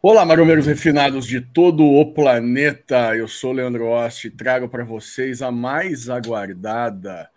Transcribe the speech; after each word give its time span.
Olá, 0.00 0.24
maromeiros 0.24 0.66
refinados 0.66 1.26
de 1.26 1.40
todo 1.40 1.84
o 1.84 2.12
planeta. 2.12 3.16
Eu 3.16 3.26
sou 3.26 3.52
Leandro 3.52 3.86
Ost 3.86 4.26
e 4.26 4.30
trago 4.30 4.68
para 4.68 4.84
vocês 4.84 5.42
a 5.42 5.50
mais 5.50 6.08
aguardada 6.08 7.28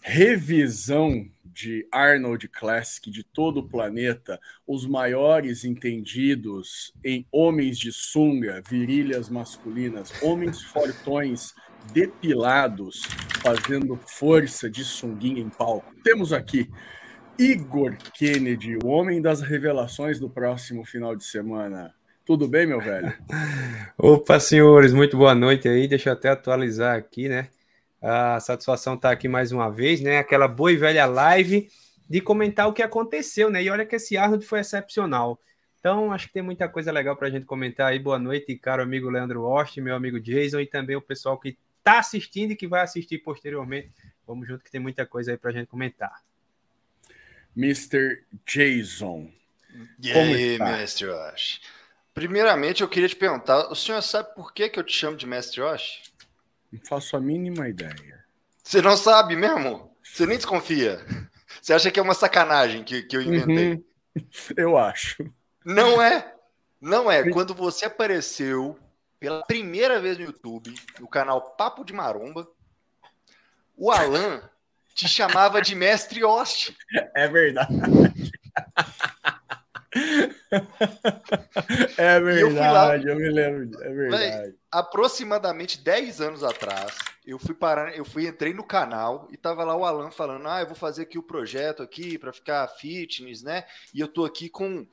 revisão 0.00 1.28
de 1.44 1.86
Arnold 1.92 2.48
Classic 2.48 3.10
de 3.10 3.22
todo 3.22 3.60
o 3.60 3.68
planeta, 3.68 4.40
os 4.66 4.86
maiores 4.86 5.64
entendidos 5.64 6.92
em 7.04 7.26
homens 7.30 7.78
de 7.78 7.92
sunga, 7.92 8.62
virilhas 8.68 9.28
masculinas, 9.28 10.10
homens 10.22 10.62
fortões 10.62 11.54
depilados, 11.92 13.02
fazendo 13.42 13.98
força 14.06 14.70
de 14.70 14.84
sunguinha 14.84 15.42
em 15.42 15.48
palco. 15.48 15.94
Temos 16.02 16.32
aqui 16.32 16.70
Igor 17.38 17.96
Kennedy, 18.14 18.76
o 18.82 18.88
homem 18.88 19.22
das 19.22 19.40
revelações 19.40 20.18
do 20.18 20.28
próximo 20.28 20.84
final 20.84 21.14
de 21.14 21.22
semana. 21.22 21.94
Tudo 22.24 22.48
bem, 22.48 22.66
meu 22.66 22.80
velho? 22.80 23.14
Opa, 23.96 24.40
senhores, 24.40 24.92
muito 24.92 25.16
boa 25.16 25.36
noite 25.36 25.68
aí. 25.68 25.86
Deixa 25.86 26.08
eu 26.08 26.14
até 26.14 26.30
atualizar 26.30 26.98
aqui, 26.98 27.28
né? 27.28 27.48
A 28.02 28.40
satisfação 28.40 28.94
estar 28.94 29.10
tá 29.10 29.14
aqui 29.14 29.28
mais 29.28 29.52
uma 29.52 29.70
vez, 29.70 30.00
né? 30.00 30.18
Aquela 30.18 30.48
boa 30.48 30.72
e 30.72 30.76
velha 30.76 31.06
live 31.06 31.68
de 32.10 32.20
comentar 32.20 32.66
o 32.66 32.72
que 32.72 32.82
aconteceu, 32.82 33.48
né? 33.50 33.62
E 33.62 33.70
olha 33.70 33.86
que 33.86 33.94
esse 33.94 34.16
Arnold 34.16 34.44
foi 34.44 34.58
excepcional. 34.58 35.40
Então, 35.78 36.10
acho 36.10 36.26
que 36.26 36.32
tem 36.32 36.42
muita 36.42 36.68
coisa 36.68 36.90
legal 36.90 37.14
para 37.14 37.28
a 37.28 37.30
gente 37.30 37.46
comentar 37.46 37.92
aí. 37.92 38.00
Boa 38.00 38.18
noite, 38.18 38.56
caro 38.56 38.82
amigo 38.82 39.08
Leandro 39.08 39.44
Ost, 39.44 39.80
meu 39.80 39.94
amigo 39.94 40.18
Jason 40.18 40.58
e 40.58 40.66
também 40.66 40.96
o 40.96 41.00
pessoal 41.00 41.38
que 41.38 41.56
está 41.78 42.00
assistindo 42.00 42.50
e 42.50 42.56
que 42.56 42.66
vai 42.66 42.82
assistir 42.82 43.18
posteriormente. 43.18 43.92
Vamos 44.26 44.48
junto 44.48 44.64
que 44.64 44.72
tem 44.72 44.80
muita 44.80 45.06
coisa 45.06 45.30
aí 45.30 45.38
para 45.38 45.50
a 45.50 45.54
gente 45.54 45.68
comentar. 45.68 46.26
Mr. 47.58 48.22
Jason. 48.46 49.32
E 50.00 50.12
aí, 50.12 50.58
mestre 50.58 51.08
Osh? 51.08 51.60
Primeiramente, 52.14 52.82
eu 52.82 52.88
queria 52.88 53.08
te 53.08 53.16
perguntar: 53.16 53.68
o 53.70 53.74
senhor 53.74 54.00
sabe 54.00 54.32
por 54.34 54.52
que, 54.52 54.68
que 54.68 54.78
eu 54.78 54.84
te 54.84 54.92
chamo 54.92 55.16
de 55.16 55.26
mestre 55.26 55.60
Osh? 55.60 56.04
Não 56.70 56.80
faço 56.80 57.16
a 57.16 57.20
mínima 57.20 57.68
ideia. 57.68 58.24
Você 58.62 58.80
não 58.80 58.96
sabe 58.96 59.34
mesmo? 59.34 59.90
Você 60.02 60.24
nem 60.24 60.36
desconfia? 60.36 61.04
Você 61.60 61.72
acha 61.72 61.90
que 61.90 61.98
é 61.98 62.02
uma 62.02 62.14
sacanagem 62.14 62.84
que, 62.84 63.02
que 63.02 63.16
eu 63.16 63.22
inventei? 63.22 63.72
Uhum. 63.72 63.84
Eu 64.56 64.76
acho. 64.76 65.28
Não 65.64 66.00
é. 66.00 66.34
Não 66.80 67.10
é. 67.10 67.28
Quando 67.30 67.54
você 67.54 67.86
apareceu 67.86 68.78
pela 69.18 69.42
primeira 69.44 70.00
vez 70.00 70.18
no 70.18 70.24
YouTube, 70.24 70.74
no 71.00 71.08
canal 71.08 71.56
Papo 71.56 71.84
de 71.84 71.92
Maromba, 71.92 72.48
o 73.76 73.90
Alan 73.90 74.42
te 74.98 75.06
chamava 75.06 75.62
de 75.62 75.76
mestre 75.76 76.24
Ost. 76.24 76.76
É 77.14 77.28
verdade. 77.28 77.72
É 81.96 82.20
verdade, 82.20 83.06
eu, 83.06 83.14
eu, 83.14 83.16
me 83.16 83.30
lembro. 83.30 83.82
É 83.82 83.92
verdade. 83.92 84.54
aproximadamente 84.72 85.78
10 85.78 86.20
anos 86.20 86.42
atrás, 86.42 86.96
eu 87.24 87.38
fui 87.38 87.54
parar, 87.54 87.96
eu 87.96 88.04
fui 88.04 88.26
entrei 88.26 88.52
no 88.52 88.64
canal 88.64 89.28
e 89.30 89.36
tava 89.36 89.62
lá 89.62 89.76
o 89.76 89.84
Alan 89.84 90.10
falando: 90.10 90.48
"Ah, 90.48 90.60
eu 90.60 90.66
vou 90.66 90.74
fazer 90.74 91.02
aqui 91.02 91.16
o 91.16 91.22
projeto 91.22 91.80
aqui 91.80 92.18
para 92.18 92.32
ficar 92.32 92.66
fitness, 92.66 93.42
né? 93.42 93.64
E 93.94 94.00
eu 94.00 94.08
tô 94.08 94.24
aqui 94.24 94.48
com 94.48 94.84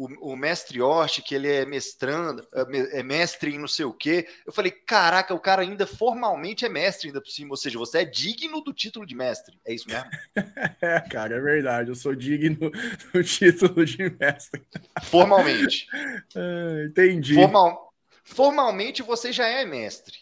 o, 0.00 0.32
o 0.32 0.36
mestre 0.36 0.80
Osh, 0.80 1.20
que 1.22 1.34
ele 1.34 1.46
é 1.46 1.66
mestrando, 1.66 2.46
é, 2.54 3.00
é 3.00 3.02
mestre 3.02 3.54
em 3.54 3.58
não 3.58 3.68
sei 3.68 3.84
o 3.84 3.92
quê. 3.92 4.26
Eu 4.46 4.52
falei, 4.52 4.70
caraca, 4.70 5.34
o 5.34 5.38
cara 5.38 5.60
ainda 5.60 5.86
formalmente 5.86 6.64
é 6.64 6.70
mestre 6.70 7.08
ainda 7.08 7.20
por 7.20 7.28
cima, 7.28 7.50
ou 7.50 7.56
seja, 7.56 7.78
você 7.78 7.98
é 7.98 8.04
digno 8.04 8.62
do 8.62 8.72
título 8.72 9.04
de 9.04 9.14
mestre. 9.14 9.60
É 9.62 9.74
isso 9.74 9.86
mesmo? 9.86 10.08
é, 10.80 11.00
cara, 11.00 11.36
é 11.36 11.40
verdade. 11.40 11.90
Eu 11.90 11.94
sou 11.94 12.14
digno 12.14 12.70
do 13.12 13.22
título 13.22 13.84
de 13.84 14.10
mestre. 14.18 14.62
Formalmente. 15.02 15.86
É, 16.34 16.86
entendi. 16.86 17.34
Formal, 17.34 17.92
formalmente 18.22 19.02
você 19.02 19.32
já 19.32 19.46
é 19.46 19.64
mestre. 19.64 20.18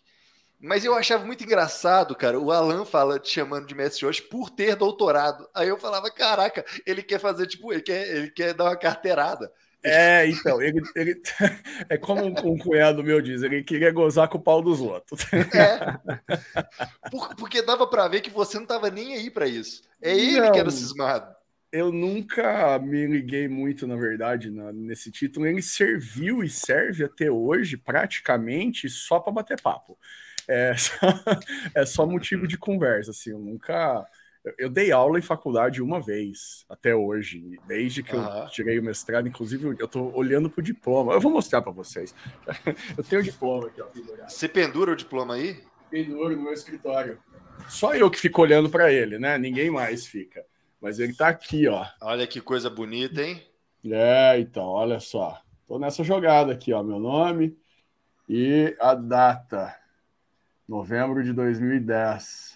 Mas 0.60 0.84
eu 0.84 0.94
achava 0.94 1.24
muito 1.24 1.44
engraçado, 1.44 2.16
cara. 2.16 2.38
O 2.38 2.50
Alan 2.50 2.84
fala 2.84 3.18
te 3.18 3.30
chamando 3.30 3.67
de 3.67 3.74
mestre 3.74 4.06
hoje 4.06 4.22
por 4.22 4.50
ter 4.50 4.74
doutorado. 4.74 5.48
Aí 5.55 5.68
eu 5.68 5.78
falava, 5.78 6.11
caraca, 6.11 6.64
ele 6.86 7.02
quer 7.02 7.20
fazer, 7.20 7.46
tipo, 7.46 7.72
ele 7.72 7.83
quer, 7.83 8.08
ele 8.08 8.30
quer 8.30 8.55
dar 8.55 8.64
uma 8.64 8.77
carteirada. 8.77 9.52
É, 9.83 10.27
então, 10.27 10.61
ele, 10.61 10.83
ele 10.94 11.22
é 11.89 11.96
como 11.96 12.24
um, 12.24 12.52
um, 12.52 12.58
cunhado 12.58 13.02
meu 13.02 13.20
diz, 13.20 13.42
ele 13.42 13.62
queria 13.62 13.92
gozar 13.92 14.28
com 14.28 14.39
o 14.39 14.42
pau 14.42 14.61
dos 14.61 14.80
outros. 14.80 15.20
É. 15.33 15.78
Por, 17.11 17.34
porque 17.36 17.62
dava 17.62 17.86
para 17.86 18.08
ver 18.08 18.20
que 18.20 18.30
você 18.30 18.58
não 18.58 18.67
tava 18.67 18.90
nem 18.90 19.14
aí 19.14 19.30
para 19.30 19.46
isso. 19.46 19.83
É 20.02 20.17
ele 20.17 20.40
não, 20.40 20.52
que 20.52 20.58
era 20.58 20.70
cismado. 20.70 21.34
Eu 21.70 21.92
nunca 21.92 22.78
me 22.78 23.06
liguei 23.06 23.46
muito, 23.46 23.86
na 23.86 23.94
verdade, 23.94 24.50
na, 24.50 24.72
nesse 24.72 25.11
título. 25.11 25.46
Ele 25.46 25.62
serviu 25.62 26.42
e 26.42 26.48
serve 26.48 27.05
até 27.05 27.30
hoje 27.30 27.77
praticamente 27.77 28.88
só 28.88 29.20
para 29.20 29.33
bater 29.33 29.61
papo. 29.61 29.96
É 30.48 30.74
só, 30.77 30.96
é 31.74 31.86
só 31.86 32.06
motivo 32.06 32.48
de 32.48 32.56
conversa, 32.56 33.11
assim. 33.11 33.30
Eu 33.30 33.38
nunca 33.38 34.06
eu 34.57 34.69
dei 34.69 34.92
aula 34.92 35.19
em 35.19 35.23
faculdade 35.23 35.83
uma 35.83 36.01
vez, 36.01 36.64
até 36.69 36.95
hoje, 36.95 37.59
desde 37.67 38.03
que 38.03 38.14
uhum. 38.14 38.42
eu 38.42 38.48
tirei 38.48 38.79
o 38.79 38.83
mestrado. 38.83 39.29
Inclusive, 39.29 39.77
eu 39.79 39.85
estou 39.86 40.14
olhando 40.17 40.48
para 40.48 40.61
o 40.61 40.64
diploma. 40.64 41.13
Eu 41.13 41.20
vou 41.20 41.33
mostrar 41.33 41.63
para 41.63 41.73
vocês. 41.73 42.14
eu 42.97 43.05
tenho 43.05 43.20
o 43.20 43.25
diploma 43.25 43.67
aqui, 43.67 43.81
ó. 43.83 43.86
Você 44.29 44.48
pendura 44.48 44.92
o 44.92 44.97
diploma 44.97 45.35
aí? 45.35 45.61
Penduro 45.91 46.36
no 46.36 46.42
meu 46.42 46.53
escritório. 46.53 47.19
Só 47.69 47.95
eu 47.95 48.11
que 48.11 48.19
fico 48.19 48.41
olhando 48.42 48.70
para 48.70 48.92
ele, 48.92 49.19
né? 49.19 49.36
Ninguém 49.36 49.70
mais 49.70 50.07
fica. 50.07 50.45
Mas 50.80 50.98
ele 50.98 51.13
está 51.13 51.29
aqui, 51.29 51.67
ó. 51.67 51.85
Olha 52.01 52.27
que 52.27 52.41
coisa 52.41 52.70
bonita, 52.70 53.23
hein? 53.23 53.42
É, 53.85 54.39
então, 54.39 54.65
olha 54.65 55.01
só. 55.01 55.41
Tô 55.67 55.79
nessa 55.79 56.05
jogada 56.05 56.53
aqui, 56.53 56.73
ó. 56.73 56.83
Meu 56.83 56.98
nome 56.98 57.57
e 58.29 58.77
a 58.79 58.95
data. 58.95 59.75
Novembro 60.69 61.25
de 61.25 61.33
2010. 61.33 62.48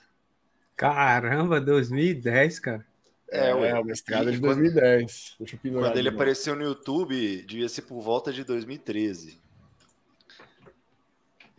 Caramba, 0.83 1.61
2010, 1.61 2.59
cara. 2.59 2.85
É, 3.31 3.51
é 3.51 3.79
o 3.79 3.85
mestrado 3.85 4.29
é 4.29 4.33
de 4.33 4.39
2010. 4.39 5.37
Deixa 5.39 5.57
eu 5.63 5.73
quando 5.73 5.97
ele 5.97 6.09
apareceu 6.09 6.57
no 6.57 6.65
YouTube, 6.65 7.45
devia 7.47 7.69
ser 7.69 7.83
por 7.83 8.01
volta 8.01 8.33
de 8.33 8.43
2013. 8.43 9.41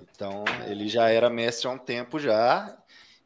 Então, 0.01 0.43
ele 0.67 0.89
já 0.89 1.09
era 1.09 1.29
mestre 1.29 1.67
há 1.67 1.69
um 1.71 1.77
tempo 1.77 2.19
já 2.19 2.77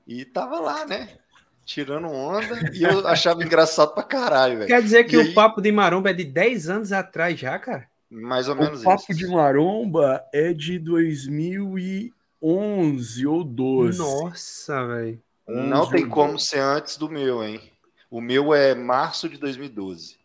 e 0.06 0.24
tava 0.24 0.60
lá, 0.60 0.86
né? 0.86 1.18
Tirando 1.66 2.08
onda 2.08 2.70
e 2.74 2.84
eu 2.84 3.06
achava 3.10 3.44
engraçado 3.44 3.96
pra 3.96 4.04
caralho, 4.04 4.60
velho. 4.60 4.68
Quer 4.68 4.84
dizer 4.84 5.06
que 5.06 5.16
e 5.16 5.18
o 5.18 5.22
aí... 5.22 5.34
Papo 5.34 5.62
de 5.62 5.72
Maromba 5.72 6.12
é 6.12 6.14
de 6.14 6.24
10 6.24 6.70
anos 6.70 6.92
atrás 6.92 7.40
já, 7.40 7.58
cara? 7.58 7.90
Mais 8.10 8.48
ou 8.48 8.56
menos 8.56 8.82
isso. 8.82 8.88
O 8.88 8.96
Papo 8.96 9.16
de 9.16 9.28
Maromba 9.28 10.24
é 10.32 10.54
de 10.54 10.78
2011 10.78 13.28
ou 13.28 13.44
12. 13.44 13.98
Nossa, 13.98 14.86
velho. 14.86 15.20
Não 15.48 15.90
tem 15.90 16.08
como 16.08 16.38
ser 16.40 16.60
antes 16.60 16.98
do 16.98 17.10
meu, 17.10 17.44
hein? 17.44 17.62
O 18.10 18.20
meu 18.20 18.54
é 18.54 18.76
março 18.76 19.30
de 19.30 19.38
2012. 19.38 20.18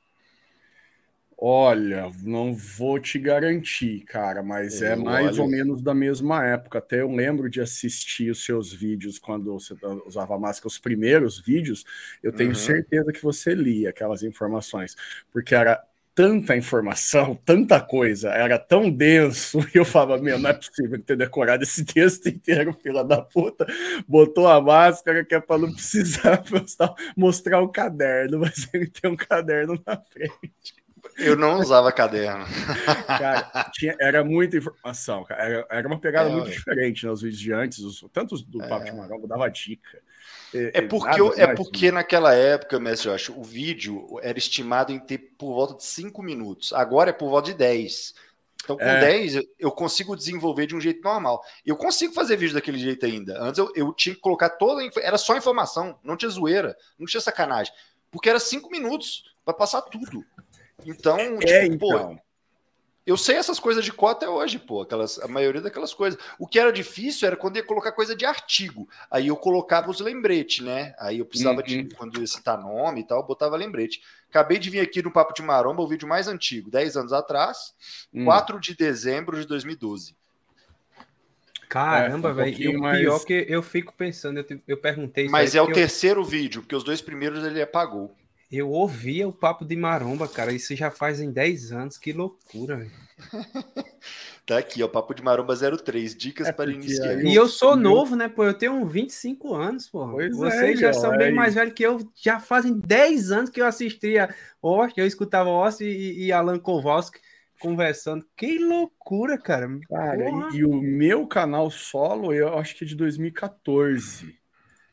Olha, 1.45 2.09
não 2.23 2.55
vou 2.55 3.01
te 3.01 3.19
garantir, 3.19 4.05
cara, 4.05 4.45
mas 4.45 4.81
é 4.81 4.91
eu 4.91 4.93
é 4.93 4.97
mais 4.97 5.39
olho. 5.39 5.43
ou 5.43 5.49
menos 5.49 5.83
da 5.83 5.93
mesma 5.93 6.47
época. 6.47 6.79
Até 6.79 7.01
eu 7.01 7.11
lembro 7.11 7.51
de 7.51 7.61
assistir 7.61 8.31
os 8.31 8.45
seus 8.45 8.73
vídeos 8.73 9.19
quando 9.19 9.53
você 9.53 9.75
usava 10.07 10.39
máscara, 10.39 10.69
os 10.69 10.79
primeiros 10.79 11.41
vídeos. 11.41 11.85
Eu 12.23 12.33
tenho 12.33 12.51
uhum. 12.51 12.55
certeza 12.55 13.13
que 13.13 13.21
você 13.21 13.55
lia 13.55 13.91
aquelas 13.91 14.23
informações, 14.23 14.95
porque 15.33 15.53
era 15.53 15.85
tanta 16.15 16.57
informação, 16.57 17.35
tanta 17.45 17.81
coisa, 17.81 18.31
era 18.31 18.59
tão 18.59 18.91
denso, 18.91 19.61
e 19.75 19.79
eu 19.79 19.85
falava, 19.85 20.23
meu, 20.23 20.39
não 20.39 20.51
é 20.51 20.53
possível 20.53 21.01
ter 21.03 21.17
decorado 21.17 21.63
esse 21.63 21.85
texto 21.85 22.29
inteiro, 22.29 22.77
fila 22.83 23.05
da 23.05 23.23
puta, 23.23 23.67
botou 24.07 24.49
a 24.49 24.61
máscara 24.61 25.25
que 25.25 25.35
é 25.35 25.41
para 25.41 25.63
não 25.63 25.73
precisar 25.73 26.43
mostrar, 27.17 27.61
o 27.61 27.69
caderno, 27.69 28.41
mas 28.41 28.69
ele 28.73 28.87
tem 28.87 29.11
um 29.11 29.17
caderno 29.17 29.81
na 29.87 29.97
frente. 29.97 30.75
Eu 31.19 31.37
não 31.37 31.59
usava 31.59 31.93
caderno. 31.93 32.45
Cara, 33.07 33.71
tinha, 33.73 33.95
era 34.01 34.25
muita 34.25 34.57
informação, 34.57 35.25
cara. 35.25 35.43
Era, 35.43 35.67
era 35.71 35.89
uma 35.89 35.99
pegada 35.99 36.31
é, 36.31 36.33
muito 36.33 36.51
diferente 36.51 37.05
nos 37.05 37.23
né, 37.23 37.29
vídeos 37.29 37.43
de 37.43 37.53
antes, 37.53 37.79
os, 37.81 38.07
tanto 38.13 38.37
do 38.47 38.63
é. 38.63 38.69
Papo 38.69 38.85
de 38.87 38.93
Maromba 38.93 39.29
dava 39.29 39.49
dica. 39.49 39.99
É, 40.55 40.79
é 40.79 40.83
porque, 40.83 41.21
eu, 41.21 41.33
é 41.35 41.55
porque 41.55 41.91
naquela 41.91 42.35
época, 42.35 42.79
mestre 42.79 43.11
Josh, 43.11 43.31
o 43.31 43.43
vídeo 43.43 44.19
era 44.23 44.39
estimado 44.39 44.93
em 44.93 44.99
ter 44.99 45.19
por 45.39 45.55
volta 45.55 45.75
de 45.75 45.85
5 45.85 46.23
minutos. 46.23 46.73
Agora 46.73 47.11
é 47.11 47.13
por 47.13 47.31
volta 47.31 47.51
de 47.51 47.57
10. 47.57 48.15
Então, 48.63 48.77
com 48.77 48.85
é. 48.85 49.01
10, 49.01 49.41
eu 49.59 49.73
consigo 49.73 50.17
desenvolver 50.17 50.67
de 50.67 50.77
um 50.77 50.81
jeito 50.81 51.03
normal. 51.03 51.43
Eu 51.67 51.77
consigo 51.77 52.13
fazer 52.13 52.37
vídeo 52.37 52.55
daquele 52.55 52.79
jeito 52.79 53.05
ainda. 53.05 53.43
Antes 53.43 53.59
eu, 53.59 53.73
eu 53.75 53.93
tinha 53.93 54.15
que 54.15 54.21
colocar 54.21 54.51
toda. 54.51 54.83
Era 55.01 55.19
só 55.19 55.37
informação, 55.37 55.99
não 56.03 56.17
tinha 56.17 56.31
zoeira, 56.31 56.77
não 56.99 57.07
tinha 57.07 57.21
sacanagem. 57.21 57.73
Porque 58.11 58.29
era 58.29 58.39
5 58.39 58.71
minutos 58.71 59.25
para 59.45 59.55
passar 59.55 59.83
tudo. 59.83 60.25
Então, 60.85 61.19
é, 61.19 61.69
tipo, 61.69 61.87
então. 61.87 62.17
Pô, 62.17 62.23
Eu 63.05 63.17
sei 63.17 63.37
essas 63.37 63.59
coisas 63.59 63.85
de 63.85 63.93
cota 63.93 64.25
até 64.25 64.29
hoje, 64.29 64.59
pô, 64.59 64.83
aquelas, 64.83 65.19
a 65.19 65.27
maioria 65.27 65.61
daquelas 65.61 65.93
coisas. 65.93 66.19
O 66.39 66.47
que 66.47 66.59
era 66.59 66.73
difícil 66.73 67.27
era 67.27 67.37
quando 67.37 67.57
ia 67.57 67.63
colocar 67.65 67.91
coisa 67.91 68.15
de 68.15 68.25
artigo. 68.25 68.89
Aí 69.11 69.27
eu 69.27 69.37
colocava 69.37 69.91
os 69.91 69.99
lembretes, 69.99 70.65
né? 70.65 70.95
Aí 70.99 71.19
eu 71.19 71.27
precisava 71.27 71.61
uhum. 71.61 71.67
de, 71.67 71.85
quando 71.97 72.21
ia 72.21 72.27
citar 72.27 72.57
nome 72.59 73.01
e 73.01 73.05
tal, 73.05 73.19
eu 73.19 73.27
botava 73.27 73.57
lembrete. 73.57 74.01
Acabei 74.31 74.59
de 74.59 74.71
vir 74.71 74.81
aqui 74.81 75.03
no 75.03 75.11
Papo 75.11 75.35
de 75.35 75.43
Maromba, 75.43 75.83
o 75.83 75.89
vídeo 75.89 76.07
mais 76.07 76.29
antigo, 76.29 76.71
10 76.71 76.97
anos 76.97 77.13
atrás, 77.13 77.75
hum. 78.15 78.25
4 78.25 78.61
de 78.61 78.77
dezembro 78.77 79.39
de 79.39 79.47
2012. 79.47 80.15
Caramba, 81.69 82.29
é, 82.29 82.33
um 82.33 82.35
velho. 82.35 82.63
E 82.63 82.69
o 82.69 82.81
mais... 82.81 83.01
pior 83.01 83.19
que 83.25 83.47
eu 83.49 83.63
fico 83.63 83.95
pensando, 83.95 84.39
eu, 84.39 84.61
eu 84.69 84.77
perguntei. 84.77 85.29
Mas 85.29 85.55
é 85.55 85.63
o 85.63 85.71
eu... 85.71 85.73
terceiro 85.73 86.23
vídeo, 86.23 86.61
porque 86.61 86.77
os 86.77 86.85
dois 86.85 87.01
primeiros 87.01 87.43
ele 87.45 87.61
apagou. 87.61 88.15
Eu 88.53 88.69
ouvia 88.69 89.27
o 89.27 89.33
papo 89.33 89.65
de 89.65 89.75
maromba, 89.75 90.29
cara. 90.29 90.53
Isso 90.53 90.77
já 90.77 90.91
faz 90.91 91.19
em 91.21 91.33
10 91.33 91.73
anos. 91.73 91.97
Que 91.97 92.13
loucura, 92.13 92.77
velho. 92.77 92.91
tá 94.45 94.59
aqui, 94.59 94.83
ó. 94.83 94.89
Papo 94.89 95.15
de 95.15 95.23
maromba 95.23 95.57
03. 95.57 96.15
Dicas 96.15 96.49
é 96.49 96.53
para 96.53 96.71
iniciar. 96.71 97.25
E 97.25 97.35
eu 97.35 97.49
sou 97.49 97.75
novo, 97.75 98.15
né? 98.15 98.29
Pô, 98.29 98.45
eu 98.45 98.53
tenho 98.53 98.85
25 98.87 99.55
anos, 99.55 99.89
pô. 99.89 100.07
Pois 100.07 100.37
Vocês 100.37 100.77
é, 100.79 100.83
já 100.83 100.93
são 100.93 101.17
bem 101.17 101.33
mais 101.33 101.55
velhos 101.55 101.73
que 101.73 101.83
eu. 101.83 102.07
Já 102.15 102.39
fazem 102.39 102.79
10 102.79 103.33
anos 103.33 103.49
que 103.49 103.59
eu 103.59 103.65
assistia 103.65 104.35
Ost, 104.61 104.99
eu 104.99 105.07
escutava 105.07 105.49
Ost 105.49 105.83
e, 105.83 106.27
e 106.27 106.31
Alan 106.31 106.59
Kowalski 106.59 107.21
conversando. 107.59 108.27
Que 108.37 108.59
loucura, 108.59 109.39
cara. 109.39 109.67
Cara, 109.89 110.51
e, 110.53 110.59
e, 110.59 110.65
o 110.67 110.75
meu 110.75 111.27
canal 111.27 111.71
solo, 111.71 112.35
eu 112.35 112.59
acho 112.59 112.77
que 112.77 112.85
é 112.85 112.87
de 112.87 112.97
2014. 112.97 114.37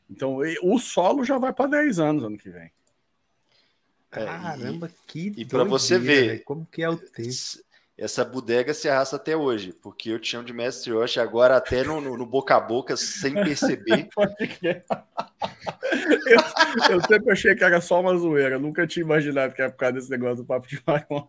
Então, 0.08 0.38
o 0.62 0.78
solo 0.78 1.24
já 1.24 1.36
vai 1.36 1.52
para 1.52 1.72
10 1.72 1.98
anos 1.98 2.24
ano 2.24 2.38
que 2.38 2.48
vem. 2.48 2.72
É, 4.12 4.24
Caramba, 4.24 4.90
que 5.06 5.32
E 5.36 5.44
para 5.44 5.64
você 5.64 5.98
ver 5.98 6.42
como 6.42 6.66
que 6.66 6.82
é 6.82 6.88
o 6.88 6.96
tempo. 6.96 7.30
Essa 7.96 8.24
bodega 8.24 8.72
se 8.72 8.88
arrasta 8.88 9.16
até 9.16 9.36
hoje, 9.36 9.74
porque 9.74 10.08
eu 10.08 10.18
te 10.18 10.28
chamo 10.28 10.44
de 10.44 10.54
Mestre 10.54 10.90
Yoshi 10.90 11.20
agora 11.20 11.56
até 11.56 11.84
no, 11.84 12.00
no, 12.00 12.16
no 12.16 12.24
boca 12.24 12.56
a 12.56 12.60
boca, 12.60 12.96
sem 12.96 13.34
perceber. 13.44 14.08
Eu, 16.26 16.96
eu, 16.96 17.00
sempre 17.00 17.32
achei 17.32 17.54
que 17.54 17.64
era 17.64 17.80
só 17.80 18.00
uma 18.00 18.16
zoeira, 18.16 18.58
nunca 18.58 18.86
tinha 18.86 19.04
imaginado 19.04 19.54
que 19.54 19.62
era 19.62 19.70
por 19.70 19.78
causa 19.78 19.94
desse 19.94 20.10
negócio 20.10 20.36
do 20.36 20.44
papo 20.44 20.68
de 20.68 20.80
marrom. 20.86 21.26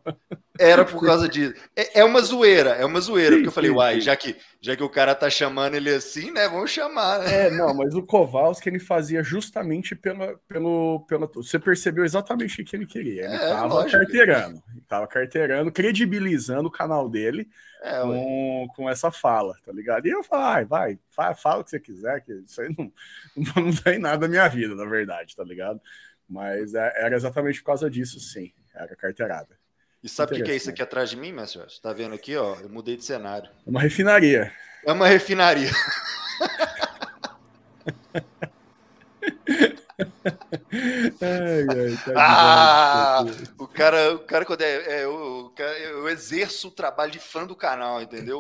Era 0.60 0.84
por 0.84 1.04
causa 1.04 1.28
disso. 1.30 1.54
É, 1.76 2.02
é 2.02 2.04
uma 2.04 2.22
zoeira, 2.22 2.72
é 2.72 2.86
uma 2.86 3.00
zoeira, 3.00 3.36
porque 3.36 3.48
eu 3.48 3.54
falei, 3.54 3.72
uai, 3.72 4.02
já 4.02 4.16
que, 4.16 4.36
já 4.60 4.76
que 4.76 4.84
o 4.84 4.90
cara 4.90 5.16
tá 5.16 5.30
chamando 5.30 5.76
ele 5.76 5.90
assim, 5.90 6.30
né, 6.32 6.48
vamos 6.48 6.70
chamar. 6.70 7.20
Né? 7.20 7.48
É, 7.48 7.52
não, 7.52 7.74
mas 7.74 7.96
o 7.96 8.04
Kowalski 8.04 8.70
ele 8.70 8.80
fazia 8.80 9.24
justamente 9.24 9.96
pela, 9.96 10.36
pelo, 10.48 11.06
pela. 11.08 11.30
Você 11.34 11.58
percebeu 11.58 12.04
exatamente 12.04 12.62
o 12.62 12.66
que 12.66 12.76
ele 12.76 12.86
queria. 12.86 13.26
Ele 13.26 13.36
é, 13.36 13.40
tava 13.40 13.74
lógico. 13.74 13.98
carteirando, 13.98 14.64
ele 14.72 14.84
tava 14.88 15.08
carteirando, 15.08 15.72
credibilizando 15.72 16.68
o 16.68 16.72
canal 16.72 17.10
dele 17.10 17.48
é, 17.82 18.02
com, 18.02 18.68
com 18.76 18.90
essa 18.90 19.12
fala, 19.12 19.56
tá 19.66 19.72
ligado? 19.72 20.06
E 20.06 20.12
eu 20.12 20.24
falo, 20.24 20.44
vai, 20.44 20.66
vai, 20.66 21.00
fala, 21.10 21.36
fala 21.36 21.62
o 21.62 21.64
que 21.64 21.72
você 21.72 21.80
quiser, 21.80 22.22
que 22.22 22.32
isso 22.32 22.62
aí 22.62 22.74
não, 22.78 22.94
não, 23.36 23.66
não 23.66 23.76
tem 23.76 23.98
nada 23.98 24.22
na 24.22 24.28
minha 24.28 24.48
vida, 24.48 24.76
na 24.76 24.86
verdade, 24.86 25.36
tá 25.36 25.44
ligado? 25.44 25.82
Mas 26.30 26.76
é, 26.76 27.04
era 27.04 27.16
exatamente 27.16 27.60
por 27.60 27.66
causa 27.66 27.90
disso, 27.90 28.20
sim, 28.20 28.54
era 28.74 28.96
carteirada. 28.96 29.60
E 30.04 30.10
sabe 30.10 30.34
o 30.34 30.36
que, 30.36 30.44
que 30.44 30.52
é 30.52 30.56
isso 30.56 30.70
aqui 30.70 30.82
atrás 30.82 31.10
de 31.10 31.18
mim, 31.18 31.32
mestre? 31.32 31.62
Você 31.62 31.82
tá 31.82 31.94
vendo 31.94 32.16
aqui, 32.16 32.36
ó? 32.36 32.60
Eu 32.60 32.70
mudei 32.70 32.98
de 32.98 33.06
cenário. 33.06 33.50
É 33.66 33.70
uma 33.70 33.82
refinaria. 33.82 34.52
É 34.86 34.92
uma 34.92 35.08
refinaria. 35.08 35.72
ai, 41.22 41.66
ai, 41.70 41.98
tá 42.06 42.14
ah, 42.18 43.26
o 43.58 43.68
cara, 43.68 44.16
o 44.16 44.20
cara 44.20 44.46
quando 44.46 44.62
é, 44.62 45.02
é 45.02 45.08
o, 45.08 45.54
eu 45.58 46.10
exerço 46.10 46.70
o 46.70 46.72
trabalho 46.72 47.12
de 47.12 47.20
fã 47.20 47.46
do 47.46 47.56
canal, 47.56 48.02
entendeu? 48.02 48.40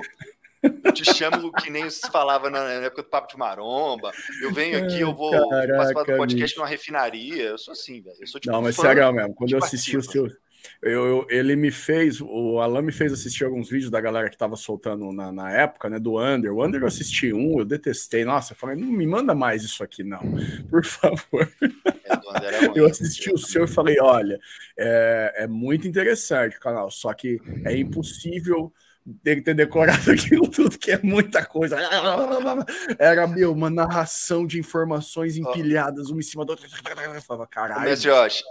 Eu 0.61 0.93
te 0.93 1.03
chamo 1.13 1.51
que 1.53 1.71
nem 1.71 1.89
se 1.89 2.07
falava 2.11 2.49
na 2.49 2.59
época 2.73 3.01
do 3.01 3.09
Papo 3.09 3.27
de 3.27 3.37
Maromba. 3.37 4.11
Eu 4.41 4.53
venho 4.53 4.83
aqui, 4.83 5.01
eu 5.01 5.13
vou 5.13 5.31
Caraca, 5.49 5.75
participar 5.75 6.03
do 6.03 6.17
podcast 6.17 6.45
bicho. 6.45 6.59
numa 6.59 6.67
refinaria. 6.67 7.43
Eu 7.45 7.57
sou 7.57 7.71
assim, 7.71 8.01
velho. 8.01 8.17
Eu 8.19 8.27
sou 8.27 8.39
tipo 8.39 8.53
Não, 8.53 8.61
mas 8.61 8.75
sério 8.75 9.11
mesmo. 9.11 9.33
Quando 9.33 9.51
eu 9.51 9.57
assisti 9.57 9.97
o 9.97 10.03
seu, 10.03 10.27
eu, 10.81 11.05
eu, 11.05 11.27
ele 11.29 11.55
me 11.55 11.71
fez, 11.71 12.19
o 12.21 12.59
Alan 12.59 12.81
me 12.81 12.91
fez 12.91 13.13
assistir 13.13 13.43
alguns 13.43 13.69
vídeos 13.69 13.91
da 13.91 14.01
galera 14.01 14.29
que 14.29 14.37
tava 14.37 14.55
soltando 14.55 15.11
na, 15.11 15.31
na 15.31 15.51
época, 15.51 15.89
né? 15.89 15.99
Do 15.99 16.19
Under. 16.19 16.53
O 16.53 16.65
Under 16.65 16.81
eu 16.81 16.87
assisti 16.87 17.33
um, 17.33 17.59
eu 17.59 17.65
detestei. 17.65 18.25
Nossa, 18.25 18.53
eu 18.53 18.57
falei, 18.57 18.75
não 18.75 18.91
me 18.91 19.05
manda 19.05 19.35
mais 19.35 19.63
isso 19.63 19.83
aqui, 19.83 20.03
não, 20.03 20.21
por 20.69 20.83
favor. 20.83 21.51
É, 21.61 21.69
eu 22.79 22.87
assisti 22.87 23.31
o 23.31 23.37
seu 23.37 23.65
e 23.65 23.67
falei: 23.67 23.99
olha, 23.99 24.39
é, 24.77 25.43
é 25.43 25.47
muito 25.47 25.87
interessante 25.87 26.57
o 26.57 26.59
canal, 26.59 26.89
só 26.89 27.13
que 27.13 27.39
é 27.65 27.77
impossível 27.77 28.73
dele 29.05 29.41
ter 29.41 29.53
decorado 29.53 30.09
aquilo 30.11 30.47
tudo, 30.47 30.77
que 30.77 30.91
é 30.91 30.99
muita 31.01 31.45
coisa. 31.45 31.77
Era, 32.99 33.27
meu, 33.27 33.51
uma 33.51 33.69
narração 33.69 34.45
de 34.45 34.59
informações 34.59 35.37
empilhadas, 35.37 36.09
uma 36.09 36.19
em 36.19 36.23
cima 36.23 36.45
da 36.45 36.53
outra. 36.53 36.67
Eu 36.67 37.21
falava, 37.21 37.47
caralho. 37.47 37.81
Mas, 37.81 38.01
Josh, 38.01 38.43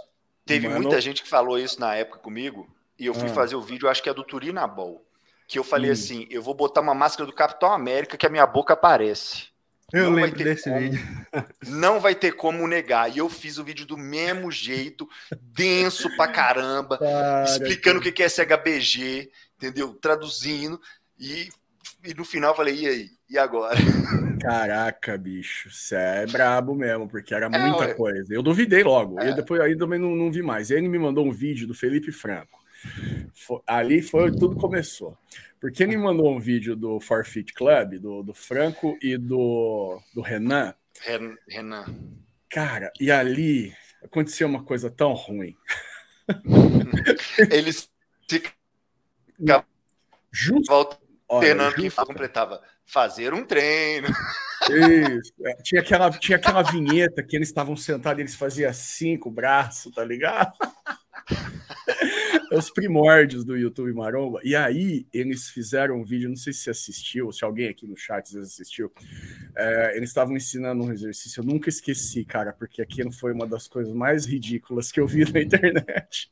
Teve 0.51 0.67
Mano... 0.67 0.81
muita 0.81 0.99
gente 0.99 1.23
que 1.23 1.29
falou 1.29 1.57
isso 1.57 1.79
na 1.79 1.95
época 1.95 2.19
comigo, 2.19 2.67
e 2.99 3.05
eu 3.05 3.13
fui 3.13 3.29
ah. 3.29 3.33
fazer 3.33 3.55
o 3.55 3.61
vídeo, 3.61 3.87
acho 3.87 4.03
que 4.03 4.09
é 4.09 4.13
do 4.13 4.23
Turinabol, 4.23 5.05
que 5.47 5.57
eu 5.57 5.63
falei 5.63 5.89
hum. 5.89 5.93
assim: 5.93 6.27
eu 6.29 6.41
vou 6.41 6.53
botar 6.53 6.81
uma 6.81 6.93
máscara 6.93 7.25
do 7.25 7.33
Capitão 7.33 7.71
América 7.71 8.17
que 8.17 8.25
a 8.25 8.29
minha 8.29 8.45
boca 8.45 8.73
aparece. 8.73 9.51
Eu 9.93 10.05
não 10.05 10.13
lembro 10.13 10.41
desse 10.41 10.69
como, 10.69 10.79
vídeo. 10.79 11.27
Não 11.67 11.99
vai 11.99 12.15
ter 12.15 12.31
como 12.33 12.65
negar. 12.65 13.13
E 13.13 13.17
eu 13.17 13.27
fiz 13.27 13.57
o 13.57 13.63
vídeo 13.63 13.85
do 13.85 13.97
mesmo 13.97 14.49
jeito, 14.49 15.07
denso 15.41 16.09
pra 16.15 16.29
caramba, 16.29 16.97
Para, 16.97 17.43
explicando 17.43 17.99
o 17.99 18.01
que 18.01 18.23
é 18.23 18.29
SHBG, 18.29 19.29
entendeu? 19.57 19.93
Traduzindo. 19.95 20.79
E, 21.19 21.49
e 22.03 22.13
no 22.13 22.25
final 22.25 22.51
eu 22.51 22.55
falei, 22.55 22.75
e 22.75 22.87
aí? 22.87 23.09
E 23.29 23.37
agora? 23.37 23.77
Caraca, 24.41 25.17
bicho, 25.17 25.69
você 25.69 25.95
é 25.95 26.25
brabo 26.25 26.73
mesmo, 26.73 27.07
porque 27.07 27.33
era 27.33 27.45
é, 27.45 27.49
muita 27.49 27.85
é, 27.85 27.93
coisa. 27.93 28.33
Eu 28.33 28.41
duvidei 28.41 28.83
logo, 28.83 29.19
é. 29.19 29.29
e 29.29 29.35
depois 29.35 29.61
aí 29.61 29.77
também 29.77 29.99
não, 29.99 30.15
não 30.15 30.31
vi 30.31 30.41
mais. 30.41 30.71
Ele 30.71 30.87
me 30.87 30.97
mandou 30.97 31.25
um 31.25 31.31
vídeo 31.31 31.67
do 31.67 31.73
Felipe 31.73 32.11
Franco. 32.11 32.59
Foi, 33.33 33.59
ali 33.67 34.01
foi 34.01 34.31
tudo 34.31 34.55
começou. 34.55 35.17
Porque 35.59 35.83
ele 35.83 35.95
me 35.95 36.03
mandou 36.03 36.35
um 36.35 36.39
vídeo 36.39 36.75
do 36.75 36.99
Forfeit 36.99 37.53
Club, 37.53 37.99
do, 37.99 38.23
do 38.23 38.33
Franco 38.33 38.97
e 38.99 39.15
do, 39.15 40.01
do 40.13 40.21
Renan. 40.21 40.73
Renan. 41.47 41.85
Cara, 42.49 42.91
e 42.99 43.11
ali 43.11 43.71
aconteceu 44.03 44.47
uma 44.47 44.63
coisa 44.63 44.89
tão 44.89 45.13
ruim. 45.13 45.55
Eles 47.51 47.89
ficavam 48.27 49.65
justo 51.31 51.35
alternando 51.35 51.75
quem 51.75 51.89
completava 51.89 52.61
fazer 52.85 53.33
um 53.33 53.45
treino. 53.45 54.07
Isso. 54.69 55.33
É, 55.43 55.53
tinha, 55.63 55.81
aquela, 55.81 56.09
tinha 56.11 56.37
aquela 56.37 56.61
vinheta 56.61 57.23
que 57.23 57.35
eles 57.35 57.47
estavam 57.47 57.75
sentados 57.75 58.19
e 58.19 58.21
eles 58.23 58.35
faziam 58.35 58.69
assim 58.69 59.17
com 59.17 59.29
o 59.29 59.31
braço, 59.31 59.91
tá 59.91 60.03
ligado? 60.03 60.51
Os 62.51 62.69
primórdios 62.69 63.45
do 63.45 63.55
YouTube 63.55 63.93
Maromba. 63.93 64.41
E 64.43 64.57
aí, 64.57 65.07
eles 65.13 65.49
fizeram 65.49 65.95
um 65.95 66.03
vídeo, 66.03 66.27
não 66.27 66.35
sei 66.35 66.51
se 66.51 66.63
você 66.63 66.71
assistiu, 66.71 67.31
se 67.31 67.45
alguém 67.45 67.69
aqui 67.69 67.87
no 67.87 67.95
chat 67.95 68.25
às 68.25 68.33
vezes 68.33 68.53
assistiu. 68.53 68.91
É, 69.55 69.95
eles 69.95 70.09
estavam 70.09 70.35
ensinando 70.35 70.83
um 70.83 70.91
exercício, 70.91 71.39
eu 71.39 71.45
nunca 71.45 71.69
esqueci, 71.69 72.25
cara, 72.25 72.51
porque 72.51 72.81
aquilo 72.81 73.11
foi 73.11 73.31
uma 73.31 73.47
das 73.47 73.69
coisas 73.69 73.93
mais 73.93 74.25
ridículas 74.25 74.91
que 74.91 74.99
eu 74.99 75.07
vi 75.07 75.23
na 75.31 75.39
internet. 75.41 76.29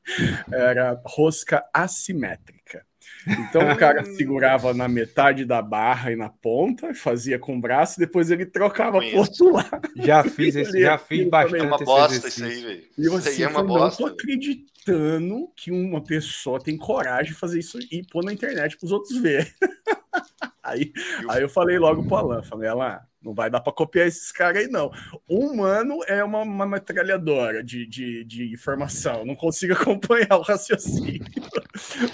Era 0.51 1.01
rosca 1.05 1.63
assimétrica. 1.73 2.85
Então 3.27 3.71
o 3.71 3.75
cara 3.75 4.03
segurava 4.15 4.73
na 4.73 4.87
metade 4.87 5.45
da 5.45 5.61
barra 5.61 6.11
e 6.11 6.15
na 6.15 6.29
ponta, 6.29 6.93
fazia 6.93 7.37
com 7.37 7.57
o 7.57 7.61
braço, 7.61 7.99
e 7.99 8.05
depois 8.05 8.31
ele 8.31 8.45
trocava 8.45 8.99
pro 8.99 9.17
outro 9.17 9.53
lado. 9.53 9.89
Já 9.95 10.23
fiz 10.23 10.55
esse, 10.57 10.81
já 10.81 10.97
fiz 10.97 11.27
bastante. 11.27 11.63
É 11.63 11.67
uma 11.67 11.77
bosta 11.77 12.27
isso 12.27 12.43
aí, 12.43 12.61
velho. 12.61 12.83
E 12.97 13.05
eu 13.05 13.15
assim, 13.15 13.43
é 13.43 13.47
uma 13.47 13.63
bosta. 13.63 14.01
Não 14.01 14.09
tô 14.09 14.15
acreditando 14.15 15.51
que 15.55 15.71
uma 15.71 16.03
pessoa 16.03 16.59
tem 16.59 16.77
coragem 16.77 17.33
de 17.33 17.39
fazer 17.39 17.59
isso 17.59 17.77
e 17.91 18.03
pôr 18.09 18.23
na 18.23 18.33
internet 18.33 18.77
para 18.77 18.85
os 18.85 18.91
outros 18.91 19.17
verem. 19.17 19.51
aí, 20.63 20.91
aí 21.29 21.41
eu 21.41 21.49
falei 21.49 21.77
logo 21.77 22.03
pro 22.05 22.15
Alan, 22.15 22.43
falei, 22.43 22.69
Alan, 22.69 22.99
não 23.21 23.33
vai 23.33 23.49
dar 23.49 23.59
para 23.59 23.73
copiar 23.73 24.07
esses 24.07 24.31
caras 24.31 24.63
aí, 24.63 24.67
não. 24.69 24.91
Um 25.29 25.47
humano 25.47 25.99
é 26.07 26.23
uma, 26.23 26.41
uma 26.41 26.65
metralhadora 26.65 27.63
de, 27.63 27.85
de, 27.85 28.23
de, 28.23 28.53
informação, 28.53 29.25
não 29.25 29.35
consigo 29.35 29.73
acompanhar 29.79 30.37
o 30.37 30.41
raciocínio. 30.41 31.25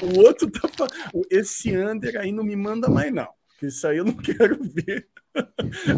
o 0.02 0.20
outro 0.20 0.50
tá. 0.50 0.88
Esse 1.30 1.76
under 1.76 2.20
aí 2.20 2.32
não 2.32 2.44
me 2.44 2.56
manda 2.56 2.90
mais, 2.90 3.14
não. 3.14 3.30
Isso 3.62 3.88
aí 3.88 3.98
eu 3.98 4.06
não 4.06 4.16
quero 4.18 4.58
ver. 4.64 5.08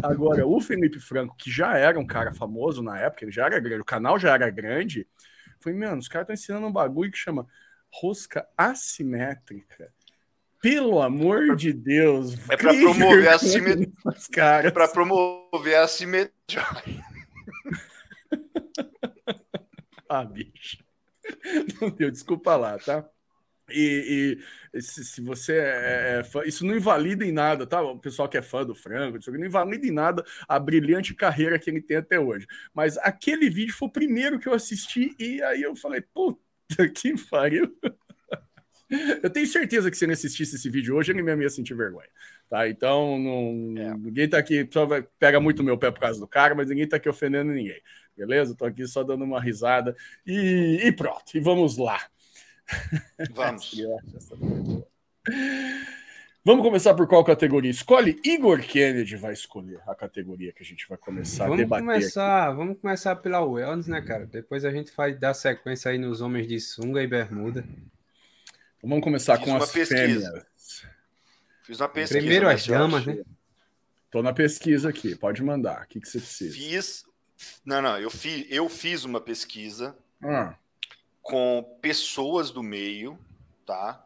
Agora, 0.04 0.46
o 0.46 0.60
Felipe 0.60 1.00
Franco, 1.00 1.36
que 1.38 1.50
já 1.50 1.78
era 1.78 2.00
um 2.00 2.08
cara 2.08 2.34
famoso 2.34 2.82
na 2.82 3.00
época, 3.00 3.24
ele 3.24 3.32
já 3.32 3.46
era 3.46 3.60
grande, 3.60 3.82
o 3.82 3.86
canal 3.86 4.20
já 4.20 4.34
era 4.34 4.50
grande. 4.50 5.08
Foi, 5.60 5.74
mano, 5.74 6.00
os 6.00 6.08
caras 6.08 6.26
estão 6.26 6.34
ensinando 6.34 6.68
um 6.68 6.72
bagulho 6.72 7.12
que 7.12 7.18
chama 7.18 7.48
rosca 7.92 8.48
assimétrica. 8.58 9.94
Pelo 10.68 11.02
amor 11.02 11.56
de 11.56 11.72
Deus. 11.72 12.34
É 12.50 12.58
para 12.58 12.74
promover 12.74 13.30
a 13.30 13.40
simetria. 13.40 13.94
É 14.64 14.70
para 14.70 14.88
promover 14.90 15.78
a 15.78 15.88
simetria. 15.88 16.62
ah, 20.10 20.26
bicho. 20.26 20.84
Não 21.80 21.90
deu, 21.90 22.12
desculpa 22.12 22.58
lá, 22.58 22.78
tá? 22.78 23.10
E, 23.70 24.38
e 24.74 24.82
se, 24.82 25.06
se, 25.06 25.22
você 25.22 25.54
é, 25.54 26.20
é, 26.20 26.24
fã, 26.26 26.44
isso 26.44 26.66
não 26.66 26.76
invalida 26.76 27.26
em 27.26 27.32
nada, 27.32 27.66
tá? 27.66 27.82
O 27.82 27.98
pessoal 27.98 28.28
que 28.28 28.38
é 28.38 28.42
fã 28.42 28.66
do 28.66 28.76
Franco, 28.76 29.20
não 29.32 29.46
invalida 29.46 29.88
em 29.88 29.92
nada 29.92 30.26
a 30.50 30.60
brilhante 30.60 31.14
carreira 31.14 31.58
que 31.58 31.70
ele 31.70 31.82
tem 31.82 31.96
até 31.96 32.20
hoje. 32.20 32.46
Mas 32.74 32.98
aquele 32.98 33.50
vídeo 33.50 33.74
foi 33.74 33.88
o 33.88 33.92
primeiro 33.92 34.38
que 34.38 34.50
eu 34.50 34.54
assisti 34.54 35.16
e 35.18 35.42
aí 35.44 35.62
eu 35.62 35.78
falei, 35.78 36.02
puta 36.02 36.90
que 36.94 37.16
pariu. 37.30 37.74
Eu 39.22 39.30
tenho 39.30 39.48
certeza 39.48 39.92
que 39.92 39.98
se 39.98 40.06
ele 40.06 40.14
assistisse 40.14 40.56
esse 40.56 40.70
vídeo 40.70 40.96
hoje, 40.96 41.12
ele 41.12 41.22
mesmo 41.22 41.42
ia 41.42 41.50
sentir 41.50 41.74
vergonha. 41.74 42.08
Tá? 42.50 42.68
Então, 42.70 43.20
não, 43.20 43.82
é. 43.82 43.98
ninguém 43.98 44.30
tá 44.30 44.38
aqui, 44.38 44.68
só 44.72 44.86
vai, 44.86 45.06
pega 45.20 45.40
muito 45.40 45.64
meu 45.64 45.78
pé 45.78 45.92
por 45.92 46.00
causa 46.00 46.20
do 46.20 46.28
cara, 46.28 46.56
mas 46.56 46.70
ninguém 46.70 46.88
tá 46.88 46.98
aqui 46.98 47.10
ofendendo 47.10 47.52
ninguém. 47.52 47.82
Beleza? 48.16 48.56
Tô 48.56 48.66
aqui 48.66 48.88
só 48.88 49.04
dando 49.04 49.24
uma 49.24 49.42
risada. 49.42 49.96
E, 50.26 50.80
e 50.84 50.92
pronto, 50.92 51.36
e 51.36 51.40
vamos 51.40 51.78
lá. 51.78 52.00
Vamos. 53.34 53.76
Vamos 56.48 56.64
começar 56.64 56.94
por 56.94 57.06
qual 57.10 57.26
categoria? 57.26 57.70
Escolhe. 57.70 58.18
Igor 58.24 58.62
Kennedy 58.62 59.18
vai 59.18 59.34
escolher 59.34 59.82
a 59.86 59.94
categoria 59.94 60.54
que 60.54 60.64
a 60.64 60.66
gente 60.66 60.88
vai 60.88 60.98
começar 60.98 61.44
vamos 61.44 61.60
a 61.60 61.64
debater. 61.64 61.86
Começar, 61.86 62.52
vamos 62.54 62.78
começar 62.80 63.18
pela 63.18 63.42
Wellness, 63.42 63.88
né, 63.88 64.00
cara? 64.00 64.26
Depois 64.26 64.64
a 64.64 64.72
gente 64.72 64.90
vai 64.96 65.14
dar 65.14 65.34
sequência 65.34 65.92
aí 65.92 65.98
nos 65.98 66.22
homens 66.22 66.48
de 66.48 66.58
sunga 66.62 67.04
e 67.04 67.08
bermuda. 67.08 67.66
Vamos 68.82 69.04
começar 69.04 69.38
Fiz 69.38 69.46
com 69.46 69.56
as 69.56 69.72
pesquisa. 69.72 69.96
fêmeas. 69.96 70.46
Fiz 71.64 71.80
uma 71.80 71.90
pesquisa. 71.90 72.20
Primeiro 72.20 72.48
as 72.48 72.66
damas, 72.66 73.06
né? 73.06 73.24
Tô 74.10 74.24
na 74.24 74.34
pesquisa 74.34 74.90
aqui, 74.90 75.16
pode 75.16 75.44
mandar. 75.44 75.84
O 75.84 75.88
que, 75.88 76.00
que 76.00 76.08
você 76.08 76.20
precisa? 76.20 76.54
Fiz. 76.56 77.06
Não, 77.66 77.82
não, 77.82 78.00
eu, 78.00 78.10
fi... 78.10 78.48
eu 78.50 78.70
fiz 78.70 79.04
uma 79.04 79.20
pesquisa 79.20 79.96
ah. 80.24 80.56
com 81.22 81.78
pessoas 81.82 82.52
do 82.52 82.64
meio, 82.64 83.20
tá? 83.66 84.04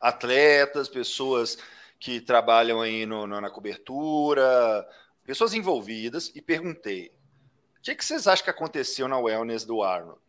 Atletas, 0.00 0.88
pessoas 0.88 1.58
que 2.00 2.20
trabalham 2.20 2.80
aí 2.80 3.06
no, 3.06 3.26
no, 3.26 3.40
na 3.40 3.50
cobertura, 3.50 4.88
pessoas 5.24 5.54
envolvidas, 5.54 6.32
e 6.34 6.40
perguntei: 6.40 7.12
o 7.78 7.82
que, 7.82 7.94
que 7.94 8.04
vocês 8.04 8.26
acham 8.26 8.44
que 8.44 8.50
aconteceu 8.50 9.06
na 9.06 9.18
wellness 9.18 9.64
do 9.64 9.82
Arnold? 9.82 10.20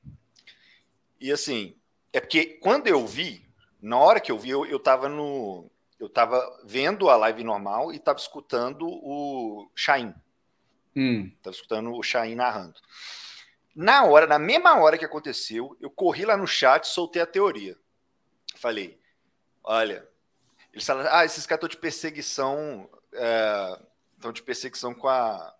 E 1.19 1.31
assim, 1.31 1.75
é 2.11 2.19
porque 2.19 2.45
quando 2.61 2.87
eu 2.87 3.07
vi, 3.07 3.47
na 3.83 3.97
hora 3.97 4.21
que 4.21 4.31
eu 4.31 4.39
vi, 4.39 4.49
eu, 4.49 4.65
eu 4.65 4.79
tava 4.79 5.09
no. 5.09 5.69
Eu 5.99 6.07
tava 6.07 6.41
vendo 6.65 7.09
a 7.09 7.17
live 7.17 7.43
normal 7.43 7.93
e 7.93 7.99
tava 7.99 8.17
escutando 8.17 8.87
o 8.87 9.69
Shain. 9.75 10.15
Hum. 10.95 11.29
Tava 11.41 11.53
escutando 11.53 11.91
o 11.91 12.01
Shain 12.01 12.33
narrando. 12.33 12.79
Na 13.75 14.05
hora, 14.05 14.25
na 14.25 14.39
mesma 14.39 14.79
hora 14.79 14.97
que 14.97 15.05
aconteceu, 15.05 15.75
eu 15.81 15.89
corri 15.89 16.23
lá 16.23 16.37
no 16.37 16.47
chat 16.47 16.85
e 16.85 16.87
soltei 16.87 17.21
a 17.21 17.25
teoria. 17.25 17.77
Falei, 18.55 18.99
olha, 19.63 20.07
eles 20.71 20.85
falaram, 20.85 21.09
ah, 21.11 21.25
esses 21.25 21.45
caras 21.45 21.63
estão 21.63 21.69
de 21.69 21.77
perseguição, 21.77 22.89
estão 23.11 24.29
é, 24.31 24.33
de 24.33 24.43
perseguição 24.43 24.93
com 24.93 25.09
a 25.09 25.53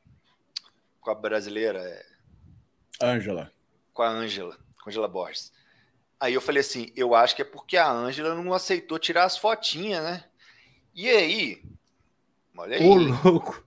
com 1.02 1.12
a 1.12 1.16
brasileira, 1.16 1.80
é, 1.80 2.06
Ângela. 3.02 3.52
Com 3.94 4.02
a 4.02 4.10
Ângela, 4.10 4.58
com 4.82 4.90
a 4.90 4.92
Angela 4.92 5.08
Borges. 5.10 5.52
Aí 6.24 6.36
eu 6.36 6.40
falei 6.40 6.62
assim, 6.62 6.90
eu 6.96 7.14
acho 7.14 7.36
que 7.36 7.42
é 7.42 7.46
porque 7.46 7.76
a 7.76 7.92
Ângela 7.92 8.34
não 8.34 8.54
aceitou 8.54 8.98
tirar 8.98 9.26
as 9.26 9.38
fotinhas, 9.38 10.02
né? 10.02 10.24
E 10.96 11.10
aí, 11.10 11.62
olha 12.58 12.78
aí. 12.78 12.88
Ô, 12.88 12.96
louco. 12.96 13.62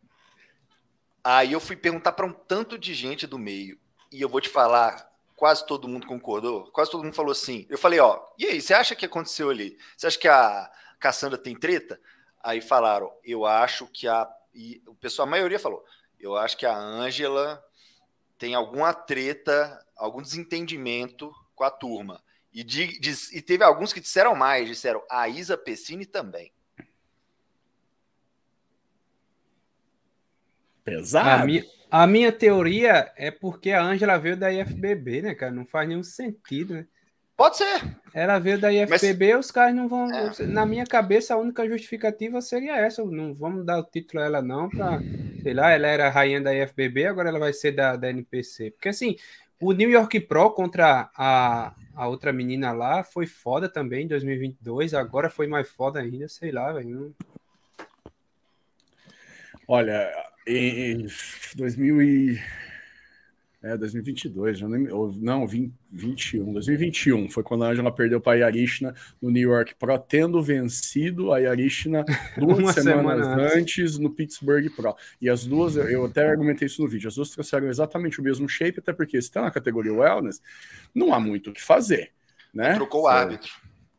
Aí 1.23 1.53
eu 1.53 1.61
fui 1.61 1.77
perguntar 1.77 2.13
para 2.13 2.25
um 2.25 2.33
tanto 2.33 2.79
de 2.79 2.95
gente 2.95 3.27
do 3.27 3.39
meio, 3.39 3.79
e 4.11 4.23
eu 4.23 4.29
vou 4.31 4.41
te 4.41 4.49
falar, 4.49 5.07
quase 5.37 5.67
todo 5.67 5.87
mundo 5.87 6.07
concordou, 6.07 6.71
quase 6.73 6.91
todo 6.91 7.05
mundo 7.05 7.13
falou 7.13 7.33
assim. 7.33 7.67
Eu 7.69 7.77
falei, 7.77 8.01
ó, 8.01 8.25
e 8.39 8.47
aí, 8.47 8.59
você 8.59 8.73
acha 8.73 8.97
que 8.97 9.05
aconteceu 9.05 9.51
ali? 9.51 9.77
Você 9.95 10.07
acha 10.07 10.19
que 10.19 10.27
a 10.27 10.73
Cassandra 10.99 11.37
tem 11.37 11.55
treta? 11.55 12.01
Aí 12.43 12.63
falaram, 12.63 13.13
eu 13.23 13.45
acho 13.45 13.87
que 13.87 14.09
a. 14.09 14.27
E 14.55 14.83
o 14.87 14.95
pessoal, 14.95 15.29
a 15.29 15.31
maioria 15.31 15.59
falou, 15.59 15.85
eu 16.19 16.35
acho 16.35 16.57
que 16.57 16.65
a 16.65 16.75
Ângela 16.75 17.63
tem 18.39 18.55
alguma 18.55 18.95
treta, 18.95 19.79
algum 19.95 20.23
desentendimento 20.23 21.31
com 21.55 21.63
a 21.63 21.71
turma. 21.71 22.25
E, 22.57 22.65
de, 22.65 22.99
de, 22.99 23.13
e 23.35 23.43
teve 23.43 23.63
alguns 23.63 23.93
que 23.93 24.01
disseram 24.01 24.35
mais, 24.35 24.67
disseram 24.67 25.03
a 25.11 25.29
Isa 25.29 25.59
Pessini 25.59 26.07
também. 26.07 26.51
Pesado. 30.83 31.29
A 31.29 31.45
minha, 31.45 31.65
a 31.91 32.07
minha 32.07 32.33
teoria 32.33 33.13
é 33.15 33.31
porque 33.31 33.73
a 33.73 33.83
Ângela 33.83 34.17
veio 34.17 34.39
da 34.39 34.51
IFBB, 34.51 35.21
né, 35.21 35.35
cara? 35.35 35.53
Não 35.53 35.67
faz 35.67 35.87
nenhum 35.87 36.03
sentido, 36.03 36.73
né? 36.73 36.87
Pode 37.37 37.59
ser. 37.59 37.95
Ela 38.15 38.39
veio 38.39 38.59
da 38.59 38.73
IFBB, 38.73 39.35
Mas... 39.35 39.45
os 39.45 39.51
caras 39.51 39.75
não 39.75 39.87
vão. 39.87 40.11
É. 40.11 40.47
Na 40.47 40.65
minha 40.65 40.87
cabeça, 40.87 41.35
a 41.35 41.37
única 41.37 41.69
justificativa 41.69 42.41
seria 42.41 42.79
essa. 42.79 43.05
Não 43.05 43.35
vamos 43.35 43.67
dar 43.67 43.81
o 43.81 43.85
título 43.85 44.23
a 44.23 44.27
ela, 44.27 44.41
não, 44.41 44.71
pra. 44.71 44.99
Sei 45.43 45.53
lá, 45.53 45.73
ela 45.73 45.89
era 45.89 46.09
rainha 46.09 46.41
da 46.41 46.55
IFBB, 46.55 47.05
agora 47.05 47.29
ela 47.29 47.39
vai 47.39 47.53
ser 47.53 47.73
da, 47.73 47.97
da 47.97 48.09
NPC. 48.09 48.71
Porque 48.71 48.89
assim, 48.89 49.15
o 49.61 49.73
New 49.73 49.91
York 49.91 50.21
Pro 50.21 50.51
contra 50.53 51.11
a, 51.15 51.75
a 51.97 52.07
outra 52.07 52.31
menina 52.31 52.73
lá 52.73 53.03
foi 53.03 53.27
foda 53.27 53.69
também 53.71 54.05
em 54.05 54.09
2022. 54.09 54.93
Agora 54.93 55.31
foi 55.31 55.47
mais 55.47 55.67
foda 55.69 55.99
ainda, 55.99 56.29
sei 56.29 56.53
lá, 56.53 56.71
velho. 56.71 57.17
Olha, 59.67 60.13
em 60.47 61.07
2000 61.57 62.03
e... 62.03 62.41
É, 63.67 63.77
2022, 63.77 64.61
já 64.61 64.69
nem, 64.69 64.89
ou, 64.93 65.13
não, 65.13 65.45
20, 65.45 65.73
21, 65.91 66.53
2021 66.53 67.29
foi 67.29 67.43
quando 67.43 67.65
a 67.65 67.71
Angela 67.71 67.91
perdeu 67.91 68.21
para 68.21 68.35
a 68.35 68.37
Yarishna 68.37 68.95
no 69.21 69.29
New 69.29 69.51
York 69.51 69.75
Pro, 69.75 69.99
tendo 69.99 70.41
vencido 70.41 71.33
a 71.33 71.39
Yarishna 71.39 72.05
duas 72.39 72.75
semanas 72.77 73.27
semana 73.27 73.53
antes 73.53 73.99
no 73.99 74.09
Pittsburgh 74.09 74.71
Pro. 74.71 74.95
E 75.21 75.29
as 75.29 75.45
duas, 75.45 75.75
eu 75.75 76.05
até 76.05 76.29
argumentei 76.29 76.67
isso 76.67 76.81
no 76.81 76.87
vídeo, 76.87 77.09
as 77.09 77.17
duas 77.17 77.31
trouxeram 77.31 77.69
exatamente 77.69 78.21
o 78.21 78.23
mesmo 78.23 78.49
shape, 78.49 78.79
até 78.79 78.93
porque 78.93 79.21
se 79.21 79.27
está 79.27 79.43
na 79.43 79.51
categoria 79.51 79.93
Wellness, 79.93 80.41
não 80.95 81.13
há 81.13 81.19
muito 81.19 81.51
o 81.51 81.53
que 81.53 81.61
fazer. 81.61 82.13
Né? 82.55 82.75
Trocou 82.75 83.03
o 83.03 83.09
árbitro. 83.09 83.51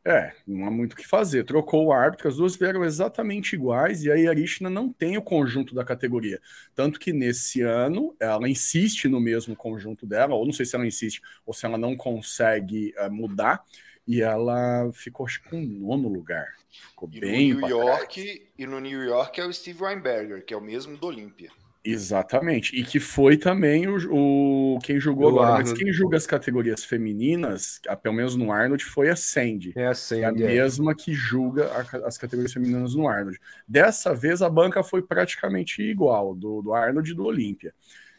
É, 0.08 0.32
não 0.48 0.66
há 0.66 0.72
muito 0.72 0.94
o 0.94 0.96
que 0.96 1.06
fazer. 1.06 1.44
Trocou 1.44 1.88
o 1.88 1.92
árbitro, 1.92 2.30
as 2.30 2.38
duas 2.38 2.56
vieram 2.56 2.86
exatamente 2.86 3.58
iguais 3.58 4.06
e 4.06 4.10
a 4.10 4.16
Yarishna 4.16 4.70
não 4.70 4.88
tem 4.90 5.18
o 5.18 5.22
conjunto 5.22 5.76
da 5.76 5.84
categoria. 5.84 6.40
Tanto 6.74 6.98
que 6.98 7.12
nesse 7.12 7.62
ano 7.62 8.16
ela 8.18 8.48
insiste 8.48 9.10
no 9.10 9.20
mesmo 9.20 9.54
conjunto 9.54 10.06
dela, 10.06 10.34
ou 10.34 10.46
não 10.46 10.54
sei 10.54 10.66
se 10.66 10.78
ela 10.78 10.88
insiste 10.88 11.22
ou 11.46 11.54
se 11.54 11.66
ela 11.66 11.78
não 11.78 11.98
consegue 11.98 12.94
uh, 12.98 13.12
mudar, 13.12 13.62
e 14.08 14.22
ela 14.22 14.90
ficou 14.94 15.26
acho 15.26 15.44
que 15.44 15.50
com 15.50 15.60
nono 15.60 16.08
lugar. 16.08 16.56
Ficou 16.72 17.10
e 17.12 17.20
bem. 17.20 17.54
No 17.54 17.60
New 17.60 17.70
York, 17.70 18.48
e 18.58 18.66
no 18.66 18.80
New 18.80 19.04
York 19.04 19.42
é 19.42 19.46
o 19.46 19.52
Steve 19.52 19.84
Weinberger, 19.84 20.46
que 20.46 20.54
é 20.54 20.58
o 20.58 20.62
mesmo 20.62 20.96
do 20.96 21.06
Olímpia. 21.06 21.52
Exatamente. 21.90 22.76
E 22.76 22.84
que 22.84 23.00
foi 23.00 23.38
também 23.38 23.88
o, 23.88 24.76
o 24.76 24.80
quem 24.80 25.00
julgou 25.00 25.30
agora. 25.30 25.48
Arnold. 25.52 25.70
Mas 25.70 25.80
quem 25.80 25.94
julga 25.94 26.18
as 26.18 26.28
categorias 26.28 26.84
femininas, 26.84 27.80
pelo 28.04 28.14
menos 28.14 28.36
no 28.36 28.52
Arnold, 28.52 28.84
foi 28.84 29.10
a 29.10 29.16
Sandy. 29.16 29.72
É 29.74 29.88
a 29.88 29.94
Sandy. 29.94 30.44
É 30.44 30.48
a 30.48 30.52
é. 30.52 30.54
mesma 30.54 30.94
que 30.94 31.14
julga 31.14 31.72
a, 31.72 32.08
as 32.08 32.18
categorias 32.18 32.52
femininas 32.52 32.94
no 32.94 33.08
Arnold. 33.08 33.40
Dessa 33.66 34.14
vez 34.14 34.42
a 34.42 34.50
banca 34.50 34.84
foi 34.84 35.02
praticamente 35.02 35.82
igual, 35.82 36.36
do, 36.36 36.62
do 36.62 36.74
Arnold 36.74 37.10
e 37.10 37.14
do 37.14 37.24
Olímpia. 37.24 37.74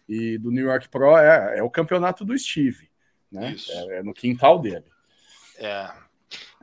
E 0.09 0.39
do 0.39 0.51
New 0.51 0.65
York 0.65 0.89
Pro 0.89 1.19
é, 1.19 1.59
é 1.59 1.63
o 1.63 1.69
campeonato 1.69 2.25
do 2.25 2.37
Steve. 2.39 2.89
Né? 3.31 3.55
É, 3.69 3.99
é, 3.99 4.03
no 4.03 4.15
quintal 4.15 4.59
dele. 4.59 4.87
É. 5.59 5.91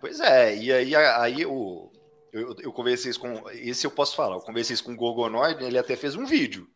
Pois 0.01 0.19
é, 0.19 0.57
e 0.57 0.73
aí, 0.73 0.95
aí 0.95 1.45
o, 1.45 1.91
eu, 2.33 2.55
eu 2.63 2.73
conversei 2.73 3.11
isso 3.11 3.19
com. 3.19 3.47
Esse 3.51 3.85
eu 3.85 3.91
posso 3.91 4.15
falar. 4.15 4.37
Eu 4.37 4.41
conversei 4.41 4.73
isso 4.73 4.83
com 4.83 4.93
o 4.93 4.95
Gorgonoid, 4.95 5.63
ele 5.63 5.77
até 5.77 5.95
fez 5.95 6.15
um 6.15 6.25
vídeo 6.25 6.67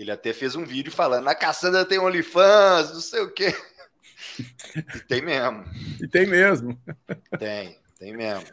ele 0.00 0.10
até 0.10 0.32
fez 0.32 0.56
um 0.56 0.64
vídeo 0.64 0.90
falando: 0.90 1.24
na 1.24 1.34
Cassandra 1.34 1.84
tem 1.84 1.98
OnlyFans, 1.98 2.92
não 2.92 3.00
sei 3.00 3.20
o 3.20 3.32
quê. 3.32 3.54
E 4.94 5.00
tem 5.00 5.20
mesmo. 5.20 5.64
E 6.00 6.08
tem 6.08 6.26
mesmo. 6.26 6.80
Tem, 7.38 7.78
tem 7.98 8.16
mesmo. 8.16 8.46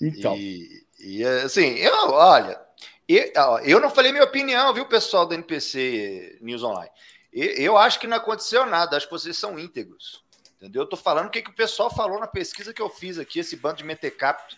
Então. 0.00 0.36
E, 0.36 0.84
e 0.98 1.24
assim, 1.24 1.76
eu, 1.76 2.10
olha, 2.10 2.60
eu, 3.08 3.32
eu 3.64 3.80
não 3.80 3.88
falei 3.88 4.12
minha 4.12 4.24
opinião, 4.24 4.74
viu, 4.74 4.86
pessoal 4.86 5.26
do 5.26 5.34
NPC 5.34 6.38
News 6.42 6.62
Online. 6.62 6.90
Eu 7.32 7.76
acho 7.76 7.98
que 7.98 8.06
não 8.06 8.16
aconteceu 8.16 8.64
nada, 8.66 8.96
acho 8.96 9.06
que 9.06 9.12
vocês 9.12 9.36
são 9.36 9.58
íntegros. 9.58 10.22
Entendeu? 10.56 10.82
Eu 10.82 10.88
tô 10.88 10.96
falando 10.96 11.26
o 11.26 11.30
que, 11.30 11.42
que 11.42 11.50
o 11.50 11.56
pessoal 11.56 11.90
falou 11.90 12.20
na 12.20 12.26
pesquisa 12.26 12.72
que 12.72 12.80
eu 12.80 12.88
fiz 12.88 13.18
aqui, 13.18 13.40
esse 13.40 13.56
bando 13.56 13.78
de 13.78 13.84
mentecapto. 13.84 14.56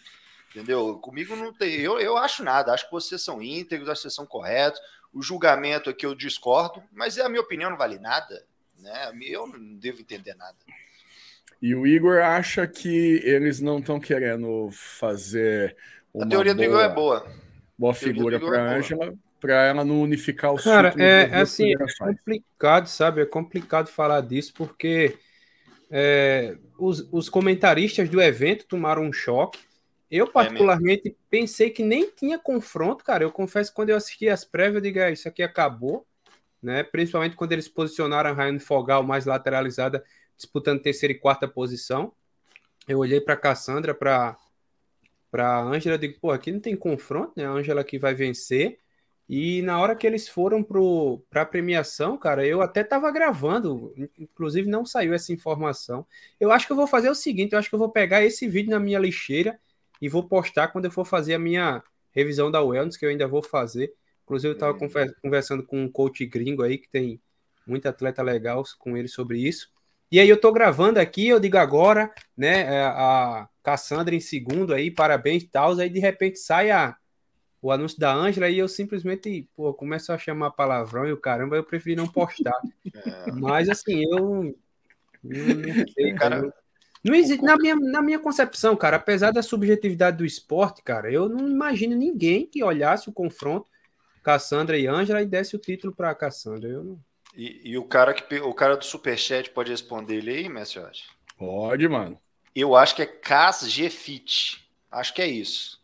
Entendeu? 0.50 0.98
Comigo 0.98 1.34
não 1.36 1.52
tem. 1.52 1.74
Eu, 1.80 1.98
eu 1.98 2.16
acho 2.16 2.42
nada, 2.42 2.72
acho 2.72 2.86
que 2.86 2.92
vocês 2.92 3.22
são 3.22 3.42
íntegros, 3.42 3.88
acho 3.88 4.00
que 4.00 4.02
vocês 4.02 4.14
são 4.14 4.26
corretos 4.26 4.80
o 5.16 5.22
julgamento 5.22 5.88
aqui 5.88 6.04
eu 6.04 6.14
discordo, 6.14 6.82
mas 6.92 7.18
a 7.18 7.26
minha 7.26 7.40
opinião 7.40 7.70
não 7.70 7.78
vale 7.78 7.98
nada, 7.98 8.44
né? 8.78 9.10
Eu 9.22 9.46
não 9.46 9.76
devo 9.76 10.02
entender 10.02 10.34
nada. 10.34 10.56
E 11.60 11.74
o 11.74 11.86
Igor 11.86 12.20
acha 12.20 12.66
que 12.66 13.22
eles 13.24 13.58
não 13.60 13.78
estão 13.78 13.98
querendo 13.98 14.68
fazer. 14.70 15.74
a 16.20 16.26
teoria 16.26 16.54
boa, 16.54 16.66
do 16.66 16.70
Igor 16.70 16.80
é 16.82 16.88
boa. 16.88 17.26
Boa 17.78 17.94
figura 17.94 18.38
para 18.38 18.62
a 18.62 18.72
é 18.72 18.76
Ângela, 18.76 19.14
para 19.40 19.64
ela 19.64 19.84
não 19.86 20.02
unificar 20.02 20.52
os 20.52 20.62
Cara, 20.62 20.94
é, 20.98 21.30
é 21.30 21.40
assim, 21.40 21.72
é 21.72 21.86
complicado, 21.98 22.86
sabe? 22.86 23.22
É 23.22 23.26
complicado 23.26 23.88
falar 23.88 24.20
disso 24.20 24.52
porque 24.54 25.16
é, 25.90 26.58
os, 26.78 27.08
os 27.10 27.30
comentaristas 27.30 28.06
do 28.10 28.20
evento 28.20 28.66
tomaram 28.66 29.02
um 29.02 29.12
choque. 29.12 29.60
Eu, 30.10 30.26
é 30.26 30.30
particularmente, 30.30 31.08
é 31.08 31.14
pensei 31.28 31.70
que 31.70 31.82
nem 31.82 32.10
tinha 32.10 32.38
confronto, 32.38 33.04
cara. 33.04 33.24
Eu 33.24 33.32
confesso 33.32 33.70
que 33.70 33.76
quando 33.76 33.90
eu 33.90 33.96
assisti 33.96 34.28
as 34.28 34.44
prévias, 34.44 34.76
eu 34.76 34.80
digo, 34.80 35.00
ah, 35.00 35.10
isso 35.10 35.28
aqui 35.28 35.42
acabou, 35.42 36.06
né? 36.62 36.82
Principalmente 36.82 37.36
quando 37.36 37.52
eles 37.52 37.68
posicionaram 37.68 38.30
a 38.30 38.32
Ryan 38.32 38.58
Fogal 38.58 39.02
mais 39.02 39.26
lateralizada, 39.26 40.04
disputando 40.36 40.80
terceira 40.80 41.12
e 41.12 41.18
quarta 41.18 41.48
posição. 41.48 42.12
Eu 42.86 42.98
olhei 42.98 43.20
para 43.20 43.36
Cassandra, 43.36 43.94
para 43.94 44.36
para 45.28 45.60
Ângela, 45.60 45.98
digo, 45.98 46.18
pô, 46.18 46.30
aqui 46.30 46.50
não 46.50 46.60
tem 46.60 46.74
confronto, 46.74 47.32
né? 47.36 47.44
A 47.44 47.50
Ângela 47.50 47.84
que 47.84 47.98
vai 47.98 48.14
vencer. 48.14 48.78
E 49.28 49.60
na 49.62 49.78
hora 49.80 49.96
que 49.96 50.06
eles 50.06 50.28
foram 50.28 50.62
para 51.28 51.42
a 51.42 51.46
premiação, 51.46 52.16
cara, 52.16 52.46
eu 52.46 52.62
até 52.62 52.80
estava 52.82 53.10
gravando, 53.10 53.92
inclusive 54.18 54.68
não 54.68 54.86
saiu 54.86 55.12
essa 55.12 55.32
informação. 55.32 56.06
Eu 56.38 56.52
acho 56.52 56.64
que 56.64 56.72
eu 56.72 56.76
vou 56.76 56.86
fazer 56.86 57.10
o 57.10 57.14
seguinte: 57.14 57.52
eu 57.52 57.58
acho 57.58 57.68
que 57.68 57.74
eu 57.74 57.78
vou 57.78 57.90
pegar 57.90 58.24
esse 58.24 58.48
vídeo 58.48 58.70
na 58.70 58.78
minha 58.78 59.00
lixeira 59.00 59.58
e 60.00 60.08
vou 60.08 60.24
postar 60.24 60.68
quando 60.68 60.86
eu 60.86 60.90
for 60.90 61.04
fazer 61.04 61.34
a 61.34 61.38
minha 61.38 61.82
revisão 62.10 62.50
da 62.50 62.62
Wellness, 62.62 62.96
que 62.96 63.04
eu 63.04 63.10
ainda 63.10 63.26
vou 63.26 63.42
fazer. 63.42 63.92
Inclusive, 64.24 64.52
eu 64.52 64.54
estava 64.54 64.72
uhum. 64.72 65.12
conversando 65.22 65.62
com 65.62 65.82
um 65.82 65.90
coach 65.90 66.24
gringo 66.26 66.62
aí, 66.62 66.78
que 66.78 66.88
tem 66.88 67.20
muito 67.66 67.86
atleta 67.86 68.22
legal 68.22 68.62
com 68.78 68.96
ele 68.96 69.08
sobre 69.08 69.38
isso. 69.38 69.68
E 70.10 70.20
aí 70.20 70.28
eu 70.28 70.36
estou 70.36 70.52
gravando 70.52 71.00
aqui, 71.00 71.28
eu 71.28 71.40
digo 71.40 71.58
agora, 71.58 72.12
né, 72.36 72.60
é, 72.60 72.84
a 72.84 73.48
Cassandra 73.62 74.14
em 74.14 74.20
segundo 74.20 74.72
aí, 74.72 74.90
parabéns 74.90 75.42
e 75.42 75.48
tal, 75.48 75.78
aí 75.78 75.90
de 75.90 75.98
repente 75.98 76.38
sai 76.38 76.70
a 76.70 76.96
o 77.60 77.72
anúncio 77.72 77.98
da 77.98 78.14
Ângela 78.14 78.48
e 78.48 78.58
eu 78.58 78.68
simplesmente, 78.68 79.48
pô, 79.56 79.74
começo 79.74 80.12
a 80.12 80.18
chamar 80.18 80.52
palavrão 80.52 81.04
e 81.08 81.12
o 81.12 81.16
caramba, 81.16 81.56
eu 81.56 81.64
preferi 81.64 81.96
não 81.96 82.06
postar. 82.06 82.54
É. 82.94 83.32
Mas 83.32 83.68
assim, 83.68 84.04
eu 84.04 84.54
não 85.22 85.86
sei, 85.94 86.14
cara. 86.14 86.52
Não 87.04 87.14
existe, 87.14 87.44
na 87.44 87.56
minha, 87.56 87.76
na 87.76 88.02
minha 88.02 88.18
concepção, 88.18 88.76
cara, 88.76 88.96
apesar 88.96 89.30
da 89.30 89.42
subjetividade 89.42 90.16
do 90.16 90.24
esporte, 90.24 90.82
cara, 90.82 91.10
eu 91.10 91.28
não 91.28 91.48
imagino 91.48 91.94
ninguém 91.94 92.46
que 92.46 92.64
olhasse 92.64 93.08
o 93.08 93.12
confronto 93.12 93.70
Cassandra 94.22 94.76
e 94.76 94.86
Ângela 94.86 95.22
e 95.22 95.26
desse 95.26 95.54
o 95.54 95.58
título 95.58 95.94
para 95.94 96.14
Cassandra. 96.14 96.68
Eu 96.68 96.82
não... 96.82 97.00
e, 97.36 97.70
e, 97.70 97.78
o 97.78 97.84
cara 97.84 98.12
que 98.12 98.40
o 98.40 98.52
cara 98.52 98.76
do 98.76 98.84
superchat 98.84 99.50
pode 99.50 99.70
responder 99.70 100.16
ele 100.16 100.30
aí, 100.30 100.48
Messiote? 100.48 101.08
Pode, 101.38 101.86
mano. 101.88 102.18
Eu 102.54 102.74
acho 102.74 102.96
que 102.96 103.02
é 103.02 103.06
Cas 103.06 103.62
Fit. 103.90 104.66
Acho 104.90 105.14
que 105.14 105.22
é 105.22 105.26
isso 105.26 105.76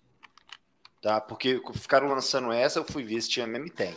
tá? 1.02 1.20
Porque 1.20 1.60
ficaram 1.74 2.08
lançando 2.08 2.52
essa, 2.52 2.78
eu 2.78 2.84
fui 2.84 3.02
ver 3.02 3.20
se 3.20 3.28
tinha 3.28 3.46
mesmo 3.46 3.66
e 3.66 3.70
tem. 3.70 3.94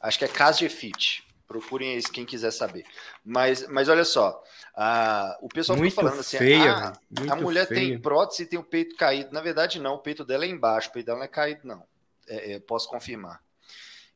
Acho 0.00 0.18
que 0.18 0.24
é 0.24 0.28
Casa 0.28 0.68
Fit. 0.68 1.24
Procurem 1.46 1.96
isso 1.96 2.10
quem 2.10 2.24
quiser 2.24 2.50
saber. 2.50 2.84
Mas, 3.24 3.66
mas 3.68 3.88
olha 3.88 4.04
só, 4.04 4.42
a, 4.74 5.38
o 5.40 5.48
pessoal 5.48 5.78
muito 5.78 5.94
falando 5.94 6.18
assim: 6.18 6.38
feia, 6.38 6.72
ah, 6.72 6.92
a 7.30 7.36
mulher 7.36 7.68
feia. 7.68 7.80
tem 7.80 7.98
prótese 8.00 8.42
e 8.42 8.46
tem 8.46 8.58
o 8.58 8.64
peito 8.64 8.96
caído. 8.96 9.32
Na 9.32 9.40
verdade, 9.40 9.80
não, 9.80 9.94
o 9.94 9.98
peito 9.98 10.24
dela 10.24 10.44
é 10.44 10.48
embaixo, 10.48 10.88
o 10.88 10.92
peito 10.92 11.06
dela 11.06 11.18
não 11.18 11.24
é 11.24 11.28
caído, 11.28 11.60
não. 11.64 11.84
É, 12.28 12.54
é, 12.54 12.60
posso 12.60 12.88
confirmar. 12.88 13.40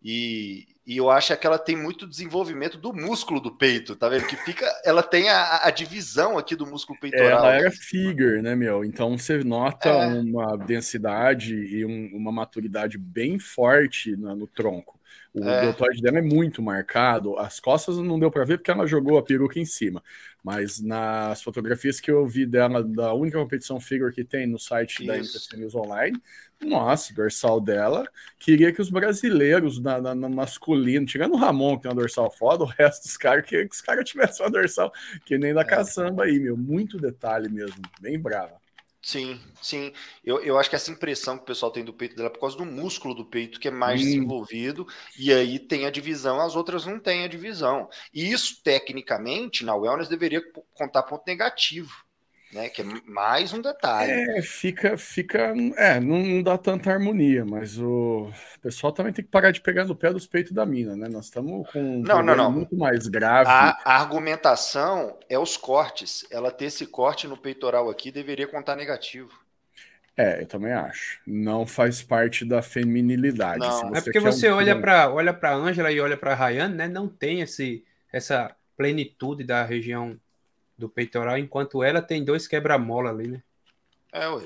E, 0.03 0.67
e 0.87 0.97
eu 0.97 1.11
acho 1.11 1.37
que 1.37 1.47
ela 1.47 1.59
tem 1.59 1.77
muito 1.77 2.07
desenvolvimento 2.07 2.79
do 2.79 2.93
músculo 2.93 3.39
do 3.39 3.55
peito, 3.55 3.95
tá 3.95 4.09
vendo? 4.09 4.27
Que 4.27 4.37
fica, 4.37 4.67
ela 4.85 5.03
tem 5.03 5.29
a, 5.29 5.67
a 5.67 5.71
divisão 5.71 6.39
aqui 6.39 6.57
do 6.57 6.67
músculo 6.67 6.99
peitoral. 6.99 7.45
Ela 7.45 7.55
era 7.55 7.71
figure, 7.71 8.43
né, 8.43 8.57
meu? 8.57 8.85
Então 8.85 9.17
você 9.17 9.45
nota 9.45 9.89
é. 9.89 10.07
uma 10.07 10.57
densidade 10.57 11.55
e 11.55 11.85
um, 11.85 12.17
uma 12.17 12.33
maturidade 12.33 12.99
bem 12.99 13.39
forte 13.39 14.17
no, 14.17 14.35
no 14.35 14.47
tronco. 14.47 15.00
O 15.33 15.45
é. 15.49 15.61
deltoide 15.63 16.03
dela 16.03 16.19
é 16.19 16.23
muito 16.23 16.61
marcado. 16.61 17.39
As 17.39 17.61
costas 17.61 17.97
não 17.99 18.19
deu 18.19 18.31
para 18.31 18.45
ver 18.45 18.59
porque 18.59 18.71
ela 18.71 18.87
jogou 18.87 19.17
a 19.17 19.23
peruca 19.23 19.61
em 19.61 19.65
cima. 19.65 20.03
Mas 20.43 20.81
nas 20.81 21.43
fotografias 21.43 22.01
que 22.01 22.11
eu 22.11 22.27
vi 22.27 22.47
dela, 22.47 22.83
da 22.83 23.13
única 23.13 23.39
competição 23.39 23.79
figure 23.79 24.13
que 24.13 24.25
tem 24.25 24.47
no 24.47 24.59
site 24.59 24.99
Isso. 24.99 25.07
da 25.07 25.17
MPC 25.17 25.57
News 25.57 25.75
Online, 25.75 26.21
nossa, 26.61 27.15
dorsal 27.15 27.61
dela. 27.61 28.07
Queria 28.39 28.73
que 28.73 28.83
os 28.83 28.91
brasileiros 28.91 29.81
na, 29.81 30.01
na, 30.01 30.15
no 30.15 30.29
masculino, 30.29 31.07
tirando 31.07 31.35
o 31.35 31.39
Ramon, 31.39 31.77
que 31.77 31.83
tem 31.83 31.91
uma 31.91 32.01
dorsal 32.01 32.31
foda, 32.31 32.65
o 32.65 32.67
resto 32.67 33.05
dos 33.05 33.17
caras, 33.17 33.47
queria 33.47 33.69
que 33.69 33.75
os 33.75 33.81
caras 33.81 34.09
tivessem 34.09 34.45
uma 34.45 34.51
dorsal 34.51 34.93
que 35.25 35.39
nem 35.39 35.55
da 35.55 35.63
é. 35.63 35.65
caçamba 35.65 36.25
aí, 36.25 36.41
meu. 36.41 36.57
Muito 36.57 36.99
detalhe 36.99 37.49
mesmo, 37.49 37.81
bem 38.01 38.19
brava. 38.19 38.60
Sim, 39.03 39.41
sim. 39.63 39.93
Eu, 40.23 40.43
eu 40.43 40.59
acho 40.59 40.69
que 40.69 40.77
essa 40.77 40.91
impressão 40.91 41.37
que 41.37 41.43
o 41.43 41.47
pessoal 41.47 41.73
tem 41.73 41.85
do 41.85 41.93
peito 41.93 42.15
dela 42.15 42.29
é 42.29 42.33
por 42.33 42.41
causa 42.41 42.57
do 42.57 42.67
músculo 42.67 43.15
do 43.15 43.25
peito, 43.25 43.59
que 43.59 43.69
é 43.69 43.71
mais 43.71 44.01
hum. 44.01 44.05
desenvolvido, 44.05 44.87
e 45.19 45.33
aí 45.33 45.59
tem 45.59 45.87
a 45.87 45.91
divisão, 45.91 46.41
as 46.41 46.55
outras 46.55 46.85
não 46.85 47.01
têm 47.01 47.25
a 47.25 47.29
divisão. 47.29 47.89
E 48.13 48.31
isso, 48.31 48.63
tecnicamente, 48.63 49.65
na 49.65 49.75
wellness 49.75 50.09
deveria 50.09 50.43
contar 50.75 51.03
ponto 51.05 51.25
negativo 51.27 52.10
né? 52.53 52.69
Que 52.69 52.83
é 52.83 52.85
mais 53.07 53.53
um 53.53 53.61
detalhe. 53.61 54.13
É, 54.13 54.43
fica, 54.43 54.97
fica, 54.97 55.55
é, 55.77 56.01
não, 56.01 56.19
não, 56.19 56.43
dá 56.43 56.59
tanta 56.59 56.91
harmonia, 56.91 57.45
mas 57.45 57.79
o 57.79 58.31
pessoal 58.61 58.93
também 58.93 59.13
tem 59.13 59.25
que 59.25 59.31
parar 59.31 59.51
de 59.51 59.61
pegar 59.61 59.85
no 59.85 59.95
pé 59.95 60.13
dos 60.13 60.27
peitos 60.27 60.53
da 60.53 60.67
mina, 60.67 60.97
né? 60.97 61.09
Nós 61.09 61.27
estamos 61.27 61.71
com 61.71 61.81
um 61.81 62.03
não, 62.03 62.23
não, 62.23 62.37
não. 62.37 62.53
muito 62.53 62.77
mais 62.77 63.07
grave. 63.07 63.49
A, 63.49 63.79
a, 63.85 64.01
argumentação 64.01 65.17
é 65.29 65.39
os 65.39 65.57
cortes. 65.57 66.27
Ela 66.31 66.51
ter 66.51 66.67
esse 66.67 66.87
corte 66.87 67.27
no 67.27 67.37
peitoral 67.37 67.89
aqui 67.89 68.11
deveria 68.11 68.47
contar 68.47 68.77
negativo. 68.77 69.31
É, 70.17 70.43
eu 70.43 70.47
também 70.47 70.73
acho. 70.73 71.21
Não 71.27 71.65
faz 71.65 72.03
parte 72.03 72.45
da 72.45 72.61
feminilidade. 72.61 73.61
Não. 73.61 73.95
É 73.95 74.01
porque 74.01 74.21
você 74.21 74.51
um... 74.51 74.57
olha 74.57 74.79
para 74.79 75.11
olha 75.11 75.33
para 75.33 75.55
Ângela 75.55 75.91
e 75.91 76.01
olha 76.01 76.17
para 76.17 76.35
Rayane, 76.35 76.75
né? 76.75 76.89
Não 76.89 77.09
tem 77.09 77.41
esse 77.41 77.85
essa 78.13 78.55
plenitude 78.77 79.45
da 79.45 79.65
região 79.65 80.19
do 80.81 80.89
peitoral, 80.89 81.39
enquanto 81.39 81.83
ela 81.85 82.03
tem 82.03 82.25
dois 82.25 82.49
quebra-mola 82.49 83.11
ali, 83.11 83.29
né? 83.29 83.43
É, 84.13 84.29
ué. 84.29 84.43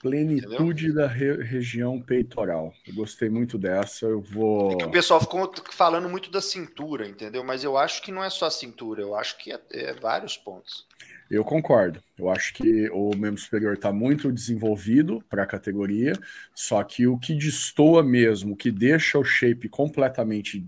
Plenitude 0.00 0.86
Entendeu? 0.86 0.94
da 0.94 1.08
re 1.08 1.42
região 1.42 2.00
peitoral. 2.00 2.72
Eu 2.86 2.94
gostei 2.94 3.28
muito 3.28 3.58
dessa. 3.58 4.06
Eu 4.06 4.20
vou. 4.20 4.78
É 4.80 4.86
o 4.86 4.90
pessoal 4.92 5.20
ficou 5.20 5.52
falando 5.72 6.08
muito 6.08 6.30
da 6.30 6.40
cintura, 6.40 7.08
entendeu? 7.08 7.42
Mas 7.42 7.64
eu 7.64 7.76
acho 7.76 8.00
que 8.00 8.12
não 8.12 8.22
é 8.22 8.30
só 8.30 8.46
a 8.46 8.50
cintura, 8.50 9.02
eu 9.02 9.16
acho 9.16 9.36
que 9.38 9.52
é, 9.52 9.60
é 9.70 9.92
vários 9.94 10.36
pontos. 10.36 10.86
Eu 11.28 11.44
concordo. 11.44 12.00
Eu 12.16 12.30
acho 12.30 12.54
que 12.54 12.88
o 12.90 13.10
membro 13.16 13.40
superior 13.40 13.74
está 13.74 13.92
muito 13.92 14.32
desenvolvido 14.32 15.22
para 15.28 15.42
a 15.42 15.46
categoria, 15.46 16.12
só 16.54 16.82
que 16.84 17.06
o 17.06 17.18
que 17.18 17.34
destoa 17.34 18.02
mesmo, 18.02 18.54
o 18.54 18.56
que 18.56 18.70
deixa 18.70 19.18
o 19.18 19.24
shape 19.24 19.68
completamente 19.68 20.64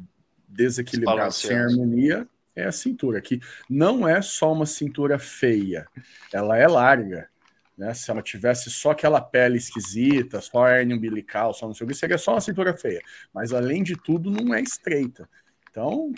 desequilibrado, 0.47 1.33
sem 1.33 1.57
harmonia, 1.57 2.29
é 2.55 2.65
a 2.65 2.73
cintura, 2.73 3.21
que 3.21 3.41
não 3.69 4.07
é 4.07 4.21
só 4.23 4.53
uma 4.53 4.67
cintura 4.67 5.19
feia, 5.19 5.87
ela 6.33 6.57
é 6.57 6.67
larga. 6.67 7.29
Né? 7.77 7.95
Se 7.95 8.11
ela 8.11 8.23
tivesse 8.23 8.71
só 8.71 8.91
aquela 8.91 9.21
pele 9.21 9.57
esquisita, 9.57 10.41
só 10.41 10.69
hernia 10.69 10.97
umbilical, 10.97 11.55
só 11.55 11.67
não 11.67 11.75
sei 11.75 11.87
o 11.87 11.89
que, 11.89 11.95
seria 11.95 12.19
só 12.19 12.33
uma 12.33 12.41
cintura 12.41 12.77
feia. 12.77 13.01
Mas 13.33 13.53
além 13.53 13.83
de 13.83 13.97
tudo, 13.97 14.31
não 14.31 14.55
é 14.55 14.61
estreita. 14.61 15.29
Então, 15.71 16.13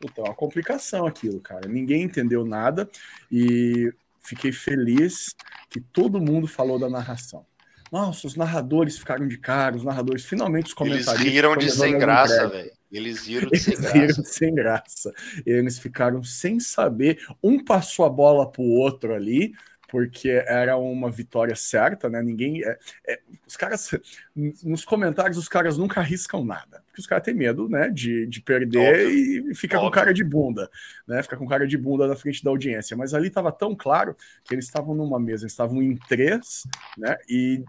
puta, 0.00 0.20
é 0.20 0.24
uma 0.24 0.34
complicação 0.34 1.06
aquilo, 1.06 1.40
cara. 1.40 1.68
Ninguém 1.68 2.02
entendeu 2.02 2.44
nada 2.44 2.88
e 3.30 3.92
fiquei 4.20 4.52
feliz 4.52 5.34
que 5.68 5.80
todo 5.80 6.20
mundo 6.20 6.46
falou 6.46 6.78
da 6.78 6.88
narração. 6.88 7.44
Nossa, 7.90 8.26
os 8.26 8.36
narradores 8.36 8.96
ficaram 8.96 9.26
de 9.26 9.36
cara, 9.36 9.76
os 9.76 9.82
narradores, 9.82 10.24
finalmente 10.24 10.66
os 10.66 10.74
comentaristas. 10.74 11.20
Eles 11.20 11.32
riram 11.32 11.56
de 11.56 11.70
sem 11.70 11.98
graça, 11.98 12.48
velho. 12.48 12.70
Eles 12.90 13.26
riram 13.26 13.48
de 13.48 13.58
sem 13.58 13.74
graça. 13.76 13.98
Riram 13.98 14.24
sem 14.24 14.54
graça. 14.54 15.14
Eles 15.46 15.78
ficaram 15.78 16.22
sem 16.22 16.58
saber. 16.58 17.24
Um 17.42 17.64
passou 17.64 18.04
a 18.04 18.10
bola 18.10 18.50
pro 18.50 18.62
outro 18.62 19.14
ali, 19.14 19.52
porque 19.88 20.28
era 20.46 20.76
uma 20.76 21.10
vitória 21.10 21.54
certa, 21.54 22.08
né? 22.08 22.22
Ninguém. 22.22 22.64
É, 22.64 22.78
é, 23.06 23.20
os 23.46 23.56
caras. 23.56 23.90
Nos 24.34 24.84
comentários, 24.84 25.38
os 25.38 25.48
caras 25.48 25.78
nunca 25.78 26.00
arriscam 26.00 26.44
nada. 26.44 26.82
Porque 26.86 27.00
os 27.00 27.06
caras 27.06 27.24
têm 27.24 27.34
medo, 27.34 27.68
né? 27.68 27.88
De, 27.88 28.26
de 28.26 28.40
perder 28.40 29.04
Óbvio. 29.04 29.50
e 29.50 29.54
ficar 29.54 29.78
Óbvio. 29.78 29.90
com 29.90 29.94
cara 29.94 30.12
de 30.12 30.24
bunda, 30.24 30.68
né? 31.06 31.22
Ficar 31.22 31.36
com 31.36 31.46
cara 31.46 31.66
de 31.66 31.78
bunda 31.78 32.08
na 32.08 32.16
frente 32.16 32.42
da 32.42 32.50
audiência. 32.50 32.96
Mas 32.96 33.14
ali 33.14 33.28
estava 33.28 33.52
tão 33.52 33.74
claro 33.74 34.16
que 34.44 34.54
eles 34.54 34.64
estavam 34.64 34.94
numa 34.94 35.18
mesa, 35.20 35.44
eles 35.44 35.52
estavam 35.52 35.80
em 35.82 35.96
três, 36.08 36.64
né? 36.98 37.16
E 37.28 37.64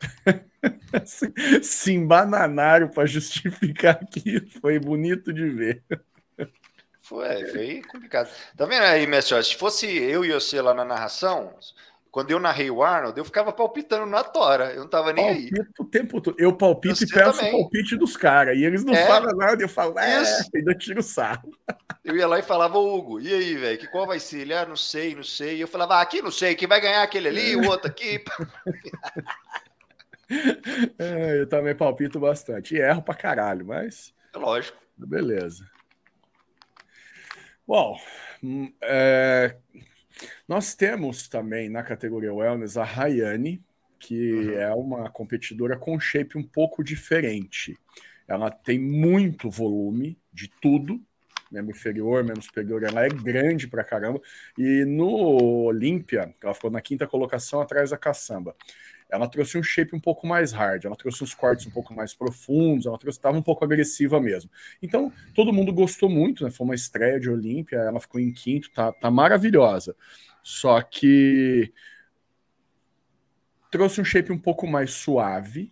se 1.62 1.92
embananaram 1.92 2.88
para 2.88 3.06
justificar 3.06 3.98
aquilo. 4.02 4.48
Foi 4.60 4.78
bonito 4.78 5.32
de 5.32 5.48
ver. 5.48 5.82
Foi, 7.00 7.46
foi 7.46 7.82
complicado. 7.82 8.30
Tá 8.56 8.64
vendo 8.64 8.84
aí, 8.84 9.06
Mestre? 9.06 9.42
Se 9.42 9.56
fosse 9.56 9.86
eu 9.86 10.24
e 10.24 10.32
você 10.32 10.62
lá 10.62 10.72
na 10.72 10.84
narração, 10.84 11.52
quando 12.12 12.30
eu 12.30 12.38
narrei 12.38 12.70
o 12.70 12.82
Arnold, 12.82 13.18
eu 13.18 13.24
ficava 13.24 13.52
palpitando 13.52 14.06
na 14.06 14.22
tora. 14.22 14.72
Eu 14.72 14.82
não 14.82 14.88
tava 14.88 15.12
nem 15.12 15.24
Palpito 15.24 15.60
aí. 15.60 15.74
o 15.78 15.84
tempo 15.84 16.20
todo. 16.20 16.36
Eu 16.38 16.52
palpito 16.56 16.96
você 16.96 17.04
e 17.04 17.08
peço 17.08 17.38
também. 17.38 17.54
o 17.54 17.58
palpite 17.58 17.96
dos 17.96 18.16
caras. 18.16 18.56
E 18.56 18.64
eles 18.64 18.84
não 18.84 18.94
é. 18.94 19.06
falam 19.06 19.34
nada. 19.36 19.62
Eu 19.62 19.68
falo, 19.68 19.98
é, 19.98 20.22
Isso. 20.22 20.50
ainda 20.54 20.74
tiro 20.74 21.02
sarro. 21.02 21.50
Eu 22.04 22.16
ia 22.16 22.26
lá 22.26 22.38
e 22.38 22.42
falava, 22.42 22.78
Hugo, 22.78 23.20
e 23.20 23.32
aí, 23.32 23.54
velho, 23.56 23.78
que 23.78 23.86
qual 23.86 24.06
vai 24.06 24.20
ser? 24.20 24.40
Ele, 24.40 24.52
ah, 24.52 24.66
não 24.66 24.76
sei, 24.76 25.14
não 25.14 25.22
sei. 25.22 25.56
E 25.56 25.60
eu 25.60 25.68
falava, 25.68 25.96
ah, 25.96 26.02
aqui 26.02 26.20
não 26.20 26.30
sei, 26.30 26.54
quem 26.54 26.68
vai 26.68 26.80
ganhar 26.80 27.02
aquele 27.02 27.28
ali, 27.28 27.56
o 27.56 27.68
outro 27.68 27.88
aqui. 27.88 28.22
É, 30.98 31.40
eu 31.40 31.48
também 31.48 31.74
palpito 31.74 32.18
bastante. 32.18 32.74
E 32.74 32.78
erro 32.80 33.02
pra 33.02 33.14
caralho, 33.14 33.66
mas. 33.66 34.14
É 34.34 34.38
lógico. 34.38 34.78
Beleza. 34.96 35.68
Bom, 37.66 37.98
hum, 38.42 38.72
é, 38.82 39.56
Nós 40.46 40.74
temos 40.74 41.28
também 41.28 41.68
na 41.68 41.82
categoria 41.82 42.34
Wellness 42.34 42.76
a 42.76 42.84
Rayane, 42.84 43.62
que 43.98 44.32
uhum. 44.32 44.52
é 44.58 44.74
uma 44.74 45.10
competidora 45.10 45.76
com 45.76 45.98
shape 45.98 46.36
um 46.36 46.42
pouco 46.42 46.82
diferente. 46.82 47.78
Ela 48.26 48.50
tem 48.50 48.78
muito 48.78 49.50
volume 49.50 50.18
de 50.32 50.48
tudo, 50.60 51.00
membro 51.50 51.70
inferior, 51.70 52.24
membro 52.24 52.42
superior, 52.42 52.82
ela 52.82 53.04
é 53.04 53.08
grande 53.08 53.68
pra 53.68 53.84
caramba. 53.84 54.20
E 54.58 54.84
no 54.84 55.64
Olímpia, 55.64 56.34
ela 56.42 56.54
ficou 56.54 56.70
na 56.70 56.80
quinta 56.80 57.06
colocação 57.06 57.60
atrás 57.60 57.90
da 57.90 57.98
caçamba. 57.98 58.56
Ela 59.12 59.28
trouxe 59.28 59.58
um 59.58 59.62
shape 59.62 59.94
um 59.94 60.00
pouco 60.00 60.26
mais 60.26 60.52
hard, 60.52 60.86
ela 60.86 60.96
trouxe 60.96 61.22
uns 61.22 61.34
cortes 61.34 61.66
um 61.66 61.70
pouco 61.70 61.92
mais 61.94 62.14
profundos, 62.14 62.86
ela 62.86 62.98
trouxe 62.98 63.18
estava 63.18 63.36
um 63.36 63.42
pouco 63.42 63.62
agressiva 63.62 64.18
mesmo. 64.18 64.50
Então, 64.82 65.12
todo 65.34 65.52
mundo 65.52 65.72
gostou 65.72 66.08
muito, 66.08 66.42
né? 66.42 66.50
Foi 66.50 66.64
uma 66.64 66.74
estreia 66.74 67.20
de 67.20 67.28
Olímpia, 67.28 67.76
ela 67.76 68.00
ficou 68.00 68.18
em 68.18 68.32
quinto, 68.32 68.70
tá, 68.70 68.90
tá 68.90 69.10
maravilhosa. 69.10 69.94
Só 70.42 70.80
que 70.80 71.70
trouxe 73.70 74.00
um 74.00 74.04
shape 74.04 74.32
um 74.32 74.38
pouco 74.38 74.66
mais 74.66 74.92
suave, 74.92 75.70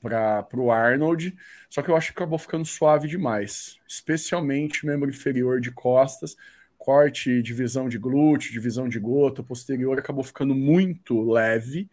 para 0.00 0.46
o 0.56 0.72
Arnold, 0.72 1.36
só 1.68 1.82
que 1.82 1.90
eu 1.90 1.96
acho 1.96 2.08
que 2.08 2.18
acabou 2.18 2.38
ficando 2.38 2.64
suave 2.64 3.06
demais, 3.06 3.78
especialmente 3.86 4.86
membro 4.86 5.10
inferior 5.10 5.60
de 5.60 5.70
costas, 5.70 6.36
corte, 6.78 7.42
divisão 7.42 7.88
de 7.88 7.98
glúteo, 7.98 8.52
divisão 8.52 8.88
de 8.88 8.98
gota, 8.98 9.42
posterior 9.42 9.98
acabou 9.98 10.24
ficando 10.24 10.54
muito 10.54 11.20
leve, 11.30 11.90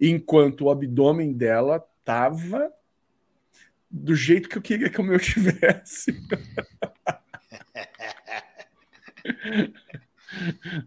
enquanto 0.00 0.62
o 0.62 0.70
abdômen 0.70 1.32
dela 1.32 1.80
tava 2.04 2.72
do 3.90 4.14
jeito 4.14 4.48
que 4.48 4.58
eu 4.58 4.62
queria 4.62 4.90
que 4.90 5.00
o 5.00 5.04
meu 5.04 5.18
tivesse. 5.20 6.12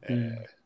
é. 0.03 0.59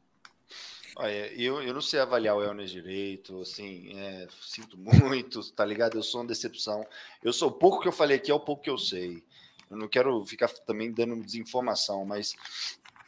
Olha, 0.96 1.34
eu, 1.34 1.62
eu 1.64 1.74
não 1.74 1.82
sei 1.82 2.00
avaliar 2.00 2.36
o 2.36 2.44
Elnes 2.44 2.70
direito, 2.70 3.42
assim, 3.42 3.98
é, 3.98 4.28
sinto 4.42 4.78
muito, 4.78 5.42
tá 5.54 5.66
ligado? 5.66 5.98
Eu 5.98 6.04
sou 6.04 6.22
uma 6.22 6.28
decepção. 6.28 6.86
Eu 7.24 7.34
sou 7.34 7.50
o 7.50 7.54
pouco 7.54 7.82
que 7.82 7.88
eu 7.88 7.92
falei 7.92 8.18
aqui 8.18 8.30
é 8.30 8.34
o 8.34 8.40
pouco 8.40 8.64
que 8.64 8.70
eu 8.70 8.78
sei. 8.78 9.24
Eu 9.72 9.78
não 9.78 9.88
quero 9.88 10.24
ficar 10.24 10.50
também 10.50 10.92
dando 10.92 11.24
desinformação, 11.24 12.06
mas 12.06 12.36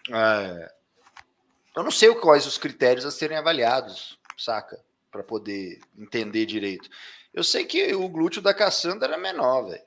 é, 0.09 0.73
eu 1.75 1.83
não 1.83 1.91
sei 1.91 2.13
quais 2.15 2.47
os 2.47 2.57
critérios 2.57 3.05
a 3.05 3.11
serem 3.11 3.37
avaliados, 3.37 4.17
saca? 4.35 4.83
Para 5.15 5.23
poder 5.23 5.79
entender 5.97 6.45
direito. 6.45 6.89
Eu 7.33 7.41
sei 7.41 7.63
que 7.63 7.95
o 7.95 8.09
glúteo 8.09 8.41
da 8.41 8.53
Cassandra 8.53 9.07
era 9.07 9.17
menor, 9.17 9.69
velho. 9.69 9.81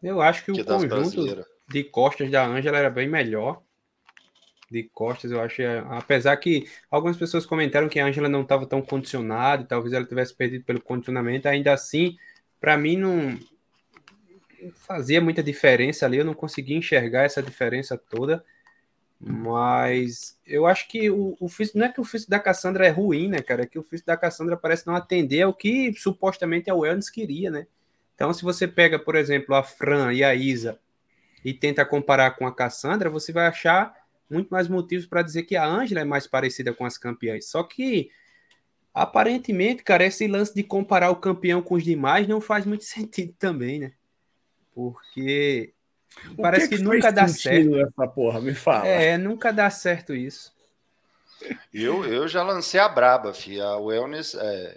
Eu 0.00 0.20
acho 0.22 0.44
que, 0.44 0.52
que 0.52 0.60
o 0.60 0.64
conjunto 0.64 1.44
de 1.68 1.82
costas 1.82 2.30
da 2.30 2.46
Ângela 2.46 2.78
era 2.78 2.88
bem 2.88 3.08
melhor 3.08 3.60
de 4.70 4.84
costas, 4.84 5.32
eu 5.32 5.40
acho, 5.40 5.62
apesar 5.90 6.36
que 6.36 6.70
algumas 6.88 7.16
pessoas 7.16 7.44
comentaram 7.44 7.88
que 7.88 7.98
a 7.98 8.06
Angela 8.06 8.28
não 8.28 8.42
estava 8.42 8.66
tão 8.66 8.80
condicionada, 8.80 9.64
talvez 9.64 9.92
ela 9.92 10.06
tivesse 10.06 10.32
perdido 10.32 10.64
pelo 10.64 10.80
condicionamento, 10.80 11.48
ainda 11.48 11.72
assim, 11.72 12.16
para 12.60 12.78
mim 12.78 12.96
não 12.96 13.36
fazia 14.74 15.20
muita 15.20 15.42
diferença 15.42 16.06
ali, 16.06 16.18
eu 16.18 16.24
não 16.24 16.34
conseguia 16.34 16.76
enxergar 16.76 17.24
essa 17.24 17.42
diferença 17.42 17.98
toda, 17.98 18.44
mas 19.24 20.36
eu 20.44 20.66
acho 20.66 20.88
que 20.88 21.08
o, 21.08 21.36
o 21.38 21.48
físico, 21.48 21.78
não 21.78 21.86
é 21.86 21.92
que 21.92 22.00
o 22.00 22.04
físico 22.04 22.30
da 22.30 22.40
Cassandra 22.40 22.86
é 22.86 22.90
ruim, 22.90 23.28
né, 23.28 23.40
cara, 23.40 23.62
é 23.62 23.66
que 23.66 23.78
o 23.78 23.82
físico 23.82 24.08
da 24.08 24.16
Cassandra 24.16 24.56
parece 24.56 24.86
não 24.86 24.96
atender 24.96 25.42
ao 25.42 25.54
que 25.54 25.92
supostamente 25.94 26.68
a 26.68 26.74
Wellness 26.74 27.08
queria, 27.08 27.50
né, 27.50 27.66
então 28.14 28.32
se 28.32 28.42
você 28.42 28.66
pega, 28.66 28.98
por 28.98 29.14
exemplo, 29.14 29.54
a 29.54 29.62
Fran 29.62 30.12
e 30.12 30.24
a 30.24 30.34
Isa 30.34 30.80
e 31.44 31.54
tenta 31.54 31.84
comparar 31.84 32.32
com 32.32 32.46
a 32.46 32.54
Cassandra, 32.54 33.10
você 33.10 33.32
vai 33.32 33.46
achar 33.46 33.94
muito 34.30 34.48
mais 34.48 34.68
motivos 34.68 35.06
para 35.06 35.22
dizer 35.22 35.42
que 35.44 35.56
a 35.56 35.66
Ângela 35.66 36.00
é 36.00 36.04
mais 36.04 36.26
parecida 36.26 36.72
com 36.72 36.84
as 36.84 36.96
campeãs. 36.96 37.46
Só 37.46 37.62
que, 37.62 38.10
aparentemente, 38.94 39.82
cara, 39.82 40.04
esse 40.04 40.26
lance 40.26 40.54
de 40.54 40.62
comparar 40.62 41.10
o 41.10 41.16
campeão 41.16 41.62
com 41.62 41.74
os 41.74 41.84
demais 41.84 42.26
não 42.26 42.40
faz 42.40 42.64
muito 42.64 42.84
sentido 42.84 43.34
também, 43.38 43.78
né? 43.78 43.92
Porque 44.74 45.74
o 46.36 46.42
parece 46.42 46.68
que, 46.68 46.76
que, 46.76 46.82
que 46.82 46.88
nunca 46.88 47.10
dá 47.10 47.28
certo. 47.28 47.76
Essa 47.76 48.08
porra, 48.08 48.40
me 48.40 48.54
fala. 48.54 48.86
É, 48.86 49.16
nunca 49.18 49.52
dá 49.52 49.68
certo 49.70 50.14
isso. 50.14 50.52
Eu, 51.72 52.04
eu 52.04 52.28
já 52.28 52.42
lancei 52.42 52.80
a 52.80 52.88
braba, 52.88 53.34
fi. 53.34 53.60
A 53.60 53.76
Wellness. 53.76 54.34
É... 54.34 54.76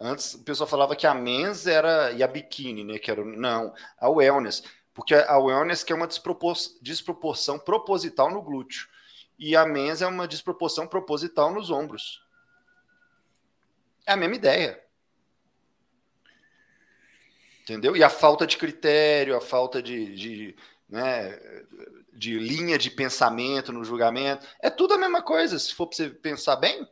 Antes 0.00 0.34
o 0.34 0.42
pessoal 0.42 0.68
falava 0.68 0.94
que 0.94 1.06
a 1.06 1.14
Men's 1.14 1.66
era 1.66 2.12
e 2.12 2.22
a 2.22 2.26
Bikini, 2.26 2.84
né? 2.84 2.98
Que 2.98 3.10
era, 3.10 3.24
não, 3.24 3.72
a 3.98 4.08
Wellness. 4.08 4.62
Porque 4.94 5.14
a 5.14 5.38
Wellness 5.38 5.84
que 5.84 5.92
é 5.92 5.96
uma 5.96 6.06
despropor... 6.06 6.56
desproporção 6.80 7.58
proposital 7.58 8.30
no 8.30 8.42
glúteo 8.42 8.88
e 9.38 9.54
a 9.54 9.66
mens 9.66 10.00
é 10.02 10.06
uma 10.06 10.26
desproporção 10.26 10.86
proposital 10.86 11.52
nos 11.52 11.70
ombros. 11.70 12.22
É 14.06 14.12
a 14.12 14.16
mesma 14.16 14.36
ideia. 14.36 14.82
Entendeu? 17.62 17.96
E 17.96 18.02
a 18.02 18.08
falta 18.08 18.46
de 18.46 18.56
critério, 18.56 19.36
a 19.36 19.40
falta 19.40 19.82
de, 19.82 20.14
de, 20.14 20.56
né, 20.88 21.38
de 22.12 22.38
linha 22.38 22.78
de 22.78 22.90
pensamento 22.90 23.72
no 23.72 23.84
julgamento, 23.84 24.46
é 24.60 24.70
tudo 24.70 24.94
a 24.94 24.98
mesma 24.98 25.22
coisa. 25.22 25.58
Se 25.58 25.74
for 25.74 25.86
para 25.86 25.96
você 25.96 26.08
pensar 26.10 26.56
bem, 26.56 26.86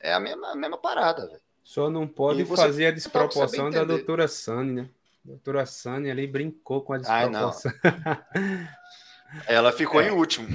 é 0.00 0.12
a 0.12 0.20
mesma, 0.20 0.52
a 0.52 0.56
mesma 0.56 0.78
parada. 0.78 1.26
Véio. 1.26 1.40
Só 1.62 1.90
não 1.90 2.06
pode 2.06 2.44
fazer 2.44 2.86
a 2.86 2.90
desproporção 2.90 3.70
da 3.70 3.84
doutora 3.84 4.28
Sani, 4.28 4.72
né? 4.72 4.90
A 5.24 5.28
doutora 5.28 5.66
Sani 5.66 6.10
ali 6.10 6.26
brincou 6.26 6.82
com 6.82 6.92
a 6.92 6.98
desproporção. 6.98 7.72
Ai, 7.82 8.68
Ela 9.46 9.72
ficou 9.72 10.00
é. 10.00 10.08
em 10.08 10.10
último. 10.10 10.46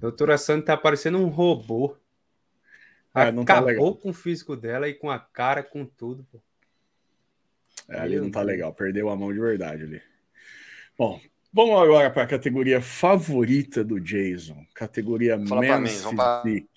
Doutora 0.00 0.38
Sandy 0.38 0.64
tá 0.64 0.76
parecendo 0.76 1.18
um 1.18 1.28
robô. 1.28 1.96
É, 3.14 3.22
Acabou 3.22 3.94
tá 3.94 4.02
com 4.02 4.10
o 4.10 4.14
físico 4.14 4.56
dela 4.56 4.88
e 4.88 4.94
com 4.94 5.10
a 5.10 5.18
cara, 5.18 5.62
com 5.62 5.84
tudo. 5.84 6.24
Pô. 6.30 6.40
É, 7.88 7.98
ali 8.00 8.20
não 8.20 8.30
tá 8.30 8.42
legal, 8.42 8.72
perdeu 8.72 9.08
a 9.08 9.16
mão 9.16 9.32
de 9.32 9.40
verdade 9.40 9.82
ali. 9.82 10.02
Bom, 10.96 11.20
vamos 11.52 11.80
agora 11.80 12.10
para 12.10 12.22
a 12.22 12.26
categoria 12.26 12.80
favorita 12.80 13.84
do 13.84 14.00
Jason, 14.00 14.66
categoria 14.74 15.38
Fala 15.46 15.80
Men's 15.80 16.04
Physique. 16.04 16.68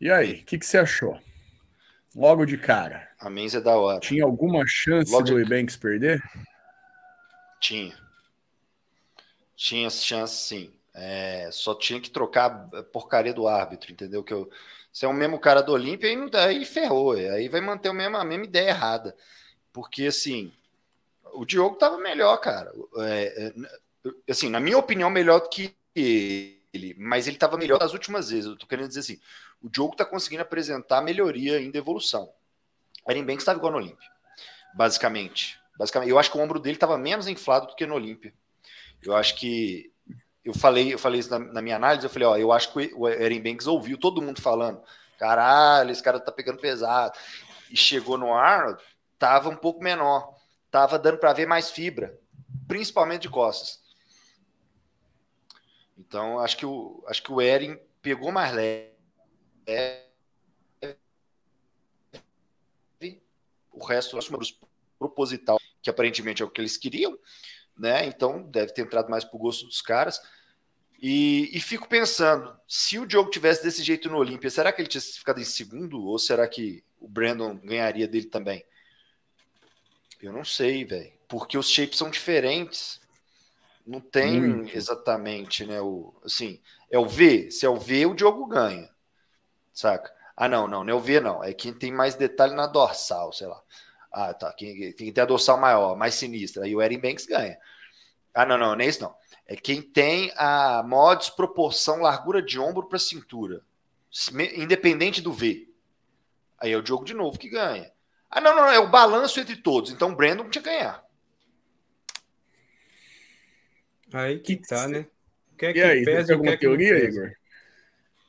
E 0.00 0.10
aí, 0.10 0.40
o 0.40 0.44
que, 0.44 0.58
que 0.58 0.66
você 0.66 0.78
achou? 0.78 1.18
Logo 2.14 2.44
de 2.44 2.56
cara. 2.56 3.08
A 3.18 3.28
Men's 3.28 3.54
é 3.54 3.60
da 3.60 3.76
hora. 3.76 4.00
Tinha 4.00 4.24
alguma 4.24 4.64
chance 4.66 5.10
Logo 5.10 5.24
do 5.24 5.34
de... 5.34 5.42
Ebanks 5.42 5.76
perder? 5.76 6.22
Tinha. 7.60 7.96
Tinha 9.56 9.90
chance, 9.90 10.34
sim. 10.34 10.72
É, 10.94 11.48
só 11.52 11.74
tinha 11.74 12.00
que 12.00 12.10
trocar 12.10 12.68
a 12.72 12.82
porcaria 12.82 13.32
do 13.32 13.46
árbitro, 13.46 13.92
entendeu? 13.92 14.22
Que 14.22 14.32
eu, 14.32 14.50
se 14.92 15.04
é 15.04 15.08
o 15.08 15.12
mesmo 15.12 15.38
cara 15.38 15.62
do 15.62 15.72
Olímpia, 15.72 16.08
aí, 16.08 16.16
não, 16.16 16.28
aí 16.34 16.64
ferrou. 16.64 17.12
Aí 17.12 17.48
vai 17.48 17.60
manter 17.60 17.88
o 17.88 17.94
mesmo, 17.94 18.16
a 18.16 18.24
mesma 18.24 18.44
ideia 18.44 18.70
errada. 18.70 19.14
Porque, 19.78 20.06
assim, 20.06 20.52
o 21.34 21.44
Diogo 21.44 21.76
tava 21.76 21.98
melhor, 21.98 22.36
cara. 22.38 22.72
É, 22.96 23.52
é, 24.04 24.10
assim, 24.28 24.48
na 24.48 24.58
minha 24.58 24.76
opinião, 24.76 25.08
melhor 25.08 25.40
do 25.40 25.48
que 25.48 25.72
ele. 25.94 26.96
Mas 26.98 27.28
ele 27.28 27.36
tava 27.36 27.56
melhor 27.56 27.78
das 27.78 27.92
últimas 27.92 28.30
vezes. 28.30 28.46
Eu 28.46 28.56
tô 28.56 28.66
querendo 28.66 28.88
dizer 28.88 28.98
assim, 28.98 29.20
o 29.62 29.68
Diogo 29.68 29.94
tá 29.94 30.04
conseguindo 30.04 30.42
apresentar 30.42 31.00
melhoria 31.00 31.58
ainda 31.58 31.78
evolução. 31.78 32.28
O 33.06 33.10
Eren 33.12 33.24
Banks 33.24 33.42
estava 33.42 33.56
igual 33.56 33.70
no 33.70 33.78
Olímpia, 33.78 34.10
basicamente. 34.74 35.60
basicamente. 35.78 36.10
Eu 36.10 36.18
acho 36.18 36.32
que 36.32 36.38
o 36.38 36.40
ombro 36.40 36.58
dele 36.58 36.74
estava 36.74 36.98
menos 36.98 37.28
inflado 37.28 37.68
do 37.68 37.76
que 37.76 37.86
no 37.86 37.94
Olímpia. 37.94 38.34
Eu 39.00 39.14
acho 39.14 39.36
que 39.36 39.92
eu 40.44 40.54
falei, 40.54 40.92
eu 40.92 40.98
falei 40.98 41.20
isso 41.20 41.30
na, 41.30 41.38
na, 41.38 41.62
minha 41.62 41.76
análise, 41.76 42.04
eu 42.04 42.10
falei, 42.10 42.26
ó, 42.26 42.36
eu 42.36 42.50
acho 42.50 42.72
que 42.72 42.92
o 42.96 43.06
Eren 43.06 43.40
Banks 43.40 43.68
ouviu 43.68 43.96
todo 43.96 44.20
mundo 44.20 44.42
falando, 44.42 44.82
caralho, 45.20 45.92
esse 45.92 46.02
cara 46.02 46.18
tá 46.18 46.32
pegando 46.32 46.58
pesado. 46.58 47.16
E 47.70 47.76
chegou 47.76 48.18
no 48.18 48.34
ar, 48.34 48.76
tava 49.18 49.48
um 49.48 49.56
pouco 49.56 49.82
menor, 49.82 50.34
tava 50.70 50.98
dando 50.98 51.18
para 51.18 51.32
ver 51.32 51.46
mais 51.46 51.70
fibra, 51.70 52.18
principalmente 52.66 53.22
de 53.22 53.30
costas. 53.30 53.80
Então, 55.96 56.38
acho 56.38 56.56
que 56.56 56.66
o 56.66 57.04
acho 57.08 57.22
que 57.22 57.32
o 57.32 57.40
Eren 57.40 57.78
pegou 58.00 58.30
mais 58.30 58.52
leve. 58.52 58.92
O 63.72 63.84
resto, 63.84 64.18
acho 64.18 64.30
que 64.30 64.58
proposital, 64.98 65.58
que 65.80 65.90
aparentemente 65.90 66.42
é 66.42 66.44
o 66.44 66.50
que 66.50 66.60
eles 66.60 66.76
queriam 66.76 67.16
né? 67.78 68.04
Então 68.06 68.42
deve 68.42 68.72
ter 68.72 68.82
entrado 68.82 69.08
mais 69.08 69.24
pro 69.24 69.38
gosto 69.38 69.64
dos 69.64 69.80
caras. 69.80 70.20
E, 71.00 71.48
e, 71.56 71.60
fico 71.60 71.88
pensando, 71.88 72.52
se 72.66 72.98
o 72.98 73.06
Diogo 73.06 73.30
tivesse 73.30 73.62
desse 73.62 73.84
jeito 73.84 74.10
no 74.10 74.16
Olímpia, 74.16 74.50
será 74.50 74.72
que 74.72 74.82
ele 74.82 74.88
tinha 74.88 75.00
ficado 75.00 75.40
em 75.40 75.44
segundo? 75.44 76.04
Ou 76.04 76.18
será 76.18 76.48
que 76.48 76.82
o 76.98 77.06
Brandon 77.06 77.56
ganharia 77.56 78.08
dele 78.08 78.26
também? 78.26 78.64
Eu 80.20 80.32
não 80.32 80.44
sei, 80.44 80.84
velho. 80.84 81.12
Porque 81.28 81.56
os 81.56 81.70
shapes 81.70 81.98
são 81.98 82.10
diferentes. 82.10 83.00
Não 83.86 84.00
tem 84.00 84.40
Muito. 84.40 84.76
exatamente, 84.76 85.64
né? 85.64 85.80
O, 85.80 86.14
assim, 86.24 86.60
é 86.90 86.98
o 86.98 87.06
V. 87.06 87.50
Se 87.50 87.64
é 87.64 87.68
o 87.68 87.76
V, 87.76 88.06
o 88.06 88.14
Diogo 88.14 88.46
ganha. 88.46 88.90
Saca? 89.72 90.12
Ah, 90.36 90.48
não, 90.48 90.68
não, 90.68 90.84
não 90.84 90.92
é 90.92 90.94
o 90.94 91.00
V, 91.00 91.20
não. 91.20 91.42
É 91.42 91.52
quem 91.52 91.72
tem 91.72 91.90
mais 91.92 92.14
detalhe 92.14 92.54
na 92.54 92.66
dorsal, 92.66 93.32
sei 93.32 93.46
lá. 93.46 93.62
Ah, 94.12 94.34
tá. 94.34 94.52
Quem, 94.52 94.92
quem 94.92 95.12
tem 95.12 95.22
a 95.22 95.26
dorsal 95.26 95.58
maior, 95.58 95.96
mais 95.96 96.14
sinistra, 96.14 96.64
aí 96.64 96.74
o 96.74 96.82
Erin 96.82 96.98
Banks 96.98 97.26
ganha. 97.26 97.58
Ah, 98.34 98.44
não, 98.46 98.58
não, 98.58 98.76
não 98.76 98.84
é 98.84 98.86
isso 98.86 99.02
não. 99.02 99.14
É 99.46 99.56
quem 99.56 99.80
tem 99.80 100.30
a 100.36 100.82
maior 100.82 101.14
desproporção 101.14 102.00
largura 102.00 102.42
de 102.42 102.58
ombro 102.58 102.86
para 102.86 102.98
cintura, 102.98 103.62
independente 104.54 105.22
do 105.22 105.32
V. 105.32 105.68
Aí 106.58 106.72
é 106.72 106.76
o 106.76 106.82
Diogo 106.82 107.04
de 107.04 107.14
novo 107.14 107.38
que 107.38 107.48
ganha. 107.48 107.90
Ah, 108.30 108.40
não, 108.40 108.54
não, 108.54 108.68
é 108.68 108.78
o 108.78 108.90
balanço 108.90 109.40
entre 109.40 109.56
todos. 109.56 109.90
Então 109.90 110.10
o 110.10 110.16
Brandon 110.16 110.48
tinha 110.48 110.62
que 110.62 110.68
ganhar. 110.68 111.02
Aí 114.12 114.38
que 114.38 114.56
tá, 114.56 114.88
né? 114.88 115.06
Que 115.56 115.66
é 115.66 115.72
que 115.72 115.78
e 115.78 115.82
aí, 115.82 116.04
pesa, 116.04 116.28
tem 116.28 116.36
alguma 116.36 116.56
teoria, 116.56 117.04
Igor? 117.04 117.32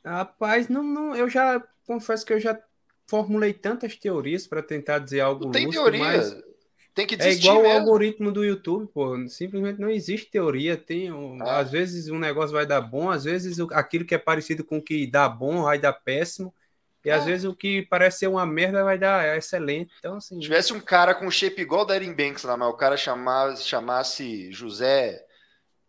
Rapaz, 0.04 0.68
não, 0.68 0.82
não, 0.82 1.14
eu 1.14 1.28
já 1.28 1.62
confesso 1.86 2.24
que 2.24 2.32
eu 2.32 2.40
já 2.40 2.58
formulei 3.06 3.52
tantas 3.52 3.96
teorias 3.96 4.46
para 4.46 4.62
tentar 4.62 4.98
dizer 4.98 5.20
algo 5.20 5.46
não 5.46 5.52
tem 5.52 5.66
lúcido, 5.66 5.82
teoria. 5.82 6.00
Mas 6.00 6.42
tem 6.94 7.06
que 7.06 7.14
É 7.20 7.32
igual 7.32 7.62
mesmo. 7.62 7.68
o 7.68 7.78
algoritmo 7.78 8.32
do 8.32 8.44
YouTube, 8.44 8.88
pô. 8.92 9.16
Simplesmente 9.28 9.80
não 9.80 9.88
existe 9.88 10.30
teoria. 10.30 10.76
Tem, 10.76 11.12
um, 11.12 11.40
ah. 11.42 11.58
Às 11.58 11.70
vezes 11.70 12.08
um 12.08 12.18
negócio 12.18 12.52
vai 12.52 12.66
dar 12.66 12.80
bom, 12.80 13.10
às 13.10 13.24
vezes 13.24 13.58
aquilo 13.72 14.04
que 14.04 14.14
é 14.14 14.18
parecido 14.18 14.64
com 14.64 14.78
o 14.78 14.82
que 14.82 15.06
dá 15.06 15.28
bom 15.28 15.62
vai 15.62 15.78
dar 15.78 15.92
péssimo. 15.92 16.52
E 17.04 17.10
às 17.10 17.24
vezes 17.24 17.44
o 17.44 17.54
que 17.54 17.82
parece 17.82 18.20
ser 18.20 18.26
uma 18.26 18.44
merda 18.44 18.84
vai 18.84 18.98
dar 18.98 19.36
excelente. 19.36 19.92
Então, 19.98 20.16
assim. 20.16 20.34
Se 20.36 20.42
tivesse 20.42 20.72
um 20.72 20.80
cara 20.80 21.14
com 21.14 21.30
shape 21.30 21.62
igual 21.62 21.86
da 21.86 21.96
Erin 21.96 22.12
Banks 22.12 22.44
lá, 22.44 22.56
mas 22.56 22.68
o 22.68 22.76
cara 22.76 22.96
chamasse, 22.96 23.62
chamasse 23.64 24.52
José, 24.52 25.24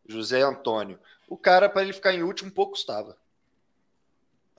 José 0.07 0.41
Antônio. 0.41 0.97
O 1.27 1.37
cara, 1.37 1.69
para 1.69 1.81
ele 1.81 1.93
ficar 1.93 2.13
em 2.13 2.23
último, 2.23 2.51
pouco 2.51 2.77
estava. 2.77 3.17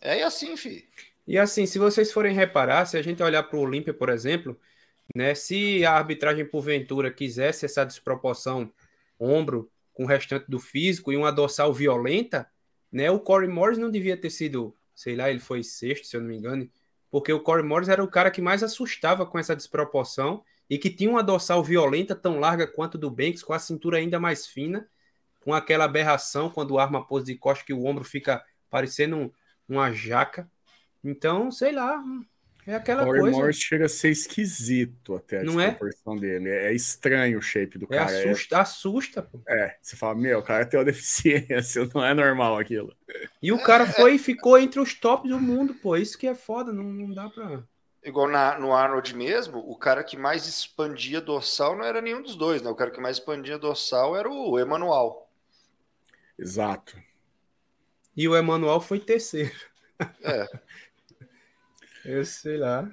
É 0.00 0.22
assim, 0.22 0.56
fi. 0.56 0.88
E 1.26 1.38
assim, 1.38 1.66
se 1.66 1.78
vocês 1.78 2.12
forem 2.12 2.34
reparar, 2.34 2.84
se 2.86 2.96
a 2.96 3.02
gente 3.02 3.22
olhar 3.22 3.42
para 3.44 3.56
o 3.56 3.60
Olímpia, 3.62 3.94
por 3.94 4.08
exemplo, 4.08 4.58
né, 5.14 5.34
se 5.34 5.84
a 5.84 5.92
arbitragem 5.92 6.44
porventura 6.44 7.12
quisesse 7.12 7.64
essa 7.64 7.84
desproporção 7.84 8.72
ombro 9.18 9.70
com 9.94 10.04
o 10.04 10.06
restante 10.06 10.46
do 10.48 10.58
físico 10.58 11.12
e 11.12 11.16
uma 11.16 11.30
dorsal 11.30 11.72
violenta, 11.72 12.50
né, 12.90 13.10
o 13.10 13.20
Corey 13.20 13.48
Morris 13.48 13.78
não 13.78 13.90
devia 13.90 14.16
ter 14.16 14.30
sido, 14.30 14.74
sei 14.94 15.16
lá, 15.16 15.30
ele 15.30 15.40
foi 15.40 15.62
sexto, 15.62 16.06
se 16.06 16.16
eu 16.16 16.20
não 16.20 16.28
me 16.28 16.36
engano, 16.36 16.68
porque 17.10 17.32
o 17.32 17.40
Corey 17.40 17.64
Morris 17.64 17.88
era 17.88 18.02
o 18.02 18.08
cara 18.08 18.30
que 18.30 18.40
mais 18.40 18.62
assustava 18.62 19.26
com 19.26 19.38
essa 19.38 19.54
desproporção 19.54 20.42
e 20.68 20.78
que 20.78 20.88
tinha 20.88 21.10
uma 21.10 21.22
dorsal 21.22 21.62
violenta 21.62 22.14
tão 22.14 22.38
larga 22.38 22.66
quanto 22.66 22.96
do 22.96 23.10
Banks, 23.10 23.42
com 23.42 23.52
a 23.52 23.58
cintura 23.58 23.98
ainda 23.98 24.18
mais 24.18 24.46
fina, 24.46 24.88
com 25.44 25.52
aquela 25.52 25.84
aberração 25.84 26.48
quando 26.48 26.78
arma 26.78 27.00
a 27.00 27.02
pose 27.02 27.26
de 27.26 27.34
costa 27.36 27.64
que 27.64 27.72
o 27.74 27.84
ombro 27.84 28.04
fica 28.04 28.42
parecendo 28.70 29.16
um, 29.16 29.30
uma 29.68 29.92
jaca. 29.92 30.50
Então, 31.04 31.50
sei 31.50 31.72
lá, 31.72 32.02
é 32.66 32.74
aquela 32.74 33.04
Corey 33.04 33.20
coisa. 33.22 33.36
Morris 33.36 33.56
chega 33.56 33.86
a 33.86 33.88
ser 33.88 34.10
esquisito 34.10 35.14
até 35.14 35.40
a 35.40 35.44
não 35.44 35.60
é? 35.60 35.76
dele. 36.20 36.48
É 36.48 36.72
estranho 36.72 37.38
o 37.38 37.42
shape 37.42 37.78
do 37.78 37.86
é 37.86 37.98
cara. 37.98 38.04
Assusta, 38.04 38.56
é 38.56 38.58
assusta, 38.60 39.22
pô. 39.22 39.40
É, 39.48 39.76
você 39.82 39.96
fala, 39.96 40.14
meu, 40.14 40.38
o 40.38 40.42
cara 40.42 40.64
tem 40.64 40.78
uma 40.78 40.84
deficiência, 40.86 41.88
não 41.92 42.04
é 42.04 42.14
normal 42.14 42.58
aquilo. 42.58 42.94
E 43.42 43.50
o 43.52 43.62
cara 43.62 43.86
foi 43.86 44.14
e 44.14 44.18
ficou 44.18 44.56
entre 44.58 44.80
os 44.80 44.94
tops 44.94 45.28
do 45.28 45.40
mundo, 45.40 45.74
pô. 45.74 45.96
Isso 45.96 46.16
que 46.16 46.26
é 46.26 46.34
foda, 46.34 46.72
não, 46.72 46.84
não 46.84 47.12
dá 47.12 47.28
pra. 47.28 47.64
Igual 48.04 48.28
na, 48.28 48.58
no 48.58 48.72
Arnold 48.72 49.14
mesmo, 49.14 49.58
o 49.58 49.76
cara 49.76 50.02
que 50.02 50.16
mais 50.16 50.46
expandia 50.46 51.20
dorsal 51.20 51.76
não 51.76 51.84
era 51.84 52.00
nenhum 52.00 52.20
dos 52.20 52.34
dois, 52.34 52.60
né? 52.60 52.68
O 52.68 52.74
cara 52.74 52.90
que 52.90 53.00
mais 53.00 53.18
expandia 53.18 53.58
dorsal 53.58 54.16
era 54.16 54.28
o 54.28 54.58
Emanuel. 54.58 55.28
Exato. 56.36 56.96
E 58.16 58.28
o 58.28 58.36
Emanuel 58.36 58.80
foi 58.80 58.98
terceiro. 58.98 59.52
É. 60.22 60.46
eu 62.04 62.24
sei 62.24 62.56
lá. 62.58 62.88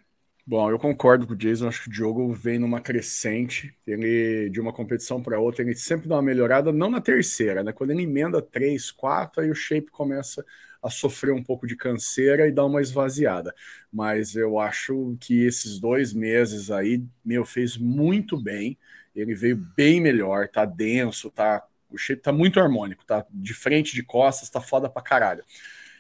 Bom, 0.46 0.72
eu 0.72 0.80
concordo 0.80 1.28
com 1.28 1.34
o 1.34 1.36
Jason. 1.36 1.68
Acho 1.68 1.84
que 1.84 1.90
o 1.90 1.92
Diogo 1.92 2.34
vem 2.34 2.58
numa 2.58 2.82
crescente. 2.82 3.76
Ele, 3.86 4.50
de 4.50 4.60
uma 4.60 4.74
competição 4.74 5.22
para 5.22 5.40
outra, 5.40 5.62
ele 5.64 5.76
sempre 5.76 6.08
dá 6.10 6.16
uma 6.16 6.24
melhorada, 6.24 6.72
não 6.72 6.90
na 6.90 7.00
terceira, 7.00 7.64
né? 7.64 7.72
Quando 7.72 7.92
ele 7.92 8.04
emenda 8.04 8.42
três, 8.42 8.90
quatro, 8.90 9.42
aí 9.44 9.50
o 9.52 9.56
shape 9.56 9.92
começa 9.92 10.44
a 10.82 10.90
sofrer 10.90 11.34
um 11.34 11.44
pouco 11.44 11.68
de 11.68 11.76
canseira 11.76 12.48
e 12.48 12.52
dá 12.52 12.66
uma 12.66 12.82
esvaziada. 12.82 13.54
Mas 13.92 14.36
eu 14.36 14.58
acho 14.60 15.16
que 15.20 15.44
esses 15.46 15.80
dois 15.80 16.14
meses 16.14 16.72
aí, 16.72 17.04
meu, 17.24 17.46
fez 17.46 17.78
muito 17.78 18.36
bem. 18.42 18.76
Ele 19.16 19.36
veio 19.36 19.56
bem 19.58 20.02
melhor, 20.02 20.48
tá 20.48 20.66
denso, 20.66 21.30
tá. 21.30 21.64
O 21.92 21.98
shape 21.98 22.22
tá 22.24 22.32
muito 22.32 22.60
harmônico, 22.60 23.06
tá 23.06 23.26
de 23.32 23.54
frente, 23.54 23.94
de 23.94 24.02
costas, 24.04 24.50
tá 24.50 24.62
foda 24.62 24.90
pra 24.90 25.02
caralho. 25.02 25.44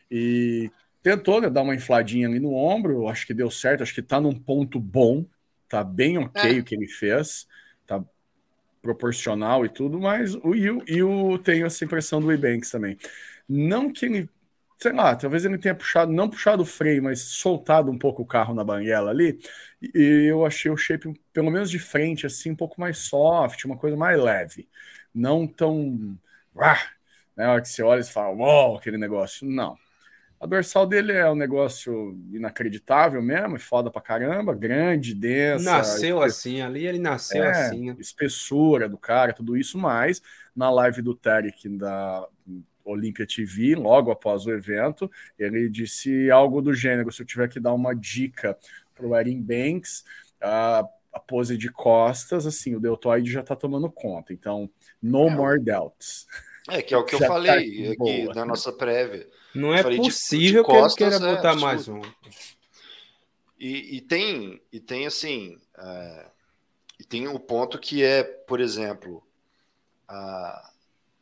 E 0.09 0.71
tentou 1.01 1.41
né, 1.41 1.49
dar 1.49 1.61
uma 1.61 1.75
infladinha 1.75 2.27
ali 2.27 2.39
no 2.39 2.53
ombro, 2.53 3.07
acho 3.07 3.25
que 3.25 3.33
deu 3.33 3.49
certo, 3.49 3.83
acho 3.83 3.93
que 3.93 4.01
tá 4.01 4.19
num 4.19 4.33
ponto 4.33 4.79
bom, 4.79 5.25
tá 5.67 5.83
bem 5.83 6.17
ok 6.17 6.57
é. 6.57 6.59
o 6.59 6.63
que 6.63 6.75
ele 6.75 6.87
fez, 6.87 7.47
tá 7.85 8.03
proporcional 8.81 9.65
e 9.65 9.69
tudo, 9.69 9.99
mas 9.99 10.35
o 10.35 10.55
Yu, 10.55 10.83
Yu 10.87 11.39
tem 11.39 11.63
essa 11.63 11.83
impressão 11.83 12.21
do 12.21 12.31
Ebanks 12.31 12.71
também. 12.71 12.97
Não 13.47 13.91
que 13.91 14.05
ele, 14.05 14.29
sei 14.77 14.93
lá, 14.93 15.15
talvez 15.15 15.45
ele 15.45 15.57
tenha 15.57 15.75
puxado, 15.75 16.11
não 16.11 16.29
puxado 16.29 16.63
o 16.63 16.65
freio, 16.65 17.03
mas 17.03 17.21
soltado 17.21 17.91
um 17.91 17.97
pouco 17.97 18.21
o 18.21 18.25
carro 18.25 18.53
na 18.53 18.63
banguela 18.63 19.11
ali, 19.11 19.39
e 19.81 20.27
eu 20.29 20.45
achei 20.45 20.71
o 20.71 20.77
shape, 20.77 21.13
pelo 21.33 21.51
menos 21.51 21.69
de 21.69 21.79
frente, 21.79 22.25
assim, 22.25 22.51
um 22.51 22.55
pouco 22.55 22.79
mais 22.79 22.97
soft, 22.99 23.63
uma 23.65 23.77
coisa 23.77 23.97
mais 23.97 24.19
leve, 24.21 24.67
não 25.13 25.47
tão. 25.47 26.17
Ah, 26.57 26.77
né, 27.35 27.47
hora 27.47 27.61
que 27.61 27.69
você 27.69 27.81
olha 27.83 28.01
e 28.01 28.03
fala, 28.03 28.35
uau, 28.35 28.77
aquele 28.77 28.97
negócio. 28.97 29.47
Não, 29.47 29.77
a 30.39 30.45
dorsal 30.45 30.87
dele 30.87 31.11
é 31.11 31.29
um 31.29 31.35
negócio 31.35 32.17
inacreditável 32.31 33.21
mesmo, 33.21 33.57
é 33.57 33.59
foda 33.59 33.91
pra 33.91 34.01
caramba, 34.01 34.55
grande, 34.55 35.13
densa. 35.13 35.65
Nasceu 35.65 36.21
assim, 36.21 36.61
ali 36.61 36.87
ele 36.87 36.97
nasceu 36.97 37.43
é, 37.43 37.51
assim. 37.51 37.89
Espessura 37.99 38.87
do 38.87 38.97
cara, 38.97 39.33
tudo 39.33 39.57
isso, 39.57 39.77
mas 39.77 40.21
na 40.55 40.71
live 40.71 41.01
do 41.01 41.13
Tarek 41.13 41.67
da 41.77 42.25
Olympia 42.85 43.27
TV, 43.27 43.75
logo 43.75 44.11
após 44.11 44.45
o 44.45 44.51
evento, 44.51 45.11
ele 45.37 45.67
disse 45.69 46.31
algo 46.31 46.61
do 46.61 46.73
gênero: 46.73 47.11
se 47.11 47.21
eu 47.21 47.25
tiver 47.25 47.49
que 47.49 47.59
dar 47.59 47.73
uma 47.73 47.93
dica 47.93 48.57
pro 48.95 49.13
Erin 49.17 49.41
Banks, 49.41 50.05
a, 50.39 50.87
a 51.11 51.19
pose 51.19 51.57
de 51.57 51.69
costas, 51.69 52.47
assim, 52.47 52.75
o 52.75 52.79
deltoide 52.79 53.29
já 53.29 53.43
tá 53.43 53.57
tomando 53.57 53.91
conta. 53.91 54.31
Então, 54.31 54.69
no 55.01 55.27
é, 55.27 55.35
more 55.35 55.59
doubts. 55.59 56.27
É, 56.69 56.81
que 56.81 56.93
é 56.93 56.97
o 56.97 57.03
que 57.03 57.15
eu 57.15 57.19
falei 57.19 57.51
tá 57.85 57.91
aqui 57.91 58.23
boa. 58.23 58.33
na 58.33 58.45
nossa 58.45 58.71
prévia 58.71 59.27
não 59.53 59.73
é 59.73 59.83
possível 59.83 60.63
de, 60.63 60.67
de 60.69 60.79
costas, 60.79 60.95
que 60.95 61.03
ele 61.03 61.11
queira 61.11 61.31
é 61.31 61.35
botar 61.35 61.55
mais 61.55 61.87
um. 61.87 62.01
E, 63.59 63.97
e, 63.97 64.01
tem, 64.01 64.61
e 64.71 64.79
tem 64.79 65.05
assim, 65.05 65.57
é, 65.77 66.25
e 66.99 67.03
tem 67.03 67.27
o 67.27 67.35
um 67.35 67.39
ponto 67.39 67.77
que 67.77 68.03
é, 68.03 68.23
por 68.23 68.59
exemplo, 68.59 69.21
a, 70.07 70.71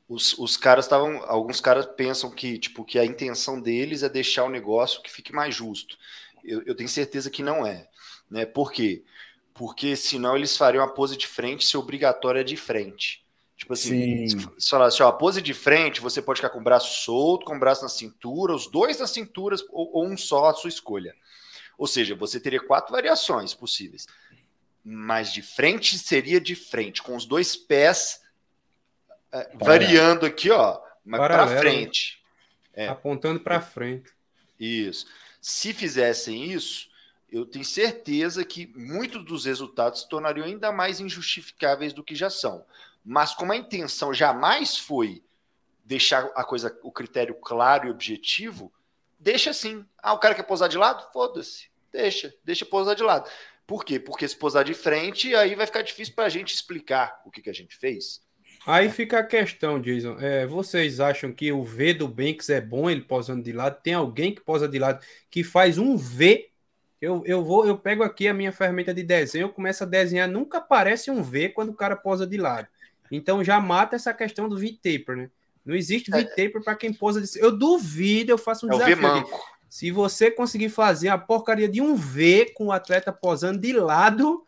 os, 0.07 0.37
os 0.37 0.55
caras 0.55 0.85
estavam, 0.85 1.23
alguns 1.25 1.59
caras 1.59 1.85
pensam 1.85 2.29
que 2.29 2.57
tipo 2.57 2.85
que 2.85 2.99
a 2.99 3.05
intenção 3.05 3.59
deles 3.59 4.03
é 4.03 4.09
deixar 4.09 4.43
o 4.45 4.49
negócio 4.49 5.01
que 5.01 5.11
fique 5.11 5.33
mais 5.33 5.55
justo. 5.55 5.97
Eu, 6.43 6.61
eu 6.63 6.75
tenho 6.75 6.87
certeza 6.87 7.29
que 7.29 7.43
não 7.43 7.65
é, 7.65 7.89
né? 8.29 8.45
Por 8.45 8.71
quê? 8.71 9.03
Porque 9.53 9.95
senão 9.95 10.35
eles 10.35 10.55
fariam 10.55 10.83
a 10.83 10.87
pose 10.87 11.17
de 11.17 11.27
frente 11.27 11.65
ser 11.65 11.77
obrigatória 11.77 12.43
de 12.43 12.55
frente. 12.55 13.25
Tipo 13.57 13.73
assim, 13.73 14.27
Sim. 14.27 14.51
se 14.59 14.69
falar 14.69 14.85
assim, 14.85 15.01
ó, 15.01 15.07
a 15.07 15.13
pose 15.13 15.41
de 15.41 15.53
frente, 15.53 15.99
você 15.99 16.21
pode 16.21 16.37
ficar 16.37 16.51
com 16.51 16.59
o 16.59 16.63
braço 16.63 17.03
solto, 17.03 17.43
com 17.43 17.55
o 17.55 17.59
braço 17.59 17.81
na 17.81 17.89
cintura, 17.89 18.53
os 18.53 18.67
dois 18.67 18.99
na 18.99 19.07
cintura 19.07 19.55
ou, 19.71 19.89
ou 19.95 20.05
um 20.05 20.15
só, 20.15 20.45
a 20.45 20.53
sua 20.53 20.69
escolha. 20.69 21.15
Ou 21.75 21.87
seja, 21.87 22.15
você 22.15 22.39
teria 22.39 22.59
quatro 22.59 22.91
variações 22.91 23.55
possíveis. 23.55 24.05
Mas 24.83 25.33
de 25.33 25.41
frente 25.41 25.97
seria 25.97 26.39
de 26.39 26.55
frente, 26.55 27.01
com 27.01 27.15
os 27.15 27.25
dois 27.25 27.55
pés 27.55 28.21
é, 29.31 29.49
variando 29.55 30.25
aqui, 30.25 30.51
ó, 30.51 30.79
mas 31.03 31.19
para 31.19 31.47
frente. 31.59 32.23
É. 32.73 32.87
Apontando 32.87 33.39
para 33.39 33.59
frente. 33.59 34.11
Isso. 34.59 35.07
Se 35.41 35.73
fizessem 35.73 36.51
isso, 36.51 36.89
eu 37.29 37.43
tenho 37.43 37.65
certeza 37.65 38.45
que 38.45 38.71
muitos 38.75 39.25
dos 39.25 39.45
resultados 39.45 40.01
se 40.01 40.09
tornariam 40.09 40.45
ainda 40.45 40.71
mais 40.71 40.99
injustificáveis 40.99 41.91
do 41.91 42.03
que 42.03 42.13
já 42.13 42.29
são. 42.29 42.63
Mas 43.09 43.33
como 43.33 43.53
a 43.53 43.55
intenção 43.55 44.13
jamais 44.13 44.77
foi 44.77 45.23
deixar 45.85 46.29
a 46.35 46.43
coisa, 46.43 46.77
o 46.83 46.91
critério 46.91 47.33
claro 47.35 47.87
e 47.87 47.89
objetivo, 47.89 48.69
deixa 49.17 49.51
assim. 49.51 49.85
Ah, 50.03 50.11
o 50.11 50.19
cara 50.19 50.35
quer 50.35 50.43
posar 50.43 50.67
de 50.67 50.77
lado? 50.77 51.09
Foda-se. 51.13 51.69
Deixa, 51.89 52.35
deixa 52.43 52.65
posar 52.65 52.95
de 52.95 53.03
lado. 53.03 53.29
Por 53.65 53.85
quê? 53.85 53.97
Porque 53.97 54.27
se 54.27 54.35
posar 54.35 54.65
de 54.65 54.73
frente, 54.73 55.33
aí 55.33 55.55
vai 55.55 55.65
ficar 55.65 55.83
difícil 55.83 56.15
para 56.15 56.25
a 56.25 56.29
gente 56.29 56.53
explicar 56.53 57.21
o 57.25 57.31
que, 57.31 57.41
que 57.41 57.49
a 57.49 57.53
gente 57.53 57.77
fez. 57.77 58.21
Aí 58.65 58.89
fica 58.89 59.19
a 59.19 59.25
questão, 59.25 59.79
Jason. 59.79 60.17
É, 60.19 60.45
vocês 60.45 60.99
acham 60.99 61.31
que 61.31 61.49
o 61.49 61.63
V 61.63 61.93
do 61.93 62.09
Banks 62.09 62.49
é 62.49 62.59
bom 62.59 62.89
ele 62.89 63.01
posando 63.03 63.41
de 63.41 63.53
lado? 63.53 63.81
Tem 63.81 63.93
alguém 63.93 64.35
que 64.35 64.41
posa 64.41 64.67
de 64.67 64.77
lado 64.77 65.01
que 65.31 65.45
faz 65.45 65.77
um 65.77 65.95
V? 65.95 66.49
Eu, 66.99 67.23
eu 67.25 67.41
vou, 67.41 67.65
eu 67.65 67.77
pego 67.77 68.03
aqui 68.03 68.27
a 68.27 68.33
minha 68.33 68.51
ferramenta 68.51 68.93
de 68.93 69.03
desenho, 69.03 69.45
eu 69.45 69.53
começo 69.53 69.83
a 69.83 69.87
desenhar, 69.87 70.27
nunca 70.27 70.57
aparece 70.57 71.09
um 71.09 71.23
V 71.23 71.49
quando 71.49 71.69
o 71.69 71.75
cara 71.75 71.95
posa 71.95 72.27
de 72.27 72.35
lado. 72.35 72.67
Então 73.11 73.43
já 73.43 73.59
mata 73.59 73.95
essa 73.95 74.13
questão 74.13 74.47
do 74.49 74.57
V-taper, 74.57 75.15
né? 75.15 75.29
Não 75.65 75.75
existe 75.75 76.13
é. 76.13 76.17
V-taper 76.17 76.63
para 76.63 76.75
quem 76.75 76.93
posa 76.93 77.21
de... 77.21 77.27
Eu 77.39 77.57
duvido, 77.57 78.31
eu 78.31 78.37
faço 78.37 78.65
um 78.65 78.69
é 78.73 78.73
desafio. 78.73 79.25
Se 79.69 79.91
você 79.91 80.31
conseguir 80.31 80.69
fazer 80.69 81.09
a 81.09 81.17
porcaria 81.17 81.67
de 81.67 81.81
um 81.81 81.95
V 81.95 82.53
com 82.55 82.67
o 82.67 82.71
atleta 82.71 83.11
posando 83.11 83.59
de 83.59 83.73
lado, 83.73 84.45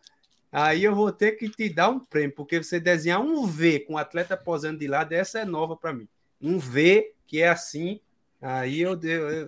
Aí 0.52 0.82
eu 0.82 0.94
vou 0.94 1.12
ter 1.12 1.32
que 1.32 1.48
te 1.48 1.68
dar 1.68 1.90
um 1.90 2.00
prêmio, 2.00 2.34
porque 2.34 2.60
você 2.60 2.80
desenhar 2.80 3.20
um 3.20 3.46
V 3.46 3.80
com 3.80 3.94
o 3.94 3.98
atleta 3.98 4.36
posando 4.36 4.80
de 4.80 4.88
lado, 4.88 5.12
essa 5.12 5.38
é 5.38 5.44
nova 5.44 5.76
para 5.76 5.92
mim. 5.92 6.08
Um 6.40 6.58
V 6.58 7.12
que 7.26 7.40
é 7.40 7.48
assim, 7.48 8.00
aí 8.42 8.80
eu, 8.80 8.98
eu, 9.00 9.46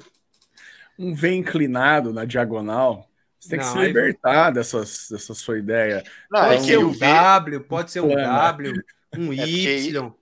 um 0.96 1.12
V 1.14 1.35
inclinado 1.35 2.12
na 2.12 2.25
diagonal. 2.25 3.09
Você 3.40 3.48
tem 3.48 3.59
não, 3.59 3.66
que 3.66 3.72
se 3.72 3.85
libertar 3.85 4.46
aí... 4.46 4.55
dessas, 4.55 5.09
dessa 5.11 5.35
sua 5.35 5.59
ideia. 5.59 6.05
Não, 6.31 6.40
pode 6.42 6.55
então, 6.55 6.66
ser 6.66 6.79
um 6.79 6.92
W, 6.96 7.61
pode 7.62 7.90
ser 7.90 8.01
um 8.01 8.14
W, 8.14 8.85
um 9.16 9.33
é 9.33 9.46
Y. 9.46 10.12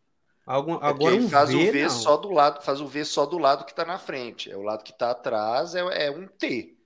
Algum, 0.47 0.75
é 0.75 0.79
agora 0.83 1.15
um 1.15 1.29
faz 1.29 1.51
v, 1.51 1.57
o 1.69 1.73
V 1.73 1.83
não. 1.83 1.91
só 1.91 2.17
do 2.17 2.31
lado, 2.31 2.63
faz 2.63 2.81
o 2.81 2.87
V 2.87 3.05
só 3.05 3.25
do 3.25 3.39
lado 3.39 3.65
que 3.65 3.71
está 3.71 3.85
na 3.85 3.99
frente. 3.99 4.51
É 4.51 4.57
o 4.57 4.63
lado 4.63 4.83
que 4.83 4.91
está 4.91 5.11
atrás 5.11 5.75
é, 5.75 6.07
é, 6.07 6.11
um 6.11 6.27
T. 6.27 6.77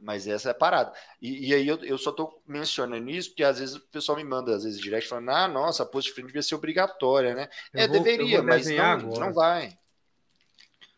Mas 0.00 0.26
essa 0.26 0.48
é 0.48 0.52
a 0.52 0.54
parada. 0.54 0.92
E, 1.20 1.50
e 1.50 1.54
aí 1.54 1.68
eu, 1.68 1.76
eu 1.84 1.98
só 1.98 2.08
estou 2.08 2.42
mencionando 2.46 3.10
isso 3.10 3.30
porque 3.30 3.44
às 3.44 3.58
vezes 3.58 3.76
o 3.76 3.80
pessoal 3.80 4.16
me 4.16 4.24
manda, 4.24 4.56
às 4.56 4.64
vezes, 4.64 4.80
direct 4.80 5.06
falando, 5.06 5.28
ah, 5.30 5.46
nossa, 5.46 5.82
a 5.82 5.86
post 5.86 6.08
de 6.08 6.14
frente 6.14 6.28
devia 6.28 6.42
ser 6.42 6.54
obrigatória, 6.54 7.34
né? 7.34 7.48
Eu 7.74 7.80
é, 7.80 7.88
vou, 7.88 8.02
deveria, 8.02 8.42
mas 8.42 8.66
não, 8.66 8.96
não 8.96 9.32
vai. 9.34 9.76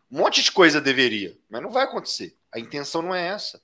Um 0.09 0.19
monte 0.19 0.43
de 0.43 0.53
coisa 0.53 0.81
deveria, 0.81 1.37
mas 1.51 1.61
não 1.61 1.71
vai 1.71 1.85
acontecer. 1.85 2.37
A 2.55 2.61
intenção 2.61 3.03
não 3.03 3.13
é 3.13 3.27
essa. 3.27 3.61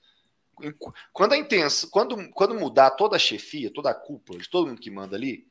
Quando 1.13 1.35
a 1.35 1.37
intenção, 1.37 1.89
quando, 1.91 2.31
quando 2.31 2.55
mudar 2.55 2.91
toda 2.91 3.15
a 3.15 3.21
chefia, 3.21 3.73
toda 3.73 3.91
a 3.91 3.95
cúpula, 3.95 4.41
de 4.41 4.49
todo 4.49 4.67
mundo 4.67 4.81
que 4.81 4.91
manda 4.91 5.15
ali, 5.15 5.47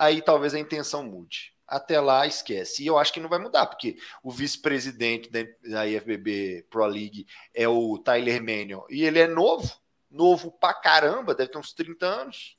aí 0.00 0.22
talvez 0.22 0.54
a 0.54 0.58
intenção 0.58 1.04
mude 1.04 1.52
até 1.70 2.00
lá 2.00 2.26
esquece. 2.26 2.82
E 2.82 2.86
eu 2.88 2.98
acho 2.98 3.12
que 3.12 3.20
não 3.20 3.28
vai 3.28 3.38
mudar, 3.38 3.66
porque 3.66 3.96
o 4.24 4.30
vice-presidente 4.30 5.30
da 5.30 5.86
IFBB 5.86 6.66
Pro 6.68 6.84
League 6.84 7.26
é 7.54 7.68
o 7.68 7.96
Tyler 7.96 8.42
Mannion, 8.42 8.82
e 8.90 9.04
ele 9.04 9.20
é 9.20 9.28
novo, 9.28 9.72
novo 10.10 10.50
pra 10.50 10.74
caramba, 10.74 11.32
deve 11.32 11.52
ter 11.52 11.58
uns 11.58 11.72
30 11.72 12.04
anos. 12.04 12.56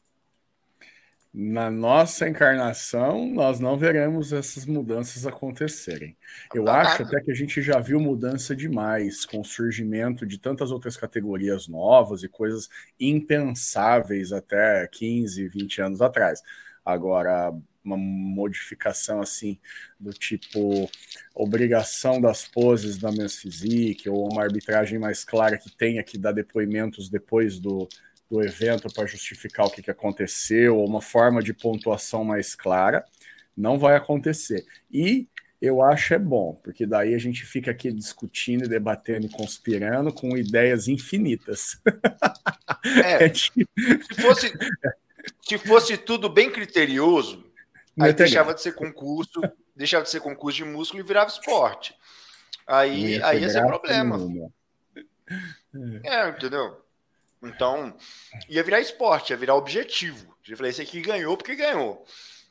Na 1.33 1.71
nossa 1.71 2.27
encarnação, 2.27 3.25
nós 3.25 3.57
não 3.57 3.77
veremos 3.77 4.33
essas 4.33 4.65
mudanças 4.65 5.25
acontecerem. 5.25 6.17
Eu 6.53 6.65
tá 6.65 6.81
acho 6.81 7.03
até 7.03 7.21
que 7.21 7.31
a 7.31 7.33
gente 7.33 7.61
já 7.61 7.79
viu 7.79 8.01
mudança 8.01 8.53
demais 8.53 9.25
com 9.25 9.39
o 9.39 9.45
surgimento 9.45 10.25
de 10.25 10.37
tantas 10.37 10.71
outras 10.71 10.97
categorias 10.97 11.69
novas 11.69 12.23
e 12.23 12.27
coisas 12.27 12.69
impensáveis 12.99 14.33
até 14.33 14.85
15, 14.87 15.47
20 15.47 15.81
anos 15.81 16.01
atrás. 16.01 16.43
Agora, 16.83 17.53
uma 17.83 17.97
modificação 17.97 19.21
assim 19.21 19.59
do 19.99 20.11
tipo 20.11 20.89
obrigação 21.33 22.21
das 22.21 22.47
poses 22.47 22.97
da 22.97 23.11
Men's 23.11 23.37
Physique 23.37 24.09
ou 24.09 24.31
uma 24.31 24.43
arbitragem 24.43 24.99
mais 24.99 25.23
clara 25.23 25.57
que 25.57 25.75
tenha 25.75 26.03
que 26.03 26.17
dar 26.17 26.31
depoimentos 26.31 27.09
depois 27.09 27.59
do, 27.59 27.87
do 28.29 28.41
evento 28.41 28.93
para 28.93 29.07
justificar 29.07 29.65
o 29.65 29.71
que, 29.71 29.81
que 29.81 29.91
aconteceu 29.91 30.77
ou 30.77 30.87
uma 30.87 31.01
forma 31.01 31.41
de 31.41 31.53
pontuação 31.53 32.23
mais 32.23 32.55
clara 32.55 33.03
não 33.57 33.79
vai 33.79 33.95
acontecer 33.95 34.63
e 34.91 35.27
eu 35.61 35.79
acho 35.83 36.15
é 36.15 36.17
bom, 36.17 36.59
porque 36.63 36.87
daí 36.87 37.13
a 37.13 37.19
gente 37.19 37.45
fica 37.45 37.69
aqui 37.69 37.91
discutindo, 37.91 38.67
debatendo 38.67 39.27
e 39.27 39.29
conspirando 39.29 40.11
com 40.11 40.35
ideias 40.35 40.87
infinitas. 40.87 41.79
É, 42.83 43.25
é 43.25 43.33
se, 43.33 43.51
fosse, 44.19 44.51
se 45.41 45.57
fosse 45.57 45.97
tudo 45.97 46.29
bem 46.29 46.51
criterioso, 46.51 47.51
Aí 47.99 48.13
deixava 48.13 48.53
de 48.53 48.61
ser 48.61 48.73
concurso, 48.73 49.41
deixava 49.75 50.03
de 50.03 50.09
ser 50.09 50.21
concurso 50.21 50.57
de 50.57 50.65
músculo 50.65 51.01
e 51.01 51.05
virava 51.05 51.29
esporte. 51.29 51.95
Aí, 52.65 53.21
aí 53.21 53.41
ia 53.41 53.49
ser 53.49 53.65
problema. 53.65 54.17
É, 56.03 56.29
entendeu? 56.29 56.81
Então, 57.41 57.95
ia 58.47 58.63
virar 58.63 58.79
esporte, 58.79 59.31
ia 59.31 59.37
virar 59.37 59.55
objetivo. 59.55 60.35
Eu 60.47 60.55
falei, 60.57 60.71
esse 60.71 60.81
aqui 60.81 61.01
ganhou 61.01 61.35
porque 61.35 61.55
ganhou. 61.55 62.05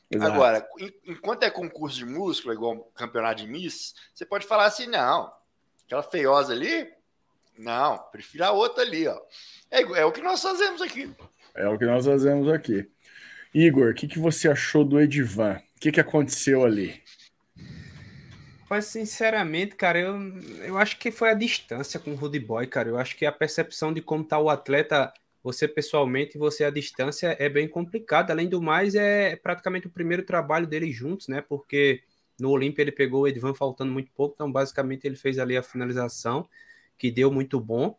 Exato. 0.09 0.31
Agora, 0.31 0.67
enquanto 1.05 1.43
é 1.43 1.49
concurso 1.49 1.97
de 1.97 2.05
músculo, 2.05 2.53
igual 2.53 2.91
campeonato 2.95 3.41
de 3.41 3.47
Miss, 3.47 3.95
você 4.13 4.25
pode 4.25 4.45
falar 4.45 4.65
assim, 4.65 4.85
não, 4.87 5.31
aquela 5.85 6.03
feiosa 6.03 6.51
ali, 6.51 6.91
não, 7.57 7.97
prefiro 8.11 8.43
a 8.43 8.51
outra 8.51 8.83
ali, 8.83 9.07
ó. 9.07 9.17
É, 9.69 9.81
é 9.81 10.05
o 10.05 10.11
que 10.11 10.21
nós 10.21 10.41
fazemos 10.41 10.81
aqui. 10.81 11.13
É 11.55 11.67
o 11.67 11.77
que 11.77 11.85
nós 11.85 12.05
fazemos 12.05 12.47
aqui. 12.47 12.87
Igor, 13.53 13.91
o 13.91 13.93
que, 13.93 14.07
que 14.07 14.19
você 14.19 14.47
achou 14.49 14.85
do 14.85 14.99
Edivan? 14.99 15.61
O 15.75 15.79
que, 15.79 15.91
que 15.91 15.99
aconteceu 15.99 16.63
ali? 16.63 17.01
Mas, 18.69 18.85
sinceramente, 18.85 19.75
cara, 19.75 19.99
eu, 19.99 20.17
eu 20.65 20.77
acho 20.77 20.97
que 20.97 21.11
foi 21.11 21.29
a 21.29 21.33
distância 21.33 21.99
com 21.99 22.11
o 22.11 22.15
Rudy 22.15 22.39
Boy, 22.39 22.65
cara. 22.67 22.87
Eu 22.87 22.97
acho 22.97 23.17
que 23.17 23.25
a 23.25 23.31
percepção 23.31 23.93
de 23.93 24.01
como 24.01 24.23
tá 24.23 24.39
o 24.39 24.49
atleta, 24.49 25.13
você 25.43 25.67
pessoalmente 25.67 26.37
e 26.37 26.39
você 26.39 26.63
à 26.63 26.69
distância, 26.69 27.35
é 27.37 27.49
bem 27.49 27.67
complicado. 27.67 28.31
Além 28.31 28.47
do 28.47 28.61
mais, 28.61 28.95
é 28.95 29.35
praticamente 29.35 29.87
o 29.87 29.89
primeiro 29.89 30.23
trabalho 30.23 30.65
deles 30.65 30.95
juntos, 30.95 31.27
né? 31.27 31.41
Porque 31.41 32.01
no 32.39 32.49
Olímpia 32.49 32.81
ele 32.81 32.93
pegou 32.93 33.23
o 33.23 33.27
Edvan 33.27 33.53
faltando 33.53 33.91
muito 33.91 34.09
pouco, 34.13 34.35
então 34.35 34.49
basicamente 34.49 35.05
ele 35.05 35.17
fez 35.17 35.37
ali 35.37 35.57
a 35.57 35.61
finalização, 35.61 36.47
que 36.97 37.11
deu 37.11 37.29
muito 37.29 37.59
bom. 37.59 37.97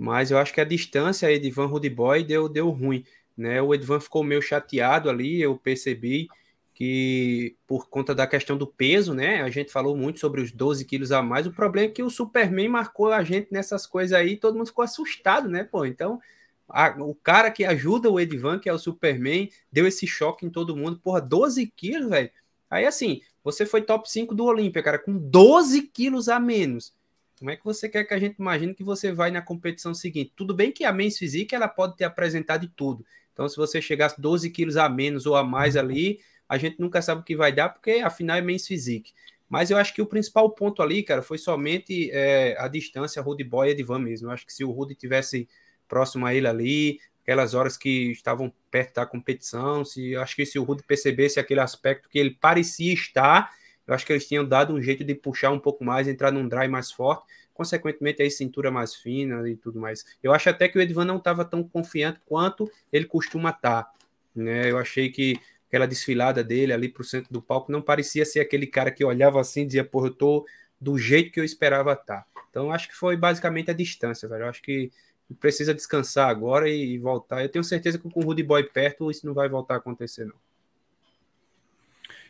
Mas 0.00 0.30
eu 0.30 0.38
acho 0.38 0.54
que 0.54 0.62
a 0.62 0.64
distância 0.64 1.30
Edvan 1.30 1.66
Rudy 1.66 1.90
Boy 1.90 2.24
deu, 2.24 2.48
deu 2.48 2.70
ruim. 2.70 3.04
Né? 3.36 3.60
O 3.60 3.74
Edvan 3.74 4.00
ficou 4.00 4.24
meio 4.24 4.40
chateado 4.40 5.10
ali, 5.10 5.42
eu 5.42 5.58
percebi 5.58 6.26
que 6.72 7.54
por 7.66 7.90
conta 7.90 8.14
da 8.14 8.26
questão 8.26 8.56
do 8.56 8.66
peso, 8.66 9.12
né? 9.12 9.42
A 9.42 9.50
gente 9.50 9.70
falou 9.70 9.94
muito 9.94 10.18
sobre 10.18 10.40
os 10.40 10.50
12 10.52 10.86
quilos 10.86 11.12
a 11.12 11.20
mais. 11.20 11.46
O 11.46 11.52
problema 11.52 11.88
é 11.88 11.90
que 11.92 12.02
o 12.02 12.08
Superman 12.08 12.70
marcou 12.70 13.12
a 13.12 13.22
gente 13.22 13.52
nessas 13.52 13.86
coisas 13.86 14.18
aí, 14.18 14.38
todo 14.38 14.56
mundo 14.56 14.68
ficou 14.68 14.82
assustado, 14.82 15.50
né? 15.50 15.64
Pô, 15.64 15.84
então 15.84 16.18
a, 16.66 16.96
o 17.02 17.14
cara 17.14 17.50
que 17.50 17.66
ajuda 17.66 18.10
o 18.10 18.18
Edvan, 18.18 18.58
que 18.58 18.70
é 18.70 18.72
o 18.72 18.78
Superman, 18.78 19.50
deu 19.70 19.86
esse 19.86 20.06
choque 20.06 20.46
em 20.46 20.50
todo 20.50 20.74
mundo. 20.74 20.98
Porra, 20.98 21.20
12 21.20 21.66
quilos, 21.76 22.08
velho. 22.08 22.30
Aí 22.70 22.86
assim, 22.86 23.20
você 23.44 23.66
foi 23.66 23.82
top 23.82 24.10
5 24.10 24.34
do 24.34 24.46
Olímpia, 24.46 24.82
cara, 24.82 24.98
com 24.98 25.18
12 25.18 25.82
quilos 25.88 26.30
a 26.30 26.40
menos. 26.40 26.94
Como 27.40 27.50
é 27.50 27.56
que 27.56 27.64
você 27.64 27.88
quer 27.88 28.04
que 28.04 28.14
a 28.14 28.18
gente 28.20 28.36
imagine 28.38 28.72
que 28.72 28.84
você 28.84 29.10
vai 29.10 29.32
na 29.32 29.42
competição 29.42 29.92
seguinte? 29.92 30.32
Tudo 30.36 30.54
bem 30.54 30.70
que 30.70 30.84
a 30.84 30.92
Men's 30.92 31.18
Physique 31.18 31.54
ela 31.54 31.66
pode 31.66 31.96
ter 31.96 32.04
apresentado 32.04 32.60
de 32.60 32.68
tudo, 32.68 33.04
então, 33.40 33.48
se 33.48 33.56
você 33.56 33.80
chegasse 33.80 34.20
12 34.20 34.50
quilos 34.50 34.76
a 34.76 34.86
menos 34.86 35.24
ou 35.24 35.34
a 35.34 35.42
mais 35.42 35.74
ali, 35.74 36.20
a 36.46 36.58
gente 36.58 36.78
nunca 36.78 37.00
sabe 37.00 37.22
o 37.22 37.24
que 37.24 37.34
vai 37.34 37.50
dar, 37.50 37.70
porque 37.70 37.92
afinal 37.92 38.36
é 38.36 38.42
men's 38.42 38.66
physique. 38.66 39.14
Mas 39.48 39.70
eu 39.70 39.78
acho 39.78 39.94
que 39.94 40.02
o 40.02 40.06
principal 40.06 40.50
ponto 40.50 40.82
ali, 40.82 41.02
cara, 41.02 41.22
foi 41.22 41.38
somente 41.38 42.10
é, 42.12 42.54
a 42.58 42.68
distância 42.68 43.22
Rudy 43.22 43.42
Boy 43.42 43.68
e 43.68 43.70
Edvan 43.70 43.98
mesmo. 43.98 44.28
Eu 44.28 44.32
acho 44.32 44.44
que 44.44 44.52
se 44.52 44.62
o 44.62 44.70
Rudy 44.70 44.94
tivesse 44.94 45.48
próximo 45.88 46.26
a 46.26 46.34
ele 46.34 46.46
ali, 46.46 47.00
aquelas 47.22 47.54
horas 47.54 47.78
que 47.78 48.12
estavam 48.12 48.52
perto 48.70 48.96
da 48.96 49.06
competição, 49.06 49.86
se 49.86 50.10
eu 50.10 50.20
acho 50.20 50.36
que 50.36 50.44
se 50.44 50.58
o 50.58 50.62
Rudy 50.62 50.82
percebesse 50.82 51.40
aquele 51.40 51.60
aspecto 51.60 52.10
que 52.10 52.18
ele 52.18 52.36
parecia 52.38 52.92
estar, 52.92 53.50
eu 53.90 53.94
acho 53.94 54.06
que 54.06 54.12
eles 54.12 54.26
tinham 54.26 54.46
dado 54.46 54.72
um 54.72 54.80
jeito 54.80 55.04
de 55.04 55.14
puxar 55.14 55.50
um 55.50 55.58
pouco 55.58 55.84
mais, 55.84 56.08
entrar 56.08 56.30
num 56.30 56.48
drive 56.48 56.70
mais 56.70 56.90
forte 56.90 57.24
consequentemente 57.60 58.22
aí 58.22 58.30
cintura 58.30 58.70
mais 58.70 58.94
fina 58.94 59.46
e 59.46 59.54
tudo 59.54 59.78
mais. 59.78 60.02
Eu 60.22 60.32
acho 60.32 60.48
até 60.48 60.66
que 60.66 60.78
o 60.78 60.80
Edvan 60.80 61.04
não 61.04 61.18
estava 61.18 61.44
tão 61.44 61.62
confiante 61.62 62.18
quanto 62.24 62.70
ele 62.90 63.04
costuma 63.04 63.50
estar. 63.50 63.82
Tá, 63.82 63.92
né? 64.34 64.70
Eu 64.70 64.78
achei 64.78 65.10
que 65.10 65.38
aquela 65.68 65.86
desfilada 65.86 66.42
dele 66.42 66.72
ali 66.72 66.88
para 66.88 67.02
o 67.02 67.04
centro 67.04 67.30
do 67.30 67.42
palco 67.42 67.70
não 67.70 67.82
parecia 67.82 68.24
ser 68.24 68.40
aquele 68.40 68.66
cara 68.66 68.90
que 68.90 69.04
olhava 69.04 69.38
assim 69.38 69.60
e 69.60 69.66
dizia, 69.66 69.84
porra, 69.84 70.06
eu 70.06 70.14
tô 70.14 70.46
do 70.80 70.96
jeito 70.96 71.30
que 71.30 71.38
eu 71.38 71.44
esperava 71.44 71.92
estar. 71.92 72.22
Tá. 72.22 72.26
Então 72.48 72.72
acho 72.72 72.88
que 72.88 72.94
foi 72.96 73.14
basicamente 73.14 73.70
a 73.70 73.74
distância, 73.74 74.26
velho. 74.26 74.44
Eu 74.44 74.48
acho 74.48 74.62
que 74.62 74.90
precisa 75.38 75.74
descansar 75.74 76.30
agora 76.30 76.66
e, 76.66 76.96
voltar. 76.96 77.42
Eu 77.42 77.48
tenho 77.50 77.62
certeza 77.62 77.98
que 77.98 78.08
com 78.08 78.20
o 78.20 78.24
Rudy 78.24 78.42
Boy 78.42 78.64
perto 78.64 79.10
isso 79.10 79.26
não 79.26 79.34
vai 79.34 79.50
voltar 79.50 79.74
a 79.74 79.76
acontecer, 79.76 80.24
não. 80.24 80.34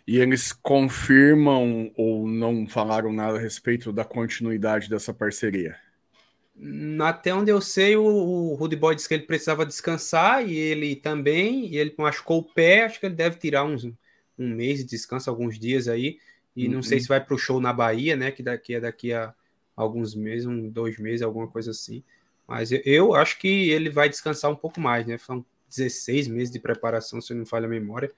E 0.07 0.19
eles 0.19 0.53
confirmam 0.53 1.93
ou 1.97 2.27
não 2.27 2.67
falaram 2.67 3.13
nada 3.13 3.39
a 3.39 3.41
respeito 3.41 3.93
da 3.93 4.05
continuidade 4.05 4.89
dessa 4.89 5.15
parceria? 5.15 5.77
Até 7.03 7.33
onde 7.33 7.51
eu 7.51 7.61
sei, 7.61 7.97
o, 7.97 8.05
o 8.05 8.55
Rudy 8.55 8.77
Boy 8.77 8.95
disse 8.95 9.09
que 9.09 9.15
ele 9.15 9.23
precisava 9.23 9.65
descansar 9.65 10.47
e 10.47 10.57
ele 10.57 10.95
também, 10.95 11.67
e 11.67 11.79
ele 11.79 11.95
machucou 11.97 12.41
o 12.41 12.45
pé, 12.45 12.85
acho 12.85 13.01
que 13.01 13.07
ele 13.07 13.15
deve 13.15 13.37
tirar 13.39 13.65
uns, 13.65 13.85
um 14.39 14.49
mês 14.49 14.81
de 14.81 14.85
descanso, 14.85 15.31
alguns 15.31 15.59
dias 15.59 15.89
aí, 15.89 16.19
e 16.55 16.67
uhum. 16.67 16.75
não 16.75 16.83
sei 16.83 16.99
uhum. 16.99 17.03
se 17.03 17.09
vai 17.09 17.25
para 17.25 17.35
o 17.35 17.39
show 17.39 17.61
na 17.61 17.73
Bahia, 17.73 18.15
né, 18.15 18.31
que 18.31 18.43
daqui 18.43 18.75
é 18.75 18.81
daqui 18.81 19.13
a 19.13 19.35
alguns 19.75 20.15
meses, 20.15 20.47
um, 20.47 20.69
dois 20.69 20.99
meses, 20.99 21.23
alguma 21.23 21.49
coisa 21.49 21.71
assim. 21.71 22.03
Mas 22.47 22.71
eu, 22.71 22.83
eu 22.85 23.15
acho 23.15 23.39
que 23.39 23.71
ele 23.71 23.89
vai 23.89 24.11
descansar 24.11 24.51
um 24.51 24.57
pouco 24.57 24.81
mais, 24.81 25.07
né, 25.07 25.17
são 25.17 25.45
16 25.71 26.29
meses 26.29 26.53
de 26.53 26.59
preparação, 26.59 27.23
se 27.23 27.33
eu 27.33 27.39
não 27.39 27.47
falha 27.47 27.65
a 27.65 27.71
memória, 27.71 28.13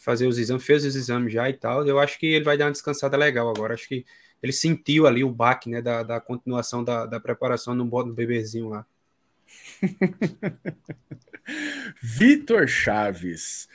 fazer 0.00 0.26
os 0.26 0.38
exames, 0.38 0.64
fez 0.64 0.84
os 0.84 0.96
exames 0.96 1.32
já 1.32 1.48
e 1.48 1.52
tal. 1.52 1.86
Eu 1.86 1.98
acho 1.98 2.18
que 2.18 2.26
ele 2.26 2.44
vai 2.44 2.56
dar 2.56 2.64
uma 2.64 2.72
descansada 2.72 3.16
legal 3.16 3.48
agora. 3.48 3.74
Acho 3.74 3.86
que 3.86 4.04
ele 4.42 4.52
sentiu 4.52 5.06
ali 5.06 5.22
o 5.22 5.30
baque, 5.30 5.68
né, 5.68 5.82
da, 5.82 6.02
da 6.02 6.20
continuação 6.20 6.82
da, 6.82 7.04
da 7.04 7.20
preparação 7.20 7.74
no, 7.74 7.84
no 7.84 8.14
bebezinho 8.14 8.70
lá. 8.70 8.86
Vitor 12.02 12.66
Chaves 12.66 13.68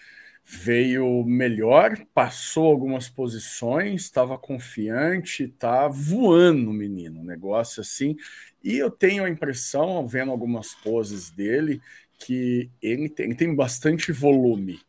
veio 0.44 1.24
melhor, 1.26 1.98
passou 2.14 2.66
algumas 2.66 3.10
posições, 3.10 4.04
estava 4.04 4.38
confiante, 4.38 5.48
tá 5.48 5.88
voando, 5.88 6.72
menino, 6.72 7.24
negócio 7.24 7.82
assim. 7.82 8.16
E 8.64 8.78
eu 8.78 8.90
tenho 8.90 9.26
a 9.26 9.30
impressão, 9.30 10.08
vendo 10.08 10.32
algumas 10.32 10.74
poses 10.74 11.30
dele, 11.30 11.82
que 12.18 12.70
ele 12.82 13.10
tem, 13.10 13.26
ele 13.26 13.36
tem 13.36 13.54
bastante 13.54 14.12
volume 14.12 14.80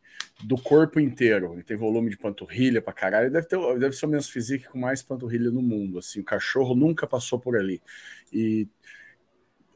do 0.43 0.57
corpo 0.57 1.01
inteiro. 1.01 1.55
Ele 1.55 1.63
tem 1.63 1.77
volume 1.77 2.11
de 2.11 2.17
panturrilha 2.17 2.83
pra 2.83 2.93
caralho. 2.93 3.27
Ele 3.27 3.33
deve, 3.33 3.47
ter, 3.47 3.79
deve 3.79 3.97
ser 3.97 4.07
o 4.07 4.09
menos 4.09 4.29
físico 4.29 4.73
com 4.73 4.79
mais 4.79 5.03
panturrilha 5.03 5.51
no 5.51 5.63
mundo. 5.63 5.99
Assim, 5.99 6.21
o 6.21 6.25
cachorro 6.25 6.75
nunca 6.75 7.07
passou 7.07 7.39
por 7.39 7.57
ali. 7.57 7.83
E 8.33 8.69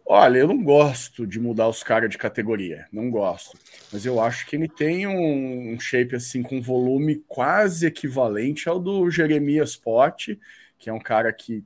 olha, 0.04 0.38
eu 0.38 0.48
não 0.48 0.62
gosto 0.62 1.26
de 1.26 1.38
mudar 1.40 1.68
os 1.68 1.82
caras 1.82 2.10
de 2.10 2.18
categoria, 2.18 2.86
não 2.92 3.10
gosto. 3.10 3.56
Mas 3.92 4.04
eu 4.04 4.20
acho 4.20 4.46
que 4.46 4.56
ele 4.56 4.68
tem 4.68 5.06
um, 5.06 5.72
um 5.72 5.80
shape 5.80 6.16
assim 6.16 6.42
com 6.42 6.60
volume 6.60 7.24
quase 7.28 7.86
equivalente 7.86 8.68
ao 8.68 8.78
do 8.78 9.10
Jeremias 9.10 9.76
Pote, 9.76 10.38
que 10.78 10.90
é 10.90 10.92
um 10.92 11.00
cara 11.00 11.32
que 11.32 11.64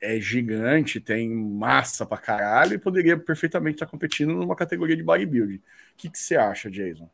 é 0.00 0.20
gigante, 0.20 1.00
tem 1.00 1.30
massa 1.30 2.04
pra 2.04 2.18
caralho 2.18 2.74
e 2.74 2.78
poderia 2.78 3.16
perfeitamente 3.16 3.76
estar 3.76 3.86
competindo 3.86 4.34
numa 4.34 4.56
categoria 4.56 4.96
de 4.96 5.02
bodybuilding. 5.02 5.56
O 5.56 5.62
que 5.96 6.10
você 6.12 6.36
acha, 6.36 6.70
Jason? 6.70 7.08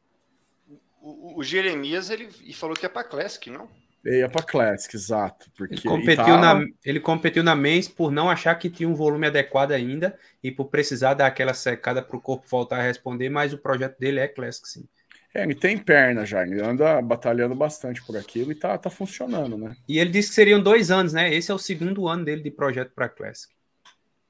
O, 1.01 1.39
o 1.39 1.43
Jeremias 1.43 2.11
ele 2.11 2.29
falou 2.53 2.77
que 2.77 2.87
é 2.87 2.89
para 2.89 3.05
Classic, 3.05 3.51
não? 3.51 3.69
É 4.05 4.27
para 4.29 4.43
Classic, 4.43 4.95
exato. 4.95 5.51
Porque 5.57 5.75
ele 5.75 5.83
competiu, 5.83 6.25
tava... 6.25 6.61
na, 6.61 6.67
ele 6.85 7.01
competiu 7.01 7.43
na 7.43 7.55
Men's 7.55 7.89
por 7.89 8.11
não 8.11 8.31
achar 8.31 8.55
que 8.55 8.71
tinha 8.71 8.89
um 8.89 8.95
volume 8.95 9.27
adequado 9.27 9.73
ainda 9.73 10.19
e 10.43 10.51
por 10.51 10.67
precisar 10.67 11.15
dar 11.15 11.27
aquela 11.27 11.53
secada 11.53 12.03
para 12.03 12.17
o 12.17 12.21
corpo 12.21 12.47
voltar 12.49 12.79
a 12.79 12.83
responder, 12.83 13.29
mas 13.29 13.53
o 13.53 13.59
projeto 13.59 13.99
dele 13.99 14.21
é 14.21 14.29
Classic, 14.29 14.67
sim. 14.67 14.89
É, 15.33 15.43
ele 15.45 15.55
tem 15.55 15.79
perna 15.79 16.27
já, 16.27 16.43
ele 16.43 16.61
anda 16.61 17.01
batalhando 17.01 17.55
bastante 17.55 18.03
por 18.03 18.17
aquilo 18.17 18.51
e 18.51 18.55
tá, 18.55 18.77
tá 18.77 18.91
funcionando, 18.91 19.57
né? 19.57 19.77
E 19.87 19.99
ele 19.99 20.11
disse 20.11 20.31
que 20.31 20.35
seriam 20.35 20.61
dois 20.61 20.91
anos, 20.91 21.13
né? 21.13 21.33
Esse 21.33 21.53
é 21.53 21.55
o 21.55 21.59
segundo 21.59 22.09
ano 22.09 22.25
dele 22.25 22.43
de 22.43 22.51
projeto 22.51 22.91
para 22.93 23.09
Classic. 23.09 23.53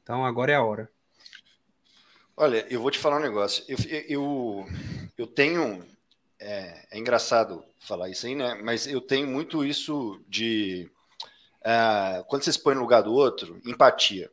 Então 0.02 0.26
agora 0.26 0.52
é 0.52 0.56
a 0.56 0.62
hora. 0.62 0.90
Olha, 2.36 2.66
eu 2.68 2.82
vou 2.82 2.90
te 2.90 2.98
falar 2.98 3.16
um 3.16 3.22
negócio. 3.22 3.64
Eu, 3.66 3.78
eu, 4.08 4.66
eu 5.16 5.26
tenho 5.26 5.82
é, 6.40 6.86
é, 6.90 6.98
engraçado 6.98 7.62
falar 7.78 8.08
isso 8.08 8.26
aí, 8.26 8.34
né? 8.34 8.58
Mas 8.62 8.86
eu 8.86 9.00
tenho 9.00 9.26
muito 9.26 9.64
isso 9.64 10.20
de 10.26 10.90
uh, 11.60 12.24
quando 12.24 12.42
você 12.42 12.52
se 12.52 12.58
põe 12.58 12.74
no 12.74 12.80
lugar 12.80 13.02
do 13.02 13.12
outro, 13.12 13.60
empatia. 13.64 14.30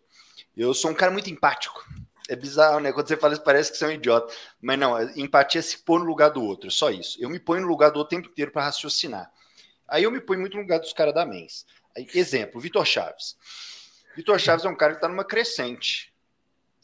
Eu 0.55 0.73
sou 0.73 0.89
um 0.89 0.95
cara 0.95 1.11
muito 1.11 1.29
empático. 1.29 1.85
É 2.29 2.35
bizarro, 2.35 2.79
né? 2.79 2.91
Quando 2.91 3.07
você 3.07 3.17
fala 3.17 3.33
isso, 3.33 3.43
parece 3.43 3.71
que 3.71 3.77
você 3.77 3.85
é 3.85 3.87
um 3.89 3.91
idiota. 3.91 4.33
Mas 4.61 4.79
não, 4.79 4.99
empatia 5.17 5.59
é 5.59 5.61
se 5.61 5.77
pôr 5.79 5.99
no 5.99 6.05
lugar 6.05 6.29
do 6.29 6.43
outro, 6.43 6.71
só 6.71 6.89
isso. 6.89 7.17
Eu 7.21 7.29
me 7.29 7.39
ponho 7.39 7.61
no 7.61 7.67
lugar 7.67 7.91
do 7.91 7.99
outro 7.99 8.15
o 8.15 8.19
tempo 8.19 8.31
inteiro 8.31 8.51
para 8.51 8.63
raciocinar. 8.63 9.31
Aí 9.87 10.03
eu 10.03 10.11
me 10.11 10.19
ponho 10.19 10.39
muito 10.39 10.55
no 10.55 10.61
lugar 10.61 10.79
dos 10.79 10.93
caras 10.93 11.13
da 11.13 11.25
Mens. 11.25 11.65
Aí, 11.95 12.07
exemplo, 12.13 12.59
Vitor 12.59 12.85
Chaves. 12.85 13.37
Vitor 14.15 14.39
Chaves 14.39 14.65
é 14.65 14.69
um 14.69 14.75
cara 14.75 14.93
que 14.93 14.97
está 14.97 15.07
numa 15.07 15.23
crescente, 15.23 16.13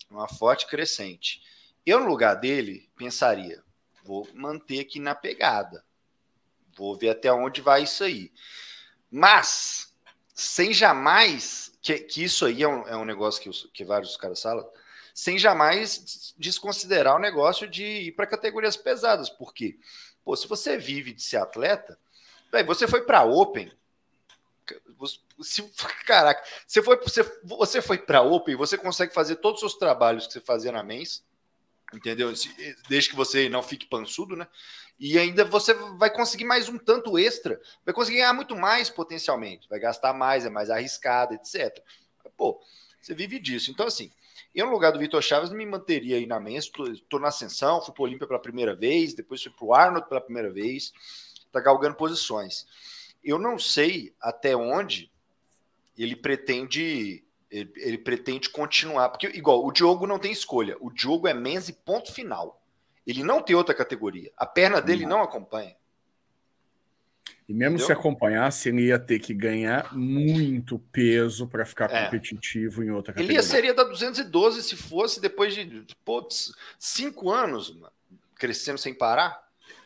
uma 0.09 0.27
forte 0.27 0.67
crescente. 0.67 1.41
Eu, 1.85 1.99
no 1.99 2.07
lugar 2.07 2.35
dele, 2.35 2.89
pensaria: 2.95 3.61
Vou 4.03 4.27
manter 4.33 4.81
aqui 4.81 4.99
na 4.99 5.15
pegada. 5.15 5.83
Vou 6.75 6.95
ver 6.95 7.09
até 7.09 7.31
onde 7.31 7.61
vai 7.61 7.83
isso 7.83 8.03
aí. 8.03 8.31
Mas, 9.09 9.93
sem 10.33 10.73
jamais. 10.73 11.71
Que, 11.81 11.99
que 11.99 12.23
isso 12.23 12.45
aí 12.45 12.63
é 12.63 12.67
um, 12.67 12.87
é 12.87 12.95
um 12.95 13.05
negócio 13.05 13.41
que, 13.41 13.49
os, 13.49 13.69
que 13.73 13.83
vários 13.85 14.17
caras 14.17 14.41
falam. 14.41 14.69
Sem 15.13 15.37
jamais 15.37 16.33
desconsiderar 16.37 17.15
o 17.15 17.19
negócio 17.19 17.67
de 17.67 17.83
ir 17.83 18.11
para 18.13 18.27
categorias 18.27 18.75
pesadas. 18.75 19.29
Porque, 19.29 19.77
pô, 20.23 20.35
se 20.35 20.47
você 20.47 20.77
vive 20.77 21.13
de 21.13 21.21
ser 21.21 21.37
atleta, 21.37 21.97
véio, 22.51 22.65
você 22.65 22.87
foi 22.87 23.05
para 23.05 23.23
Open. 23.23 23.71
Se, 25.41 25.61
caraca, 26.05 26.43
você 26.65 26.81
foi, 26.81 26.97
você, 27.01 27.41
você 27.43 27.81
foi 27.81 27.97
para 27.97 28.21
Open, 28.21 28.55
você 28.55 28.77
consegue 28.77 29.13
fazer 29.13 29.37
todos 29.37 29.61
os 29.61 29.71
seus 29.71 29.79
trabalhos 29.79 30.25
que 30.25 30.33
você 30.33 30.41
fazia 30.41 30.71
na 30.71 30.83
Mens 30.83 31.23
entendeu? 31.95 32.33
Desde 32.89 33.09
que 33.09 33.15
você 33.15 33.49
não 33.49 33.63
fique 33.63 33.85
pançudo, 33.85 34.35
né? 34.35 34.47
E 34.99 35.17
ainda 35.17 35.43
você 35.43 35.73
vai 35.73 36.09
conseguir 36.09 36.45
mais 36.45 36.69
um 36.69 36.77
tanto 36.77 37.17
extra, 37.17 37.59
vai 37.85 37.93
conseguir 37.93 38.17
ganhar 38.17 38.33
muito 38.33 38.55
mais 38.55 38.89
potencialmente, 38.89 39.67
vai 39.67 39.79
gastar 39.79 40.13
mais, 40.13 40.45
é 40.45 40.49
mais 40.49 40.69
arriscado, 40.69 41.33
etc. 41.33 41.83
Pô, 42.37 42.61
você 43.01 43.13
vive 43.13 43.39
disso. 43.39 43.71
Então, 43.71 43.87
assim, 43.87 44.11
eu 44.53 44.67
no 44.67 44.71
lugar 44.71 44.91
do 44.91 44.99
Vitor 44.99 45.21
Chaves 45.21 45.51
me 45.51 45.65
manteria 45.65 46.17
aí 46.17 46.25
na 46.25 46.39
mesa, 46.39 46.67
estou 46.93 47.19
na 47.19 47.29
ascensão, 47.29 47.81
fui 47.81 47.93
para 47.93 48.01
o 48.01 48.05
Olímpia 48.05 48.27
pela 48.27 48.39
primeira 48.39 48.75
vez, 48.75 49.13
depois 49.13 49.41
fui 49.41 49.51
para 49.51 49.65
o 49.65 49.73
Arnold 49.73 50.07
pela 50.07 50.21
primeira 50.21 50.51
vez, 50.51 50.93
tá 51.51 51.59
galgando 51.59 51.95
posições. 51.95 52.65
Eu 53.23 53.39
não 53.39 53.57
sei 53.57 54.13
até 54.21 54.55
onde 54.55 55.11
ele 55.97 56.15
pretende 56.15 57.23
ele, 57.53 57.71
ele, 57.75 57.97
pretende 57.99 58.49
continuar, 58.49 59.09
porque 59.09 59.27
igual 59.27 59.63
o 59.63 59.71
Diogo 59.71 60.07
não 60.07 60.17
tem 60.17 60.31
escolha, 60.31 60.75
o 60.79 60.89
Diogo 60.89 61.27
é 61.27 61.33
Menzi 61.33 61.71
ponto 61.71 62.11
final. 62.11 62.59
Ele 63.05 63.23
não 63.23 63.41
tem 63.41 63.55
outra 63.55 63.75
categoria. 63.75 64.31
A 64.35 64.45
perna 64.45 64.81
dele 64.81 65.03
não, 65.03 65.17
não 65.17 65.23
acompanha. 65.23 65.75
E 67.47 67.53
mesmo 67.53 67.75
Entendeu? 67.75 67.85
se 67.85 67.91
acompanhasse, 67.91 68.69
ele 68.69 68.87
ia 68.87 68.97
ter 68.97 69.19
que 69.19 69.33
ganhar 69.33 69.93
muito 69.93 70.79
peso 70.91 71.45
para 71.45 71.65
ficar 71.65 71.91
é. 71.91 72.05
competitivo 72.05 72.83
em 72.83 72.89
outra 72.89 73.13
categoria. 73.13 73.37
Ele 73.37 73.37
ia 73.37 73.43
seria 73.43 73.73
da 73.73 73.83
212 73.83 74.63
se 74.63 74.75
fosse 74.75 75.21
depois 75.21 75.53
de 75.53 75.85
pô, 76.05 76.25
cinco 76.79 77.29
anos 77.29 77.75
mano, 77.75 77.91
crescendo 78.35 78.77
sem 78.77 78.93
parar. 78.93 79.42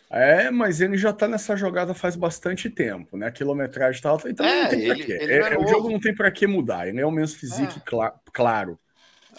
É, 0.09 0.49
mas 0.49 0.79
ele 0.79 0.97
já 0.97 1.11
tá 1.11 1.27
nessa 1.27 1.55
jogada 1.55 1.93
faz 1.93 2.15
bastante 2.15 2.69
tempo, 2.69 3.17
né? 3.17 3.27
A 3.27 3.31
quilometragem 3.31 4.01
tá 4.01 4.09
alta, 4.09 4.29
então 4.29 4.45
é, 4.45 4.63
não 4.63 4.69
tem 4.69 4.79
ele, 4.81 4.95
pra 4.95 5.05
quê. 5.05 5.13
É, 5.13 5.37
é, 5.53 5.57
o 5.57 5.67
jogo 5.67 5.89
não 5.89 5.99
tem 5.99 6.15
para 6.15 6.31
que 6.31 6.47
mudar, 6.47 6.87
ele 6.87 7.01
é 7.01 7.05
o 7.05 7.11
menos 7.11 7.33
físico, 7.33 7.79
é. 8.01 8.13
claro. 8.31 8.79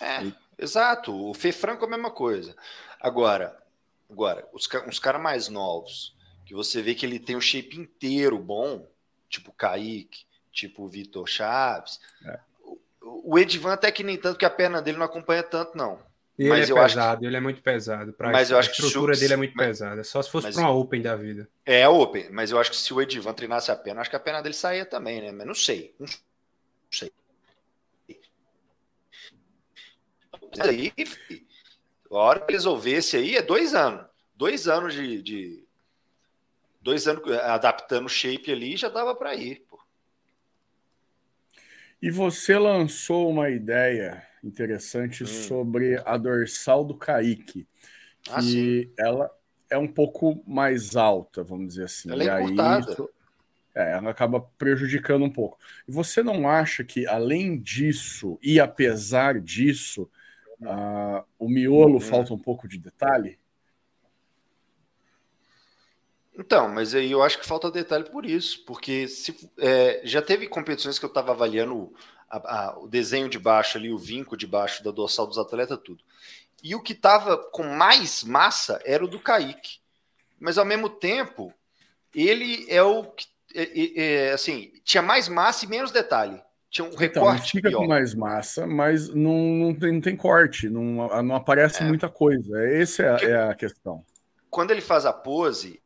É, 0.00 0.30
exato. 0.58 1.14
O 1.14 1.32
Fê 1.32 1.52
Franco 1.52 1.84
é 1.84 1.88
a 1.88 1.90
mesma 1.90 2.10
coisa. 2.10 2.54
Agora, 3.00 3.56
agora 4.10 4.46
os, 4.52 4.68
uns 4.86 4.98
caras 4.98 5.22
mais 5.22 5.48
novos, 5.48 6.14
que 6.44 6.54
você 6.54 6.82
vê 6.82 6.94
que 6.94 7.06
ele 7.06 7.18
tem 7.18 7.36
o 7.36 7.40
shape 7.40 7.78
inteiro 7.78 8.38
bom, 8.38 8.86
tipo 9.28 9.50
o 9.50 9.54
Kaique, 9.54 10.24
tipo 10.52 10.84
o 10.84 10.88
Vitor 10.88 11.26
Chaves. 11.26 11.98
É. 12.24 12.38
O, 12.62 13.34
o 13.34 13.38
Edvan 13.38 13.72
até 13.72 13.90
que 13.90 14.04
nem 14.04 14.18
tanto, 14.18 14.38
que 14.38 14.44
a 14.44 14.50
perna 14.50 14.82
dele 14.82 14.98
não 14.98 15.06
acompanha 15.06 15.42
tanto, 15.42 15.76
não. 15.76 15.98
Ele 16.38 16.50
mas 16.50 16.70
é 16.70 16.74
pesado, 16.74 17.20
que... 17.20 17.26
ele 17.26 17.36
é 17.36 17.40
muito 17.40 17.60
pesado. 17.60 18.12
Pra 18.12 18.30
mas 18.30 18.50
eu 18.50 18.58
acho 18.58 18.68
a 18.68 18.72
estrutura 18.72 19.12
que 19.12 19.20
dele 19.20 19.34
é 19.34 19.36
muito 19.36 19.54
mas... 19.56 19.66
pesada. 19.66 20.04
Só 20.04 20.22
se 20.22 20.30
fosse 20.30 20.52
para 20.52 20.60
uma 20.60 20.70
Open 20.70 21.02
da 21.02 21.16
vida. 21.16 21.48
É 21.66 21.88
Open, 21.88 22.30
mas 22.30 22.52
eu 22.52 22.60
acho 22.60 22.70
que 22.70 22.76
se 22.76 22.94
o 22.94 23.02
Edivan 23.02 23.34
treinasse 23.34 23.72
a 23.72 23.76
perna, 23.76 24.00
acho 24.00 24.10
que 24.10 24.16
a 24.16 24.20
perna 24.20 24.40
dele 24.40 24.54
saía 24.54 24.86
também, 24.86 25.20
né? 25.20 25.32
Mas 25.32 25.46
não 25.46 25.54
sei. 25.54 25.96
Não 25.98 26.06
sei. 26.92 27.12
Aí, 30.60 30.92
a 32.10 32.16
hora 32.16 32.40
que 32.40 32.52
resolvesse 32.52 33.16
aí 33.16 33.36
é 33.36 33.42
dois 33.42 33.74
anos. 33.74 34.06
Dois 34.34 34.68
anos 34.68 34.94
de. 34.94 35.20
de 35.20 35.64
dois 36.80 37.08
anos 37.08 37.28
adaptando 37.42 38.06
o 38.06 38.08
shape 38.08 38.52
ali 38.52 38.76
já 38.76 38.88
dava 38.88 39.14
para 39.14 39.34
ir. 39.34 39.66
Pô. 39.68 39.78
E 42.00 42.10
você 42.10 42.56
lançou 42.56 43.28
uma 43.28 43.50
ideia 43.50 44.24
interessante 44.42 45.24
hum. 45.24 45.26
sobre 45.26 46.00
a 46.04 46.16
dorsal 46.16 46.84
do 46.84 46.94
Kaique, 46.94 47.66
ah, 48.30 48.40
que 48.40 48.90
ah, 48.98 49.02
ela 49.02 49.30
é 49.70 49.78
um 49.78 49.88
pouco 49.88 50.42
mais 50.46 50.96
alta, 50.96 51.42
vamos 51.42 51.68
dizer 51.68 51.84
assim. 51.84 52.10
Ela 52.10 52.22
é 52.22 52.26
e 52.26 52.30
aí 52.30 52.80
isso, 52.80 53.10
é, 53.74 53.92
ela 53.92 54.10
acaba 54.10 54.40
prejudicando 54.40 55.24
um 55.24 55.30
pouco. 55.30 55.58
E 55.86 55.92
você 55.92 56.22
não 56.22 56.48
acha 56.48 56.82
que, 56.82 57.06
além 57.06 57.58
disso, 57.58 58.38
e 58.42 58.58
apesar 58.58 59.40
disso, 59.40 60.10
uh, 60.60 61.24
o 61.38 61.48
miolo 61.48 61.96
hum. 61.96 62.00
falta 62.00 62.32
um 62.32 62.38
pouco 62.38 62.66
de 62.66 62.78
detalhe? 62.78 63.38
Então, 66.38 66.68
mas 66.68 66.94
aí 66.94 67.10
eu 67.10 67.20
acho 67.20 67.38
que 67.40 67.46
falta 67.46 67.68
detalhe 67.68 68.04
por 68.04 68.24
isso, 68.24 68.64
porque 68.64 69.08
se, 69.08 69.50
é, 69.58 70.00
já 70.04 70.22
teve 70.22 70.46
competições 70.46 70.96
que 70.96 71.04
eu 71.04 71.08
estava 71.08 71.32
avaliando 71.32 71.92
a, 72.30 72.36
a, 72.36 72.78
o 72.78 72.86
desenho 72.86 73.28
de 73.28 73.38
baixo 73.38 73.78
ali, 73.78 73.92
o 73.92 73.98
vinco 73.98 74.36
de 74.36 74.46
baixo 74.46 74.84
da 74.84 74.90
dorsal 74.90 75.26
dos 75.26 75.38
atletas, 75.38 75.78
tudo. 75.82 76.02
E 76.62 76.74
o 76.74 76.82
que 76.82 76.92
estava 76.92 77.36
com 77.36 77.62
mais 77.62 78.24
massa 78.24 78.80
era 78.84 79.04
o 79.04 79.08
do 79.08 79.20
Kaique. 79.20 79.78
Mas 80.38 80.58
ao 80.58 80.64
mesmo 80.64 80.88
tempo, 80.88 81.52
ele 82.14 82.66
é 82.68 82.82
o 82.82 83.04
que, 83.04 83.26
é, 83.54 83.62
é, 83.62 84.02
é, 84.02 84.32
assim, 84.32 84.72
tinha 84.84 85.02
mais 85.02 85.28
massa 85.28 85.64
e 85.64 85.68
menos 85.68 85.90
detalhe. 85.90 86.40
Tinha 86.70 86.84
um 86.84 86.88
então, 86.88 86.98
recorte. 86.98 87.52
Fica 87.52 87.70
pior. 87.70 87.80
com 87.80 87.86
mais 87.86 88.14
massa, 88.14 88.66
mas 88.66 89.08
não, 89.08 89.38
não, 89.38 89.74
tem, 89.74 89.92
não 89.92 90.00
tem 90.00 90.16
corte, 90.16 90.68
não, 90.68 91.22
não 91.22 91.34
aparece 91.34 91.82
é. 91.82 91.86
muita 91.86 92.08
coisa. 92.08 92.62
Essa 92.62 93.02
é, 93.02 93.24
é, 93.24 93.42
a 93.48 93.54
questão. 93.54 94.04
Quando 94.50 94.70
ele 94.70 94.82
faz 94.82 95.06
a 95.06 95.12
pose, 95.12 95.80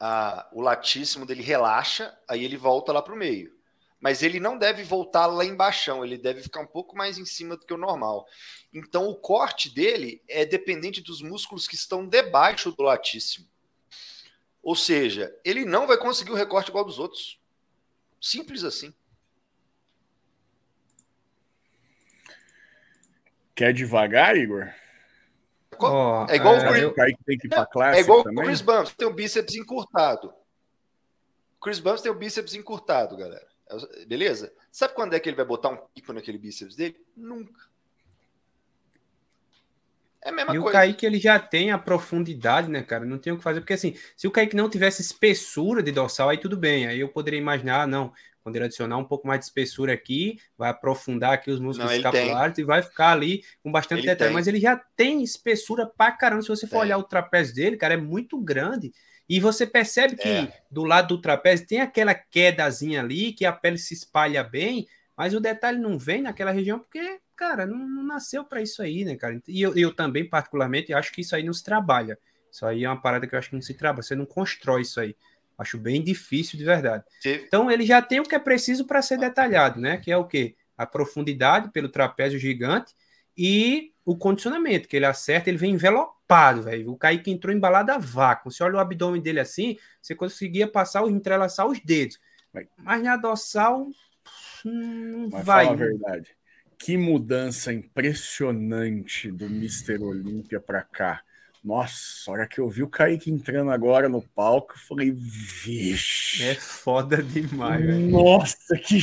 a, 0.00 0.48
o 0.52 0.62
latíssimo 0.62 1.26
dele 1.26 1.42
relaxa, 1.42 2.12
aí 2.26 2.42
ele 2.42 2.56
volta 2.56 2.92
lá 2.92 3.02
para 3.02 3.12
o 3.12 3.16
meio 3.16 3.54
mas 4.00 4.22
ele 4.22 4.38
não 4.38 4.58
deve 4.58 4.82
voltar 4.82 5.26
lá 5.26 5.44
embaixo, 5.44 6.04
ele 6.04 6.18
deve 6.18 6.42
ficar 6.42 6.60
um 6.60 6.66
pouco 6.66 6.96
mais 6.96 7.18
em 7.18 7.24
cima 7.24 7.56
do 7.56 7.64
que 7.64 7.72
o 7.72 7.78
normal. 7.78 8.26
Então 8.72 9.08
o 9.08 9.14
corte 9.14 9.72
dele 9.72 10.22
é 10.28 10.44
dependente 10.44 11.00
dos 11.00 11.22
músculos 11.22 11.66
que 11.66 11.74
estão 11.74 12.06
debaixo 12.06 12.72
do 12.72 12.82
latíssimo. 12.82 13.48
Ou 14.62 14.74
seja, 14.74 15.34
ele 15.44 15.64
não 15.64 15.86
vai 15.86 15.96
conseguir 15.96 16.32
o 16.32 16.36
recorte 16.36 16.70
igual 16.70 16.84
dos 16.84 16.98
outros. 16.98 17.38
Simples 18.20 18.64
assim. 18.64 18.94
Quer 23.54 23.72
devagar, 23.72 24.36
Igor? 24.36 24.72
Oh, 25.78 26.26
é 26.28 26.36
igual 26.36 26.54
é, 26.56 26.68
o 26.68 26.72
Chris, 26.72 26.92
Kaique 26.94 27.24
tem 27.24 27.38
que 27.38 27.46
ir 27.46 27.50
pra 27.50 27.66
classe 27.66 27.98
É 27.98 28.00
igual 28.00 28.22
também? 28.22 28.44
o 28.44 28.46
Chris 28.46 28.60
Bumps, 28.60 28.94
tem 28.94 29.08
o 29.08 29.12
bíceps 29.12 29.54
encurtado. 29.54 30.32
Chris 31.60 31.78
Bumps 31.78 32.02
tem 32.02 32.12
o 32.12 32.14
bíceps 32.14 32.54
encurtado, 32.54 33.16
galera. 33.16 33.46
Beleza? 34.06 34.52
Sabe 34.70 34.94
quando 34.94 35.14
é 35.14 35.20
que 35.20 35.28
ele 35.28 35.36
vai 35.36 35.44
botar 35.44 35.70
um 35.70 35.76
pico 35.94 36.12
naquele 36.12 36.38
bíceps 36.38 36.76
dele? 36.76 36.96
Nunca. 37.16 37.74
É 40.24 40.30
a 40.30 40.32
mesma 40.32 40.54
e 40.54 40.58
coisa. 40.58 40.68
o 40.68 40.72
Kaique 40.72 41.04
ele 41.04 41.18
já 41.18 41.38
tem 41.38 41.70
a 41.70 41.78
profundidade, 41.78 42.70
né, 42.70 42.82
cara? 42.82 43.04
Não 43.04 43.18
tem 43.18 43.32
o 43.32 43.36
que 43.36 43.42
fazer, 43.42 43.60
porque 43.60 43.74
assim, 43.74 43.94
se 44.16 44.26
o 44.26 44.30
Kaique 44.30 44.56
não 44.56 44.70
tivesse 44.70 45.02
espessura 45.02 45.82
de 45.82 45.92
dorsal, 45.92 46.30
aí 46.30 46.38
tudo 46.38 46.56
bem. 46.56 46.86
Aí 46.86 46.98
eu 46.98 47.08
poderia 47.08 47.38
imaginar, 47.38 47.82
ah, 47.82 47.86
não, 47.86 48.10
quando 48.42 48.56
ele 48.56 48.64
adicionar 48.64 48.96
um 48.96 49.04
pouco 49.04 49.26
mais 49.26 49.40
de 49.40 49.46
espessura 49.46 49.92
aqui, 49.92 50.38
vai 50.56 50.70
aprofundar 50.70 51.32
aqui 51.32 51.50
os 51.50 51.60
músculos 51.60 51.90
não, 51.90 51.96
escapulares 51.96 52.54
tem. 52.54 52.62
e 52.62 52.66
vai 52.66 52.82
ficar 52.82 53.12
ali 53.12 53.42
com 53.62 53.70
bastante 53.70 54.00
ele 54.00 54.08
detalhe. 54.08 54.28
Tem. 54.28 54.34
Mas 54.34 54.46
ele 54.46 54.60
já 54.60 54.76
tem 54.76 55.22
espessura 55.22 55.86
pra 55.86 56.10
caramba. 56.12 56.42
Se 56.42 56.48
você 56.48 56.66
for 56.66 56.76
tem. 56.76 56.80
olhar 56.80 56.98
o 56.98 57.02
trapézio 57.02 57.54
dele, 57.54 57.76
cara, 57.76 57.94
é 57.94 57.98
muito 57.98 58.38
grande. 58.38 58.92
E 59.28 59.40
você 59.40 59.66
percebe 59.66 60.16
que 60.16 60.28
é. 60.28 60.60
do 60.70 60.84
lado 60.84 61.08
do 61.16 61.20
trapézio 61.20 61.66
tem 61.66 61.80
aquela 61.80 62.14
quedazinha 62.14 63.00
ali, 63.00 63.32
que 63.32 63.44
a 63.44 63.52
pele 63.52 63.78
se 63.78 63.94
espalha 63.94 64.44
bem, 64.44 64.86
mas 65.16 65.34
o 65.34 65.40
detalhe 65.40 65.78
não 65.78 65.98
vem 65.98 66.22
naquela 66.22 66.50
região 66.50 66.78
porque 66.78 67.20
cara, 67.36 67.66
não, 67.66 67.78
não 67.78 68.02
nasceu 68.02 68.44
para 68.44 68.62
isso 68.62 68.82
aí, 68.82 69.04
né, 69.04 69.16
cara? 69.16 69.40
E 69.46 69.60
eu, 69.60 69.76
eu 69.76 69.94
também, 69.94 70.28
particularmente, 70.28 70.92
acho 70.92 71.12
que 71.12 71.20
isso 71.20 71.34
aí 71.34 71.42
não 71.42 71.52
se 71.52 71.64
trabalha. 71.64 72.18
Isso 72.50 72.64
aí 72.64 72.84
é 72.84 72.88
uma 72.88 73.00
parada 73.00 73.26
que 73.26 73.34
eu 73.34 73.38
acho 73.38 73.50
que 73.50 73.54
não 73.54 73.62
se 73.62 73.74
trabalha. 73.74 74.02
Você 74.02 74.14
não 74.14 74.26
constrói 74.26 74.82
isso 74.82 75.00
aí. 75.00 75.16
Acho 75.58 75.78
bem 75.78 76.02
difícil 76.02 76.58
de 76.58 76.64
verdade. 76.64 77.04
Então, 77.46 77.70
ele 77.70 77.84
já 77.84 78.00
tem 78.02 78.20
o 78.20 78.24
que 78.24 78.34
é 78.34 78.38
preciso 78.38 78.86
para 78.86 79.02
ser 79.02 79.18
detalhado, 79.18 79.80
né? 79.80 79.96
Que 79.96 80.10
é 80.10 80.16
o 80.16 80.24
quê? 80.24 80.56
A 80.76 80.86
profundidade 80.86 81.70
pelo 81.70 81.88
trapézio 81.88 82.38
gigante 82.38 82.94
e 83.36 83.92
o 84.04 84.16
condicionamento, 84.16 84.88
que 84.88 84.96
ele 84.96 85.06
acerta, 85.06 85.48
ele 85.48 85.58
vem 85.58 85.74
envelopado, 85.74 86.62
velho. 86.62 86.92
O 86.92 86.96
Kaique 86.96 87.30
entrou 87.30 87.54
embalado 87.54 87.92
a 87.92 87.98
vácuo. 87.98 88.50
Você 88.50 88.62
olha 88.62 88.76
o 88.76 88.80
abdômen 88.80 89.22
dele 89.22 89.40
assim, 89.40 89.78
você 90.00 90.14
conseguia 90.14 90.68
passar, 90.68 91.06
entrelaçar 91.08 91.66
os 91.66 91.80
dedos. 91.80 92.20
Mas 92.78 93.02
na 93.02 93.16
dorsal, 93.16 93.88
não 94.64 95.28
Mas 95.30 95.44
vai. 95.44 95.64
Fala 95.64 95.76
a 95.76 95.78
verdade 95.78 96.36
que 96.78 96.98
mudança 96.98 97.72
impressionante 97.72 99.30
do 99.30 99.46
Mr. 99.46 100.02
Olímpia 100.02 100.60
para 100.60 100.82
cá. 100.82 101.22
Nossa, 101.64 102.30
a 102.30 102.32
hora 102.32 102.46
que 102.46 102.60
eu 102.60 102.68
vi 102.68 102.82
o 102.82 102.88
Kaique 102.88 103.30
entrando 103.30 103.70
agora 103.70 104.06
no 104.06 104.20
palco, 104.20 104.74
eu 104.74 104.78
falei, 104.78 105.10
vixe. 105.10 106.42
É 106.42 106.54
foda 106.54 107.22
demais, 107.22 107.82
velho. 107.82 108.10
Nossa, 108.10 108.76
que 108.76 109.00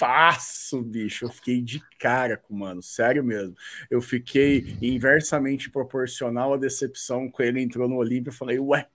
shapeaço, 0.00 0.80
bicho. 0.82 1.26
Eu 1.26 1.30
fiquei 1.30 1.60
de 1.60 1.80
cara 1.98 2.36
com 2.36 2.54
mano, 2.54 2.82
sério 2.82 3.22
mesmo. 3.22 3.54
Eu 3.90 4.00
fiquei 4.00 4.76
inversamente 4.80 5.70
proporcional 5.70 6.54
à 6.54 6.56
decepção 6.56 7.30
quando 7.30 7.48
ele 7.48 7.62
entrou 7.62 7.88
no 7.88 7.96
Olímpia. 7.96 8.30
Eu 8.30 8.34
falei, 8.34 8.58
ué, 8.58 8.86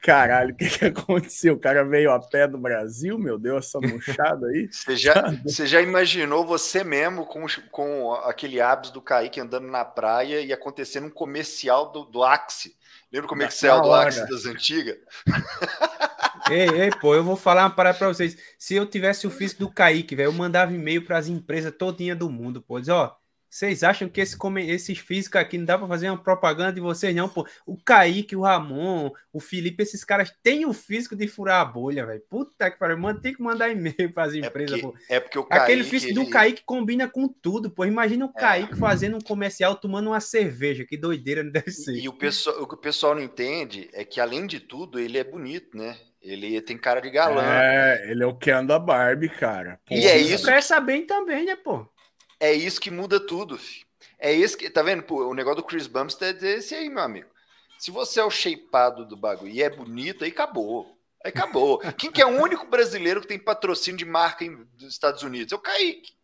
caralho, 0.00 0.54
o 0.54 0.56
que, 0.56 0.68
que 0.68 0.84
aconteceu? 0.84 1.54
O 1.54 1.58
cara 1.58 1.84
veio 1.84 2.12
a 2.12 2.20
pé 2.20 2.46
do 2.46 2.58
Brasil, 2.58 3.18
meu 3.18 3.38
Deus, 3.38 3.66
essa 3.66 3.80
murchada 3.80 4.46
aí. 4.46 4.68
Você 4.72 4.96
já, 4.96 5.34
você 5.44 5.66
já 5.66 5.80
imaginou 5.80 6.46
você 6.46 6.84
mesmo 6.84 7.26
com, 7.26 7.46
com 7.70 8.14
aquele 8.14 8.60
hábito 8.60 8.92
do 8.92 9.02
Kaique 9.02 9.40
andando 9.40 9.66
na 9.66 9.84
praia 9.84 10.40
e 10.40 10.52
acontecendo 10.52 11.06
um 11.06 11.10
comercial 11.10 11.90
do, 11.90 12.04
do 12.04 12.22
Axe? 12.22 12.76
Lembra 13.12 13.26
o 13.26 13.28
comercial 13.28 13.80
do 13.80 13.92
Axe 13.92 14.28
das 14.28 14.44
antigas? 14.44 14.98
ei, 16.50 16.68
ei, 16.68 16.90
pô, 17.00 17.14
eu 17.14 17.24
vou 17.24 17.36
falar 17.36 17.64
uma 17.64 17.70
parada 17.70 17.98
pra 17.98 18.08
vocês. 18.08 18.36
Se 18.58 18.74
eu 18.74 18.86
tivesse 18.86 19.26
o 19.26 19.30
físico 19.30 19.60
do 19.60 19.70
Kaique, 19.70 20.14
velho, 20.14 20.28
eu 20.28 20.32
mandava 20.32 20.72
e-mail 20.72 21.04
para 21.04 21.18
as 21.18 21.28
empresas 21.28 21.72
todinha 21.76 22.14
do 22.14 22.30
mundo, 22.30 22.60
pô. 22.60 22.78
Diz, 22.78 22.88
ó, 22.88 23.16
vocês 23.54 23.84
acham 23.84 24.08
que 24.08 24.20
esse, 24.20 24.36
esses 24.66 24.98
físicos 24.98 25.40
aqui 25.40 25.56
não 25.56 25.64
dá 25.64 25.78
para 25.78 25.86
fazer 25.86 26.10
uma 26.10 26.20
propaganda 26.20 26.72
de 26.72 26.80
vocês, 26.80 27.14
não? 27.14 27.28
Pô, 27.28 27.46
o 27.64 27.76
Kaique, 27.76 28.34
o 28.34 28.40
Ramon, 28.40 29.12
o 29.32 29.38
Felipe, 29.38 29.80
esses 29.80 30.02
caras 30.02 30.34
têm 30.42 30.66
o 30.66 30.72
físico 30.72 31.14
de 31.14 31.28
furar 31.28 31.60
a 31.60 31.64
bolha, 31.64 32.04
velho. 32.04 32.20
Puta 32.28 32.68
que 32.68 32.76
pariu, 32.76 32.98
mano, 32.98 33.20
tem 33.20 33.32
que 33.32 33.40
mandar 33.40 33.70
e-mail 33.70 34.12
para 34.12 34.24
as 34.24 34.34
empresas, 34.34 34.78
é 34.78 34.82
porque, 34.82 34.98
pô. 34.98 35.04
É 35.08 35.20
porque 35.20 35.38
o 35.38 35.44
Kaique, 35.44 35.62
Aquele 35.62 35.84
físico 35.84 36.10
ele... 36.10 36.24
do 36.24 36.30
Kaique 36.30 36.64
combina 36.66 37.08
com 37.08 37.28
tudo, 37.28 37.70
pô. 37.70 37.84
Imagina 37.84 38.26
o 38.26 38.32
é. 38.36 38.40
Kaique 38.40 38.76
fazendo 38.76 39.18
um 39.18 39.20
comercial 39.20 39.76
tomando 39.76 40.08
uma 40.08 40.20
cerveja, 40.20 40.84
que 40.84 40.96
doideira 40.96 41.44
não 41.44 41.52
deve 41.52 41.70
ser. 41.70 41.94
E 41.94 42.08
o, 42.08 42.12
pessoal, 42.12 42.60
o 42.60 42.66
que 42.66 42.74
o 42.74 42.78
pessoal 42.78 43.14
não 43.14 43.22
entende 43.22 43.88
é 43.92 44.04
que, 44.04 44.20
além 44.20 44.48
de 44.48 44.58
tudo, 44.58 44.98
ele 44.98 45.16
é 45.16 45.22
bonito, 45.22 45.76
né? 45.78 45.96
Ele 46.24 46.60
tem 46.62 46.78
cara 46.78 47.00
de 47.00 47.10
galã. 47.10 47.44
É, 47.44 48.10
ele 48.10 48.24
é 48.24 48.26
o 48.26 48.34
Ken 48.34 48.64
da 48.64 48.78
Barbie, 48.78 49.28
cara. 49.28 49.78
Pô, 49.84 49.94
e 49.94 50.06
é 50.06 50.16
isso. 50.16 50.46
Presta 50.46 50.80
bem 50.80 51.06
também, 51.06 51.44
né, 51.44 51.54
pô? 51.54 51.86
É 52.40 52.52
isso 52.52 52.80
que 52.80 52.90
muda 52.90 53.20
tudo, 53.20 53.58
filho. 53.58 53.84
É 54.18 54.32
esse 54.32 54.56
que, 54.56 54.70
tá 54.70 54.82
vendo? 54.82 55.02
Pô, 55.02 55.26
o 55.26 55.34
negócio 55.34 55.58
do 55.58 55.64
Chris 55.64 55.86
Bumstead 55.86 56.44
é 56.44 56.52
esse 56.54 56.74
aí, 56.74 56.88
meu 56.88 57.02
amigo. 57.02 57.28
Se 57.78 57.90
você 57.90 58.20
é 58.20 58.24
o 58.24 58.30
shapeado 58.30 59.04
do 59.04 59.16
bagulho 59.16 59.52
e 59.52 59.62
é 59.62 59.68
bonito, 59.68 60.24
aí 60.24 60.30
acabou. 60.30 60.96
Aí 61.22 61.28
acabou. 61.28 61.78
Quem 61.98 62.10
que 62.10 62.22
é 62.22 62.26
o 62.26 62.42
único 62.42 62.66
brasileiro 62.66 63.20
que 63.20 63.28
tem 63.28 63.38
patrocínio 63.38 63.98
de 63.98 64.06
marca 64.06 64.44
em, 64.44 64.64
dos 64.74 64.92
Estados 64.92 65.22
Unidos? 65.22 65.52
É 65.52 65.56
o 65.56 65.58
Kaique. 65.58 66.14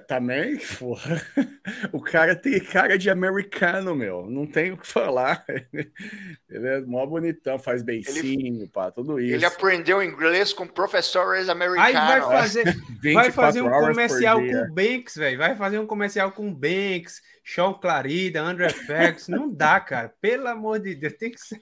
Também, 0.00 0.56
porra. 0.78 1.20
O 1.92 2.00
cara 2.00 2.34
tem 2.34 2.58
cara 2.58 2.96
de 2.96 3.10
americano, 3.10 3.94
meu. 3.94 4.24
Não 4.24 4.46
tem 4.46 4.72
o 4.72 4.76
que 4.78 4.86
falar. 4.86 5.44
Ele 6.48 6.68
é 6.68 6.80
mó 6.80 7.04
bonitão, 7.04 7.58
faz 7.58 7.82
beicinho, 7.82 8.66
pá, 8.68 8.90
tudo 8.90 9.20
isso. 9.20 9.34
Ele 9.34 9.44
aprendeu 9.44 10.02
inglês 10.02 10.54
com 10.54 10.66
professores 10.66 11.48
americanos. 11.48 11.94
Aí 11.94 12.20
vai 12.20 12.20
fazer, 12.22 12.64
vai 13.12 13.30
fazer 13.30 13.60
um 13.60 13.70
comercial 13.70 14.40
com 14.40 14.62
o 14.62 14.72
Banks, 14.72 15.16
velho. 15.16 15.38
Vai 15.38 15.56
fazer 15.56 15.78
um 15.78 15.86
comercial 15.86 16.32
com 16.32 16.48
o 16.48 16.54
Banks, 16.54 17.20
Sean 17.44 17.74
Clarida, 17.74 18.40
André 18.40 18.70
Ferguson. 18.70 19.32
Não 19.32 19.52
dá, 19.52 19.78
cara. 19.78 20.14
Pelo 20.20 20.48
amor 20.48 20.80
de 20.80 20.94
Deus, 20.94 21.12
tem 21.14 21.30
que 21.30 21.40
ser. 21.40 21.60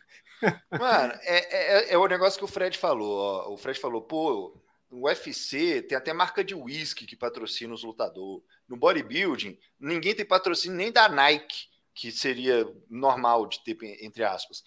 Mano, 0.70 1.12
é, 1.22 1.90
é, 1.90 1.92
é 1.94 1.98
o 1.98 2.06
negócio 2.06 2.38
que 2.38 2.44
o 2.44 2.48
Fred 2.48 2.78
falou. 2.78 3.18
Ó. 3.18 3.54
O 3.54 3.56
Fred 3.56 3.78
falou, 3.78 4.02
pô, 4.02 4.54
no 4.90 5.04
UFC 5.06 5.82
tem 5.82 5.96
até 5.96 6.12
marca 6.12 6.42
de 6.42 6.54
whisky 6.54 7.06
que 7.06 7.16
patrocina 7.16 7.72
os 7.72 7.84
lutadores. 7.84 8.44
No 8.68 8.76
bodybuilding, 8.76 9.58
ninguém 9.78 10.14
tem 10.14 10.24
patrocínio 10.24 10.76
nem 10.76 10.90
da 10.90 11.08
Nike, 11.08 11.68
que 11.94 12.10
seria 12.10 12.66
normal 12.88 13.46
de 13.46 13.62
ter, 13.62 13.76
entre 14.04 14.24
aspas. 14.24 14.64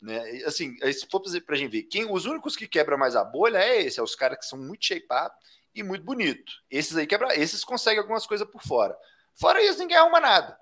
Né? 0.00 0.42
Assim, 0.44 0.76
se 0.92 1.06
for 1.06 1.20
para 1.20 1.54
a 1.54 1.58
gente 1.58 1.70
ver, 1.70 1.82
quem, 1.84 2.10
os 2.10 2.24
únicos 2.24 2.56
que 2.56 2.66
quebram 2.66 2.98
mais 2.98 3.14
a 3.14 3.24
bolha 3.24 3.58
é 3.58 3.82
esse, 3.82 4.00
é 4.00 4.02
os 4.02 4.14
caras 4.14 4.38
que 4.38 4.46
são 4.46 4.58
muito 4.58 4.84
shapeados 4.84 5.36
e 5.74 5.82
muito 5.82 6.04
bonito. 6.04 6.52
Esses 6.70 6.96
aí 6.96 7.06
quebra, 7.06 7.38
esses 7.38 7.62
conseguem 7.62 8.00
algumas 8.00 8.26
coisas 8.26 8.48
por 8.48 8.62
fora. 8.62 8.96
Fora 9.34 9.62
isso, 9.62 9.78
ninguém 9.78 9.96
arruma 9.96 10.20
nada. 10.20 10.58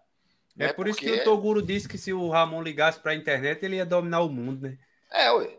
É 0.59 0.67
né? 0.67 0.73
por 0.73 0.89
isso 0.89 0.99
Porque... 0.99 1.15
que 1.15 1.21
o 1.21 1.25
Toguro 1.25 1.63
disse 1.63 1.89
que 1.89 1.97
se 1.97 2.13
o 2.13 2.29
Ramon 2.29 2.63
ligasse 2.63 2.99
para 3.01 3.13
a 3.13 3.15
internet, 3.15 3.65
ele 3.65 3.77
ia 3.77 3.87
dominar 3.87 4.21
o 4.21 4.29
mundo, 4.29 4.63
né? 4.63 4.79
É, 5.11 5.31
ué. 5.31 5.57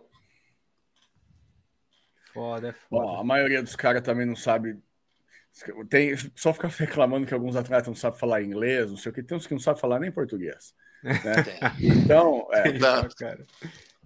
Foda, 2.39 2.69
é 2.69 2.71
foda. 2.71 3.05
Bom, 3.05 3.19
a 3.19 3.23
maioria 3.23 3.61
dos 3.61 3.75
caras 3.75 4.01
também 4.01 4.25
não 4.25 4.35
sabe. 4.35 4.77
Tem, 5.89 6.15
só 6.35 6.53
fica 6.53 6.69
reclamando 6.69 7.27
que 7.27 7.33
alguns 7.33 7.57
atletas 7.57 7.87
não 7.87 7.95
sabem 7.95 8.17
falar 8.17 8.41
inglês, 8.41 8.89
não 8.89 8.95
sei 8.95 9.11
o 9.11 9.13
que. 9.13 9.21
Tem 9.21 9.37
uns 9.37 9.45
que 9.45 9.53
não 9.53 9.59
sabem 9.59 9.81
falar 9.81 9.99
nem 9.99 10.09
português. 10.09 10.73
Né? 11.03 11.13
então, 11.81 12.47
é, 12.53 12.71
cara. 13.17 13.45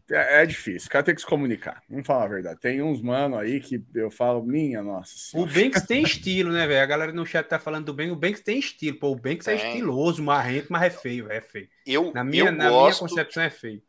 É, 0.09 0.41
é, 0.41 0.45
difícil, 0.47 0.87
o 0.87 0.89
cara 0.89 1.03
tem 1.03 1.13
que 1.13 1.21
se 1.21 1.27
comunicar. 1.27 1.83
Vamos 1.87 2.07
falar 2.07 2.23
a 2.23 2.27
verdade. 2.27 2.59
Tem 2.59 2.81
uns 2.81 3.03
mano 3.03 3.37
aí 3.37 3.59
que 3.59 3.83
eu 3.93 4.09
falo, 4.09 4.41
minha 4.41 4.81
nossa. 4.81 5.13
Senhora. 5.15 5.51
O 5.51 5.53
Banks 5.53 5.83
tem 5.85 6.01
estilo, 6.01 6.51
né, 6.51 6.65
velho? 6.65 6.81
A 6.81 6.87
galera 6.87 7.13
no 7.13 7.27
chat 7.27 7.47
tá 7.47 7.59
falando 7.59 7.85
do 7.85 7.93
Banks. 7.93 8.13
O 8.13 8.19
Banks 8.19 8.41
tem 8.41 8.57
estilo. 8.57 8.97
Pô, 8.97 9.11
o 9.11 9.15
Banks 9.15 9.47
é, 9.47 9.53
é 9.53 9.55
estiloso, 9.67 10.23
marrento, 10.23 10.67
mas 10.71 10.81
é 10.81 10.89
feio, 10.89 11.31
é 11.31 11.39
feio. 11.39 11.69
Eu, 11.85 12.11
na 12.11 12.23
minha, 12.23 12.45
eu 12.45 12.51
na 12.51 12.67
gosto, 12.67 13.03
minha 13.03 13.09
concepção 13.09 13.43
é 13.43 13.51
feio. 13.51 13.83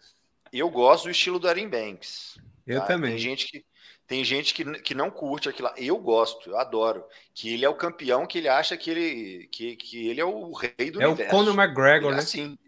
Eu 0.52 0.68
gosto 0.68 1.04
do 1.04 1.10
estilo 1.10 1.38
do 1.38 1.48
Aaron 1.48 1.70
Banks. 1.70 2.38
Eu 2.66 2.80
tá? 2.80 2.86
também. 2.86 3.12
Tem 3.12 3.18
gente 3.18 3.46
que 3.46 3.64
tem 4.06 4.22
gente 4.22 4.52
que, 4.52 4.64
que 4.80 4.94
não 4.94 5.10
curte 5.10 5.48
aquilo 5.48 5.68
lá. 5.68 5.74
Eu 5.78 5.96
gosto, 5.98 6.50
eu 6.50 6.58
adoro. 6.58 7.04
Que 7.34 7.54
ele 7.54 7.64
é 7.64 7.68
o 7.68 7.74
campeão, 7.74 8.26
que 8.26 8.38
ele 8.38 8.48
acha 8.48 8.76
que 8.76 8.90
ele, 8.90 9.48
que, 9.50 9.76
que 9.76 10.08
ele 10.08 10.20
é 10.20 10.24
o 10.24 10.52
rei 10.52 10.90
do 10.90 11.02
é 11.02 11.06
universo. 11.06 11.22
É 11.22 11.26
o 11.26 11.30
Conor 11.30 11.54
McGregor, 11.54 12.08
ele, 12.08 12.16
né? 12.16 12.18
Assim, 12.18 12.58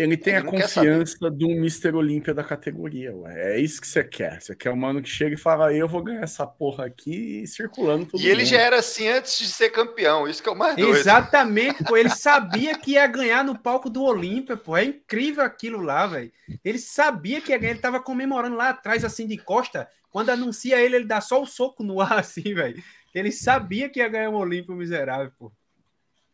ele 0.00 0.16
tem 0.16 0.34
ele 0.34 0.46
a 0.46 0.50
confiança 0.50 1.30
do 1.30 1.50
Mr. 1.50 1.94
Olímpia 1.94 2.32
da 2.32 2.42
categoria, 2.42 3.14
ué. 3.14 3.54
É 3.54 3.60
isso 3.60 3.80
que 3.80 3.86
você 3.86 4.02
quer. 4.02 4.40
Você 4.40 4.54
quer 4.54 4.70
um 4.70 4.76
mano 4.76 5.02
que 5.02 5.08
chega 5.08 5.34
e 5.34 5.38
fala, 5.38 5.72
eu 5.72 5.86
vou 5.88 6.02
ganhar 6.02 6.22
essa 6.22 6.46
porra 6.46 6.86
aqui 6.86 7.46
circulando 7.46 8.06
tudo. 8.06 8.22
E 8.22 8.28
ele 8.28 8.44
já 8.44 8.58
era 8.60 8.78
assim 8.78 9.08
antes 9.08 9.38
de 9.38 9.46
ser 9.46 9.70
campeão, 9.70 10.26
isso 10.26 10.42
que 10.42 10.48
é 10.48 10.52
o 10.52 10.56
mais 10.58 10.76
doido. 10.76 10.96
Exatamente, 10.96 11.84
pô. 11.84 11.96
Ele 11.96 12.10
sabia 12.10 12.78
que 12.78 12.92
ia 12.92 13.06
ganhar 13.06 13.44
no 13.44 13.58
palco 13.58 13.90
do 13.90 14.02
Olímpia, 14.02 14.56
pô. 14.56 14.76
É 14.76 14.84
incrível 14.84 15.44
aquilo 15.44 15.80
lá, 15.80 16.06
velho. 16.06 16.32
Ele 16.64 16.78
sabia 16.78 17.40
que 17.40 17.52
ia 17.52 17.58
ganhar, 17.58 17.72
ele 17.72 17.80
tava 17.80 18.00
comemorando 18.00 18.56
lá 18.56 18.70
atrás, 18.70 19.04
assim, 19.04 19.26
de 19.26 19.36
costa. 19.36 19.88
Quando 20.10 20.30
anuncia 20.30 20.80
ele, 20.80 20.96
ele 20.96 21.04
dá 21.04 21.20
só 21.20 21.40
o 21.40 21.46
soco 21.46 21.82
no 21.82 22.00
ar, 22.00 22.18
assim, 22.20 22.54
velho. 22.54 22.82
Ele 23.14 23.32
sabia 23.32 23.88
que 23.88 24.00
ia 24.00 24.08
ganhar 24.08 24.30
o 24.30 24.36
Olímpio 24.36 24.74
miserável, 24.74 25.32
pô. 25.38 25.52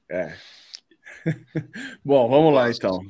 É. 0.09 0.37
Bom, 2.05 2.29
vamos 2.29 2.55
lá 2.55 2.71
então. 2.71 3.01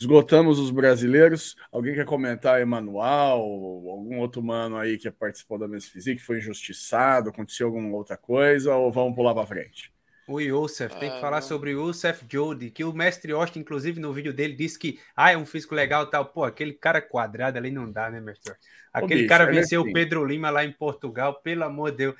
Esgotamos 0.00 0.58
os 0.58 0.70
brasileiros. 0.70 1.56
Alguém 1.72 1.94
quer 1.94 2.04
comentar, 2.04 2.60
Emanuel, 2.60 3.40
algum 3.40 4.18
outro 4.18 4.42
mano 4.42 4.76
aí 4.76 4.96
que 4.96 5.10
participou 5.10 5.58
da 5.58 5.66
Mesa 5.66 5.86
Física, 5.86 6.16
que 6.16 6.24
foi 6.24 6.38
injustiçado, 6.38 7.30
aconteceu 7.30 7.66
alguma 7.66 7.96
outra 7.96 8.16
coisa, 8.16 8.74
ou 8.76 8.92
vamos 8.92 9.14
pular 9.14 9.34
para 9.34 9.46
frente? 9.46 9.92
O 10.28 10.40
Youssef, 10.40 10.94
tem 11.00 11.10
que 11.10 11.16
é, 11.16 11.20
falar 11.20 11.40
não. 11.40 11.48
sobre 11.48 11.74
o 11.74 11.86
Youssef 11.86 12.24
Jody, 12.30 12.70
que 12.70 12.84
o 12.84 12.92
mestre 12.92 13.32
Austin, 13.32 13.60
inclusive, 13.60 13.98
no 13.98 14.12
vídeo 14.12 14.32
dele, 14.32 14.52
disse 14.52 14.78
que 14.78 15.00
ah, 15.16 15.32
é 15.32 15.36
um 15.38 15.46
físico 15.46 15.74
legal 15.74 16.04
e 16.04 16.10
tal. 16.10 16.26
Pô, 16.26 16.44
aquele 16.44 16.74
cara 16.74 17.00
quadrado 17.00 17.56
ali 17.56 17.70
não 17.70 17.90
dá, 17.90 18.10
né, 18.10 18.20
mestre? 18.20 18.54
Aquele 18.92 19.24
Ô, 19.24 19.28
cara 19.28 19.46
bicho, 19.46 19.58
venceu 19.58 19.80
assim. 19.80 19.90
o 19.90 19.92
Pedro 19.94 20.24
Lima 20.24 20.50
lá 20.50 20.64
em 20.64 20.72
Portugal, 20.72 21.40
pelo 21.42 21.64
amor 21.64 21.92
de 21.92 21.96
Deus. 21.96 22.14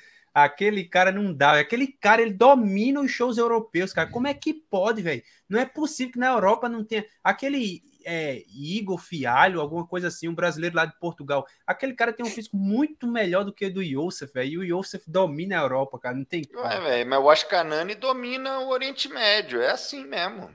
Aquele 0.44 0.84
cara 0.84 1.12
não 1.12 1.32
dá. 1.32 1.58
Aquele 1.58 1.86
cara, 1.86 2.22
ele 2.22 2.32
domina 2.32 3.00
os 3.00 3.10
shows 3.10 3.38
europeus, 3.38 3.92
cara. 3.92 4.10
Como 4.10 4.26
é 4.26 4.34
que 4.34 4.52
pode, 4.52 5.02
velho? 5.02 5.22
Não 5.48 5.58
é 5.58 5.64
possível 5.64 6.12
que 6.12 6.18
na 6.18 6.28
Europa 6.28 6.68
não 6.68 6.84
tenha. 6.84 7.04
Aquele 7.22 7.82
é, 8.04 8.42
Igor 8.48 8.98
Fialho, 8.98 9.60
alguma 9.60 9.86
coisa 9.86 10.08
assim, 10.08 10.28
um 10.28 10.34
brasileiro 10.34 10.76
lá 10.76 10.86
de 10.86 10.98
Portugal. 10.98 11.46
Aquele 11.66 11.92
cara 11.92 12.12
tem 12.12 12.24
um 12.24 12.30
físico 12.30 12.56
muito 12.56 13.06
melhor 13.06 13.44
do 13.44 13.52
que 13.52 13.66
o 13.66 13.72
do 13.72 13.82
Youssef, 13.82 14.32
velho. 14.32 14.50
E 14.50 14.58
o 14.58 14.64
Youssef 14.64 15.04
domina 15.06 15.58
a 15.58 15.62
Europa, 15.62 15.98
cara. 15.98 16.16
Não 16.16 16.24
tem. 16.24 16.42
Ué, 16.54 16.80
velho, 16.80 17.10
mas 17.10 17.20
o 17.20 17.30
Ashkanani 17.30 17.94
domina 17.94 18.60
o 18.60 18.68
Oriente 18.68 19.08
Médio. 19.08 19.60
É 19.60 19.70
assim 19.70 20.06
mesmo. 20.06 20.50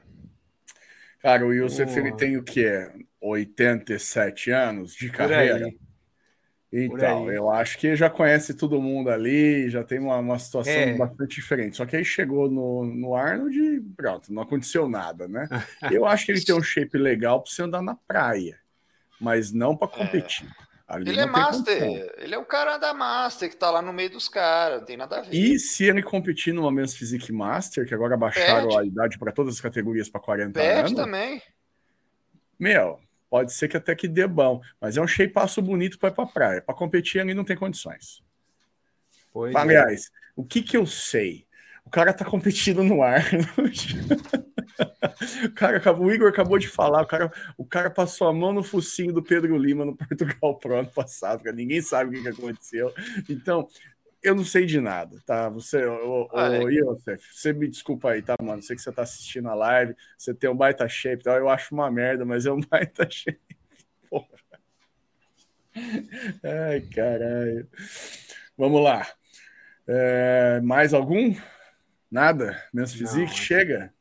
Cara, 1.20 1.46
o 1.46 1.54
Youssef, 1.54 1.98
ele 1.98 2.12
tem 2.16 2.38
o 2.38 2.44
quê? 2.44 2.90
87 3.22 4.52
anos 4.52 4.94
de 4.94 5.10
carreira? 5.10 5.72
Então, 6.76 7.32
eu 7.32 7.52
acho 7.52 7.78
que 7.78 7.96
já 7.96 8.10
conhece 8.10 8.56
todo 8.56 8.82
mundo 8.82 9.12
ali, 9.12 9.70
já 9.70 9.84
tem 9.84 10.00
uma, 10.00 10.18
uma 10.18 10.40
situação 10.40 10.74
é. 10.74 10.98
bastante 10.98 11.36
diferente. 11.36 11.78
Só 11.78 11.86
que 11.86 11.96
aí 11.96 12.04
chegou 12.04 12.50
no, 12.50 12.84
no 12.84 13.16
Arnold 13.16 13.56
e 13.56 13.80
pronto, 13.80 14.34
não 14.34 14.42
aconteceu 14.42 14.90
nada, 14.90 15.28
né? 15.28 15.48
Eu 15.92 16.08
acho 16.08 16.26
que 16.26 16.32
ele 16.32 16.44
tem 16.44 16.56
um 16.56 16.64
shape 16.64 16.98
legal 16.98 17.44
para 17.44 17.52
você 17.52 17.62
andar 17.62 17.84
na 17.84 17.94
praia, 17.94 18.58
mas 19.22 19.52
não 19.52 19.78
para 19.78 19.88
é. 19.88 19.98
competir. 20.04 20.50
É. 20.90 20.98
ele 20.98 21.20
é 21.20 21.28
master, 21.28 21.80
condição. 21.80 22.10
ele 22.18 22.34
é 22.34 22.38
o 22.40 22.46
cara 22.46 22.78
da 22.80 22.92
master 22.92 23.52
que 23.52 23.56
tá 23.56 23.70
lá 23.70 23.82
no 23.82 23.94
meio 23.94 24.10
dos 24.10 24.28
caras, 24.28 24.80
não 24.80 24.86
tem 24.88 24.98
nada 24.98 25.20
a 25.20 25.22
ver. 25.22 25.36
E 25.36 25.60
se 25.60 25.86
ele 25.86 26.02
competir 26.02 26.56
numa 26.56 26.72
Men's 26.72 26.96
Physique 26.96 27.32
Master, 27.32 27.88
que 27.88 27.94
agora 27.94 28.18
baixaram 28.18 28.70
Perde. 28.70 28.80
a 28.80 28.84
idade 28.84 29.20
para 29.20 29.32
todas 29.32 29.54
as 29.54 29.62
categorias 29.62 30.10
para 30.10 30.20
40 30.20 30.60
Perde 30.60 30.80
anos. 30.80 30.94
também. 30.94 31.40
Meu, 32.60 33.00
pode 33.34 33.52
ser 33.52 33.68
que 33.68 33.76
até 33.76 33.96
que 33.96 34.08
dê 34.08 34.28
bom, 34.28 34.62
mas 34.80 34.96
é 34.96 35.02
um 35.02 35.08
shapeaço 35.08 35.60
bonito 35.60 35.98
para 35.98 36.10
ir 36.10 36.14
para 36.14 36.28
praia. 36.28 36.62
Para 36.62 36.76
competir 36.76 37.20
ali 37.20 37.34
não 37.34 37.44
tem 37.44 37.58
condições. 37.58 38.24
Pois 39.32 39.56
Aliás, 39.56 40.04
é. 40.04 40.08
o 40.36 40.46
que 40.46 40.62
que 40.62 40.78
eu 40.78 40.86
sei? 40.86 41.48
O 41.84 41.90
cara 41.90 42.14
tá 42.14 42.24
competindo 42.24 42.84
no 42.84 43.02
ar. 43.02 43.26
o 45.46 45.52
cara 45.56 45.78
acabou, 45.78 46.06
o 46.06 46.14
Igor 46.14 46.30
acabou 46.30 46.60
de 46.60 46.68
falar, 46.68 47.02
o 47.02 47.08
cara, 47.08 47.32
o 47.58 47.66
cara 47.66 47.90
passou 47.90 48.28
a 48.28 48.34
mão 48.34 48.54
no 48.54 48.62
focinho 48.62 49.12
do 49.12 49.24
Pedro 49.24 49.58
Lima 49.58 49.84
no 49.84 49.98
Portugal 49.98 50.60
Pro 50.60 50.78
ano 50.78 50.92
passado, 50.92 51.44
cara. 51.44 51.56
ninguém 51.56 51.82
sabe 51.82 52.12
o 52.12 52.14
que, 52.14 52.22
que 52.22 52.40
aconteceu. 52.40 52.94
Então, 53.28 53.68
eu 54.24 54.34
não 54.34 54.46
sei 54.46 54.66
de 54.66 54.80
nada, 54.80 55.22
tá? 55.26 55.50
Você, 55.50 55.86
o, 55.86 56.30
o 56.32 56.70
Iosef, 56.70 57.24
você 57.34 57.52
me 57.52 57.68
desculpa 57.68 58.12
aí, 58.12 58.22
tá, 58.22 58.36
mano? 58.42 58.62
Sei 58.62 58.76
que 58.76 58.82
você 58.82 58.92
tá 58.92 59.02
assistindo 59.02 59.50
a 59.50 59.54
live, 59.54 59.96
você 60.18 60.34
tem 60.34 60.50
um 60.50 60.56
baita 60.56 60.88
shape, 60.88 61.24
tá? 61.24 61.36
eu 61.36 61.50
acho 61.50 61.74
uma 61.76 61.92
merda, 61.92 62.26
mas 62.26 62.46
é 62.46 62.52
um 62.52 62.62
baita 62.70 63.08
shape. 63.10 63.58
Porra. 64.10 64.28
Ai, 66.44 66.82
caralho. 66.94 67.68
Vamos 68.58 68.82
lá. 68.82 69.08
É, 69.88 70.62
mais 70.62 70.94
algum? 70.94 71.36
Nada? 72.10 72.64
Men's 72.74 72.94
Physique? 72.94 73.34
Chega? 73.34 73.94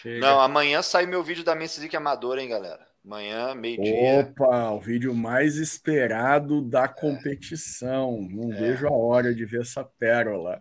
Chega? 0.00 0.20
Não, 0.20 0.40
amanhã 0.40 0.80
sai 0.80 1.04
meu 1.04 1.22
vídeo 1.22 1.44
da 1.44 1.54
Men's 1.54 1.74
Physique 1.74 1.96
Amadora, 1.96 2.40
hein, 2.40 2.48
galera? 2.48 2.89
Amanhã, 3.04 3.54
meio-dia. 3.54 4.20
Opa, 4.20 4.70
o 4.70 4.80
vídeo 4.80 5.14
mais 5.14 5.56
esperado 5.56 6.60
da 6.60 6.86
competição. 6.86 8.28
Não 8.30 8.52
é. 8.52 8.56
vejo 8.56 8.86
a 8.86 8.92
hora 8.92 9.34
de 9.34 9.44
ver 9.44 9.62
essa 9.62 9.82
pérola. 9.82 10.60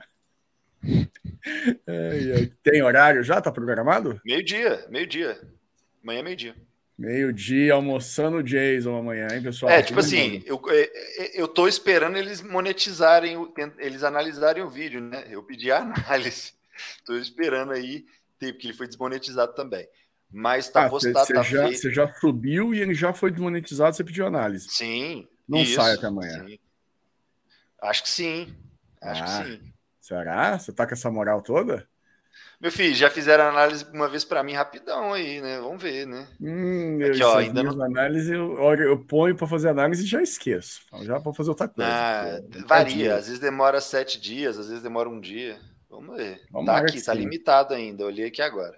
Tem 2.63 2.81
horário 2.81 3.23
já? 3.23 3.41
Tá 3.41 3.51
programado? 3.51 4.19
Meio-dia, 4.25 4.85
meio-dia. 4.89 5.39
Amanhã, 6.01 6.23
meio-dia. 6.23 6.55
Meio-dia, 6.97 7.73
almoçando 7.73 8.43
Jason 8.43 8.97
amanhã, 8.97 9.27
hein, 9.31 9.41
pessoal? 9.41 9.71
É, 9.71 9.81
tipo 9.81 9.99
assim, 10.01 10.43
eu, 10.45 10.61
eu 11.33 11.47
tô 11.47 11.65
esperando 11.65 12.17
eles 12.17 12.41
monetizarem, 12.41 13.37
eles 13.77 14.03
analisarem 14.03 14.63
o 14.63 14.69
vídeo, 14.69 14.99
né? 14.99 15.25
Eu 15.29 15.41
pedi 15.43 15.71
a 15.71 15.79
análise. 15.79 16.53
Tô 17.05 17.15
esperando 17.15 17.71
aí, 17.71 18.05
porque 18.37 18.67
ele 18.67 18.73
foi 18.73 18.87
desmonetizado 18.87 19.53
também. 19.53 19.87
Mas 20.31 20.69
tá 20.69 20.85
ah, 20.85 20.89
postado. 20.89 21.25
Você 21.25 21.33
tá 21.33 21.43
já, 21.43 21.67
Você 21.67 21.91
já 21.91 22.07
subiu 22.13 22.73
e 22.73 22.79
ele 22.79 22.93
já 22.93 23.13
foi 23.13 23.31
desmonetizado, 23.31 23.95
você 23.95 24.03
pediu 24.03 24.27
análise. 24.27 24.67
Sim. 24.69 25.27
Não 25.47 25.59
isso, 25.59 25.75
sai 25.75 25.93
até 25.93 26.07
amanhã. 26.07 26.45
Sim. 26.45 26.59
Acho 27.81 28.03
que 28.03 28.09
sim. 28.09 28.55
Acho 29.01 29.23
ah, 29.23 29.25
que 29.25 29.49
sim. 29.49 29.73
Será? 29.99 30.59
Você 30.59 30.71
tá 30.71 30.85
com 30.85 30.93
essa 30.93 31.09
moral 31.09 31.41
toda? 31.41 31.87
Meu 32.59 32.71
filho, 32.71 32.93
já 32.93 33.09
fizeram 33.09 33.45
análise 33.45 33.85
uma 33.93 34.09
vez 34.09 34.25
para 34.25 34.43
mim 34.43 34.53
rapidão 34.53 35.13
aí, 35.13 35.39
né? 35.39 35.59
Vamos 35.61 35.81
ver, 35.81 36.05
né? 36.05 36.27
Hum, 36.41 36.99
Aqui, 37.05 37.23
ó, 37.23 37.37
ainda 37.37 37.63
não... 37.63 37.81
análise, 37.81 38.33
eu, 38.33 38.53
eu 38.75 38.99
ponho 39.05 39.33
para 39.33 39.47
fazer 39.47 39.69
análise 39.69 40.03
e 40.03 40.07
já 40.07 40.21
esqueço. 40.21 40.81
Já 41.03 41.17
vou 41.19 41.33
fazer 41.33 41.51
outra 41.51 41.69
coisa. 41.69 41.89
Ah, 41.89 42.41
varia, 42.67 43.15
às 43.15 43.27
vezes 43.27 43.39
demora 43.39 43.79
sete 43.79 44.19
dias, 44.19 44.57
às 44.59 44.67
vezes 44.67 44.83
demora 44.83 45.07
um 45.07 45.21
dia. 45.21 45.57
Vamos 45.89 46.17
ver. 46.17 46.41
Vamos 46.51 46.65
tá 46.65 46.77
aqui, 46.77 47.01
tá 47.01 47.13
limitado 47.13 47.73
ainda. 47.73 48.03
Eu 48.03 48.07
olhei 48.07 48.25
aqui 48.25 48.41
agora. 48.41 48.77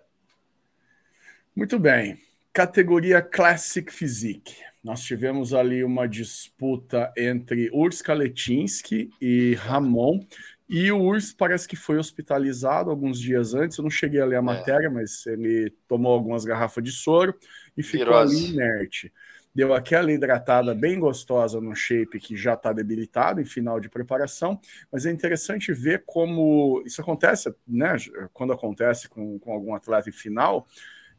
Muito 1.56 1.78
bem. 1.78 2.18
Categoria 2.54 3.22
Classic 3.22 3.92
Physique. 3.92 4.56
Nós 4.84 5.04
tivemos 5.04 5.54
ali 5.54 5.84
uma 5.84 6.08
disputa 6.08 7.14
entre 7.16 7.70
Urs 7.72 8.02
Kaletinski 8.02 9.12
e 9.22 9.54
Ramon. 9.56 10.20
E 10.68 10.92
o 10.92 11.02
Urs 11.02 11.34
parece 11.34 11.68
que 11.68 11.76
foi 11.76 11.98
hospitalizado 11.98 12.90
alguns 12.90 13.20
dias 13.20 13.54
antes. 13.54 13.78
Eu 13.78 13.84
não 13.84 13.90
cheguei 13.90 14.22
a 14.22 14.26
ler 14.26 14.38
a 14.38 14.40
é. 14.40 14.42
matéria, 14.42 14.90
mas 14.90 15.26
ele 15.28 15.72
tomou 15.88 16.14
algumas 16.14 16.46
garrafas 16.46 16.84
de 16.84 16.92
soro 16.92 17.36
e 17.78 17.84
ficou 17.84 18.08
Virose. 18.08 18.38
ali 18.38 18.54
inerte. 18.54 19.14
Deu 19.54 19.74
aquela 19.74 20.12
hidratada 20.12 20.74
bem 20.74 20.98
gostosa 20.98 21.60
no 21.60 21.76
shape 21.76 22.22
que 22.22 22.38
já 22.38 22.54
está 22.54 22.72
debilitado 22.72 23.42
em 23.42 23.46
final 23.46 23.82
de 23.82 23.90
preparação, 23.90 24.60
mas 24.90 25.06
é 25.06 25.12
interessante 25.12 25.74
ver 25.74 26.04
como 26.06 26.82
isso 26.86 27.02
acontece, 27.02 27.54
né? 27.68 27.98
Quando 28.32 28.54
acontece 28.54 29.10
com, 29.10 29.38
com 29.40 29.52
algum 29.52 29.76
atleta 29.76 30.08
em 30.08 30.14
final, 30.14 30.66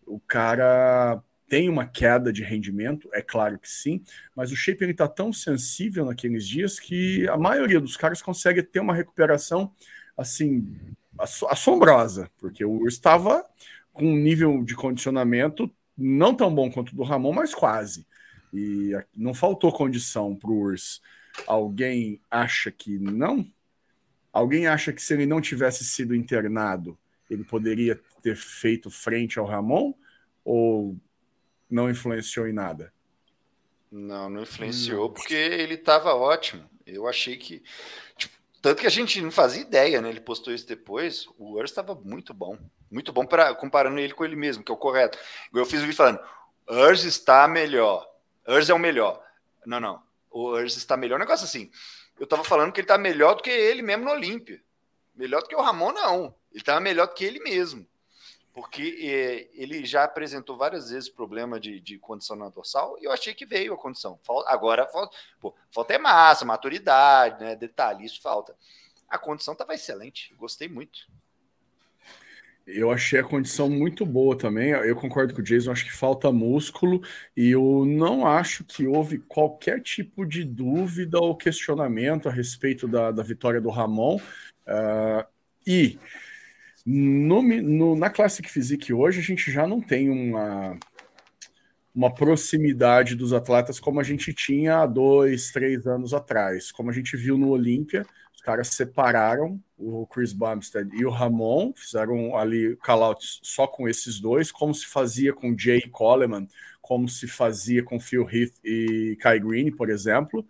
o 0.07 0.20
cara 0.20 1.22
tem 1.48 1.68
uma 1.68 1.86
queda 1.86 2.32
de 2.32 2.42
rendimento, 2.42 3.11
é 3.12 3.20
claro 3.20 3.59
que 3.59 3.68
sim, 3.68 4.03
mas 4.34 4.50
o 4.50 4.57
shape 4.57 4.84
está 4.86 5.07
tão 5.07 5.32
sensível 5.32 6.05
naqueles 6.07 6.48
dias 6.48 6.80
que 6.80 7.28
a 7.28 7.36
maioria 7.36 7.78
dos 7.78 7.96
caras 7.96 8.22
consegue 8.22 8.62
ter 8.62 8.80
uma 8.80 8.94
recuperação 8.94 9.70
assim 10.16 10.76
assombrosa, 11.18 12.30
porque 12.38 12.64
o 12.64 12.86
estava 12.86 13.44
com 13.92 14.05
um 14.07 14.16
nível 14.16 14.64
de 14.64 14.74
condicionamento 14.74 15.70
não 15.96 16.34
tão 16.34 16.55
bom 16.55 16.70
quanto 16.70 16.92
o 16.92 16.96
do 16.96 17.03
Ramon, 17.03 17.32
mas 17.32 17.55
quase. 17.55 18.07
E 18.53 18.92
não 19.14 19.34
faltou 19.34 19.72
condição 19.72 20.34
para 20.34 20.50
o 20.50 20.59
Urs. 20.59 21.03
Alguém 21.46 22.20
acha 22.30 22.70
que 22.70 22.98
não? 22.98 23.46
Alguém 24.32 24.66
acha 24.66 24.92
que 24.92 25.03
se 25.03 25.12
ele 25.12 25.26
não 25.26 25.40
tivesse 25.40 25.84
sido 25.84 26.14
internado, 26.14 26.98
ele 27.35 27.45
poderia 27.45 28.01
ter 28.22 28.37
feito 28.37 28.91
frente 28.91 29.39
ao 29.39 29.47
Ramon 29.47 29.95
ou 30.45 30.97
não 31.70 31.91
influenciou 31.91 32.47
em 32.47 32.53
nada? 32.53 32.93
Não, 33.91 34.30
não 34.30 34.43
influenciou 34.43 35.09
hum. 35.09 35.12
porque 35.12 35.35
ele 35.35 35.74
estava 35.74 36.14
ótimo. 36.14 36.68
Eu 36.87 37.07
achei 37.07 37.37
que. 37.37 37.62
Tipo, 38.16 38.35
tanto 38.61 38.80
que 38.80 38.87
a 38.87 38.91
gente 38.91 39.20
não 39.20 39.30
fazia 39.30 39.62
ideia, 39.62 40.01
né? 40.01 40.09
Ele 40.09 40.20
postou 40.20 40.53
isso 40.53 40.66
depois. 40.66 41.26
O 41.39 41.59
Urs 41.59 41.70
estava 41.70 41.95
muito 41.95 42.33
bom. 42.33 42.57
Muito 42.91 43.12
bom 43.12 43.26
para 43.26 43.55
comparando 43.55 43.99
ele 43.99 44.14
com 44.14 44.24
ele 44.24 44.37
mesmo, 44.37 44.62
que 44.62 44.70
é 44.70 44.74
o 44.74 44.78
correto. 44.78 45.18
Eu 45.53 45.66
fiz 45.66 45.80
o 45.80 45.83
vídeo 45.83 45.97
falando: 45.97 46.20
Urs 46.68 47.05
está 47.05 47.47
melhor. 47.49 48.07
Urs 48.49 48.68
é 48.68 48.74
o 48.74 48.78
melhor. 48.78 49.22
Não, 49.66 49.80
não. 49.80 50.03
O 50.30 50.53
Urs 50.53 50.76
está 50.76 50.97
melhor. 50.97 51.16
Um 51.16 51.20
negócio 51.20 51.45
assim. 51.45 51.70
Eu 52.18 52.24
estava 52.24 52.45
falando 52.45 52.72
que 52.72 52.80
ele 52.80 52.85
está 52.85 52.97
melhor 52.97 53.35
do 53.35 53.43
que 53.43 53.51
ele 53.51 53.83
mesmo 53.83 54.05
no 54.05 54.11
Olímpia. 54.11 54.62
Melhor 55.14 55.43
do 55.43 55.49
que 55.49 55.57
o 55.57 55.61
Ramon, 55.61 55.93
não. 55.93 56.35
Ele 56.53 56.61
estava 56.61 56.80
melhor 56.80 57.09
do 57.09 57.14
que 57.14 57.24
ele 57.24 57.40
mesmo 57.40 57.86
porque 58.53 58.98
é, 59.03 59.48
ele 59.55 59.84
já 59.84 60.05
apresentou 60.05 60.57
várias 60.57 60.90
vezes 60.90 61.09
problema 61.09 61.59
de, 61.59 61.80
de 61.80 61.98
condição 61.98 62.36
na 62.36 62.48
dorsal 62.48 62.96
e 63.00 63.05
eu 63.05 63.12
achei 63.12 63.32
que 63.32 63.46
veio 63.46 63.72
a 63.72 63.78
condição. 63.78 64.18
Agora 64.46 64.86
falta, 64.86 65.16
pô, 65.40 65.55
falta 65.70 65.94
é 65.94 65.98
massa, 65.98 66.44
maturidade, 66.44 67.42
né? 67.42 67.57
Detalhe, 67.57 68.05
isso 68.05 68.20
falta. 68.20 68.55
A 69.09 69.18
condição 69.18 69.53
estava 69.53 69.74
excelente, 69.74 70.34
gostei 70.34 70.68
muito. 70.68 71.07
Eu 72.64 72.92
achei 72.92 73.18
a 73.18 73.24
condição 73.24 73.68
muito 73.68 74.07
boa 74.07 74.38
também. 74.38 74.70
Eu 74.70 74.94
concordo 74.94 75.34
com 75.34 75.40
o 75.40 75.44
Jason, 75.44 75.72
acho 75.72 75.84
que 75.84 75.92
falta 75.92 76.30
músculo 76.30 77.03
e 77.36 77.50
eu 77.50 77.84
não 77.84 78.24
acho 78.24 78.64
que 78.64 78.86
houve 78.86 79.18
qualquer 79.18 79.80
tipo 79.80 80.24
de 80.24 80.44
dúvida 80.44 81.18
ou 81.18 81.36
questionamento 81.36 82.28
a 82.28 82.32
respeito 82.32 82.86
da, 82.86 83.11
da 83.11 83.22
vitória 83.22 83.61
do 83.61 83.68
Ramon. 83.68 84.16
Uh, 84.64 85.26
e 85.66 85.98
no, 86.85 87.43
no, 87.43 87.97
na 87.97 88.11
Classic 88.11 88.49
Physique 88.49 88.93
hoje, 88.93 89.20
a 89.20 89.22
gente 89.22 89.51
já 89.51 89.66
não 89.66 89.80
tem 89.80 90.11
uma, 90.11 90.78
uma 91.95 92.12
proximidade 92.12 93.14
dos 93.14 93.33
atletas 93.33 93.78
como 93.78 94.01
a 94.01 94.03
gente 94.03 94.33
tinha 94.33 94.78
há 94.78 94.87
dois, 94.87 95.51
três 95.51 95.87
anos 95.87 96.14
atrás. 96.14 96.72
Como 96.72 96.91
a 96.91 96.93
gente 96.93 97.16
viu 97.16 97.37
no 97.39 97.51
Olímpia, 97.51 98.07
Os 98.35 98.41
caras 98.41 98.68
separaram 98.68 99.61
o 99.78 100.07
Chris 100.07 100.33
Bumstead 100.33 100.91
e 100.97 101.05
o 101.05 101.11
Ramon, 101.11 101.72
fizeram 101.76 102.37
ali 102.37 102.76
callouts 102.83 103.41
só 103.43 103.66
com 103.66 103.89
esses 103.89 104.20
dois, 104.20 104.51
como 104.51 104.74
se 104.74 104.87
fazia 104.87 105.33
com 105.33 105.57
Jay 105.57 105.83
Coleman, 105.83 106.49
como 106.80 107.09
se 107.09 107.28
fazia 107.28 107.85
com 107.85 108.01
Phil 108.01 108.28
Heath 108.28 108.55
e 108.64 109.16
Kai 109.20 109.39
Green, 109.39 109.70
por 109.70 109.91
exemplo, 109.91 110.45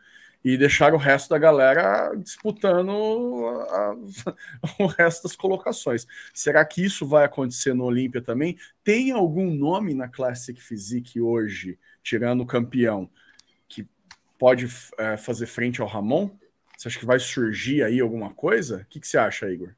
e 0.44 0.56
deixaram 0.56 0.96
o 0.96 1.00
resto 1.00 1.30
da 1.30 1.38
galera 1.38 2.12
disputando 2.16 2.90
a, 3.70 3.94
o 4.82 4.86
resto 4.86 5.22
das 5.24 5.36
colocações. 5.36 6.06
Será 6.34 6.64
que 6.64 6.84
isso 6.84 7.06
vai 7.06 7.24
acontecer 7.24 7.74
no 7.74 7.84
Olímpia 7.84 8.20
também? 8.20 8.56
Tem 8.82 9.12
algum 9.12 9.50
nome 9.54 9.94
na 9.94 10.08
Classic 10.08 10.60
Physique 10.60 11.20
hoje, 11.20 11.78
tirando 12.02 12.40
o 12.40 12.46
campeão, 12.46 13.08
que 13.68 13.86
pode 14.38 14.68
é, 14.98 15.16
fazer 15.16 15.46
frente 15.46 15.80
ao 15.80 15.86
Ramon? 15.86 16.30
Você 16.76 16.88
acha 16.88 16.98
que 16.98 17.06
vai 17.06 17.20
surgir 17.20 17.84
aí 17.84 18.00
alguma 18.00 18.34
coisa? 18.34 18.78
O 18.78 18.84
que, 18.86 18.98
que 18.98 19.06
você 19.06 19.16
acha, 19.16 19.48
Igor? 19.48 19.70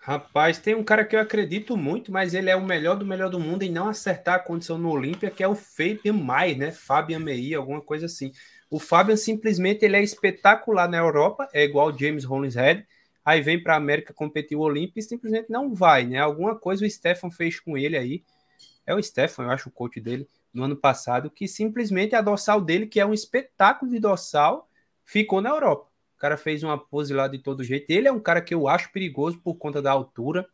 Rapaz, 0.00 0.58
tem 0.58 0.74
um 0.74 0.82
cara 0.82 1.04
que 1.04 1.14
eu 1.14 1.20
acredito 1.20 1.76
muito, 1.76 2.10
mas 2.10 2.32
ele 2.32 2.48
é 2.48 2.56
o 2.56 2.64
melhor 2.64 2.96
do 2.96 3.04
melhor 3.04 3.28
do 3.28 3.38
mundo 3.38 3.62
em 3.62 3.70
não 3.70 3.90
acertar 3.90 4.36
a 4.36 4.38
condição 4.38 4.78
no 4.78 4.90
Olímpia, 4.90 5.30
que 5.30 5.42
é 5.42 5.46
o 5.46 5.54
Fabian 5.54 6.14
Mai, 6.14 6.54
né? 6.54 6.72
Fabian 6.72 7.20
alguma 7.56 7.82
coisa 7.82 8.06
assim. 8.06 8.32
O 8.70 8.78
Fabian 8.78 9.16
simplesmente 9.16 9.84
ele 9.84 9.96
é 9.96 10.02
espetacular 10.02 10.88
na 10.88 10.98
Europa, 10.98 11.48
é 11.52 11.64
igual 11.64 11.96
James 11.96 12.24
Hollingshead. 12.24 12.86
Aí 13.24 13.40
vem 13.40 13.62
para 13.62 13.74
a 13.74 13.76
América 13.76 14.12
competir 14.12 14.56
o 14.56 14.60
Olímpia 14.60 15.00
e 15.00 15.02
simplesmente 15.02 15.50
não 15.50 15.74
vai, 15.74 16.06
né? 16.06 16.18
Alguma 16.18 16.54
coisa 16.58 16.84
o 16.84 16.90
Stefan 16.90 17.30
fez 17.30 17.60
com 17.60 17.76
ele 17.76 17.96
aí. 17.96 18.24
É 18.86 18.94
o 18.94 19.02
Stefan, 19.02 19.44
eu 19.44 19.50
acho 19.50 19.68
o 19.68 19.72
coach 19.72 20.00
dele 20.00 20.28
no 20.52 20.64
ano 20.64 20.76
passado, 20.76 21.30
que 21.30 21.46
simplesmente 21.46 22.14
a 22.14 22.22
dorsal 22.22 22.60
dele, 22.60 22.86
que 22.86 23.00
é 23.00 23.06
um 23.06 23.12
espetáculo 23.12 23.90
de 23.90 23.98
dorsal, 23.98 24.68
ficou 25.04 25.40
na 25.40 25.50
Europa. 25.50 25.88
O 26.16 26.18
cara 26.18 26.36
fez 26.36 26.62
uma 26.62 26.78
pose 26.78 27.14
lá 27.14 27.28
de 27.28 27.38
todo 27.38 27.62
jeito. 27.62 27.90
Ele 27.90 28.08
é 28.08 28.12
um 28.12 28.20
cara 28.20 28.40
que 28.40 28.54
eu 28.54 28.66
acho 28.66 28.90
perigoso 28.92 29.38
por 29.38 29.54
conta 29.54 29.80
da 29.80 29.92
altura, 29.92 30.48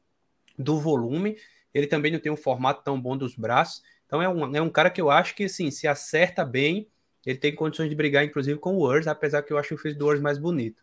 do 0.58 0.78
volume. 0.78 1.36
Ele 1.72 1.86
também 1.86 2.12
não 2.12 2.20
tem 2.20 2.30
um 2.30 2.36
formato 2.36 2.82
tão 2.84 3.00
bom 3.00 3.16
dos 3.16 3.34
braços. 3.34 3.82
Então 4.06 4.20
é 4.20 4.28
um, 4.28 4.54
é 4.54 4.60
um 4.60 4.68
cara 4.68 4.90
que 4.90 5.00
eu 5.00 5.10
acho 5.10 5.34
que 5.34 5.44
assim, 5.44 5.70
se 5.70 5.88
acerta 5.88 6.44
bem, 6.44 6.88
ele 7.26 7.38
tem 7.38 7.54
condições 7.54 7.88
de 7.88 7.94
brigar, 7.94 8.24
inclusive, 8.24 8.58
com 8.58 8.74
o 8.76 8.86
Urs, 8.86 9.06
apesar 9.06 9.42
que 9.42 9.52
eu 9.52 9.58
acho 9.58 9.74
o 9.74 9.78
fez 9.78 9.96
do 9.96 10.06
Urs 10.06 10.20
mais 10.20 10.38
bonito. 10.38 10.82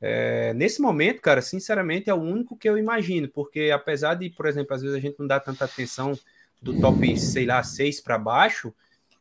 É, 0.00 0.52
nesse 0.54 0.82
momento, 0.82 1.20
cara, 1.20 1.40
sinceramente, 1.40 2.10
é 2.10 2.14
o 2.14 2.20
único 2.20 2.56
que 2.56 2.68
eu 2.68 2.76
imagino, 2.76 3.28
porque 3.28 3.70
apesar 3.72 4.14
de, 4.14 4.28
por 4.30 4.46
exemplo, 4.46 4.74
às 4.74 4.82
vezes 4.82 4.96
a 4.96 5.00
gente 5.00 5.18
não 5.18 5.26
dá 5.26 5.40
tanta 5.40 5.64
atenção 5.64 6.18
do 6.60 6.78
top, 6.80 7.18
sei 7.18 7.46
lá, 7.46 7.62
6 7.62 8.00
para 8.00 8.18
baixo, 8.18 8.74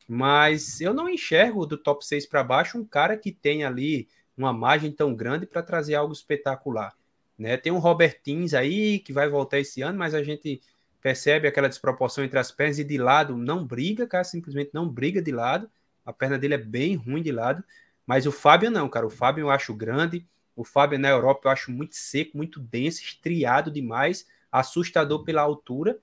mas 0.08 0.82
eu 0.82 0.94
não 0.94 1.10
enxergo 1.10 1.66
do 1.66 1.78
top 1.78 2.06
6 2.06 2.26
para 2.26 2.44
baixo 2.44 2.78
um 2.78 2.86
cara 2.86 3.18
que 3.18 3.32
tem 3.32 3.64
ali 3.64 4.08
uma 4.36 4.52
margem 4.52 4.92
tão 4.92 5.16
grande 5.16 5.46
para 5.46 5.62
trazer 5.62 5.96
algo 5.96 6.14
espetacular. 6.14 6.94
Né? 7.38 7.58
Tem 7.58 7.72
um 7.72 7.80
Robertins 7.80 8.54
aí 8.54 9.00
que 9.00 9.14
vai 9.14 9.30
voltar 9.30 9.60
esse 9.60 9.82
ano, 9.82 9.98
mas 9.98 10.14
a 10.14 10.24
gente 10.24 10.62
percebe 11.02 11.48
aquela 11.48 11.68
desproporção 11.68 12.24
entre 12.24 12.40
as 12.40 12.52
pernas 12.52 12.80
e 12.80 12.84
de 12.84 12.98
lado 12.98 13.36
não 13.36 13.66
briga, 13.66 14.08
cara, 14.08 14.24
simplesmente 14.24 14.72
não 14.74 14.88
briga 14.88 15.22
de 15.22 15.32
lado. 15.32 15.70
A 16.06 16.12
perna 16.14 16.38
dele 16.38 16.56
é 16.56 16.58
bem 16.58 16.96
ruim 16.96 17.22
de 17.22 17.32
lado, 17.32 17.64
mas 18.06 18.26
o 18.26 18.32
Fábio 18.32 18.70
não, 18.70 18.90
cara. 18.90 19.06
O 19.06 19.10
Fábio 19.10 19.44
eu 19.44 19.50
acho 19.50 19.74
grande. 19.74 20.28
O 20.56 20.64
Fábio 20.64 21.00
na 21.00 21.10
Europa 21.10 21.42
eu 21.46 21.52
acho 21.52 21.72
muito 21.72 21.96
seco, 21.96 22.38
muito 22.38 22.60
denso, 22.60 23.02
estriado 23.02 23.72
demais, 23.72 24.28
assustador 24.52 25.24
pela 25.24 25.42
altura. 25.42 25.98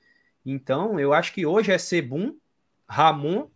Então, 0.45 0.99
eu 0.99 1.13
acho 1.13 1.33
que 1.33 1.45
hoje 1.45 1.71
é 1.71 1.79
Sebum, 1.79 2.37
Ramon, 2.89 3.49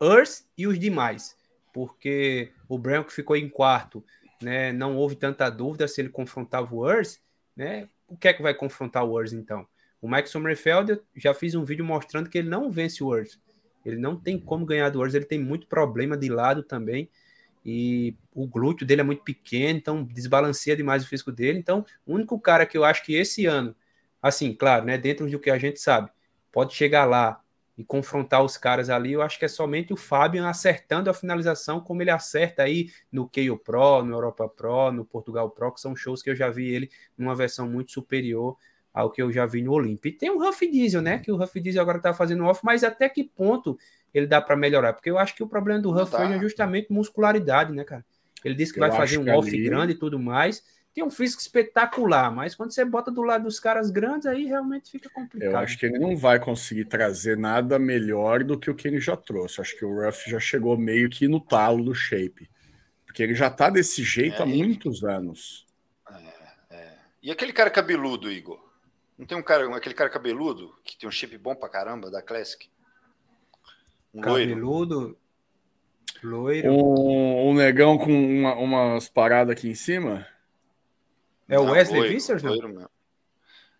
Urs 0.00 0.46
e 0.56 0.66
os 0.66 0.78
demais 0.78 1.38
porque 1.72 2.52
o 2.68 2.78
Branco 2.78 3.10
ficou 3.12 3.36
em 3.36 3.48
quarto, 3.48 4.04
né? 4.40 4.72
Não 4.72 4.96
houve 4.96 5.16
tanta 5.16 5.48
dúvida 5.50 5.86
se 5.88 6.00
ele 6.00 6.08
confrontava 6.08 6.74
o 6.74 6.78
Urs, 6.78 7.20
né? 7.56 7.88
O 8.08 8.16
que 8.16 8.28
é 8.28 8.32
que 8.32 8.42
vai 8.42 8.54
confrontar 8.54 9.04
o 9.04 9.12
Urs 9.12 9.32
então? 9.32 9.66
O 10.00 10.08
Mike 10.08 10.28
Sommerfeld 10.28 11.00
já 11.14 11.34
fiz 11.34 11.54
um 11.54 11.64
vídeo 11.64 11.84
mostrando 11.84 12.28
que 12.28 12.38
ele 12.38 12.48
não 12.48 12.70
vence 12.70 13.02
o 13.02 13.08
Urs. 13.08 13.38
Ele 13.84 13.96
não 13.96 14.16
tem 14.16 14.38
como 14.38 14.66
ganhar 14.66 14.90
do 14.90 15.00
Urs, 15.00 15.14
ele 15.14 15.24
tem 15.24 15.38
muito 15.38 15.66
problema 15.66 16.16
de 16.16 16.28
lado 16.28 16.62
também. 16.62 17.08
E 17.64 18.14
o 18.34 18.46
glúteo 18.46 18.86
dele 18.86 19.02
é 19.02 19.04
muito 19.04 19.22
pequeno, 19.22 19.78
então 19.78 20.02
desbalanceia 20.02 20.76
demais 20.76 21.04
o 21.04 21.08
físico 21.08 21.30
dele. 21.30 21.58
Então, 21.58 21.84
o 22.06 22.14
único 22.14 22.38
cara 22.40 22.64
que 22.64 22.76
eu 22.76 22.84
acho 22.84 23.04
que 23.04 23.14
esse 23.14 23.46
ano, 23.46 23.74
assim, 24.22 24.54
claro, 24.54 24.84
né, 24.84 24.96
dentro 24.96 25.28
do 25.28 25.38
que 25.38 25.50
a 25.50 25.58
gente 25.58 25.80
sabe, 25.80 26.10
pode 26.50 26.74
chegar 26.74 27.04
lá 27.04 27.40
e 27.76 27.84
confrontar 27.84 28.42
os 28.42 28.56
caras 28.58 28.90
ali, 28.90 29.12
eu 29.12 29.22
acho 29.22 29.38
que 29.38 29.44
é 29.44 29.48
somente 29.48 29.92
o 29.92 29.96
Fábio 29.96 30.46
acertando 30.46 31.08
a 31.08 31.14
finalização, 31.14 31.80
como 31.80 32.02
ele 32.02 32.10
acerta 32.10 32.62
aí 32.62 32.90
no 33.10 33.26
KO 33.28 33.58
Pro, 33.58 34.02
no 34.04 34.12
Europa 34.14 34.48
Pro, 34.48 34.92
no 34.92 35.04
Portugal 35.04 35.50
Pro, 35.50 35.72
que 35.72 35.80
são 35.80 35.96
shows 35.96 36.22
que 36.22 36.30
eu 36.30 36.36
já 36.36 36.50
vi 36.50 36.68
ele 36.68 36.90
numa 37.16 37.34
versão 37.34 37.68
muito 37.68 37.92
superior 37.92 38.56
ao 38.92 39.10
que 39.10 39.22
eu 39.22 39.30
já 39.30 39.46
vi 39.46 39.62
no 39.62 39.72
Olympia. 39.72 40.10
E 40.10 40.12
tem 40.12 40.30
o 40.30 40.46
Huff 40.46 40.68
Diesel, 40.70 41.02
né? 41.02 41.18
Que 41.18 41.30
o 41.30 41.42
Huff 41.42 41.60
Diesel 41.60 41.82
agora 41.82 41.98
tá 41.98 42.12
fazendo 42.12 42.44
off, 42.44 42.60
mas 42.64 42.82
até 42.82 43.08
que 43.08 43.24
ponto 43.24 43.78
ele 44.12 44.26
dá 44.26 44.40
para 44.40 44.56
melhorar? 44.56 44.92
Porque 44.92 45.10
eu 45.10 45.18
acho 45.18 45.34
que 45.34 45.42
o 45.42 45.46
problema 45.46 45.80
do 45.80 45.90
Huff 45.90 46.10
tá. 46.10 46.24
é 46.24 46.38
justamente 46.38 46.92
muscularidade, 46.92 47.72
né, 47.72 47.84
cara? 47.84 48.04
Ele 48.44 48.54
disse 48.54 48.72
que 48.72 48.78
eu 48.78 48.88
vai 48.88 48.96
fazer 48.96 49.18
um 49.18 49.30
off 49.36 49.48
ali... 49.48 49.62
grande 49.62 49.92
e 49.92 49.96
tudo 49.96 50.18
mais 50.18 50.62
tem 50.92 51.04
um 51.04 51.10
físico 51.10 51.40
espetacular, 51.40 52.32
mas 52.32 52.54
quando 52.54 52.72
você 52.72 52.84
bota 52.84 53.10
do 53.10 53.22
lado 53.22 53.44
dos 53.44 53.60
caras 53.60 53.90
grandes, 53.90 54.26
aí 54.26 54.44
realmente 54.44 54.90
fica 54.90 55.08
complicado. 55.08 55.52
Eu 55.52 55.58
acho 55.58 55.78
que 55.78 55.86
ele 55.86 55.98
não 55.98 56.16
vai 56.16 56.40
conseguir 56.40 56.86
trazer 56.86 57.36
nada 57.36 57.78
melhor 57.78 58.42
do 58.42 58.58
que 58.58 58.70
o 58.70 58.74
que 58.74 58.88
ele 58.88 59.00
já 59.00 59.16
trouxe. 59.16 59.60
Acho 59.60 59.78
que 59.78 59.84
o 59.84 60.04
Ruff 60.04 60.28
já 60.28 60.40
chegou 60.40 60.76
meio 60.76 61.08
que 61.08 61.28
no 61.28 61.40
talo 61.40 61.84
do 61.84 61.94
shape. 61.94 62.50
Porque 63.06 63.22
ele 63.22 63.34
já 63.34 63.48
tá 63.48 63.70
desse 63.70 64.02
jeito 64.02 64.40
é, 64.40 64.42
há 64.42 64.46
muitos 64.46 65.04
anos. 65.04 65.64
É, 66.10 66.76
é. 66.76 66.94
E 67.22 67.30
aquele 67.30 67.52
cara 67.52 67.70
cabeludo, 67.70 68.30
Igor? 68.30 68.58
Não 69.20 69.26
tem 69.26 69.36
um 69.36 69.42
cara, 69.42 69.76
aquele 69.76 69.94
cara 69.94 70.08
cabeludo 70.08 70.74
que 70.82 70.96
tem 70.96 71.06
um 71.06 71.12
shape 71.12 71.36
bom 71.36 71.54
pra 71.54 71.68
caramba 71.68 72.10
da 72.10 72.22
Classic? 72.22 72.70
Um 74.14 74.22
cabeludo? 74.22 75.18
Loiro. 76.22 76.72
loiro. 76.72 76.72
Um, 76.72 77.50
um 77.50 77.54
negão 77.54 77.98
com 77.98 78.10
uma, 78.10 78.54
umas 78.54 79.10
paradas 79.10 79.52
aqui 79.52 79.68
em 79.68 79.74
cima? 79.74 80.26
É 81.46 81.58
o 81.58 81.64
Wesley 81.64 82.08
Vissers, 82.08 82.42
não? 82.42 82.88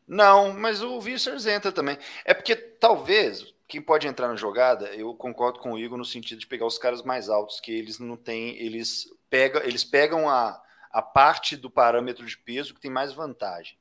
Não, 0.06 0.52
mas 0.52 0.82
o 0.82 1.00
Vissers 1.00 1.46
entra 1.46 1.72
também. 1.72 1.96
É 2.22 2.34
porque 2.34 2.54
talvez 2.54 3.54
quem 3.66 3.80
pode 3.80 4.06
entrar 4.06 4.28
na 4.28 4.36
jogada, 4.36 4.88
eu 4.88 5.14
concordo 5.14 5.58
com 5.58 5.72
o 5.72 5.78
Igor 5.78 5.96
no 5.96 6.04
sentido 6.04 6.38
de 6.38 6.46
pegar 6.46 6.66
os 6.66 6.76
caras 6.76 7.02
mais 7.02 7.30
altos, 7.30 7.60
que 7.60 7.72
eles 7.72 7.98
não 7.98 8.14
têm, 8.14 8.58
eles 8.58 9.06
pegam, 9.30 9.62
eles 9.62 9.84
pegam 9.84 10.28
a, 10.28 10.62
a 10.92 11.00
parte 11.00 11.56
do 11.56 11.70
parâmetro 11.70 12.26
de 12.26 12.36
peso 12.36 12.74
que 12.74 12.80
tem 12.80 12.90
mais 12.90 13.14
vantagem. 13.14 13.79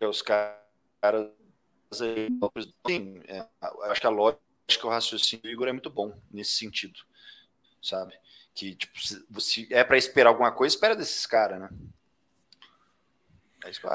Os 0.00 0.22
caras 0.22 0.56
sim, 2.86 3.20
é, 3.28 3.46
acho 3.84 4.00
que 4.00 4.06
a 4.06 4.10
lógica, 4.10 4.40
o 4.84 4.88
raciocínio 4.88 5.42
do 5.42 5.48
Igor 5.48 5.68
é 5.68 5.72
muito 5.72 5.90
bom 5.90 6.16
nesse 6.30 6.52
sentido, 6.52 6.98
sabe? 7.82 8.14
Que, 8.54 8.74
tipo, 8.74 9.40
se, 9.40 9.72
é 9.72 9.82
para 9.84 9.96
esperar 9.96 10.30
alguma 10.30 10.52
coisa, 10.52 10.74
espera 10.74 10.96
desses 10.96 11.26
caras, 11.26 11.60
né? 11.60 11.68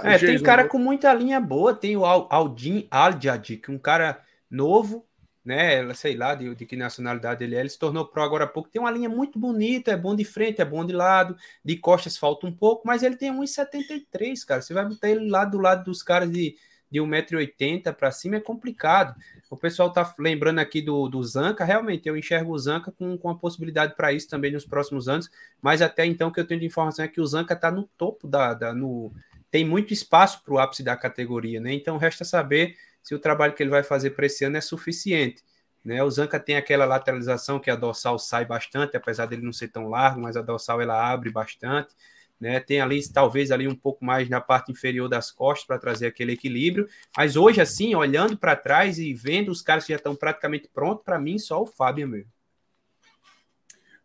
É, 0.04 0.16
é 0.16 0.18
tem 0.18 0.41
cara 0.41 0.68
com 0.68 0.80
muita 0.80 1.14
linha 1.14 1.39
boa. 1.39 1.76
Tem 1.76 1.95
o 1.95 2.04
Aldin 2.04 2.88
Aljad, 2.89 3.58
que 3.58 3.70
é 3.70 3.74
um 3.74 3.78
cara 3.78 4.24
novo, 4.50 5.08
né? 5.44 5.94
Sei 5.94 6.16
lá 6.16 6.36
de, 6.36 6.54
de, 6.56 6.66
que 6.66 6.76
nacionalidade 6.76 7.44
ele 7.44 7.56
é. 7.56 7.60
Ele 7.60 7.70
se 7.70 7.80
tornou 7.80 8.06
pro 8.06 8.22
agora 8.22 8.46
há 8.46 8.48
pouco. 8.48 8.70
Tem 8.70 8.82
uma 8.82 8.92
linha 8.92 9.10
muito 9.10 9.40
bonita, 9.40 9.92
é 9.92 9.98
bom 9.98 10.16
de 10.16 10.24
frente, 10.24 10.62
é 10.62 10.66
bom 10.66 10.86
de 10.86 10.94
lado. 10.94 11.36
De 11.64 11.78
costas 11.78 12.18
falta 12.18 12.46
um 12.48 12.52
pouco, 12.52 12.86
mas 12.86 13.04
ele 13.04 13.16
tem 13.16 13.32
1,73, 13.32 14.46
cara. 14.46 14.62
Você 14.62 14.74
vai 14.74 14.86
botar 14.86 15.10
ele 15.10 15.30
lá 15.30 15.46
do 15.46 15.58
lado 15.58 15.86
dos 15.86 16.04
caras 16.04 16.32
de, 16.32 16.56
de 16.90 17.00
1,80m 17.00 17.94
para 17.94 18.12
cima, 18.12 18.38
é 18.38 18.40
complicado. 18.40 19.16
O 19.50 19.58
pessoal 19.58 19.92
tá 19.92 20.14
lembrando 20.18 20.60
aqui 20.60 20.82
do, 20.82 21.08
do 21.08 21.24
Zanca, 21.24 21.64
realmente 21.64 22.08
eu 22.08 22.18
enxergo 22.18 22.52
o 22.52 22.60
Zanca 22.60 22.92
com, 22.92 23.18
com 23.18 23.30
a 23.30 23.36
possibilidade 23.36 23.96
para 23.96 24.12
isso 24.12 24.28
também 24.28 24.52
nos 24.52 24.66
próximos 24.66 25.08
anos, 25.08 25.30
mas 25.62 25.82
até 25.82 26.06
então 26.06 26.32
que 26.32 26.40
eu 26.40 26.46
tenho 26.46 26.60
de 26.60 26.66
informação 26.66 27.06
é 27.06 27.08
que 27.08 27.22
o 27.22 27.26
Zanca 27.26 27.54
está 27.54 27.72
no 27.72 27.84
topo 27.98 28.28
da, 28.28 28.54
da 28.54 28.74
no 28.74 29.12
tem 29.52 29.66
muito 29.66 29.92
espaço 29.92 30.44
para 30.44 30.54
o 30.54 30.60
ápice 30.60 30.84
da 30.84 30.96
categoria, 30.96 31.60
né? 31.60 31.74
Então 31.74 31.98
resta 31.98 32.24
saber 32.24 32.76
se 33.10 33.16
o 33.16 33.20
trabalho 33.20 33.53
que 33.53 33.64
ele 33.64 33.72
vai 33.72 33.82
fazer 33.82 34.12
para 34.12 34.28
esse 34.28 34.45
ano 34.45 34.57
é 34.57 34.62
suficiente. 34.62 35.43
Né? 35.84 36.03
O 36.03 36.12
Zanca 36.12 36.39
tem 36.39 36.57
aquela 36.57 36.86
lateralização 36.86 37.60
que 37.60 37.72
a 37.72 37.76
dorsal 37.76 38.20
sai 38.20 38.45
bastante, 38.45 38.95
apesar 38.95 39.26
dele 39.26 39.41
não 39.41 39.51
ser 39.51 39.70
tão 39.70 39.89
largo, 39.89 40.22
mas 40.22 40.38
a 40.38 40.43
dorsal 40.43 40.80
ela 40.80 41.12
abre 41.12 41.32
bastante 41.32 41.95
né? 42.39 42.60
Tem 42.60 42.80
ali 42.80 43.05
talvez 43.12 43.51
ali 43.51 43.68
um 43.68 43.76
pouco 43.76 44.05
mais 44.05 44.30
na 44.30 44.39
parte 44.39 44.72
inferior 44.72 45.10
das 45.10 45.30
costas 45.30 45.68
para 45.68 45.78
trazer 45.78 46.07
aquele 46.07 46.34
equilíbrio, 46.34 46.88
mas 47.18 47.36
hoje 47.36 47.60
assim, 47.60 47.93
olhando 47.93 48.38
para 48.38 48.55
trás 48.55 48.97
e 48.97 49.14
vendo 49.14 49.49
os 49.49 49.62
caras 49.62 49.84
que 49.86 49.91
já 49.91 49.97
estão 49.97 50.16
praticamente 50.16 50.70
prontos, 50.70 51.03
para 51.03 51.20
mim 51.20 51.38
só 51.38 51.62
o 51.62 51.66
Fábio 51.66 52.07
mesmo. 52.07 52.32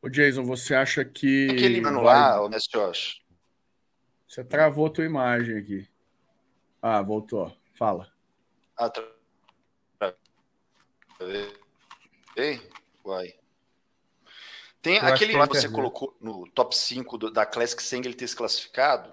O 0.02 0.08
Jason, 0.08 0.42
você 0.42 0.74
acha 0.74 1.04
que 1.04 1.48
aquele 1.50 1.80
mano 1.80 2.02
lá, 2.02 2.42
o 2.42 2.48
Josh? 2.50 3.22
Você 4.26 4.42
travou 4.42 4.86
a 4.86 4.90
tua 4.90 5.04
imagem 5.04 5.56
aqui. 5.56 5.88
Ah, 6.82 7.00
voltou. 7.00 7.56
Fala. 7.74 8.13
Ei, 12.36 12.60
uai. 13.04 13.34
Tem 14.82 14.96
Eu 14.96 15.06
aquele 15.06 15.32
que 15.32 15.46
você 15.48 15.68
colocou 15.68 16.16
no 16.20 16.46
top 16.50 16.76
5 16.76 17.16
do, 17.16 17.30
da 17.30 17.46
Classic 17.46 17.82
sem 17.82 18.00
ele 18.00 18.14
ter 18.14 18.28
se 18.28 18.36
classificado. 18.36 19.12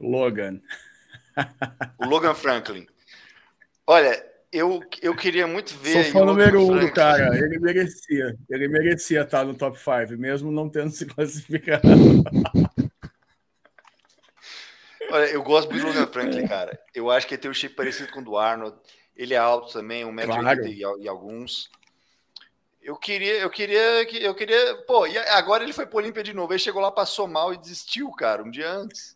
Logan. 0.00 0.60
O 1.98 2.06
Logan 2.06 2.34
Franklin. 2.34 2.86
Olha, 3.86 4.24
eu, 4.52 4.82
eu 5.00 5.14
queria 5.14 5.46
muito 5.46 5.74
ver. 5.78 6.04
Sou 6.04 6.12
fã 6.12 6.26
número 6.26 6.60
um 6.60 6.78
do 6.78 6.92
cara. 6.92 7.36
Ele 7.38 7.58
merecia. 7.58 8.36
Ele 8.50 8.68
merecia 8.68 9.22
estar 9.22 9.44
no 9.44 9.54
top 9.54 9.78
5, 9.78 10.18
mesmo 10.18 10.50
não 10.50 10.68
tendo 10.68 10.90
se 10.90 11.06
classificado. 11.06 11.82
Olha, 15.12 15.26
eu 15.26 15.42
gosto 15.42 15.68
do 15.68 15.86
Logan 15.86 16.06
Franklin, 16.08 16.48
cara. 16.48 16.80
Eu 16.94 17.10
acho 17.10 17.26
que 17.26 17.34
ele 17.34 17.42
tem 17.42 17.50
um 17.50 17.54
shape 17.54 17.74
parecido 17.74 18.10
com 18.10 18.20
o 18.20 18.24
do 18.24 18.38
Arnold. 18.38 18.74
Ele 19.14 19.34
é 19.34 19.36
alto 19.36 19.70
também, 19.70 20.06
1,80m 20.06 20.26
claro. 20.26 20.66
e, 20.66 20.80
e 21.02 21.08
alguns. 21.08 21.70
Eu 22.80 22.96
queria, 22.96 23.34
eu 23.34 23.50
queria, 23.50 24.02
eu 24.20 24.34
queria. 24.34 24.74
Pô, 24.86 25.06
e 25.06 25.18
agora 25.18 25.64
ele 25.64 25.74
foi 25.74 25.84
pro 25.84 25.98
Olímpia 25.98 26.22
de 26.22 26.32
novo. 26.32 26.50
Ele 26.50 26.58
chegou 26.58 26.80
lá, 26.80 26.90
passou 26.90 27.28
mal 27.28 27.52
e 27.52 27.58
desistiu, 27.58 28.10
cara, 28.12 28.42
um 28.42 28.50
dia 28.50 28.70
antes. 28.70 29.14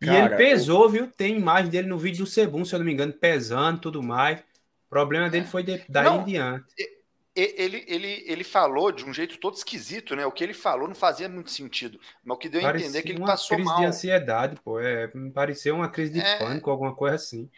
E 0.00 0.06
cara, 0.06 0.24
ele 0.24 0.36
pesou, 0.36 0.84
eu... 0.84 0.88
viu? 0.88 1.06
Tem 1.06 1.36
imagem 1.36 1.70
dele 1.70 1.86
no 1.86 1.98
vídeo 1.98 2.24
do 2.24 2.30
Sebum, 2.30 2.64
se 2.64 2.74
eu 2.74 2.78
não 2.78 2.86
me 2.86 2.94
engano, 2.94 3.12
pesando 3.12 3.78
tudo 3.78 4.02
mais. 4.02 4.40
O 4.40 4.88
problema 4.88 5.28
dele 5.28 5.44
foi 5.44 5.62
de, 5.62 5.84
daí 5.86 6.04
não, 6.04 6.22
em 6.22 6.24
diante. 6.24 6.95
Ele, 7.36 7.84
ele, 7.86 8.24
ele 8.26 8.42
falou 8.42 8.90
de 8.90 9.04
um 9.04 9.12
jeito 9.12 9.36
todo 9.36 9.56
esquisito, 9.56 10.16
né? 10.16 10.24
O 10.24 10.32
que 10.32 10.42
ele 10.42 10.54
falou 10.54 10.88
não 10.88 10.94
fazia 10.94 11.28
muito 11.28 11.50
sentido. 11.50 12.00
Mas 12.24 12.34
o 12.34 12.38
que 12.38 12.48
deu 12.48 12.66
a 12.66 12.70
entender 12.70 12.98
é 12.98 13.02
que 13.02 13.12
ele 13.12 13.20
passou 13.20 13.58
mal. 13.58 13.66
crise 13.66 13.80
de 13.80 13.86
ansiedade, 13.86 14.56
pô. 14.64 14.80
É, 14.80 15.10
pareceu 15.34 15.74
uma 15.74 15.90
crise 15.90 16.14
de 16.14 16.20
é... 16.20 16.38
pânico, 16.38 16.70
alguma 16.70 16.94
coisa 16.94 17.16
assim. 17.16 17.50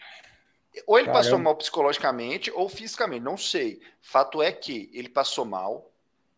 Ou 0.84 0.98
ele 0.98 1.06
Caramba. 1.06 1.24
passou 1.24 1.38
mal 1.38 1.54
psicologicamente 1.54 2.50
ou 2.50 2.68
fisicamente, 2.68 3.22
não 3.22 3.36
sei. 3.36 3.80
Fato 4.02 4.42
é 4.42 4.50
que 4.50 4.90
ele 4.92 5.08
passou 5.08 5.44
mal, 5.44 5.90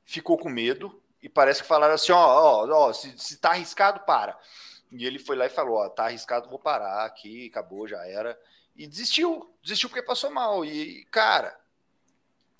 ficou 0.05 0.37
com 0.37 0.51
medo 0.51 1.01
e 1.23 1.29
parece 1.29 1.63
que 1.63 1.69
falaram 1.69 1.95
assim: 1.95 2.13
ó, 2.13 2.19
ó, 2.19 2.69
ó 2.69 2.93
se, 2.93 3.13
se 3.19 3.39
tá 3.39 3.51
arriscado, 3.51 4.01
para. 4.01 4.39
E 4.93 5.07
ele 5.07 5.19
foi 5.19 5.37
lá 5.37 5.47
e 5.47 5.51
falou: 5.51 5.77
ó, 5.77 5.89
tá 5.89 6.05
arriscado, 6.05 6.49
vou 6.49 6.59
parar 6.59 7.05
aqui, 7.05 7.47
acabou, 7.47 7.89
já 7.89 8.07
era. 8.07 8.39
E 8.77 8.87
desistiu, 8.87 9.51
desistiu 9.63 9.89
porque 9.89 10.03
passou 10.03 10.31
mal. 10.31 10.65
E, 10.65 11.05
cara, 11.11 11.59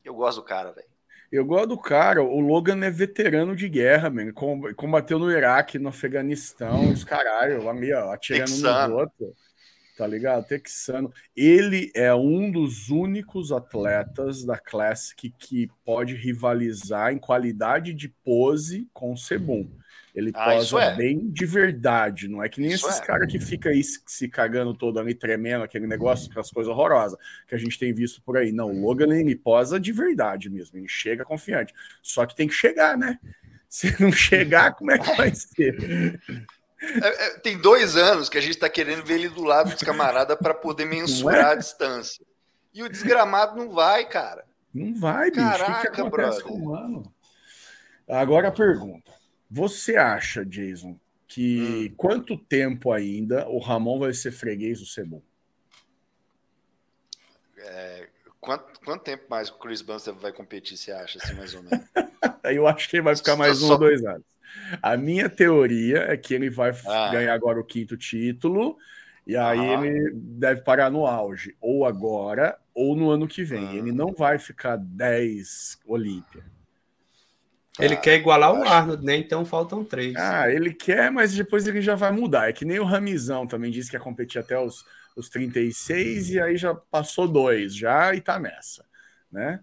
eu 0.05 0.15
gosto 0.15 0.41
do 0.41 0.45
cara, 0.45 0.73
velho. 0.73 0.89
Eu 1.31 1.45
gosto 1.45 1.69
do 1.69 1.79
cara. 1.79 2.23
O 2.23 2.41
Logan 2.41 2.85
é 2.85 2.91
veterano 2.91 3.55
de 3.55 3.69
guerra, 3.69 4.11
man. 4.11 4.33
Combateu 4.77 5.19
no 5.19 5.31
Iraque, 5.31 5.79
no 5.79 5.91
Afeganistão, 5.91 6.91
os 6.93 7.05
caralho, 7.05 7.69
ali, 7.69 7.93
ó, 7.93 8.13
atirando 8.13 8.51
Texano. 8.51 8.95
nos 8.95 9.01
outros 9.03 9.51
tá 10.01 10.07
ligado? 10.07 10.47
Texano. 10.47 11.13
Ele 11.37 11.93
é 11.95 12.15
um 12.15 12.51
dos 12.51 12.89
únicos 12.89 13.53
atletas 13.53 14.43
da 14.47 14.59
Classic 14.59 15.31
que 15.39 15.69
pode 15.85 16.15
rivalizar 16.15 17.13
em 17.13 17.19
qualidade 17.19 17.93
de 17.93 18.09
pose 18.09 18.89
com 18.95 19.13
o 19.13 19.17
Sebum. 19.17 19.71
Ele 20.15 20.31
ah, 20.35 20.45
posa 20.45 20.81
é. 20.83 20.97
bem 20.97 21.31
de 21.31 21.47
verdade, 21.47 22.29
não 22.29 22.43
é 22.43 22.49
que 22.49 22.61
nem 22.61 22.71
isso 22.71 22.89
esses 22.89 23.01
é. 23.01 23.05
caras 23.05 23.31
que 23.31 23.39
fica 23.39 23.71
aí 23.71 23.83
se 23.83 24.29
cagando 24.29 24.75
todo 24.75 24.99
ali, 24.99 25.15
tremendo, 25.15 25.63
aquele 25.63 25.87
negócio, 25.87 26.29
aquelas 26.29 26.51
coisas 26.51 26.71
horrorosas 26.71 27.19
que 27.47 27.55
a 27.55 27.59
gente 27.59 27.79
tem 27.79 27.93
visto 27.95 28.21
por 28.23 28.37
aí. 28.37 28.53
Não, 28.53 28.71
o 28.71 28.81
Logan 28.81 29.15
ele 29.15 29.37
posa 29.37 29.79
de 29.79 29.93
verdade 29.93 30.51
mesmo, 30.51 30.79
ele 30.79 30.89
chega 30.89 31.25
confiante. 31.25 31.73
Só 32.03 32.27
que 32.27 32.35
tem 32.35 32.49
que 32.49 32.55
chegar, 32.55 32.97
né? 32.99 33.19
Se 33.69 33.95
não 34.03 34.11
chegar, 34.11 34.73
como 34.73 34.91
é 34.91 34.99
que 34.99 35.17
vai 35.17 35.33
ser? 35.33 36.21
É, 36.83 37.27
é, 37.27 37.39
tem 37.39 37.57
dois 37.59 37.97
anos 37.97 38.29
que 38.29 38.39
a 38.39 38.41
gente 38.41 38.55
está 38.55 38.69
querendo 38.69 39.05
ver 39.05 39.15
ele 39.15 39.29
do 39.29 39.45
lado 39.45 39.71
dos 39.71 39.83
camaradas 39.83 40.37
para 40.39 40.55
poder 40.55 40.87
mensurar 40.87 41.51
é? 41.51 41.53
a 41.53 41.55
distância. 41.55 42.25
E 42.73 42.83
o 42.83 42.89
desgramado 42.89 43.57
não 43.57 43.71
vai, 43.71 44.09
cara. 44.09 44.45
Não 44.73 44.95
vai, 44.95 45.31
bicho. 45.31 45.43
Caraca, 45.43 45.73
o 45.73 45.81
que, 45.83 45.91
que? 45.91 46.01
Agora 48.09 48.49
a 48.49 48.53
pergunta. 48.53 49.20
Você 49.51 49.97
acha, 49.97 50.45
Jason, 50.45 50.99
que 51.27 51.89
hum. 51.91 51.95
quanto 51.97 52.37
tempo 52.37 52.93
ainda 52.93 53.49
o 53.49 53.59
Ramon 53.59 53.99
vai 53.99 54.15
ser 54.15 54.31
freguês 54.31 54.79
do 54.79 54.87
Cebu? 54.87 55.23
É, 57.59 58.09
quanto, 58.41 58.81
quanto 58.85 59.03
tempo 59.03 59.25
mais 59.29 59.49
o 59.49 59.59
Chris 59.59 59.83
Bunster 59.83 60.15
vai 60.15 60.33
competir, 60.33 60.77
você 60.77 60.93
acha, 60.93 61.19
assim, 61.23 61.35
mais 61.35 61.55
ou 61.55 61.63
menos? 61.63 61.85
Eu 62.45 62.67
acho 62.67 62.89
que 62.89 62.97
ele 62.97 63.03
vai 63.03 63.17
ficar 63.17 63.37
mais 63.37 63.63
um 63.63 63.73
ou 63.73 63.79
dois 63.79 64.05
anos. 64.05 64.25
A 64.83 64.97
minha 64.97 65.29
teoria 65.29 65.99
é 66.11 66.17
que 66.17 66.35
ele 66.35 66.51
vai 66.51 66.73
ah. 66.87 67.11
ganhar 67.11 67.35
agora 67.35 67.61
o 67.61 67.65
quinto 67.65 67.97
título, 67.97 68.77
e 69.27 69.37
aí 69.37 69.59
ah. 69.59 69.75
ele 69.75 70.13
deve 70.15 70.63
parar 70.63 70.91
no 70.91 71.07
auge, 71.07 71.57
ou 71.61 71.85
agora, 71.85 72.59
ou 72.75 72.97
no 72.97 73.11
ano 73.11 73.29
que 73.29 73.45
vem. 73.45 73.69
Ah. 73.69 73.75
Ele 73.75 73.93
não 73.93 74.13
vai 74.13 74.39
ficar 74.39 74.77
10 74.77 75.81
Olímpia. 75.87 76.45
Ele 77.79 77.97
quer 77.97 78.17
igualar 78.17 78.53
o 78.53 78.63
Arnold, 78.63 79.05
né? 79.05 79.17
Então 79.17 79.45
faltam 79.45 79.85
três. 79.85 80.15
Ah, 80.17 80.51
ele 80.51 80.75
quer, 80.75 81.11
mas 81.11 81.33
depois 81.35 81.67
ele 81.67 81.81
já 81.81 81.95
vai 81.95 82.11
mudar. 82.11 82.49
É 82.49 82.53
que 82.53 82.65
nem 82.65 82.79
o 82.79 82.85
Ramizão 82.85 83.47
também 83.47 83.71
disse 83.71 83.91
que 83.91 83.97
ia 83.97 84.01
competir 84.01 84.41
até 84.41 84.59
os, 84.59 84.85
os 85.17 85.29
36 85.29 86.31
e 86.31 86.41
aí 86.41 86.57
já 86.57 86.75
passou 86.75 87.29
dois 87.29 87.75
já 87.75 88.15
e 88.15 88.21
tá 88.21 88.39
nessa, 88.39 88.85
né? 89.31 89.61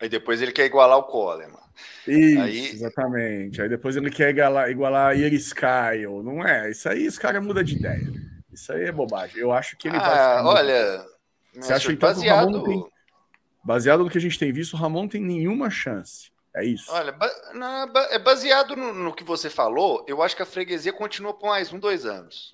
Aí 0.00 0.08
depois 0.08 0.40
ele 0.40 0.52
quer 0.52 0.64
igualar 0.64 0.96
o 0.96 1.04
Coleman. 1.04 1.60
Isso, 2.06 2.40
aí... 2.40 2.68
exatamente. 2.68 3.60
Aí 3.60 3.68
depois 3.68 3.96
ele 3.96 4.10
quer 4.10 4.30
igualar, 4.30 4.70
igualar 4.70 5.16
Iris 5.16 5.52
Kyle. 5.52 6.22
Não 6.22 6.44
é? 6.44 6.70
Isso 6.70 6.88
aí 6.88 7.06
os 7.06 7.18
caras 7.18 7.44
mudam 7.44 7.62
de 7.62 7.76
ideia. 7.76 8.10
Isso 8.50 8.72
aí 8.72 8.84
é 8.84 8.92
bobagem. 8.92 9.38
Eu 9.38 9.52
acho 9.52 9.76
que 9.76 9.88
ele 9.88 9.98
ah, 9.98 10.42
vai. 10.42 10.44
Olha, 10.44 11.06
você 11.54 11.72
acha 11.74 11.92
então 11.92 12.08
baseado... 12.08 12.46
que 12.48 12.54
o 12.54 12.60
Ramon 12.60 12.64
tem... 12.64 12.90
Baseado 13.62 14.04
no 14.04 14.10
que 14.10 14.16
a 14.16 14.20
gente 14.20 14.38
tem 14.38 14.50
visto, 14.50 14.72
o 14.72 14.76
Ramon 14.76 15.06
tem 15.06 15.20
nenhuma 15.20 15.68
chance. 15.68 16.32
É 16.54 16.64
isso. 16.64 16.90
Olha, 16.90 17.16
é 18.10 18.18
baseado 18.18 18.74
no, 18.74 18.92
no, 18.92 19.14
que 19.14 19.22
você 19.22 19.48
falou, 19.48 20.04
eu 20.08 20.20
acho 20.20 20.34
que 20.34 20.42
a 20.42 20.46
freguesia 20.46 20.92
continua 20.92 21.32
por 21.32 21.46
mais 21.46 21.72
um, 21.72 21.78
dois 21.78 22.04
anos. 22.04 22.52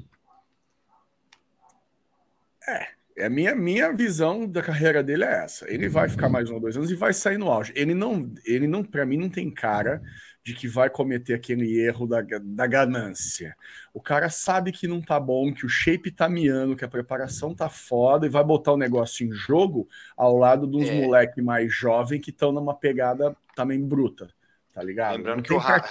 É, 2.69 2.89
é 3.17 3.27
a 3.27 3.31
minha, 3.31 3.55
minha 3.55 3.93
visão 3.93 4.47
da 4.47 4.63
carreira 4.63 5.03
dele 5.03 5.25
é 5.25 5.45
essa. 5.45 5.71
Ele 5.71 5.89
vai 5.89 6.09
ficar 6.09 6.29
mais 6.29 6.51
um 6.51 6.55
ou 6.55 6.61
dois 6.61 6.77
anos 6.77 6.91
e 6.91 6.95
vai 6.95 7.15
sair 7.15 7.39
no 7.39 7.51
auge. 7.51 7.73
Ele 7.75 7.95
não, 7.95 8.31
ele 8.45 8.67
não, 8.67 8.85
para 8.85 9.07
mim, 9.07 9.17
não 9.17 9.31
tem 9.31 9.51
cara 9.51 10.03
de 10.47 10.55
que 10.55 10.69
vai 10.69 10.89
cometer 10.89 11.35
aquele 11.35 11.77
erro 11.77 12.07
da, 12.07 12.23
da 12.23 12.67
ganância. 12.69 13.57
O 13.93 14.01
cara 14.01 14.31
sabe 14.31 14.71
que 14.71 14.87
não 14.87 15.03
tá 15.03 15.19
bom, 15.19 15.53
que 15.53 15.67
o 15.67 15.69
shape 15.69 16.13
tá 16.13 16.29
miando, 16.29 16.77
que 16.77 16.85
a 16.85 16.89
preparação 16.89 17.53
tá 17.53 17.69
foda 17.69 18.27
e 18.27 18.29
vai 18.29 18.45
botar 18.45 18.73
o 18.73 18.77
negócio 18.77 19.27
em 19.27 19.33
jogo 19.33 19.89
ao 20.17 20.37
lado 20.37 20.65
dos 20.65 20.89
é. 20.89 21.01
moleque 21.01 21.43
mais 21.43 21.75
jovem 21.75 22.21
que 22.21 22.31
estão 22.31 22.53
numa 22.53 22.77
pegada 22.77 23.37
também 23.57 23.85
bruta, 23.85 24.33
tá 24.73 24.85
ligado? 24.85 25.17
Lembrando 25.17 25.43
que, 25.43 25.53
o 25.53 25.59
Ra 25.59 25.83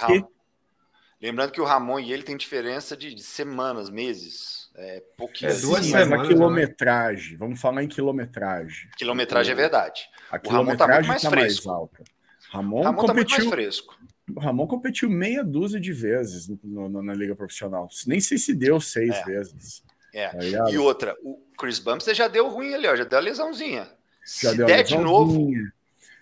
Lembrando 1.20 1.52
que 1.52 1.60
o 1.60 1.64
Ramon 1.64 2.00
e 2.00 2.10
ele 2.10 2.22
tem 2.22 2.34
diferença 2.34 2.96
de, 2.96 3.14
de 3.14 3.22
semanas, 3.22 3.90
meses. 3.90 4.70
É 4.74 5.02
pouquíssimo. 5.18 5.50
É 5.50 5.60
duas 5.60 5.84
semanas, 5.84 6.22
né? 6.22 6.28
quilometragem. 6.28 7.32
Né? 7.32 7.38
Vamos 7.38 7.60
falar 7.60 7.84
em 7.84 7.88
quilometragem. 7.88 8.88
Quilometragem 8.96 9.52
é 9.52 9.54
verdade. 9.54 10.08
A 10.30 10.40
o 10.42 10.48
Ramon 10.48 10.76
tá 10.76 10.88
muito 10.88 11.08
mais 11.08 11.20
tá 11.20 11.28
fresco. 11.28 11.68
Mais 11.68 11.78
alta. 11.78 12.04
Ramon, 12.48 12.82
Ramon 12.82 13.00
competiu, 13.02 13.08
tá 13.08 13.16
muito 13.16 13.36
mais 13.36 13.48
fresco. 13.50 14.15
Ramon 14.38 14.66
competiu 14.66 15.08
meia 15.08 15.44
dúzia 15.44 15.78
de 15.78 15.92
vezes 15.92 16.48
no, 16.48 16.88
no, 16.88 17.02
na 17.02 17.14
Liga 17.14 17.36
Profissional. 17.36 17.88
Nem 18.06 18.20
sei 18.20 18.38
se 18.38 18.54
deu 18.54 18.80
seis 18.80 19.14
é. 19.14 19.24
vezes. 19.24 19.84
É. 20.12 20.28
Tá 20.28 20.70
e 20.70 20.78
outra, 20.78 21.14
o 21.22 21.38
Chris 21.58 21.78
Bumps 21.78 22.06
já 22.06 22.26
deu 22.26 22.48
ruim 22.48 22.74
ali, 22.74 22.86
ó, 22.86 22.96
já 22.96 23.04
deu 23.04 23.18
a 23.18 23.22
lesãozinha. 23.22 23.88
Já 24.24 24.50
se 24.50 24.56
der 24.56 24.82
de 24.82 24.98
novo, 24.98 25.52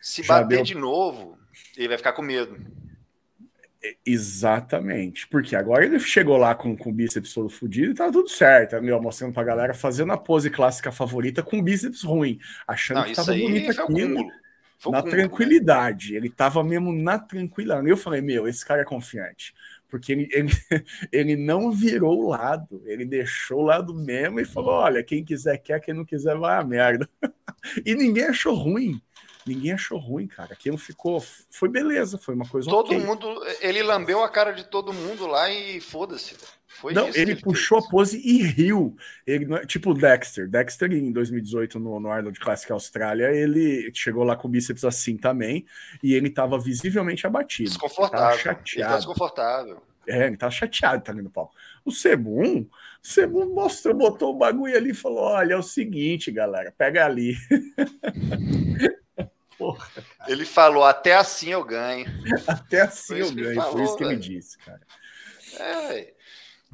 se 0.00 0.22
bater 0.26 0.56
deu... 0.56 0.64
de 0.64 0.74
novo, 0.74 1.38
ele 1.76 1.88
vai 1.88 1.96
ficar 1.96 2.12
com 2.12 2.22
medo. 2.22 2.58
Exatamente, 4.04 5.26
porque 5.28 5.54
agora 5.54 5.84
ele 5.84 5.98
chegou 6.00 6.36
lá 6.38 6.54
com, 6.54 6.74
com 6.76 6.90
o 6.90 6.92
bíceps 6.92 7.34
todo 7.34 7.50
fodido 7.50 7.92
e 7.92 7.94
tá 7.94 8.10
tudo 8.10 8.28
certo, 8.28 8.80
meu, 8.82 9.00
mostrando 9.00 9.34
pra 9.34 9.44
galera 9.44 9.74
fazendo 9.74 10.12
a 10.12 10.16
pose 10.16 10.48
clássica 10.50 10.90
favorita 10.90 11.42
com 11.42 11.62
bíceps 11.62 12.02
ruim, 12.02 12.38
achando 12.66 12.98
Não, 12.98 13.04
que 13.04 13.14
tava 13.14 13.32
bonito 13.32 13.82
aquilo, 13.82 14.26
na 14.90 15.02
tranquilidade, 15.02 16.14
ele 16.14 16.30
tava 16.30 16.62
mesmo 16.62 16.92
na 16.92 17.18
tranquilidade. 17.18 17.88
Eu 17.88 17.96
falei, 17.96 18.20
meu, 18.20 18.48
esse 18.48 18.64
cara 18.64 18.82
é 18.82 18.84
confiante, 18.84 19.54
porque 19.88 20.12
ele, 20.12 20.28
ele, 20.32 20.50
ele 21.12 21.36
não 21.36 21.70
virou 21.70 22.24
o 22.24 22.28
lado, 22.28 22.82
ele 22.86 23.04
deixou 23.04 23.60
o 23.60 23.64
lado 23.64 23.94
mesmo 23.94 24.40
e 24.40 24.44
falou: 24.44 24.74
olha, 24.74 25.02
quem 25.02 25.24
quiser 25.24 25.58
quer, 25.58 25.80
quem 25.80 25.94
não 25.94 26.04
quiser 26.04 26.36
vai 26.36 26.58
a 26.58 26.64
merda. 26.64 27.08
e 27.84 27.94
ninguém 27.94 28.24
achou 28.24 28.54
ruim 28.54 29.00
ninguém 29.46 29.72
achou 29.72 29.98
ruim, 29.98 30.26
cara. 30.26 30.52
Aquilo 30.52 30.78
ficou. 30.78 31.22
Foi 31.50 31.68
beleza, 31.68 32.18
foi 32.18 32.34
uma 32.34 32.48
coisa. 32.48 32.68
Todo 32.68 32.86
okay. 32.86 32.98
mundo. 32.98 33.26
Ele 33.60 33.82
lambeu 33.82 34.22
a 34.22 34.28
cara 34.28 34.52
de 34.52 34.64
todo 34.64 34.92
mundo 34.92 35.26
lá 35.26 35.50
e 35.50 35.80
foda-se. 35.80 36.36
Foi 36.66 36.92
não, 36.92 37.06
ele, 37.08 37.20
ele 37.20 37.36
puxou 37.36 37.78
fez. 37.78 37.88
a 37.88 37.90
pose 37.90 38.20
e 38.24 38.42
riu. 38.42 38.96
Ele, 39.24 39.52
é, 39.54 39.64
tipo 39.64 39.92
o 39.92 39.94
Dexter. 39.94 40.48
Dexter, 40.48 40.92
em 40.92 41.12
2018, 41.12 41.78
no, 41.78 42.00
no 42.00 42.10
Arnold 42.10 42.38
Classic 42.40 42.70
Austrália, 42.72 43.32
ele 43.32 43.92
chegou 43.94 44.24
lá 44.24 44.34
com 44.34 44.48
o 44.48 44.50
bíceps 44.50 44.84
assim 44.84 45.16
também. 45.16 45.64
E 46.02 46.14
ele 46.14 46.30
tava 46.30 46.58
visivelmente 46.58 47.26
abatido. 47.26 47.70
Desconfortável. 47.70 48.38
chateado. 48.38 48.70
Ele 48.74 48.88
tá 48.88 48.96
desconfortável. 48.96 49.82
É, 50.06 50.26
ele 50.26 50.36
tá 50.36 50.50
chateado, 50.50 51.02
tá 51.02 51.12
ali 51.12 51.22
no 51.22 51.30
palco. 51.30 51.54
O 51.84 51.90
Sebum, 51.90 52.62
o 52.62 52.68
Sebum 53.00 53.54
mostrou, 53.54 53.94
botou 53.94 54.34
o 54.34 54.38
bagulho 54.38 54.76
ali 54.76 54.90
e 54.90 54.94
falou: 54.94 55.20
olha, 55.20 55.54
é 55.54 55.56
o 55.56 55.62
seguinte, 55.62 56.30
galera, 56.30 56.74
pega 56.76 57.06
ali. 57.06 57.36
Porra, 59.58 59.88
ele 60.26 60.44
falou, 60.44 60.84
até 60.84 61.14
assim 61.14 61.50
eu 61.50 61.64
ganho. 61.64 62.06
Até 62.46 62.82
assim 62.82 63.16
eu 63.16 63.32
ganho, 63.32 63.54
falou, 63.54 63.72
foi 63.72 63.84
isso 63.84 63.96
que 63.96 64.04
ele 64.04 64.16
disse, 64.16 64.58
cara. 64.58 64.80
É, 65.60 66.14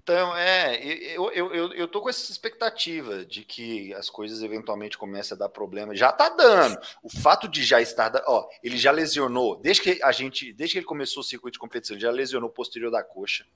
então, 0.03 0.35
é, 0.35 0.83
eu, 1.15 1.31
eu, 1.31 1.55
eu, 1.55 1.73
eu 1.75 1.87
tô 1.87 2.01
com 2.01 2.09
essa 2.09 2.33
expectativa 2.33 3.25
de 3.25 3.45
que 3.45 3.93
as 3.95 4.09
coisas 4.09 4.43
eventualmente 4.43 4.97
comecem 4.97 5.37
a 5.37 5.39
dar 5.39 5.49
problema. 5.51 5.95
Já 5.95 6.11
tá 6.11 6.31
dando. 6.31 6.79
O 7.03 7.11
fato 7.11 7.47
de 7.47 7.63
já 7.63 7.81
estar. 7.81 8.11
Ó, 8.27 8.49
ele 8.63 8.79
já 8.79 8.91
lesionou, 8.91 9.57
desde 9.57 9.83
que 9.83 10.03
a 10.03 10.11
gente. 10.11 10.53
Desde 10.53 10.73
que 10.73 10.79
ele 10.79 10.87
começou 10.87 11.21
o 11.21 11.25
circuito 11.25 11.53
de 11.53 11.59
competição, 11.59 11.95
ele 11.95 12.03
já 12.03 12.11
lesionou 12.11 12.49
o 12.49 12.53
posterior 12.53 12.91
da 12.91 13.05
coxa. 13.05 13.47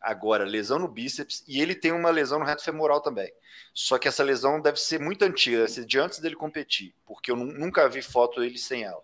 Agora, 0.00 0.44
lesão 0.44 0.78
no 0.78 0.88
bíceps, 0.88 1.42
e 1.46 1.60
ele 1.60 1.74
tem 1.74 1.92
uma 1.92 2.10
lesão 2.10 2.38
no 2.38 2.44
reto 2.44 2.62
femoral 2.62 3.00
também. 3.00 3.32
Só 3.74 3.98
que 3.98 4.06
essa 4.06 4.22
lesão 4.22 4.60
deve 4.60 4.78
ser 4.78 5.00
muito 5.00 5.24
antiga, 5.24 5.58
deve 5.58 5.72
ser 5.72 5.84
de 5.84 5.98
antes 5.98 6.18
dele 6.20 6.36
competir, 6.36 6.94
porque 7.04 7.30
eu 7.30 7.36
nunca 7.36 7.88
vi 7.88 8.00
foto 8.00 8.40
dele 8.40 8.58
sem 8.58 8.84
ela. 8.84 9.02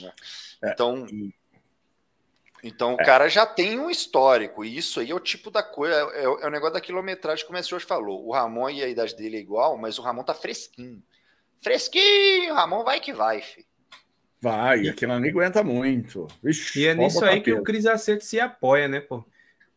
Né? 0.00 0.12
É, 0.62 0.70
então, 0.70 1.06
então 2.62 2.94
o 2.94 3.00
é. 3.00 3.04
cara 3.04 3.28
já 3.28 3.44
tem 3.44 3.78
um 3.80 3.90
histórico, 3.90 4.64
e 4.64 4.76
isso 4.76 5.00
aí 5.00 5.10
é 5.10 5.14
o 5.14 5.20
tipo 5.20 5.50
da 5.50 5.62
coisa, 5.62 5.94
é, 5.94 6.20
é, 6.20 6.24
é 6.24 6.46
o 6.46 6.50
negócio 6.50 6.74
da 6.74 6.80
quilometragem, 6.80 7.44
como 7.46 7.58
o 7.58 7.62
senhor 7.62 7.80
falou. 7.80 8.26
O 8.26 8.32
Ramon 8.32 8.70
e 8.70 8.82
a 8.82 8.88
idade 8.88 9.16
dele 9.16 9.36
é 9.36 9.40
igual, 9.40 9.76
mas 9.76 9.98
o 9.98 10.02
Ramon 10.02 10.22
tá 10.22 10.34
fresquinho. 10.34 11.02
Fresquinho, 11.60 12.54
Ramon 12.54 12.84
vai 12.84 13.00
que 13.00 13.12
vai, 13.12 13.40
filho. 13.42 13.66
Vai, 14.40 14.88
aquilo 14.88 15.18
não 15.18 15.28
aguenta 15.28 15.62
muito. 15.62 16.26
Vixe, 16.42 16.80
e 16.80 16.86
é 16.86 16.94
nisso 16.94 17.22
aí 17.22 17.42
que 17.42 17.52
o 17.52 17.62
Cris 17.62 17.84
Aceto 17.84 18.24
se 18.24 18.40
apoia, 18.40 18.88
né, 18.88 19.00
pô? 19.00 19.22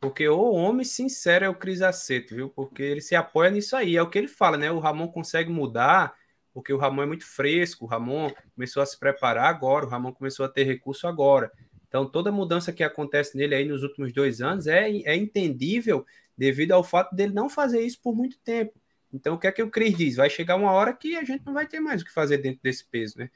Porque 0.04 0.28
o 0.28 0.52
homem 0.52 0.84
sincero 0.84 1.46
é 1.46 1.50
o 1.50 1.56
Cris 1.56 1.82
Aceto, 1.82 2.36
viu? 2.36 2.50
Porque 2.50 2.84
ele 2.84 3.00
se 3.00 3.16
apoia 3.16 3.50
nisso 3.50 3.74
aí, 3.74 3.96
é 3.96 4.02
o 4.02 4.10
que 4.10 4.18
ele 4.18 4.28
fala, 4.28 4.58
né? 4.58 4.70
O 4.70 4.78
Ramon 4.78 5.08
consegue 5.08 5.50
mudar, 5.50 6.14
porque 6.54 6.74
o 6.74 6.78
Ramon 6.78 7.04
é 7.04 7.06
muito 7.06 7.26
fresco, 7.26 7.86
o 7.86 7.88
Ramon 7.88 8.30
começou 8.54 8.84
a 8.84 8.86
se 8.86 9.00
preparar 9.00 9.46
agora, 9.46 9.86
o 9.86 9.88
Ramon 9.88 10.12
começou 10.12 10.46
a 10.46 10.50
ter 10.50 10.66
recurso 10.66 11.08
agora. 11.08 11.50
Então, 11.88 12.06
toda 12.06 12.34
mudança 12.34 12.74
que 12.74 12.84
acontece 12.84 13.38
nele 13.38 13.56
aí 13.56 13.64
nos 13.64 13.82
últimos 13.82 14.12
dois 14.12 14.42
anos 14.42 14.68
é, 14.68 14.90
é 14.90 15.16
entendível 15.16 16.06
devido 16.38 16.74
ao 16.74 16.84
fato 16.84 17.16
dele 17.16 17.32
não 17.32 17.48
fazer 17.48 17.80
isso 17.80 18.02
por 18.04 18.14
muito 18.14 18.38
tempo. 18.40 18.74
Então, 19.14 19.36
o 19.36 19.40
que 19.40 19.48
é 19.48 19.54
que 19.54 19.64
o 19.64 19.72
Cris 19.72 19.96
diz? 19.96 20.16
Vai 20.18 20.30
chegar 20.30 20.58
uma 20.58 20.74
hora 20.74 20.92
que 20.92 21.16
a 21.16 21.24
gente 21.24 21.46
não 21.46 21.54
vai 21.54 21.66
ter 21.66 21.80
mais 21.80 22.02
o 22.02 22.06
que 22.06 22.12
fazer 22.12 22.40
dentro 22.40 22.60
desse 22.62 22.84
peso, 22.84 23.20
né? 23.20 23.30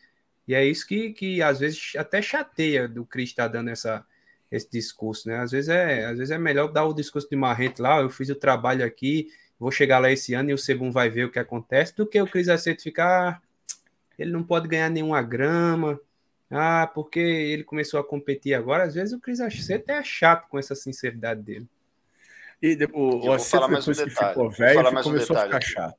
E 0.46 0.54
é 0.54 0.66
isso 0.66 0.86
que, 0.86 1.14
que 1.14 1.42
às 1.42 1.60
vezes 1.60 1.94
até 1.96 2.22
chateia 2.22 2.90
do 2.90 3.06
Cris 3.06 3.30
estar 3.30 3.44
tá 3.44 3.54
dando 3.54 3.70
essa, 3.70 4.06
esse 4.52 4.70
discurso, 4.70 5.28
né? 5.28 5.40
Às 5.40 5.52
vezes 5.52 5.70
é, 5.70 6.06
às 6.06 6.18
vezes 6.18 6.32
é 6.32 6.38
melhor 6.38 6.72
dar 6.72 6.86
o 6.86 6.94
discurso 6.94 7.30
de 7.30 7.36
Marrente 7.36 7.82
lá, 7.82 8.00
eu 8.00 8.10
fiz 8.10 8.30
o 8.30 8.36
trabalho 8.36 8.86
aqui, 8.86 9.28
vou 9.60 9.72
chegar 9.72 10.00
lá 10.00 10.12
esse 10.12 10.34
ano 10.34 10.50
e 10.50 10.54
o 10.54 10.58
Sebum 10.58 10.92
vai 10.92 11.10
ver 11.10 11.26
o 11.26 11.32
que 11.32 11.40
acontece, 11.40 11.96
do 11.96 12.06
que 12.06 12.22
o 12.22 12.28
Cris 12.28 12.50
Aceito 12.50 12.84
ficar, 12.84 13.30
ah, 13.30 13.42
ele 14.18 14.32
não 14.32 14.44
pode 14.44 14.68
ganhar 14.68 14.90
nenhuma 14.90 15.22
grama, 15.22 16.00
ah, 16.50 16.90
porque 16.94 17.20
ele 17.20 17.64
começou 17.64 18.00
a 18.00 18.04
competir 18.04 18.54
agora. 18.54 18.84
Às 18.84 18.96
vezes 18.96 19.14
o 19.14 19.20
Cris 19.20 19.42
Aceto 19.42 19.92
é 19.92 20.04
chato 20.04 20.48
com 20.48 20.58
essa 20.58 20.76
sinceridade 20.76 21.42
dele. 21.42 21.68
E 22.62 22.78
o, 22.94 23.28
o 23.28 23.32
Aceto, 23.34 23.68
depois 23.68 24.00
um 24.00 24.06
que 24.06 24.10
ficou 24.10 24.50
velho, 24.50 25.04
começou 25.04 25.36
um 25.36 25.40
a 25.40 25.44
ficar 25.44 25.62
chato. 25.62 25.98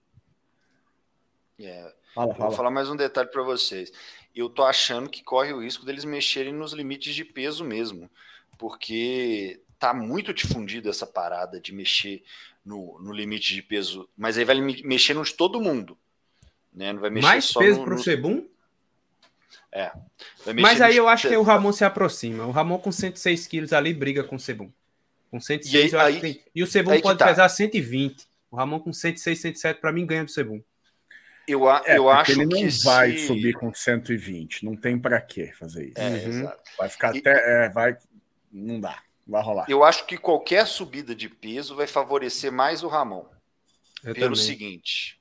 Yeah. 1.61 1.89
É, 1.89 1.95
fala, 2.15 2.35
fala. 2.35 2.49
Vou 2.49 2.57
falar 2.57 2.71
mais 2.71 2.89
um 2.89 2.97
detalhe 2.97 3.29
para 3.31 3.43
vocês. 3.43 3.93
Eu 4.35 4.49
tô 4.49 4.63
achando 4.63 5.11
que 5.11 5.23
corre 5.23 5.53
o 5.53 5.61
risco 5.61 5.85
deles 5.85 6.05
mexerem 6.05 6.53
nos 6.53 6.73
limites 6.73 7.15
de 7.15 7.25
peso 7.25 7.65
mesmo, 7.65 8.09
porque 8.59 9.61
tá 9.79 9.95
muito 9.95 10.35
difundida 10.35 10.91
essa 10.91 11.07
parada 11.07 11.61
de 11.61 11.73
mexer 11.73 12.23
no, 12.65 12.99
no 13.01 13.13
limite 13.13 13.55
de 13.55 13.63
peso, 13.63 14.09
mas 14.17 14.37
aí 14.37 14.45
vai 14.45 14.61
mexer 14.61 15.15
no 15.15 15.23
de 15.23 15.33
todo 15.33 15.61
mundo. 15.61 15.97
Né? 16.75 16.93
Não 16.93 17.01
vai 17.01 17.11
mexer 17.11 17.27
Mais 17.27 17.45
só 17.47 17.61
peso 17.61 17.79
no, 17.79 17.85
para 17.85 17.95
o 17.95 18.03
Sebum? 18.03 18.47
É. 19.73 19.93
Mas 20.61 20.81
aí 20.81 20.97
eu 20.97 21.09
acho 21.09 21.29
que 21.29 21.37
o 21.37 21.43
Ramon 21.43 21.73
se 21.73 21.85
aproxima. 21.85 22.45
O 22.47 22.51
Ramon 22.51 22.79
com 22.79 22.91
106 22.91 23.47
quilos 23.47 23.73
ali 23.73 23.95
briga 23.95 24.25
com 24.25 24.37
o 24.37 24.41
Sebum. 24.41 24.71
Com 25.31 25.41
106 25.41 25.73
e, 25.73 25.77
aí, 25.77 25.93
eu 25.93 26.01
acho 26.01 26.09
aí, 26.09 26.21
tem... 26.21 26.45
e 26.55 26.63
o 26.63 26.67
Sebum 26.67 27.01
pode 27.01 27.19
tá. 27.19 27.27
pesar 27.27 27.49
120. 27.49 28.27
O 28.51 28.57
Ramon 28.57 28.81
com 28.81 28.93
106, 28.93 29.41
107 29.41 29.81
para 29.81 29.93
mim 29.93 30.07
ganha 30.07 30.25
do 30.25 30.31
Sebum. 30.31 30.63
Eu, 31.47 31.71
é, 31.71 31.97
eu 31.97 32.11
acho 32.11 32.33
ele 32.33 32.45
não 32.45 32.59
que 32.59 32.69
vai 32.85 33.13
se... 33.13 33.27
subir 33.27 33.55
com 33.55 33.73
120. 33.73 34.67
Não 34.67 34.77
tem 34.77 34.99
para 34.99 35.19
que 35.19 35.51
fazer 35.53 35.87
isso. 35.87 35.95
É, 35.97 36.27
uhum. 36.27 36.53
Vai 36.79 36.89
ficar 36.91 37.17
e... 37.17 37.19
até. 37.21 37.65
É, 37.65 37.69
vai. 37.71 37.97
Não 38.51 38.81
dá. 38.81 39.03
Vai 39.27 39.43
rolar. 39.43 39.67
Eu 39.69 39.85
acho 39.85 40.07
que 40.07 40.17
qualquer 40.17 40.67
subida 40.67 41.15
de 41.15 41.29
peso 41.29 41.77
vai 41.77 41.87
favorecer 41.87 42.51
mais 42.51 42.83
o 42.83 42.89
Ramon. 42.89 43.27
Eu 44.03 44.15
pelo 44.15 44.35
também. 44.35 44.47
seguinte 44.47 45.19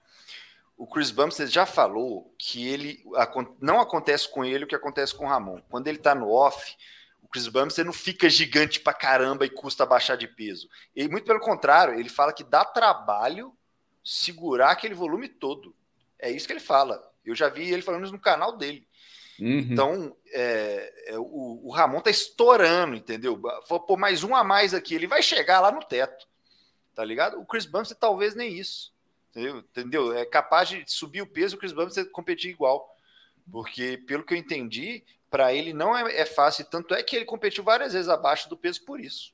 o 0.77 0.85
Chris 0.85 1.09
Bumstead 1.09 1.51
já 1.51 1.65
falou 1.65 2.31
que 2.37 2.67
ele 2.67 3.03
não 3.59 3.81
acontece 3.81 4.29
com 4.29 4.45
ele 4.45 4.63
o 4.63 4.67
que 4.67 4.75
acontece 4.75 5.13
com 5.13 5.25
o 5.25 5.27
Ramon. 5.27 5.59
Quando 5.69 5.87
ele 5.87 5.97
está 5.97 6.13
no 6.13 6.29
off, 6.29 6.77
o 7.19 7.27
Chris 7.27 7.47
Bumstead 7.47 7.83
não 7.83 7.91
fica 7.91 8.29
gigante 8.29 8.79
pra 8.79 8.93
caramba 8.93 9.43
e 9.43 9.49
custa 9.49 9.87
baixar 9.87 10.15
de 10.15 10.27
peso. 10.27 10.69
E 10.95 11.07
muito 11.07 11.25
pelo 11.25 11.39
contrário, 11.39 11.99
ele 11.99 12.09
fala 12.09 12.31
que 12.31 12.43
dá 12.43 12.63
trabalho 12.63 13.57
segurar 14.03 14.69
aquele 14.69 14.93
volume 14.93 15.27
todo. 15.27 15.75
É 16.19 16.29
isso 16.29 16.45
que 16.45 16.53
ele 16.53 16.59
fala. 16.59 17.01
Eu 17.25 17.33
já 17.33 17.49
vi 17.49 17.73
ele 17.73 17.81
falando 17.81 18.03
isso 18.03 18.13
no 18.13 18.19
canal 18.19 18.55
dele. 18.55 18.86
Uhum. 19.39 19.59
Então, 19.59 20.15
é, 20.31 21.13
é, 21.13 21.19
o, 21.19 21.61
o, 21.63 21.71
Ramon 21.71 22.01
tá 22.01 22.09
estourando, 22.09 22.95
entendeu? 22.95 23.39
Vou 23.69 23.79
pôr 23.79 23.97
mais 23.97 24.23
um 24.23 24.35
a 24.35 24.43
mais 24.43 24.73
aqui, 24.73 24.95
ele 24.95 25.07
vai 25.07 25.21
chegar 25.21 25.59
lá 25.59 25.71
no 25.71 25.83
teto, 25.83 26.27
tá 26.95 27.05
ligado? 27.05 27.39
O 27.39 27.45
Chris 27.45 27.65
Bumstead 27.65 27.99
talvez 27.99 28.35
nem 28.35 28.57
isso. 28.57 28.95
Entendeu? 29.29 29.57
entendeu? 29.57 30.17
É 30.17 30.25
capaz 30.25 30.69
de 30.69 30.83
subir 30.87 31.21
o 31.21 31.27
peso, 31.27 31.55
o 31.55 31.59
Chris 31.59 31.71
Bumstead 31.71 32.07
você 32.07 32.11
competir 32.11 32.49
igual. 32.49 32.95
Porque, 33.51 33.97
pelo 34.07 34.23
que 34.23 34.33
eu 34.33 34.37
entendi, 34.37 35.03
para 35.29 35.53
ele 35.53 35.73
não 35.73 35.95
é, 35.95 36.21
é, 36.21 36.25
fácil. 36.25 36.65
Tanto 36.65 36.93
é 36.93 37.03
que 37.03 37.15
ele 37.15 37.25
competiu 37.25 37.63
várias 37.63 37.93
vezes 37.93 38.09
abaixo 38.09 38.49
do 38.49 38.57
peso 38.57 38.83
por 38.83 38.99
isso. 38.99 39.33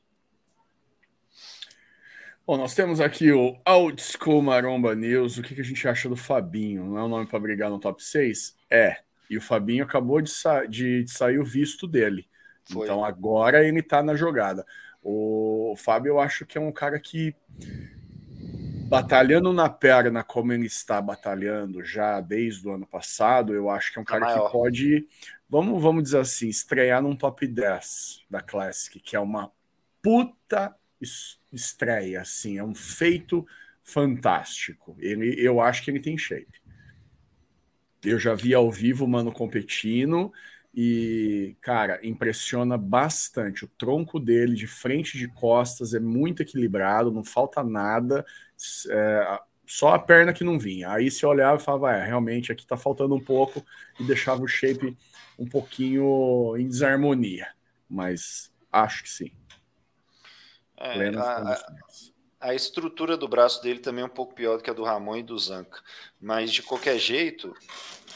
Bom, 2.45 2.57
nós 2.57 2.75
temos 2.75 2.99
aqui 2.99 3.31
o 3.31 3.57
Old 3.65 4.01
School 4.01 4.41
Maromba 4.41 4.93
News. 4.93 5.37
O 5.37 5.41
que, 5.41 5.55
que 5.55 5.61
a 5.61 5.65
gente 5.65 5.87
acha 5.87 6.09
do 6.09 6.17
Fabinho? 6.17 6.83
Não 6.83 6.97
é 6.97 7.01
o 7.01 7.05
um 7.05 7.09
nome 7.09 7.25
para 7.25 7.39
brigar 7.39 7.69
no 7.69 7.79
top 7.79 8.03
6? 8.03 8.57
É. 8.69 9.02
E 9.29 9.37
o 9.37 9.41
Fabinho 9.41 9.83
acabou 9.83 10.21
de, 10.21 10.29
sa 10.29 10.65
de, 10.65 11.03
de 11.03 11.11
sair 11.11 11.39
o 11.39 11.45
visto 11.45 11.87
dele. 11.87 12.27
Foi. 12.65 12.85
Então 12.85 13.03
agora 13.03 13.63
ele 13.63 13.79
está 13.79 14.01
na 14.01 14.15
jogada. 14.15 14.65
O 15.01 15.75
Fábio, 15.77 16.11
eu 16.11 16.19
acho 16.19 16.45
que 16.45 16.57
é 16.57 16.61
um 16.61 16.71
cara 16.71 16.99
que 16.99 17.35
batalhando 18.87 19.51
na 19.51 19.69
perna 19.69 20.23
como 20.23 20.53
ele 20.53 20.67
está 20.67 21.01
batalhando 21.01 21.83
já 21.83 22.21
desde 22.21 22.67
o 22.67 22.73
ano 22.73 22.85
passado, 22.85 23.53
eu 23.53 23.69
acho 23.69 23.91
que 23.91 23.97
é 23.97 24.01
um 24.01 24.05
tá 24.05 24.19
cara 24.19 24.33
que 24.33 24.51
pode, 24.51 25.07
vamos, 25.49 25.81
vamos 25.81 26.03
dizer 26.03 26.19
assim, 26.19 26.47
estrear 26.47 27.01
num 27.01 27.15
top 27.15 27.47
10 27.47 28.23
da 28.29 28.39
Classic, 28.39 28.99
que 28.99 29.15
é 29.15 29.19
uma 29.19 29.51
puta 30.01 30.75
estreia, 31.51 32.21
assim, 32.21 32.57
é 32.57 32.63
um 32.63 32.75
feito 32.75 33.45
fantástico. 33.81 34.95
Ele, 34.99 35.35
eu 35.37 35.59
acho 35.59 35.83
que 35.83 35.89
ele 35.89 35.99
tem 35.99 36.17
shape. 36.17 36.61
Eu 38.03 38.19
já 38.19 38.33
vi 38.33 38.53
ao 38.53 38.71
vivo 38.71 39.05
o 39.05 39.07
Mano 39.07 39.31
competindo 39.31 40.31
e, 40.73 41.55
cara, 41.61 41.99
impressiona 42.03 42.77
bastante. 42.77 43.65
O 43.65 43.67
tronco 43.67 44.19
dele, 44.19 44.55
de 44.55 44.67
frente 44.67 45.17
de 45.17 45.27
costas, 45.27 45.93
é 45.93 45.99
muito 45.99 46.41
equilibrado, 46.41 47.11
não 47.11 47.23
falta 47.23 47.63
nada. 47.63 48.25
É, 48.89 49.39
só 49.65 49.89
a 49.93 49.99
perna 49.99 50.33
que 50.33 50.43
não 50.43 50.59
vinha. 50.59 50.91
Aí 50.91 51.09
você 51.09 51.25
olhava 51.25 51.61
e 51.61 51.63
falava, 51.63 51.95
é, 51.95 52.05
realmente 52.05 52.51
aqui 52.51 52.65
tá 52.65 52.75
faltando 52.75 53.15
um 53.15 53.23
pouco 53.23 53.63
e 53.99 54.03
deixava 54.03 54.41
o 54.43 54.47
shape 54.47 54.97
um 55.37 55.47
pouquinho 55.47 56.57
em 56.57 56.67
desarmonia. 56.67 57.47
Mas 57.89 58.51
acho 58.71 59.03
que 59.03 59.09
sim. 59.09 59.31
É, 60.77 61.09
a, 61.15 61.53
a, 61.53 61.73
estrutura 62.51 63.15
do 63.15 63.27
braço 63.27 63.61
dele 63.61 63.79
também 63.79 64.01
é 64.01 64.07
um 64.07 64.09
pouco 64.09 64.33
pior 64.33 64.57
do 64.57 64.63
que 64.63 64.69
a 64.71 64.73
do 64.73 64.83
Ramon 64.83 65.17
e 65.17 65.23
do 65.23 65.37
Zanca. 65.37 65.79
Mas 66.19 66.51
de 66.51 66.63
qualquer 66.63 66.97
jeito, 66.97 67.55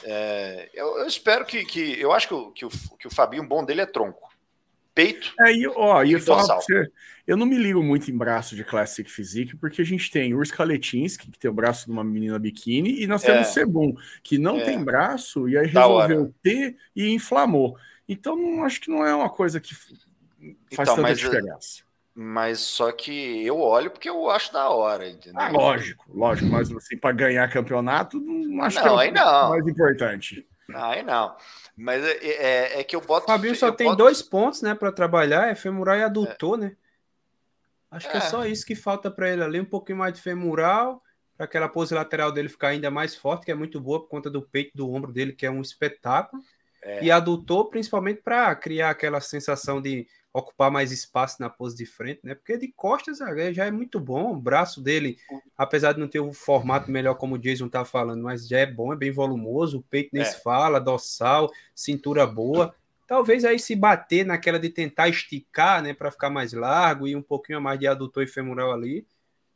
é, 0.03 0.69
eu, 0.73 0.97
eu, 0.97 1.05
espero 1.05 1.45
que, 1.45 1.63
que. 1.65 1.99
Eu 1.99 2.11
acho 2.11 2.28
que 2.28 2.34
o, 2.34 2.51
que 2.51 2.65
o, 2.65 2.69
que 2.69 3.07
o 3.07 3.13
Fabinho 3.13 3.47
bom 3.47 3.63
dele 3.63 3.82
é 3.82 3.86
tronco. 3.86 4.28
Peito. 4.93 5.32
É, 5.41 5.53
e, 5.53 5.67
ó, 5.67 6.03
e, 6.03 6.13
e 6.13 6.15
você, 6.15 6.89
eu 7.28 7.38
não 7.38 7.45
me 7.45 7.57
ligo 7.57 7.84
muito 7.84 8.09
em 8.09 8.17
braço 8.17 8.55
de 8.55 8.63
Classic 8.63 9.09
Physique, 9.09 9.55
porque 9.55 9.82
a 9.82 9.86
gente 9.86 10.09
tem 10.09 10.34
Urs 10.34 10.49
Kaletinski, 10.49 11.30
que 11.30 11.38
tem 11.38 11.51
o 11.51 11.53
braço 11.53 11.86
de 11.86 11.91
uma 11.91 12.03
menina 12.03 12.39
biquíni, 12.39 13.03
e 13.03 13.05
nós 13.05 13.23
é. 13.23 13.32
temos 13.32 13.49
Sebum, 13.49 13.93
que 14.23 14.39
não 14.39 14.57
é. 14.57 14.63
tem 14.63 14.84
braço, 14.84 15.47
e 15.47 15.57
aí 15.57 15.67
resolveu 15.67 16.34
ter 16.41 16.78
e 16.95 17.09
inflamou. 17.09 17.78
Então, 18.09 18.36
não, 18.36 18.63
acho 18.63 18.82
que 18.82 18.89
não 18.89 19.05
é 19.05 19.13
uma 19.13 19.30
coisa 19.30 19.59
que 19.59 19.75
faz 19.75 19.99
então, 20.71 20.95
tanta 20.95 21.01
mas, 21.01 21.19
diferença. 21.19 21.86
Mas 22.20 22.61
só 22.61 22.91
que 22.91 23.45
eu 23.45 23.59
olho 23.59 23.91
porque 23.91 24.09
eu 24.09 24.28
acho 24.28 24.51
da 24.51 24.72
hora, 24.72 25.07
entendeu? 25.07 25.39
Ah, 25.39 25.49
lógico, 25.49 26.03
lógico, 26.09 26.49
mas 26.49 26.72
assim, 26.72 26.97
para 26.97 27.11
ganhar 27.11 27.47
campeonato, 27.47 28.20
não 28.20 28.63
acho 28.63 28.78
não, 28.78 28.97
que 28.97 29.05
é 29.05 29.11
o 29.11 29.13
não. 29.13 29.49
mais 29.49 29.68
importante. 29.68 30.47
Aí 30.74 31.03
não. 31.03 31.36
Mas 31.78 32.03
é, 32.03 32.18
é, 32.26 32.80
é 32.80 32.84
que 32.84 32.95
eu 32.95 33.01
boto. 33.01 33.26
O 33.26 33.28
Fabinho 33.28 33.55
só 33.55 33.72
tem 33.72 33.86
boto... 33.86 33.97
dois 33.99 34.24
pontos, 34.24 34.63
né, 34.63 34.74
para 34.74 34.91
trabalhar: 34.91 35.47
é 35.47 35.53
femoral 35.53 35.95
e 35.95 36.01
adutor, 36.01 36.57
é. 36.57 36.61
né? 36.61 36.76
Acho 37.91 38.09
que 38.09 38.18
é, 38.18 38.20
é 38.20 38.22
só 38.22 38.43
isso 38.47 38.65
que 38.65 38.74
falta 38.74 39.11
para 39.11 39.30
ele 39.30 39.43
ali, 39.43 39.59
um 39.59 39.65
pouquinho 39.65 39.99
mais 39.99 40.11
de 40.15 40.20
femoral, 40.20 41.03
para 41.38 41.45
aquela 41.45 41.70
pose 41.70 41.93
lateral 41.93 42.32
dele 42.32 42.49
ficar 42.49 42.70
ainda 42.70 42.89
mais 42.89 43.15
forte, 43.15 43.45
que 43.45 43.51
é 43.51 43.55
muito 43.55 43.80
boa 43.80 43.99
por 43.99 44.09
conta 44.09 44.28
do 44.28 44.41
peito 44.41 44.72
do 44.76 44.91
ombro 44.91 45.13
dele, 45.13 45.34
que 45.34 45.45
é 45.45 45.51
um 45.51 45.61
espetáculo. 45.61 46.41
É. 46.82 47.03
E 47.03 47.11
adutor, 47.11 47.70
principalmente 47.70 48.24
para 48.24 48.55
criar 48.55 48.89
aquela 48.89 49.22
sensação 49.22 49.80
de 49.80 50.07
ocupar 50.38 50.69
mais 50.69 50.91
espaço 50.91 51.38
na 51.39 51.49
pose 51.49 51.75
de 51.75 51.85
frente, 51.85 52.19
né? 52.23 52.35
Porque 52.35 52.57
de 52.57 52.67
costas 52.67 53.17
já 53.51 53.65
é 53.65 53.71
muito 53.71 53.99
bom. 53.99 54.33
O 54.33 54.39
braço 54.39 54.81
dele, 54.81 55.17
apesar 55.57 55.93
de 55.93 55.99
não 55.99 56.07
ter 56.07 56.19
o 56.19 56.31
formato 56.31 56.91
melhor 56.91 57.15
como 57.15 57.35
o 57.35 57.39
Jason 57.39 57.67
tá 57.67 57.83
falando, 57.83 58.21
mas 58.21 58.47
já 58.47 58.59
é 58.59 58.65
bom, 58.65 58.93
é 58.93 58.95
bem 58.95 59.11
volumoso. 59.11 59.79
O 59.79 59.83
peito 59.83 60.11
nem 60.13 60.21
é. 60.21 60.25
se 60.25 60.41
fala, 60.43 60.79
dorsal, 60.79 61.51
cintura 61.73 62.27
boa. 62.27 62.75
Talvez 63.07 63.45
aí 63.45 63.57
se 63.57 63.75
bater 63.75 64.25
naquela 64.25 64.59
de 64.59 64.69
tentar 64.69 65.09
esticar, 65.09 65.81
né, 65.81 65.93
para 65.93 66.11
ficar 66.11 66.29
mais 66.29 66.53
largo 66.53 67.07
e 67.07 67.15
um 67.15 67.21
pouquinho 67.21 67.61
mais 67.61 67.79
de 67.79 67.88
adutor 67.88 68.23
e 68.23 68.27
femoral 68.27 68.71
ali, 68.71 69.07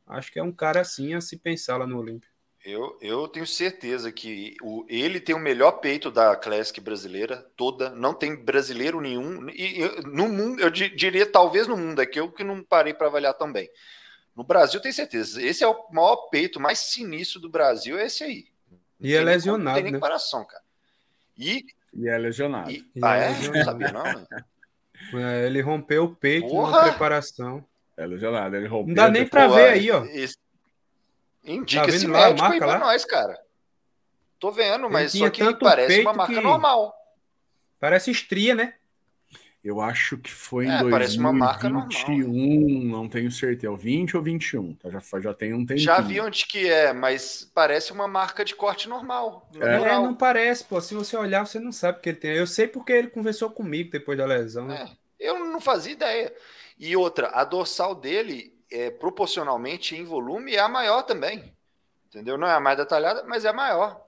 acho 0.07 0.31
que 0.31 0.39
é 0.39 0.43
um 0.43 0.51
cara 0.51 0.81
assim 0.81 1.13
a 1.13 1.21
se 1.21 1.37
pensar 1.37 1.77
lá 1.77 1.85
no 1.85 1.99
Olímpio. 1.99 2.30
Eu, 2.63 2.97
eu 3.01 3.27
tenho 3.27 3.47
certeza 3.47 4.11
que 4.11 4.55
o, 4.61 4.85
ele 4.87 5.19
tem 5.19 5.33
o 5.33 5.39
melhor 5.39 5.73
peito 5.73 6.11
da 6.11 6.35
Classic 6.35 6.79
brasileira 6.79 7.37
toda. 7.57 7.89
Não 7.89 8.13
tem 8.13 8.35
brasileiro 8.35 9.01
nenhum. 9.01 9.49
E, 9.49 9.81
e 9.81 10.01
no 10.05 10.27
mundo, 10.27 10.61
eu 10.61 10.69
diria 10.69 11.25
talvez 11.25 11.67
no 11.67 11.75
mundo, 11.75 12.01
é 12.01 12.05
que 12.05 12.19
eu 12.19 12.31
que 12.31 12.43
não 12.43 12.63
parei 12.63 12.93
para 12.93 13.07
avaliar 13.07 13.33
também. 13.33 13.67
No 14.35 14.43
Brasil, 14.43 14.79
tenho 14.79 14.93
certeza. 14.93 15.41
Esse 15.41 15.63
é 15.63 15.67
o 15.67 15.87
maior 15.91 16.15
peito 16.29 16.59
mais 16.59 16.79
sinistro 16.79 17.39
do 17.39 17.49
Brasil, 17.49 17.97
é 17.97 18.05
esse 18.05 18.23
aí. 18.23 18.45
E 18.99 19.15
é 19.15 19.21
lesionado. 19.21 19.63
Não 19.63 19.73
tem 19.73 19.83
nem 19.83 19.91
né? 19.93 19.97
comparação, 19.97 20.45
cara. 20.45 20.63
E, 21.37 21.65
e 21.93 22.07
é 22.07 22.17
lesionado. 22.17 22.69
E, 22.69 22.87
e 22.95 23.01
ah, 23.03 23.17
é? 23.17 23.31
é? 23.31 23.47
Não 23.47 23.63
sabia, 23.65 23.91
não, 23.91 24.03
né? 24.03 24.25
é, 25.15 25.47
ele 25.47 25.61
rompeu 25.61 26.03
o 26.03 26.15
peito 26.15 26.47
Porra! 26.47 26.71
na 26.71 26.89
preparação. 26.89 27.65
É 27.97 28.05
lesionado, 28.05 28.55
ele 28.55 28.67
rompeu. 28.67 28.87
Não 28.87 28.93
dá 28.93 29.09
nem 29.09 29.27
para 29.27 29.47
ver 29.47 29.69
aí, 29.69 29.91
ó. 29.91 30.05
Esse, 30.05 30.35
Indica 31.43 31.83
tá 31.83 31.89
esse 31.89 32.07
médico 32.07 32.47
aí 32.47 32.59
pra 32.59 32.67
lá? 32.67 32.79
nós, 32.79 33.05
cara. 33.05 33.39
Tô 34.39 34.51
vendo, 34.51 34.89
mas 34.89 35.11
só 35.11 35.29
que 35.29 35.53
parece 35.55 36.01
uma 36.01 36.13
marca 36.13 36.33
que... 36.33 36.41
normal. 36.41 36.95
Parece 37.79 38.11
estria, 38.11 38.55
né? 38.55 38.73
Eu 39.63 39.79
acho 39.79 40.17
que 40.17 40.31
foi 40.31 40.65
em 40.65 40.71
é, 40.71 40.79
2021, 40.79 42.83
não 42.83 43.07
tenho 43.07 43.31
certeza, 43.31 43.75
20 43.75 44.17
ou 44.17 44.23
21, 44.23 44.73
tá? 44.73 44.89
já, 44.89 45.19
já 45.19 45.33
tem 45.35 45.53
um 45.53 45.63
tempo. 45.63 45.79
Já 45.79 46.01
vi 46.01 46.19
onde 46.19 46.47
que 46.47 46.67
é, 46.67 46.91
mas 46.91 47.49
parece 47.53 47.91
uma 47.91 48.07
marca 48.07 48.43
de 48.43 48.55
corte 48.55 48.89
normal. 48.89 49.47
É. 49.59 49.75
é, 49.75 49.93
não 49.93 50.15
parece, 50.15 50.63
pô. 50.63 50.81
Se 50.81 50.95
você 50.95 51.15
olhar, 51.15 51.45
você 51.45 51.59
não 51.59 51.71
sabe 51.71 51.99
que 51.99 52.09
ele 52.09 52.17
tem. 52.17 52.31
Eu 52.31 52.47
sei 52.47 52.67
porque 52.67 52.91
ele 52.91 53.09
conversou 53.09 53.51
comigo 53.51 53.91
depois 53.91 54.17
da 54.17 54.25
lesão. 54.25 54.65
Né? 54.65 54.89
É, 55.19 55.29
eu 55.29 55.37
não 55.37 55.61
fazia 55.61 55.91
ideia. 55.91 56.33
E 56.79 56.95
outra, 56.95 57.27
a 57.27 57.43
dorsal 57.43 57.93
dele 57.93 58.59
é, 58.71 58.89
proporcionalmente 58.89 59.95
em 59.95 60.03
volume, 60.03 60.55
é 60.55 60.59
a 60.59 60.69
maior 60.69 61.03
também. 61.03 61.55
Entendeu? 62.07 62.37
Não 62.37 62.47
é 62.47 62.53
a 62.53 62.59
mais 62.59 62.77
detalhada, 62.77 63.23
mas 63.23 63.45
é 63.45 63.49
a 63.49 63.53
maior. 63.53 64.05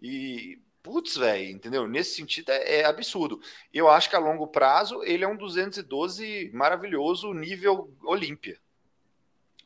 E, 0.00 0.60
putz, 0.82 1.16
velho, 1.16 1.50
entendeu? 1.50 1.86
Nesse 1.86 2.16
sentido 2.16 2.50
é, 2.50 2.80
é, 2.80 2.84
absurdo. 2.84 3.40
Eu 3.72 3.88
acho 3.88 4.08
que 4.08 4.16
a 4.16 4.20
longo 4.20 4.46
prazo 4.46 5.02
ele 5.04 5.24
é 5.24 5.28
um 5.28 5.36
212 5.36 6.50
maravilhoso 6.52 7.32
nível 7.32 7.94
Olímpia. 8.02 8.58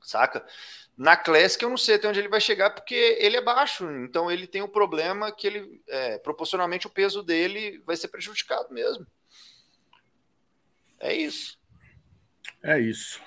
Saca? 0.03 0.45
Na 0.97 1.17
Classic 1.17 1.63
eu 1.63 1.71
não 1.71 1.77
sei 1.77 1.97
até 1.97 2.09
onde 2.09 2.19
ele 2.19 2.29
vai 2.29 2.41
chegar 2.41 2.71
porque 2.71 2.95
ele 2.95 3.37
é 3.37 3.41
baixo, 3.41 3.91
então 3.91 4.31
ele 4.31 4.47
tem 4.47 4.61
o 4.61 4.67
um 4.67 4.69
problema 4.69 5.33
que 5.33 5.47
ele 5.47 5.83
é, 5.89 6.19
proporcionalmente 6.19 6.87
o 6.87 6.91
peso 6.91 7.23
dele 7.23 7.83
vai 7.87 7.97
ser 7.97 8.09
prejudicado 8.09 8.73
mesmo. 8.73 9.07
É 10.99 11.15
isso. 11.15 11.59
É 12.63 12.79
isso. 12.79 13.21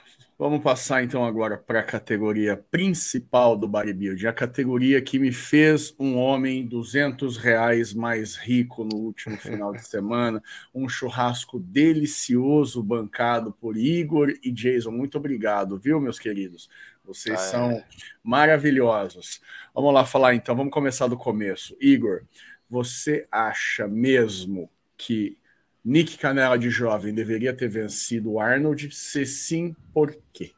Vamos 0.43 0.61
passar 0.61 1.01
então 1.01 1.23
agora 1.23 1.57
para 1.57 1.79
a 1.79 1.83
categoria 1.83 2.57
principal 2.69 3.55
do 3.55 3.65
bodybuilding, 3.65 4.27
a 4.27 4.33
categoria 4.33 5.01
que 5.01 5.17
me 5.17 5.31
fez 5.31 5.95
um 5.97 6.17
homem 6.17 6.67
200 6.67 7.37
reais 7.37 7.93
mais 7.93 8.35
rico 8.35 8.83
no 8.83 8.97
último 8.97 9.37
final 9.37 9.71
de 9.71 9.87
semana, 9.87 10.43
um 10.75 10.89
churrasco 10.89 11.61
delicioso 11.61 12.83
bancado 12.83 13.53
por 13.53 13.77
Igor 13.77 14.33
e 14.43 14.51
Jason. 14.51 14.91
Muito 14.91 15.17
obrigado, 15.17 15.79
viu, 15.79 16.01
meus 16.01 16.19
queridos? 16.19 16.69
Vocês 17.05 17.39
ah, 17.39 17.43
são 17.43 17.71
é. 17.71 17.85
maravilhosos. 18.21 19.39
Vamos 19.73 19.93
lá 19.93 20.05
falar 20.05 20.35
então, 20.35 20.57
vamos 20.57 20.73
começar 20.73 21.07
do 21.07 21.15
começo. 21.15 21.73
Igor, 21.79 22.23
você 22.69 23.25
acha 23.31 23.87
mesmo 23.87 24.69
que 24.97 25.37
Nick 25.83 26.17
Canela 26.17 26.57
de 26.57 26.69
jovem 26.69 27.13
deveria 27.13 27.53
ter 27.53 27.67
vencido 27.67 28.33
o 28.33 28.39
Arnold? 28.39 28.89
Se 28.95 29.25
sim, 29.25 29.75
por 29.93 30.17
quê? 30.31 30.51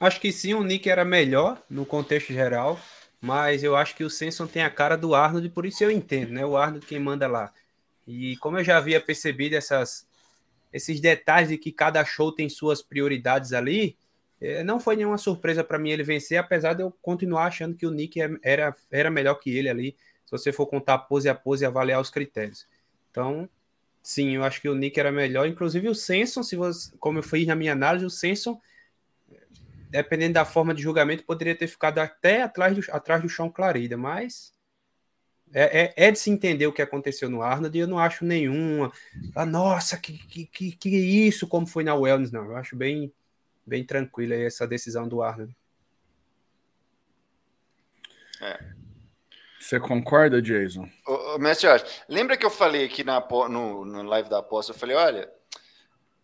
Acho 0.00 0.20
que 0.20 0.32
sim, 0.32 0.54
o 0.54 0.62
Nick 0.62 0.88
era 0.88 1.04
melhor 1.04 1.62
no 1.68 1.84
contexto 1.84 2.32
geral, 2.32 2.80
mas 3.20 3.62
eu 3.62 3.76
acho 3.76 3.94
que 3.94 4.04
o 4.04 4.10
Senson 4.10 4.46
tem 4.46 4.62
a 4.62 4.70
cara 4.70 4.96
do 4.96 5.14
Arnold, 5.14 5.48
por 5.50 5.66
isso 5.66 5.84
eu 5.84 5.90
entendo, 5.90 6.32
né? 6.32 6.44
O 6.44 6.56
Arnold 6.56 6.86
quem 6.86 6.98
manda 6.98 7.26
lá. 7.26 7.52
E 8.06 8.36
como 8.38 8.58
eu 8.58 8.64
já 8.64 8.78
havia 8.78 9.00
percebido 9.00 9.54
essas, 9.54 10.06
esses 10.72 11.00
detalhes 11.00 11.48
de 11.48 11.58
que 11.58 11.72
cada 11.72 12.04
show 12.04 12.32
tem 12.32 12.48
suas 12.48 12.82
prioridades 12.82 13.52
ali, 13.52 13.96
é, 14.40 14.62
não 14.62 14.78
foi 14.78 14.96
nenhuma 14.96 15.18
surpresa 15.18 15.64
para 15.64 15.78
mim 15.78 15.90
ele 15.90 16.02
vencer, 16.02 16.38
apesar 16.38 16.74
de 16.74 16.82
eu 16.82 16.90
continuar 17.02 17.46
achando 17.46 17.74
que 17.74 17.86
o 17.86 17.90
Nick 17.90 18.20
é, 18.20 18.30
era, 18.42 18.76
era 18.90 19.10
melhor 19.10 19.34
que 19.36 19.50
ele 19.50 19.68
ali, 19.68 19.96
se 20.24 20.30
você 20.30 20.52
for 20.52 20.66
contar 20.66 20.98
pose 20.98 21.28
a 21.28 21.34
pose 21.34 21.64
e 21.64 21.66
avaliar 21.66 22.00
os 22.00 22.10
critérios. 22.10 22.66
Então, 23.10 23.48
Sim, 24.06 24.36
eu 24.36 24.44
acho 24.44 24.60
que 24.60 24.68
o 24.68 24.74
Nick 24.76 25.00
era 25.00 25.10
melhor. 25.10 25.48
Inclusive 25.48 25.88
o 25.88 25.94
Senson, 25.94 26.40
se 26.40 26.54
você, 26.54 26.96
como 27.00 27.18
eu 27.18 27.24
fiz 27.24 27.44
na 27.44 27.56
minha 27.56 27.72
análise, 27.72 28.06
o 28.06 28.10
Senson, 28.10 28.60
dependendo 29.90 30.34
da 30.34 30.44
forma 30.44 30.72
de 30.72 30.80
julgamento, 30.80 31.24
poderia 31.24 31.56
ter 31.56 31.66
ficado 31.66 31.98
até 31.98 32.42
atrás 32.42 32.76
do, 32.76 32.84
atrás 32.94 33.20
do 33.20 33.28
chão 33.28 33.50
Clarida, 33.50 33.96
mas 33.96 34.54
é, 35.52 35.86
é, 35.86 35.94
é, 35.96 36.12
de 36.12 36.20
se 36.20 36.30
entender 36.30 36.68
o 36.68 36.72
que 36.72 36.82
aconteceu 36.82 37.28
no 37.28 37.42
Arnold 37.42 37.76
e 37.76 37.80
eu 37.80 37.88
não 37.88 37.98
acho 37.98 38.24
nenhuma. 38.24 38.92
Ah, 39.34 39.44
nossa, 39.44 39.96
que, 39.96 40.16
que, 40.16 40.46
que, 40.46 40.76
que 40.76 40.88
isso, 40.88 41.48
como 41.48 41.66
foi 41.66 41.82
na 41.82 41.96
Wellness, 41.96 42.30
não. 42.30 42.44
Eu 42.44 42.56
acho 42.56 42.76
bem, 42.76 43.12
bem 43.66 43.84
tranquila 43.84 44.36
essa 44.36 44.68
decisão 44.68 45.08
do 45.08 45.20
Arnold. 45.20 45.52
É. 48.40 48.85
Você 49.66 49.80
concorda, 49.80 50.40
Jason? 50.40 50.88
Ô, 51.04 51.38
mestre 51.38 51.66
Jorge, 51.66 51.84
lembra 52.08 52.36
que 52.36 52.46
eu 52.46 52.50
falei 52.50 52.84
aqui 52.84 53.02
na, 53.02 53.20
no, 53.48 53.84
no 53.84 54.02
live 54.04 54.28
da 54.28 54.38
aposta? 54.38 54.70
Eu 54.70 54.78
falei: 54.78 54.94
olha, 54.94 55.28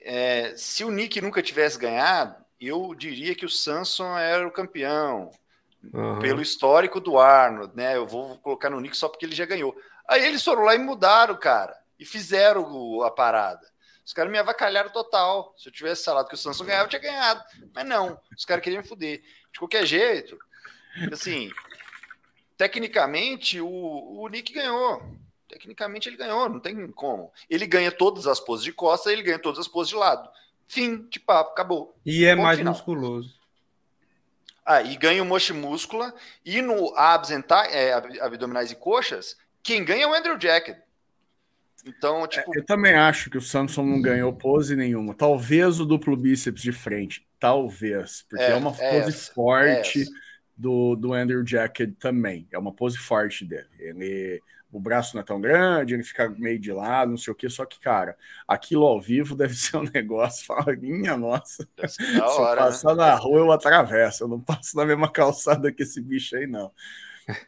é, 0.01 0.55
se 0.57 0.85
o 0.85 0.93
Nick 0.93 1.21
nunca 1.21 1.43
tivesse 1.43 1.77
ganhado, 1.77 2.37
eu 2.61 2.95
diria 2.95 3.35
que 3.35 3.45
o 3.45 3.51
Samson 3.51 4.17
era 4.17 4.47
o 4.47 4.53
campeão. 4.53 5.33
Uhum. 5.93 6.21
Pelo 6.21 6.41
histórico 6.41 7.01
do 7.01 7.19
Arnold, 7.19 7.75
né? 7.75 7.97
Eu 7.97 8.07
vou 8.07 8.39
colocar 8.39 8.71
no 8.71 8.79
Nick 8.79 8.97
só 8.97 9.09
porque 9.09 9.27
ele 9.27 9.35
já 9.35 9.45
ganhou. 9.45 9.75
Aí 10.09 10.25
eles 10.25 10.45
foram 10.45 10.63
lá 10.63 10.77
e 10.77 10.79
mudaram, 10.79 11.35
cara. 11.35 11.77
E 11.99 12.05
fizeram 12.05 13.03
a 13.03 13.11
parada. 13.11 13.67
Os 14.07 14.13
caras 14.13 14.31
me 14.31 14.39
avacalharam 14.39 14.91
total. 14.91 15.53
Se 15.59 15.69
eu 15.69 15.73
tivesse 15.73 16.05
falado 16.05 16.29
que 16.29 16.35
o 16.35 16.39
Samson 16.39 16.65
ganhava, 16.65 16.85
eu 16.85 16.91
tinha 16.91 17.03
ganhado. 17.03 17.43
Mas 17.75 17.85
não, 17.85 18.17
os 18.39 18.45
caras 18.45 18.63
queriam 18.63 18.83
me 18.83 18.89
fuder. 18.89 19.21
De 19.53 19.59
qualquer 19.59 19.85
jeito, 19.85 20.39
assim, 21.11 21.51
tecnicamente, 22.57 23.61
o, 23.61 23.69
o 23.69 24.29
Nick 24.29 24.53
ganhou. 24.53 25.03
Tecnicamente 25.49 26.09
ele 26.09 26.17
ganhou, 26.17 26.49
não 26.49 26.61
tem 26.61 26.91
como. 26.93 27.31
Ele 27.49 27.67
ganha 27.67 27.93
todas 27.93 28.27
as 28.27 28.41
poses 28.41 28.65
de 28.65 28.73
costa, 28.73 29.13
ele 29.13 29.23
ganha 29.23 29.39
todas 29.39 29.61
as 29.61 29.69
poses 29.69 29.91
de 29.91 29.97
lado. 29.97 30.29
Fim 30.67 31.07
de 31.09 31.21
papo, 31.21 31.51
acabou. 31.51 31.95
E 32.05 32.25
é 32.25 32.35
mais 32.35 32.59
final. 32.59 32.73
musculoso. 32.73 33.35
Ah, 34.65 34.83
e 34.83 34.97
ganha 34.97 35.23
o 35.23 35.27
moche 35.27 35.53
múscula. 35.53 36.15
E 36.45 36.63
no 36.63 36.97
abs, 36.97 37.31
é, 37.71 37.93
abdominais 37.93 38.71
e 38.71 38.77
coxas, 38.77 39.37
quem 39.63 39.85
ganha 39.85 40.05
é 40.05 40.07
o 40.07 40.15
Andrew 40.15 40.41
Jacket. 40.41 40.79
Então, 41.85 42.25
é, 42.25 42.29
tipo. 42.29 42.55
É, 42.55 42.59
eu 42.59 42.65
também 42.65 42.95
acho 42.95 43.29
que 43.29 43.37
o 43.37 43.43
Samson 43.43 43.85
não 43.85 44.01
ganhou 44.01 44.33
pose 44.33 44.77
nenhuma. 44.77 45.15
Talvez 45.15 45.81
o 45.81 45.85
duplo 45.85 46.17
bíceps 46.17 46.63
de 46.63 46.73
frente. 46.73 47.27
Talvez. 47.39 48.25
Porque 48.29 48.45
é, 48.45 48.53
é 48.53 48.55
uma 48.55 48.71
é 48.79 49.01
pose 49.01 49.17
essa, 49.17 49.33
forte. 49.33 50.05
Do, 50.57 50.95
do 50.95 51.13
Andrew 51.13 51.45
Jacket 51.47 51.95
também. 51.99 52.47
É 52.53 52.59
uma 52.59 52.73
pose 52.73 52.99
forte 52.99 53.45
dele. 53.45 53.69
Ele, 53.79 54.43
o 54.71 54.81
braço 54.81 55.15
não 55.15 55.21
é 55.23 55.25
tão 55.25 55.41
grande, 55.41 55.93
ele 55.93 56.03
fica 56.03 56.29
meio 56.31 56.59
de 56.59 56.73
lado, 56.73 57.11
não 57.11 57.19
sei 57.19 57.33
o 57.33 57.37
que. 57.37 57.49
Só 57.49 57.67
que, 57.67 57.79
cara, 57.79 58.17
aquilo 58.49 58.85
ao 58.85 59.01
vivo 59.01 59.35
deve 59.37 59.55
ser 59.55 59.77
um 59.77 59.85
negócio. 59.93 60.47
Fala, 60.47 60.75
minha 60.77 61.17
nossa. 61.17 61.69
Hora, 61.77 61.89
Se 61.89 62.03
eu 62.03 62.57
passar 62.57 62.95
né? 62.95 63.07
na 63.07 63.15
rua, 63.15 63.39
eu 63.41 63.53
atravesso. 63.53 64.25
Eu 64.25 64.29
não 64.29 64.41
passo 64.41 64.77
na 64.77 64.87
mesma 64.87 65.11
calçada 65.11 65.73
que 65.73 65.83
esse 65.83 66.01
bicho 66.01 66.37
aí, 66.37 66.47
não. 66.47 66.71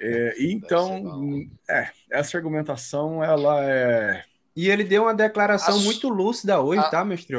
É, 0.01 0.35
então, 0.41 1.47
é, 1.69 1.91
essa 2.11 2.37
argumentação, 2.37 3.23
ela 3.23 3.65
é. 3.65 4.25
E 4.57 4.69
ele 4.69 4.85
deu 4.85 5.03
uma 5.03 5.15
declaração 5.15 5.81
muito 5.81 6.09
lúcida 6.09 6.61
hoje, 6.61 6.81
a... 6.81 6.89
tá, 6.89 7.05
mestre? 7.05 7.37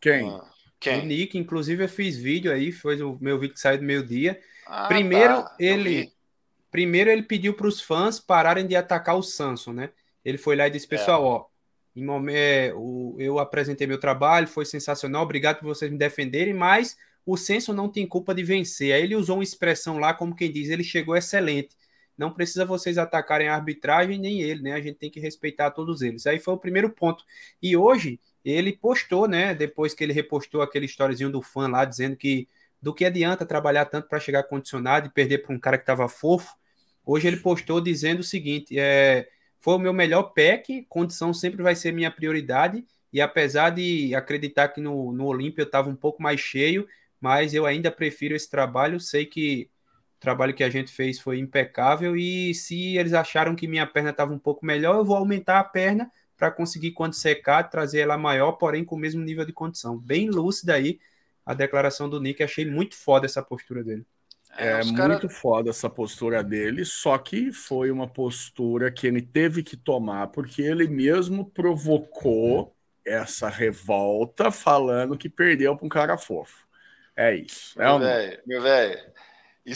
Quem? 0.00 0.28
Ah, 0.28 0.44
quem? 0.80 1.02
O 1.02 1.04
Nick, 1.06 1.38
inclusive 1.38 1.84
eu 1.84 1.88
fiz 1.88 2.16
vídeo 2.16 2.52
aí, 2.52 2.72
foi 2.72 3.00
o 3.02 3.16
meu 3.20 3.38
vídeo 3.38 3.54
que 3.54 3.60
saiu 3.60 3.78
do 3.78 3.84
meio-dia. 3.84 4.40
Ah, 4.68 4.86
primeiro, 4.86 5.42
tá. 5.42 5.56
ele 5.58 6.12
primeiro 6.70 7.10
ele 7.10 7.22
pediu 7.22 7.54
para 7.54 7.66
os 7.66 7.80
fãs 7.80 8.20
pararem 8.20 8.66
de 8.66 8.76
atacar 8.76 9.16
o 9.16 9.22
Samson, 9.22 9.72
né? 9.72 9.90
Ele 10.24 10.36
foi 10.36 10.54
lá 10.54 10.68
e 10.68 10.70
disse, 10.70 10.86
pessoal, 10.86 11.22
é. 11.22 11.26
ó, 11.26 11.44
em 11.96 12.04
momento, 12.04 12.36
é, 12.36 12.72
o, 12.74 13.16
eu 13.18 13.38
apresentei 13.38 13.86
meu 13.86 13.98
trabalho, 13.98 14.46
foi 14.46 14.66
sensacional, 14.66 15.22
obrigado 15.22 15.60
por 15.60 15.66
vocês 15.66 15.90
me 15.90 15.96
defenderem, 15.96 16.52
mas 16.52 16.96
o 17.24 17.36
Senso 17.36 17.72
não 17.72 17.88
tem 17.88 18.06
culpa 18.06 18.34
de 18.34 18.42
vencer. 18.42 18.92
Aí 18.92 19.02
ele 19.02 19.16
usou 19.16 19.36
uma 19.38 19.42
expressão 19.42 19.98
lá, 19.98 20.14
como 20.14 20.36
quem 20.36 20.52
diz, 20.52 20.68
ele 20.68 20.84
chegou 20.84 21.16
excelente. 21.16 21.76
Não 22.16 22.32
precisa 22.32 22.64
vocês 22.64 22.98
atacarem 22.98 23.48
a 23.48 23.54
arbitragem 23.54 24.18
nem 24.18 24.42
ele, 24.42 24.62
né? 24.62 24.72
A 24.72 24.80
gente 24.80 24.98
tem 24.98 25.10
que 25.10 25.20
respeitar 25.20 25.70
todos 25.70 26.02
eles. 26.02 26.26
Aí 26.26 26.38
foi 26.38 26.54
o 26.54 26.58
primeiro 26.58 26.90
ponto. 26.90 27.24
E 27.62 27.76
hoje 27.76 28.18
ele 28.44 28.72
postou, 28.72 29.28
né? 29.28 29.54
Depois 29.54 29.94
que 29.94 30.02
ele 30.02 30.12
repostou 30.12 30.60
aquele 30.60 30.86
storyzinho 30.86 31.30
do 31.30 31.40
fã 31.40 31.68
lá, 31.68 31.84
dizendo 31.84 32.16
que 32.16 32.48
do 32.80 32.94
que 32.94 33.04
adianta 33.04 33.44
trabalhar 33.44 33.84
tanto 33.86 34.08
para 34.08 34.20
chegar 34.20 34.44
condicionado 34.44 35.06
e 35.06 35.10
perder 35.10 35.38
para 35.38 35.54
um 35.54 35.58
cara 35.58 35.76
que 35.76 35.82
estava 35.82 36.08
fofo. 36.08 36.54
Hoje 37.04 37.26
ele 37.26 37.38
postou 37.38 37.80
dizendo 37.80 38.20
o 38.20 38.24
seguinte: 38.24 38.78
é, 38.78 39.28
foi 39.60 39.74
o 39.74 39.78
meu 39.78 39.92
melhor 39.92 40.34
pack, 40.34 40.86
condição 40.88 41.34
sempre 41.34 41.62
vai 41.62 41.74
ser 41.74 41.92
minha 41.92 42.10
prioridade. 42.10 42.84
E 43.12 43.20
apesar 43.20 43.70
de 43.70 44.14
acreditar 44.14 44.68
que 44.68 44.80
no, 44.80 45.12
no 45.12 45.26
Olímpio 45.26 45.62
eu 45.62 45.66
estava 45.66 45.88
um 45.88 45.96
pouco 45.96 46.22
mais 46.22 46.40
cheio, 46.40 46.86
mas 47.20 47.54
eu 47.54 47.64
ainda 47.66 47.90
prefiro 47.90 48.34
esse 48.34 48.48
trabalho. 48.48 49.00
Sei 49.00 49.24
que 49.24 49.70
o 50.16 50.20
trabalho 50.20 50.54
que 50.54 50.62
a 50.62 50.70
gente 50.70 50.92
fez 50.92 51.18
foi 51.18 51.38
impecável. 51.38 52.16
E 52.16 52.54
se 52.54 52.96
eles 52.96 53.14
acharam 53.14 53.56
que 53.56 53.66
minha 53.66 53.86
perna 53.86 54.10
estava 54.10 54.32
um 54.32 54.38
pouco 54.38 54.64
melhor, 54.64 54.96
eu 54.96 55.04
vou 55.04 55.16
aumentar 55.16 55.58
a 55.58 55.64
perna 55.64 56.10
para 56.36 56.50
conseguir, 56.50 56.92
quando 56.92 57.14
secar, 57.14 57.64
trazer 57.64 58.00
ela 58.00 58.16
maior, 58.16 58.52
porém 58.52 58.84
com 58.84 58.94
o 58.94 58.98
mesmo 58.98 59.22
nível 59.22 59.44
de 59.44 59.52
condição. 59.52 59.98
Bem 59.98 60.30
lúcida 60.30 60.74
aí 60.74 61.00
a 61.48 61.54
declaração 61.54 62.10
do 62.10 62.20
Nick. 62.20 62.42
Achei 62.42 62.66
muito 62.66 62.94
foda 62.94 63.24
essa 63.24 63.42
postura 63.42 63.82
dele. 63.82 64.04
É, 64.54 64.80
é 64.80 64.84
muito 64.84 64.94
cara... 64.94 65.28
foda 65.30 65.70
essa 65.70 65.88
postura 65.88 66.44
dele, 66.44 66.84
só 66.84 67.16
que 67.16 67.50
foi 67.52 67.90
uma 67.90 68.06
postura 68.06 68.90
que 68.90 69.06
ele 69.06 69.22
teve 69.22 69.62
que 69.62 69.74
tomar, 69.74 70.26
porque 70.26 70.60
ele 70.60 70.86
mesmo 70.86 71.50
provocou 71.50 72.74
essa 73.02 73.48
revolta 73.48 74.50
falando 74.50 75.16
que 75.16 75.30
perdeu 75.30 75.74
para 75.74 75.86
um 75.86 75.88
cara 75.88 76.18
fofo. 76.18 76.66
É 77.16 77.34
isso. 77.34 77.80
É 77.80 77.86
meu 77.86 77.98
velho, 77.98 78.40
meu 78.46 78.62
velho. 78.62 79.00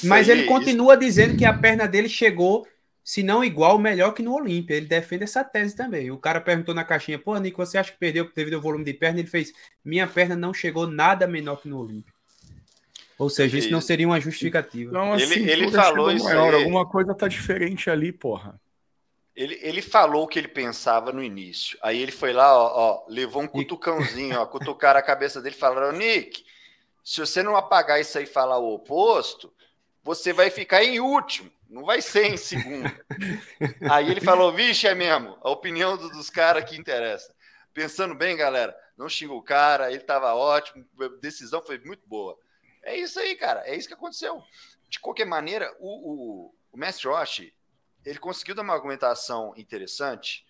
Mas 0.04 0.28
aí, 0.28 0.38
ele 0.38 0.46
continua 0.46 0.92
isso... 0.92 1.00
dizendo 1.00 1.38
que 1.38 1.44
a 1.44 1.56
perna 1.56 1.86
dele 1.88 2.08
chegou 2.08 2.66
se 3.04 3.22
não 3.22 3.42
igual, 3.42 3.78
melhor 3.78 4.12
que 4.12 4.22
no 4.22 4.34
Olímpia. 4.34 4.74
Ele 4.76 4.86
defende 4.86 5.24
essa 5.24 5.42
tese 5.42 5.74
também. 5.74 6.10
O 6.10 6.18
cara 6.18 6.40
perguntou 6.40 6.74
na 6.74 6.84
caixinha, 6.84 7.18
pô, 7.18 7.36
Nico, 7.38 7.64
você 7.64 7.78
acha 7.78 7.92
que 7.92 7.98
perdeu 7.98 8.30
devido 8.34 8.54
ao 8.54 8.60
volume 8.60 8.84
de 8.84 8.94
perna? 8.94 9.18
Ele 9.18 9.28
fez, 9.28 9.52
minha 9.84 10.06
perna 10.06 10.36
não 10.36 10.54
chegou 10.54 10.86
nada 10.86 11.26
menor 11.26 11.56
que 11.56 11.68
no 11.68 11.80
Olímpia. 11.80 12.12
Ou 13.18 13.28
seja, 13.28 13.58
isso, 13.58 13.70
não 13.70 13.80
seria 13.80 14.06
uma 14.06 14.20
justificativa. 14.20 14.90
Então, 14.90 15.12
assim, 15.12 15.34
ele, 15.34 15.50
ele 15.50 15.70
falou 15.70 16.10
isso 16.10 16.24
maior, 16.24 16.54
aí. 16.54 16.60
Alguma 16.62 16.86
coisa 16.86 17.14
tá 17.14 17.28
diferente 17.28 17.90
ali, 17.90 18.12
porra. 18.12 18.60
Ele, 19.34 19.58
ele 19.62 19.80
falou 19.80 20.24
o 20.24 20.26
que 20.26 20.38
ele 20.38 20.48
pensava 20.48 21.12
no 21.12 21.22
início. 21.22 21.78
Aí 21.82 22.00
ele 22.00 22.12
foi 22.12 22.32
lá, 22.32 22.54
ó, 22.54 22.72
ó 22.74 23.04
levou 23.08 23.42
um 23.42 23.46
cutucãozinho, 23.46 24.38
ó, 24.38 24.46
cutucaram 24.46 25.00
a 25.00 25.02
cabeça 25.02 25.40
dele 25.40 25.54
e 25.54 25.58
falaram, 25.58 25.96
Nick, 25.96 26.44
se 27.02 27.20
você 27.20 27.42
não 27.42 27.56
apagar 27.56 28.00
isso 28.00 28.18
aí 28.18 28.24
e 28.24 28.26
falar 28.26 28.58
o 28.58 28.74
oposto, 28.74 29.52
você 30.02 30.32
vai 30.32 30.50
ficar 30.50 30.82
em 30.82 31.00
último. 31.00 31.50
Não 31.68 31.84
vai 31.84 32.02
ser 32.02 32.26
em 32.26 32.36
segundo. 32.36 32.90
Aí 33.90 34.10
ele 34.10 34.20
falou: 34.20 34.52
vixe, 34.52 34.86
é 34.86 34.94
mesmo. 34.94 35.38
A 35.40 35.50
opinião 35.50 35.96
dos 35.96 36.28
caras 36.28 36.68
que 36.68 36.76
interessa. 36.76 37.34
Pensando 37.72 38.14
bem, 38.14 38.36
galera, 38.36 38.76
não 38.96 39.08
xingou 39.08 39.38
o 39.38 39.42
cara, 39.42 39.90
ele 39.90 40.02
estava 40.02 40.34
ótimo, 40.34 40.86
a 41.00 41.08
decisão 41.20 41.62
foi 41.62 41.78
muito 41.78 42.06
boa. 42.06 42.38
É 42.82 42.96
isso 42.96 43.18
aí, 43.18 43.34
cara. 43.36 43.62
É 43.66 43.74
isso 43.74 43.88
que 43.88 43.94
aconteceu. 43.94 44.42
De 44.88 45.00
qualquer 45.00 45.24
maneira, 45.24 45.74
o, 45.80 46.12
o, 46.12 46.54
o 46.72 46.76
Mestre 46.76 47.08
Roche, 47.08 47.54
ele 48.04 48.18
conseguiu 48.18 48.54
dar 48.54 48.62
uma 48.62 48.74
argumentação 48.74 49.54
interessante 49.56 50.44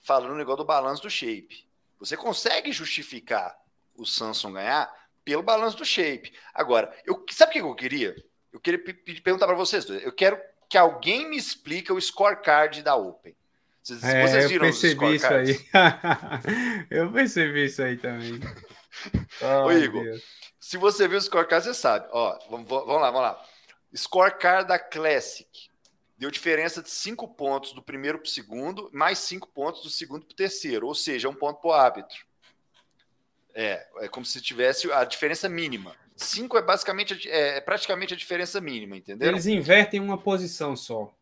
falando 0.00 0.32
no 0.32 0.36
negócio 0.36 0.58
do 0.58 0.66
balanço 0.66 1.02
do 1.02 1.10
shape. 1.10 1.66
Você 1.98 2.16
consegue 2.16 2.70
justificar 2.72 3.56
o 3.94 4.04
Samsung 4.04 4.52
ganhar 4.52 4.92
pelo 5.24 5.42
balanço 5.42 5.78
do 5.78 5.84
shape. 5.84 6.36
Agora, 6.52 6.94
eu, 7.04 7.24
sabe 7.30 7.50
o 7.50 7.52
que 7.52 7.60
eu 7.60 7.74
queria? 7.74 8.14
Eu 8.56 8.60
queria 8.60 8.82
perguntar 9.22 9.46
para 9.46 9.54
vocês. 9.54 9.88
Eu 9.88 10.12
quero 10.12 10.40
que 10.68 10.78
alguém 10.78 11.28
me 11.28 11.36
explique 11.36 11.92
o 11.92 12.00
scorecard 12.00 12.82
da 12.82 12.96
Open. 12.96 13.36
Vocês, 13.82 14.02
é, 14.02 14.26
vocês 14.26 14.50
viram 14.50 14.66
eu 14.66 14.72
percebi 14.72 15.14
isso 15.14 15.26
aí. 15.26 15.68
eu 16.90 17.12
percebi 17.12 17.64
isso 17.66 17.82
aí 17.82 17.96
também. 17.98 18.40
Oh, 19.42 19.66
Ô, 19.68 19.72
Igor, 19.72 20.02
Deus. 20.02 20.22
se 20.58 20.78
você 20.78 21.06
viu 21.06 21.18
o 21.18 21.20
scorecard, 21.20 21.66
você 21.66 21.74
sabe. 21.74 22.08
Ó, 22.10 22.38
vamos, 22.50 22.66
vamos 22.66 23.00
lá, 23.00 23.10
vamos 23.10 23.20
lá. 23.20 23.44
Scorecard 23.94 24.66
da 24.66 24.78
Classic. 24.78 25.48
Deu 26.16 26.30
diferença 26.30 26.82
de 26.82 26.90
5 26.90 27.28
pontos 27.34 27.72
do 27.74 27.82
primeiro 27.82 28.18
para 28.18 28.26
o 28.26 28.30
segundo, 28.30 28.88
mais 28.90 29.18
5 29.18 29.48
pontos 29.48 29.82
do 29.82 29.90
segundo 29.90 30.24
para 30.24 30.32
o 30.32 30.36
terceiro, 30.36 30.86
ou 30.86 30.94
seja, 30.94 31.28
um 31.28 31.34
ponto 31.34 31.60
para 31.60 31.68
o 31.68 31.74
árbitro. 31.74 32.24
É, 33.54 33.86
é 33.98 34.08
como 34.08 34.24
se 34.24 34.40
tivesse 34.40 34.90
a 34.90 35.04
diferença 35.04 35.46
mínima. 35.46 35.94
5 36.16 36.56
é 36.56 36.62
basicamente 36.62 37.28
é, 37.28 37.58
é, 37.58 37.60
praticamente 37.60 38.14
a 38.14 38.16
diferença 38.16 38.60
mínima, 38.60 38.96
entendeu? 38.96 39.28
Eles 39.28 39.46
invertem 39.46 40.00
uma 40.00 40.16
posição 40.16 40.74
só. 40.74 41.14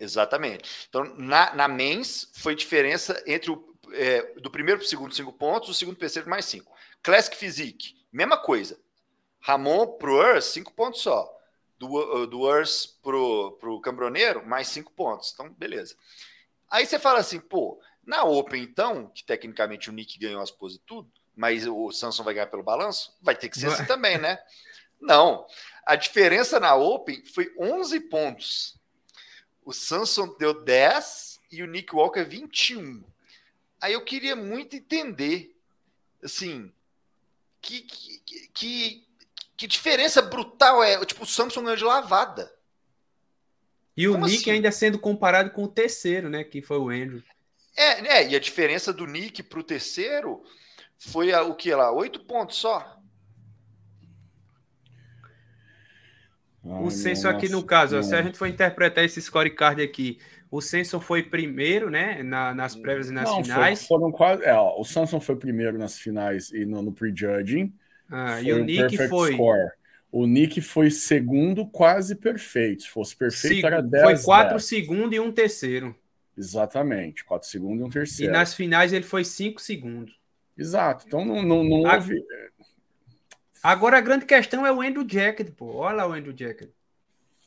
Exatamente. 0.00 0.86
Então, 0.88 1.04
na, 1.16 1.54
na 1.54 1.68
mens, 1.68 2.30
foi 2.34 2.54
diferença 2.54 3.22
entre 3.26 3.50
o 3.50 3.72
é, 3.92 4.22
do 4.40 4.50
primeiro 4.50 4.80
para 4.80 4.86
o 4.86 4.88
segundo, 4.88 5.14
5 5.14 5.32
pontos, 5.34 5.68
do 5.68 5.74
segundo 5.74 5.94
para 5.96 6.00
o 6.00 6.08
terceiro, 6.08 6.28
mais 6.28 6.44
5. 6.46 6.72
Classic 7.02 7.36
Physique, 7.36 7.94
mesma 8.10 8.38
coisa. 8.38 8.78
Ramon 9.40 9.86
pro 9.98 10.14
Urs, 10.14 10.46
5 10.46 10.72
pontos 10.72 11.02
só. 11.02 11.30
Do, 11.78 12.26
do 12.26 12.40
Urs 12.40 12.86
pro, 13.02 13.52
pro 13.60 13.80
Cambroneiro, 13.80 14.46
mais 14.46 14.68
5 14.68 14.92
pontos. 14.92 15.32
Então, 15.34 15.52
beleza. 15.52 15.96
Aí 16.70 16.86
você 16.86 16.98
fala 16.98 17.18
assim, 17.18 17.40
pô, 17.40 17.80
na 18.04 18.24
Open, 18.24 18.62
então, 18.62 19.08
que 19.08 19.24
tecnicamente 19.24 19.90
o 19.90 19.92
Nick 19.92 20.18
ganhou 20.18 20.40
as 20.40 20.50
poses 20.50 20.78
e 20.78 20.82
tudo, 20.86 21.10
mas 21.36 21.66
o 21.66 21.90
Samsung 21.90 22.24
vai 22.24 22.34
ganhar 22.34 22.46
pelo 22.46 22.62
balanço? 22.62 23.16
Vai 23.20 23.34
ter 23.34 23.48
que 23.48 23.58
ser 23.58 23.68
assim 23.68 23.84
também, 23.84 24.18
né? 24.18 24.38
Não. 25.00 25.46
A 25.84 25.96
diferença 25.96 26.60
na 26.60 26.74
Open 26.74 27.24
foi 27.24 27.52
11 27.58 28.00
pontos. 28.00 28.76
O 29.64 29.72
Samsung 29.72 30.36
deu 30.38 30.62
10 30.62 31.40
e 31.50 31.62
o 31.62 31.66
Nick 31.66 31.94
Walker 31.94 32.24
21. 32.24 33.02
Aí 33.80 33.92
eu 33.94 34.04
queria 34.04 34.36
muito 34.36 34.76
entender, 34.76 35.56
assim, 36.22 36.72
que, 37.60 37.80
que, 37.80 38.48
que, 38.52 39.06
que 39.56 39.66
diferença 39.66 40.22
brutal 40.22 40.82
é. 40.82 41.04
Tipo, 41.04 41.24
o 41.24 41.26
Samsung 41.26 41.62
ganhou 41.64 41.76
de 41.76 41.84
lavada. 41.84 42.52
E 43.96 44.06
Como 44.06 44.24
o 44.24 44.26
Nick 44.26 44.42
assim? 44.42 44.50
ainda 44.52 44.70
sendo 44.70 44.98
comparado 44.98 45.50
com 45.50 45.64
o 45.64 45.68
terceiro, 45.68 46.28
né? 46.28 46.44
Que 46.44 46.62
foi 46.62 46.78
o 46.78 46.90
Andrew. 46.90 47.22
É, 47.76 48.02
né? 48.02 48.28
E 48.28 48.36
a 48.36 48.40
diferença 48.40 48.92
do 48.92 49.06
Nick 49.06 49.42
para 49.42 49.58
o 49.58 49.64
terceiro 49.64 50.44
foi 51.10 51.32
a, 51.32 51.42
o 51.42 51.54
que 51.54 51.74
lá? 51.74 51.90
Oito 51.92 52.20
pontos 52.20 52.56
só. 52.56 52.98
o 56.64 56.90
censo 56.90 57.28
aqui 57.28 57.48
no 57.48 57.64
caso, 57.64 58.00
se 58.04 58.14
a 58.14 58.22
gente 58.22 58.38
for 58.38 58.46
interpretar 58.46 59.04
esse 59.04 59.20
scorecard 59.20 59.82
aqui, 59.82 60.18
o 60.48 60.60
Samson 60.60 61.00
foi 61.00 61.24
primeiro, 61.24 61.90
né, 61.90 62.22
na, 62.22 62.54
nas 62.54 62.76
prévias 62.76 63.08
e 63.08 63.12
nas 63.12 63.28
Não, 63.28 63.42
finais. 63.42 63.84
Foram 63.84 64.12
quase, 64.12 64.44
é, 64.44 64.54
ó, 64.54 64.78
o 64.78 64.84
Samson 64.84 65.18
foi 65.18 65.34
primeiro 65.34 65.76
nas 65.76 65.98
finais 65.98 66.52
e 66.52 66.64
no, 66.64 66.82
no 66.82 66.92
prejudging. 66.92 67.74
Ah, 68.08 68.40
e 68.40 68.52
o 68.52 68.62
Nick 68.62 68.96
foi. 69.08 69.32
Score. 69.32 69.70
O 70.12 70.26
Nick 70.26 70.60
foi 70.60 70.90
segundo, 70.90 71.66
quase 71.66 72.14
perfeito. 72.14 72.82
Se 72.82 72.90
fosse 72.90 73.16
perfeito, 73.16 73.54
Seg 73.54 73.66
era 73.66 73.82
10. 73.82 74.04
Foi 74.04 74.18
quatro 74.22 74.60
segundos 74.60 75.16
e 75.16 75.18
um 75.18 75.32
terceiro. 75.32 75.96
Exatamente, 76.36 77.24
quatro 77.24 77.48
segundos 77.48 77.80
e 77.80 77.84
um 77.84 77.90
terceiro. 77.90 78.30
E 78.30 78.36
nas 78.36 78.54
finais 78.54 78.92
ele 78.92 79.04
foi 79.04 79.24
cinco 79.24 79.60
segundos. 79.60 80.21
Exato. 80.56 81.04
Então 81.06 81.24
não, 81.24 81.42
não, 81.42 81.64
não 81.64 81.82
houve. 81.82 82.22
Agora 83.62 83.98
a 83.98 84.00
grande 84.00 84.26
questão 84.26 84.66
é 84.66 84.72
o 84.72 84.80
Andrew 84.80 85.06
Jacket, 85.08 85.50
pô. 85.52 85.76
Olha 85.76 85.96
lá 85.96 86.08
o 86.08 86.12
Andrew 86.12 86.34
Jacket. 86.36 86.70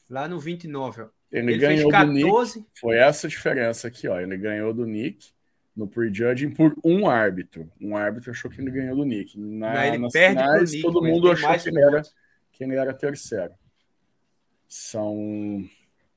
Lá 0.10 0.27
no 0.27 0.40
29, 0.40 1.02
ó. 1.02 1.10
Ele, 1.32 1.53
ele 1.53 1.57
ganhou 1.57 1.91
14... 1.91 2.53
do 2.53 2.60
Nick. 2.60 2.80
Foi 2.80 2.98
essa 2.98 3.27
a 3.27 3.30
diferença 3.30 3.88
aqui, 3.88 4.07
ó. 4.07 4.19
Ele 4.19 4.38
ganhou 4.38 4.73
do 4.73 4.86
Nick 4.86 5.34
no 5.76 5.88
prejudging 5.88 6.52
por 6.52 6.76
um 6.84 7.10
árbitro. 7.10 7.69
Um 7.82 7.98
árbitro 7.98 8.32
achou 8.32 8.49
que 8.49 8.61
ele 8.61 8.72
ganhou 8.72 8.95
do 8.95 9.03
Nick. 9.03 9.38
Na, 9.38 9.73
Não, 9.73 9.84
ele 9.84 10.10
perde 10.10 10.40
finais, 10.40 10.72
Nick, 10.72 10.82
todo 10.82 11.03
mundo 11.03 11.32
achou 11.32 11.57
que 11.57 11.69
ele, 11.69 11.82
era, 11.82 12.02
que 12.52 12.64
ele 12.64 12.76
era 12.76 12.94
terceiro. 12.94 13.53
São, 14.68 15.68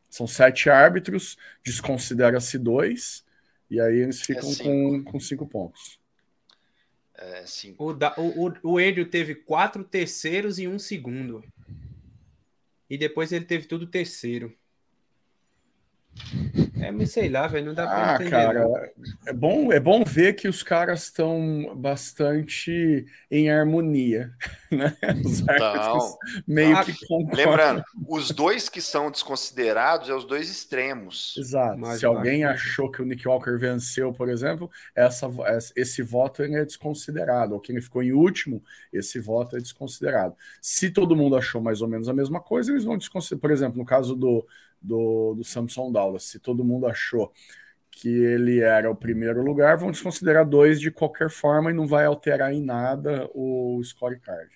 são 0.08 0.26
sete 0.26 0.70
árbitros, 0.70 1.36
desconsidera-se 1.64 2.58
dois, 2.58 3.24
e 3.68 3.80
aí 3.80 3.96
eles 3.96 4.22
ficam 4.22 4.50
é 4.50 4.56
com, 4.62 5.04
com 5.04 5.20
cinco 5.20 5.46
pontos. 5.46 6.00
É, 7.20 7.44
o, 7.76 7.92
da, 7.92 8.14
o, 8.16 8.52
o 8.62 8.80
Enio 8.80 9.10
teve 9.10 9.34
quatro 9.34 9.82
terceiros 9.82 10.58
e 10.58 10.68
um 10.68 10.78
segundo. 10.78 11.42
E 12.88 12.96
depois 12.96 13.32
ele 13.32 13.44
teve 13.44 13.66
tudo 13.66 13.88
terceiro. 13.88 14.56
É, 16.80 17.06
sei 17.06 17.28
lá, 17.28 17.46
velho, 17.46 17.66
não 17.66 17.74
dá 17.74 17.86
pra 17.86 18.12
ah, 18.12 18.14
entender. 18.14 18.30
Cara, 18.30 18.92
é 19.26 19.32
bom, 19.32 19.72
é 19.72 19.80
bom 19.80 20.04
ver 20.04 20.34
que 20.34 20.48
os 20.48 20.62
caras 20.62 21.04
estão 21.04 21.72
bastante 21.76 23.06
em 23.30 23.50
harmonia, 23.50 24.32
né? 24.70 24.96
Os 25.24 25.40
então, 25.40 26.18
meio 26.46 26.76
ah, 26.76 26.84
que 26.84 26.92
concordam. 27.06 27.44
Lembrando, 27.44 27.84
os 28.08 28.30
dois 28.30 28.68
que 28.68 28.80
são 28.80 29.10
desconsiderados 29.10 30.08
é 30.08 30.14
os 30.14 30.24
dois 30.24 30.50
extremos. 30.50 31.34
Exato. 31.36 31.78
Mas, 31.78 32.00
Se 32.00 32.06
alguém 32.06 32.44
achou 32.44 32.90
que 32.90 33.02
o 33.02 33.04
Nick 33.04 33.26
Walker 33.26 33.56
venceu, 33.56 34.12
por 34.12 34.28
exemplo, 34.28 34.70
essa, 34.94 35.28
esse 35.74 36.02
voto 36.02 36.42
é 36.42 36.64
desconsiderado. 36.64 37.54
Ou 37.54 37.60
quem 37.60 37.80
ficou 37.80 38.02
em 38.02 38.12
último, 38.12 38.62
esse 38.92 39.18
voto 39.18 39.56
é 39.56 39.60
desconsiderado. 39.60 40.34
Se 40.60 40.90
todo 40.90 41.16
mundo 41.16 41.36
achou 41.36 41.60
mais 41.60 41.80
ou 41.80 41.88
menos 41.88 42.08
a 42.08 42.14
mesma 42.14 42.40
coisa, 42.40 42.70
eles 42.70 42.84
vão 42.84 42.96
desconsiderar. 42.96 43.40
Por 43.40 43.50
exemplo, 43.50 43.78
no 43.78 43.84
caso 43.84 44.14
do 44.14 44.46
do, 44.80 45.34
do 45.34 45.44
Samson 45.44 45.90
Dallas. 45.92 46.24
Se 46.24 46.38
todo 46.38 46.64
mundo 46.64 46.86
achou 46.86 47.32
que 47.90 48.08
ele 48.08 48.60
era 48.60 48.90
o 48.90 48.94
primeiro 48.94 49.42
lugar, 49.42 49.76
vão 49.76 49.90
desconsiderar 49.90 50.46
dois 50.46 50.80
de 50.80 50.90
qualquer 50.90 51.28
forma 51.28 51.70
e 51.70 51.74
não 51.74 51.86
vai 51.86 52.04
alterar 52.04 52.52
em 52.52 52.62
nada 52.62 53.28
o 53.34 53.80
scorecard. 53.82 54.50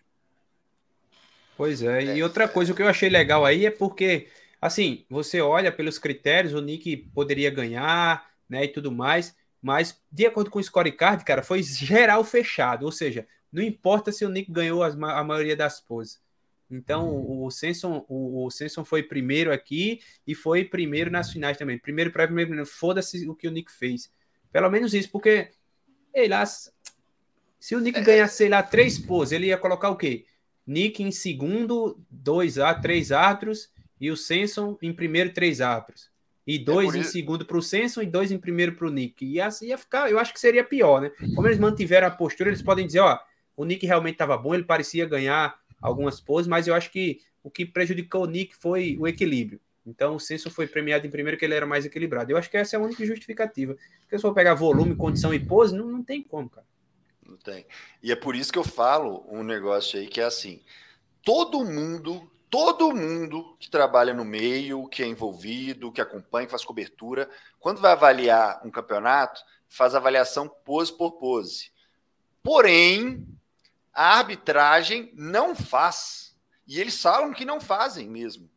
Pois 1.57 1.83
é, 1.83 2.17
e 2.17 2.23
outra 2.23 2.49
coisa 2.49 2.73
que 2.73 2.83
eu 2.83 2.89
achei 2.89 3.09
legal 3.09 3.45
aí 3.45 3.67
é 3.67 3.71
porque, 3.71 4.29
assim, 4.61 5.05
você 5.11 5.41
olha 5.41 5.73
pelos 5.73 5.99
critérios, 5.99 6.55
o 6.55 6.61
Nick 6.61 6.97
poderia 7.15 7.51
ganhar, 7.51 8.27
né, 8.49 8.65
e 8.65 8.69
tudo 8.69 8.91
mais, 8.91 9.37
mas 9.61 10.01
de 10.11 10.27
acordo 10.27 10.51
com 10.51 10.59
o 10.59 10.63
scorecard, 10.63 11.25
cara, 11.25 11.43
foi 11.43 11.63
geral 11.63 12.25
fechado, 12.25 12.85
ou 12.85 12.93
seja, 12.93 13.27
não 13.53 13.63
importa 13.63 14.11
se 14.11 14.25
o 14.25 14.29
Nick 14.29 14.51
ganhou 14.51 14.83
as, 14.83 14.95
a 14.95 15.25
maioria 15.25 15.57
das 15.57 15.81
poses. 15.81 16.21
Então, 16.73 17.25
o 17.29 17.51
Senson, 17.51 18.05
o, 18.09 18.47
o 18.47 18.51
Senson 18.51 18.85
foi 18.85 19.03
primeiro 19.03 19.53
aqui 19.53 20.01
e 20.27 20.35
foi 20.35 20.65
primeiro 20.65 21.11
nas 21.11 21.31
finais 21.31 21.59
também. 21.59 21.79
Primeiro 21.79 22.11
para 22.11 22.27
primeiro, 22.27 22.65
foda-se 22.65 23.29
o 23.29 23.35
que 23.35 23.47
o 23.47 23.51
Nick 23.51 23.71
fez. 23.71 24.11
Pelo 24.51 24.71
menos 24.71 24.95
isso, 24.95 25.11
porque, 25.11 25.51
sei 26.15 26.29
lá, 26.29 26.45
se 26.47 27.77
o 27.77 27.81
Nick 27.81 27.99
é. 27.99 28.03
ganhar, 28.03 28.29
sei 28.29 28.49
lá, 28.49 28.63
três 28.63 28.99
poses, 28.99 29.33
ele 29.33 29.47
ia 29.47 29.59
colocar 29.59 29.91
o 29.91 29.97
quê? 29.97 30.25
Nick 30.67 31.03
em 31.03 31.11
segundo, 31.11 32.01
dois 32.11 32.59
a 32.59 32.75
três 32.75 33.13
árbitros, 33.13 33.71
e 34.01 34.11
o 34.11 34.17
Senson 34.17 34.77
em 34.83 34.93
primeiro, 34.93 35.33
três 35.33 35.61
árbitros. 35.61 36.11
E 36.47 36.57
é 36.57 36.59
dois 36.59 36.95
é 36.95 36.99
em 36.99 37.03
segundo 37.05 37.45
para 37.45 37.57
o 37.57 37.63
Senson 37.63 38.03
e 38.03 38.07
dois 38.07 38.33
em 38.33 38.39
primeiro 38.39 38.75
para 38.75 38.87
o 38.87 38.91
Nick. 38.91 39.25
E 39.25 39.41
assim 39.41 39.67
ia 39.67 39.79
ficar, 39.79 40.11
eu 40.11 40.19
acho 40.19 40.33
que 40.33 40.41
seria 40.41 40.65
pior, 40.65 41.01
né? 41.01 41.11
Como 41.35 41.47
eles 41.47 41.59
mantiveram 41.59 42.09
a 42.09 42.11
postura, 42.11 42.51
eles 42.51 42.63
podem 42.63 42.87
dizer, 42.87 43.01
ó, 43.01 43.19
o 43.57 43.65
Nick 43.65 43.87
realmente 43.87 44.15
estava 44.15 44.37
bom, 44.37 44.55
ele 44.55 44.65
parecia 44.65 45.07
ganhar 45.07 45.55
algumas 45.83 46.21
poses, 46.21 46.47
mas 46.47 46.67
eu 46.69 46.75
acho 46.75 46.91
que 46.91 47.21
o 47.43 47.51
que 47.51 47.67
prejudicou 47.67 48.23
o 48.23 48.27
Nick 48.27 48.57
foi 48.57 48.97
o 48.99 49.07
equilíbrio. 49.07 49.61
Então 49.85 50.15
o 50.15 50.21
Senso 50.21 50.49
foi 50.51 50.67
premiado 50.67 51.07
em 51.07 51.11
primeiro 51.11 51.37
que 51.37 51.45
ele 51.45 51.55
era 51.55 51.67
mais 51.67 51.85
equilibrado. 51.85 52.31
Eu 52.31 52.37
acho 52.37 52.49
que 52.49 52.57
essa 52.57 52.77
é 52.77 52.79
a 52.79 52.83
única 52.83 53.05
justificativa. 53.05 53.77
Porque 54.03 54.17
se 54.17 54.23
for 54.23 54.33
pegar 54.33 54.55
volume, 54.55 54.95
condição 54.95 55.35
e 55.35 55.41
pose, 55.41 55.75
não, 55.75 55.89
não 55.89 56.03
tem 56.03 56.23
como, 56.23 56.49
cara. 56.49 56.67
Não 57.27 57.37
tem. 57.37 57.67
E 58.03 58.13
é 58.13 58.17
por 58.17 58.37
isso 58.37 58.53
que 58.53 58.59
eu 58.59 58.65
falo 58.65 59.27
um 59.29 59.43
negócio 59.43 59.99
aí 59.99 60.07
que 60.07 60.21
é 60.21 60.25
assim: 60.25 60.61
todo 61.25 61.65
mundo, 61.65 62.31
todo 62.49 62.95
mundo 62.95 63.57
que 63.59 63.69
trabalha 63.69 64.15
no 64.15 64.25
meio, 64.25 64.87
que 64.89 65.03
é 65.03 65.07
envolvido, 65.07 65.91
que 65.91 66.01
acompanha, 66.01 66.47
que 66.47 66.53
faz 66.53 66.65
cobertura, 66.65 67.29
quando 67.59 67.81
vai 67.81 67.93
avaliar 67.93 68.61
um 68.65 68.71
campeonato, 68.71 69.41
faz 69.69 69.95
avaliação 69.95 70.49
pose 70.49 70.97
por 70.97 71.13
pose. 71.13 71.73
Porém, 72.43 73.27
a 73.93 74.19
arbitragem 74.19 75.13
não 75.15 75.55
faz. 75.55 76.35
E 76.67 76.81
eles 76.81 77.01
falam 77.01 77.33
que 77.33 77.45
não 77.45 77.61
fazem 77.61 78.09
mesmo. 78.09 78.51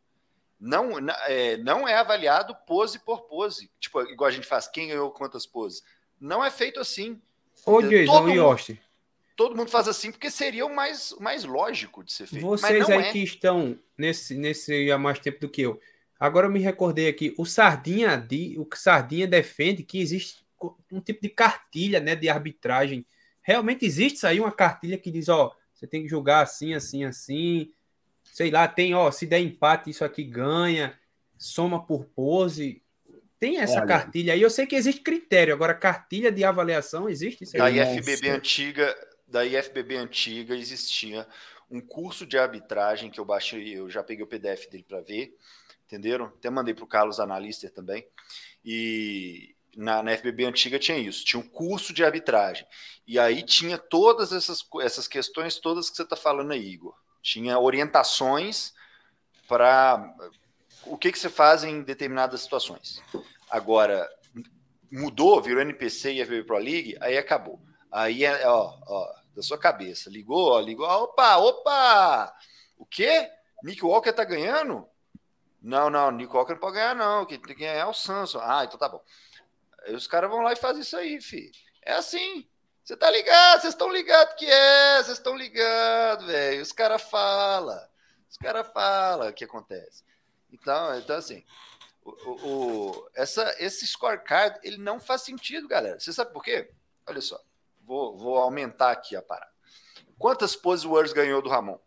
Não 0.60 0.98
é, 1.28 1.57
não 1.57 1.88
é 1.88 1.95
avaliado 1.95 2.56
pose 2.66 2.99
por 2.99 3.24
pose. 3.24 3.70
Tipo, 3.80 4.02
igual 4.03 4.30
a 4.30 4.32
gente 4.32 4.48
faz, 4.48 4.68
quem 4.68 4.88
ganhou 4.88 5.12
quantas 5.12 5.45
poses. 5.45 5.84
Não 6.20 6.44
é 6.44 6.49
feito 6.49 6.80
assim. 6.80 7.22
Ô, 7.66 7.82
Jason, 7.82 8.12
todo, 8.12 8.28
mundo, 8.28 8.80
todo 9.36 9.56
mundo 9.56 9.70
faz 9.70 9.88
assim 9.88 10.12
porque 10.12 10.30
seria 10.32 10.66
o 10.66 10.74
mais, 10.74 11.12
o 11.12 11.22
mais 11.22 11.44
lógico 11.44 12.03
de 12.03 12.14
ser 12.14 12.28
feito. 12.28 12.45
Vocês 12.45 12.90
aí 12.90 13.02
é. 13.02 13.12
que 13.12 13.20
estão 13.20 13.78
nesse, 13.98 14.36
nesse 14.36 14.91
há 14.91 14.98
mais 14.98 15.20
tempo 15.20 15.40
do 15.41 15.49
que 15.49 15.62
eu. 15.62 15.80
Agora 16.18 16.48
eu 16.48 16.52
me 16.52 16.60
recordei 16.60 17.10
aqui, 17.10 17.36
o 17.38 17.45
Sardinha, 17.45 18.26
o 18.57 18.76
Sardinha 18.76 19.28
defende 19.28 19.84
que 19.84 19.99
existe 19.99 20.45
um 20.90 21.02
tipo 21.02 21.22
de 21.22 21.30
cartilha 21.30 21.99
né, 21.99 22.16
de 22.16 22.30
arbitragem 22.30 23.06
realmente 23.45 23.85
existe 23.85 24.17
isso 24.17 24.27
aí, 24.27 24.39
uma 24.39 24.51
cartilha 24.51 24.97
que 24.97 25.11
diz, 25.11 25.30
ó, 25.30 25.55
você 25.72 25.85
tem 25.85 26.01
que 26.01 26.09
jogar 26.09 26.41
assim, 26.41 26.73
assim, 26.73 27.05
assim. 27.05 27.72
Sei 28.23 28.49
lá, 28.49 28.67
tem, 28.67 28.95
ó, 28.95 29.11
se 29.11 29.27
der 29.27 29.39
empate, 29.39 29.91
isso 29.91 30.03
aqui 30.03 30.23
ganha, 30.23 30.99
soma 31.38 31.85
por 31.85 32.05
pose. 32.05 32.81
Tem 33.39 33.59
essa 33.59 33.77
Olha. 33.77 33.85
cartilha 33.85 34.34
aí. 34.34 34.41
Eu 34.41 34.49
sei 34.49 34.65
que 34.65 34.76
existe 34.76 35.01
critério, 35.01 35.53
agora 35.53 35.76
cartilha 35.76 36.31
de 36.31 36.43
avaliação 36.43 37.07
existe 37.07 37.43
isso 37.43 37.55
aí. 37.61 37.76
Da 37.76 37.93
IFBB 37.93 38.30
antiga, 38.30 38.95
da 39.27 39.45
IFBB 39.45 39.95
antiga 39.95 40.55
existia 40.55 41.27
um 41.69 41.80
curso 41.80 42.26
de 42.26 42.38
arbitragem 42.38 43.11
que 43.11 43.19
eu 43.19 43.26
baixei, 43.26 43.77
eu 43.77 43.89
já 43.89 44.03
peguei 44.03 44.23
o 44.23 44.27
PDF 44.27 44.69
dele 44.72 44.85
para 44.88 45.01
ver, 45.01 45.35
entenderam? 45.85 46.26
Até 46.26 46.49
mandei 46.49 46.73
para 46.73 46.84
o 46.84 46.88
Carlos 46.88 47.19
Analister 47.19 47.72
também. 47.72 48.07
E 48.63 49.55
na, 49.76 50.02
na, 50.02 50.18
FBB 50.18 50.45
antiga 50.45 50.80
tinha 50.80 50.97
isso, 50.97 51.26
tinha 51.26 51.39
um 51.39 51.47
curso 51.47 51.93
de 51.93 52.03
arbitragem. 52.03 52.65
E 53.07 53.19
aí 53.19 53.43
tinha 53.43 53.77
todas 53.77 54.31
essas, 54.31 54.65
essas 54.81 55.07
questões 55.07 55.60
todas 55.60 55.89
que 55.89 55.95
você 55.95 56.03
está 56.03 56.15
falando 56.15 56.52
aí, 56.52 56.65
Igor. 56.65 56.95
Tinha 57.22 57.60
orientações 57.60 58.73
para 59.47 60.14
o 60.85 60.97
que, 60.97 61.11
que 61.11 61.19
você 61.19 61.30
faz 61.30 61.64
em 61.64 61.81
determinadas 61.81 62.41
situações. 62.41 63.02
Agora, 63.49 64.10
mudou, 64.91 65.41
virou 65.41 65.61
NPC 65.61 66.14
e 66.14 66.26
FBB 66.26 66.43
Pro 66.43 66.57
League, 66.57 66.97
aí 67.02 67.18
acabou. 67.18 67.60
Aí 67.91 68.26
é, 68.26 68.47
ó, 68.47 68.77
ó, 68.88 69.14
da 69.35 69.41
sua 69.41 69.57
cabeça. 69.57 70.10
Ligou, 70.10 70.52
ó, 70.52 70.60
ligou. 70.60 70.88
Opa, 70.88 71.38
opa! 71.38 72.34
O 72.77 72.85
quê? 72.85 73.30
Nick 73.64 73.84
Walker 73.84 74.11
tá 74.11 74.23
ganhando? 74.23 74.88
Não, 75.61 75.89
não, 75.89 76.11
Nick 76.11 76.34
Walker 76.34 76.53
não 76.53 76.60
pode 76.60 76.76
ganhar, 76.76 76.95
não. 76.95 77.26
Quem 77.26 77.39
tem 77.39 77.56
que 77.56 77.61
ganhar 77.61 77.73
é 77.73 77.85
o 77.85 77.93
Samson. 77.93 78.39
Ah, 78.39 78.64
então 78.64 78.77
tá 78.77 78.88
bom. 78.88 79.02
Aí 79.86 79.94
os 79.94 80.07
caras 80.07 80.30
vão 80.30 80.41
lá 80.41 80.53
e 80.53 80.57
fazem 80.57 80.82
isso 80.82 80.98
aí, 80.98 81.22
fi. 81.22 81.52
É 81.84 81.94
assim. 81.94 82.48
Você 82.84 82.95
tá 82.95 83.10
ligado? 83.10 83.62
Vocês 83.62 83.74
estão 83.74 83.91
ligados 83.91 84.36
que 84.36 84.45
é? 84.45 85.03
Vocês 85.03 85.18
estão 85.18 85.36
ligados, 85.36 86.26
velho. 86.26 86.62
Os 86.62 86.72
caras 86.72 87.02
falam. 87.03 87.80
Os 88.30 88.38
caras 88.38 88.68
falam 88.74 89.30
o 89.30 89.34
que 89.34 89.44
acontece. 89.44 90.03
Então, 90.52 90.98
então 90.98 91.16
assim, 91.16 91.44
o, 92.03 92.12
o, 92.12 92.91
o, 92.91 93.10
essa, 93.16 93.56
esse 93.60 93.86
scorecard, 93.88 94.60
ele 94.64 94.78
não 94.78 94.99
faz 94.99 95.22
sentido, 95.22 95.68
galera. 95.68 95.99
Você 95.99 96.14
sabe 96.14 96.32
por 96.32 96.44
quê? 96.44 96.70
Olha 97.07 97.22
só. 97.22 97.40
Vou, 97.84 98.18
vou 98.18 98.38
aumentar 98.38 98.91
aqui 98.91 99.16
a 99.16 99.22
parada. 99.22 99.52
Quantas 100.18 100.56
poses 100.56 100.86
o 100.86 101.14
ganhou 101.14 101.41
do 101.41 101.49
Ramon? 101.49 101.80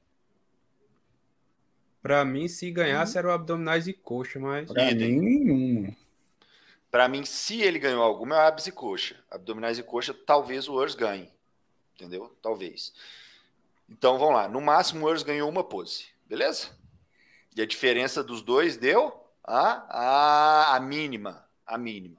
Para 2.03 2.25
mim, 2.25 2.47
se 2.49 2.71
ganhasse, 2.71 3.17
hum. 3.17 3.19
era 3.19 3.29
o 3.29 3.33
abdominais 3.33 3.89
e 3.89 3.93
coxa, 3.93 4.39
mas. 4.39 4.71
Pra 4.71 4.87
mim, 4.87 4.95
nenhum. 4.95 5.95
Para 6.91 7.09
mim, 7.09 7.25
se 7.25 7.61
ele 7.61 7.79
ganhou 7.79 8.03
alguma, 8.03 8.37
é 8.37 8.47
abs 8.47 8.67
e 8.67 8.73
coxa. 8.73 9.17
Abdominais 9.31 9.79
e 9.79 9.83
coxa, 9.83 10.15
talvez 10.15 10.69
o 10.69 10.75
Urs 10.75 10.95
ganhe. 10.95 11.31
Entendeu? 11.95 12.35
Talvez. 12.41 12.93
Então 13.89 14.19
vamos 14.19 14.35
lá. 14.35 14.49
No 14.49 14.61
máximo, 14.61 15.07
o 15.07 15.11
Urs 15.11 15.23
ganhou 15.23 15.49
uma 15.49 15.65
pose. 15.65 16.07
Beleza? 16.27 16.69
E 17.57 17.61
a 17.61 17.67
diferença 17.67 18.23
dos 18.23 18.41
dois 18.43 18.77
deu 18.77 19.25
a, 19.45 19.85
a, 19.89 20.77
a 20.77 20.81
mínima. 20.81 21.45
A 21.67 21.77
mínima. 21.77 22.17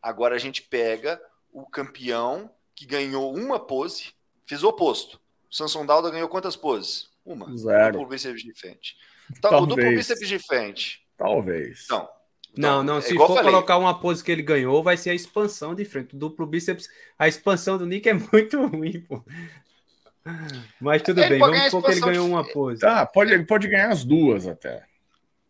Agora 0.00 0.36
a 0.36 0.38
gente 0.38 0.62
pega 0.62 1.20
o 1.52 1.66
campeão 1.66 2.50
que 2.74 2.86
ganhou 2.86 3.34
uma 3.34 3.58
pose, 3.58 4.14
fez 4.46 4.62
o 4.62 4.68
oposto. 4.68 5.20
O 5.50 5.54
Samson 5.54 5.84
Dalda 5.84 6.10
ganhou 6.10 6.28
quantas 6.28 6.56
poses? 6.56 7.10
Uma. 7.24 7.54
Zero. 7.56 7.88
O 7.88 7.92
duplo 7.92 8.08
bíceps 8.08 8.42
de 8.42 8.54
frente. 8.54 8.96
Então, 9.30 9.50
Talvez. 9.50 9.72
o 9.72 9.76
duplo 9.76 9.96
bíceps 9.96 10.28
de 10.28 10.38
frente. 10.38 11.06
Talvez. 11.16 11.84
Então, 11.84 12.08
não, 12.56 12.82
não. 12.82 12.98
É 12.98 13.00
se 13.00 13.14
for 13.14 13.42
colocar 13.42 13.78
uma 13.78 13.98
pose 13.98 14.22
que 14.22 14.32
ele 14.32 14.42
ganhou, 14.42 14.82
vai 14.82 14.96
ser 14.96 15.10
a 15.10 15.14
expansão 15.14 15.74
de 15.74 15.84
frente. 15.84 16.14
O 16.14 16.18
duplo 16.18 16.46
bíceps, 16.46 16.88
a 17.18 17.28
expansão 17.28 17.78
do 17.78 17.86
Nick 17.86 18.08
é 18.08 18.14
muito 18.32 18.66
ruim, 18.66 19.00
pô. 19.00 19.24
Mas 20.80 21.02
tudo 21.02 21.20
ele 21.20 21.30
bem, 21.30 21.38
vamos 21.38 21.62
supor 21.64 21.84
que 21.84 21.90
ele 21.92 22.00
ganhou 22.00 22.26
de... 22.26 22.32
uma 22.32 22.44
pose. 22.44 22.80
Tá, 22.80 23.06
pode, 23.06 23.32
ele 23.32 23.44
pode 23.44 23.68
ganhar 23.68 23.90
as 23.90 24.04
duas 24.04 24.46
até. 24.46 24.84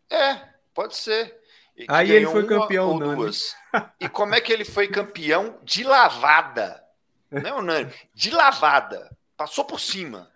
É, 0.09 0.39
pode 0.73 0.95
ser. 0.95 1.37
Ele 1.75 1.87
Aí 1.89 2.11
ele 2.11 2.27
foi 2.27 2.45
campeão, 2.45 2.91
ou 2.91 2.99
duas. 2.99 3.55
E 3.99 4.09
como 4.09 4.35
é 4.35 4.41
que 4.41 4.51
ele 4.51 4.65
foi 4.65 4.87
campeão 4.87 5.57
de 5.63 5.83
lavada? 5.83 6.83
Não 7.31 7.49
é 7.49 7.53
unânime, 7.53 7.93
de 8.13 8.31
lavada. 8.31 9.09
Passou 9.37 9.63
por 9.63 9.79
cima. 9.79 10.29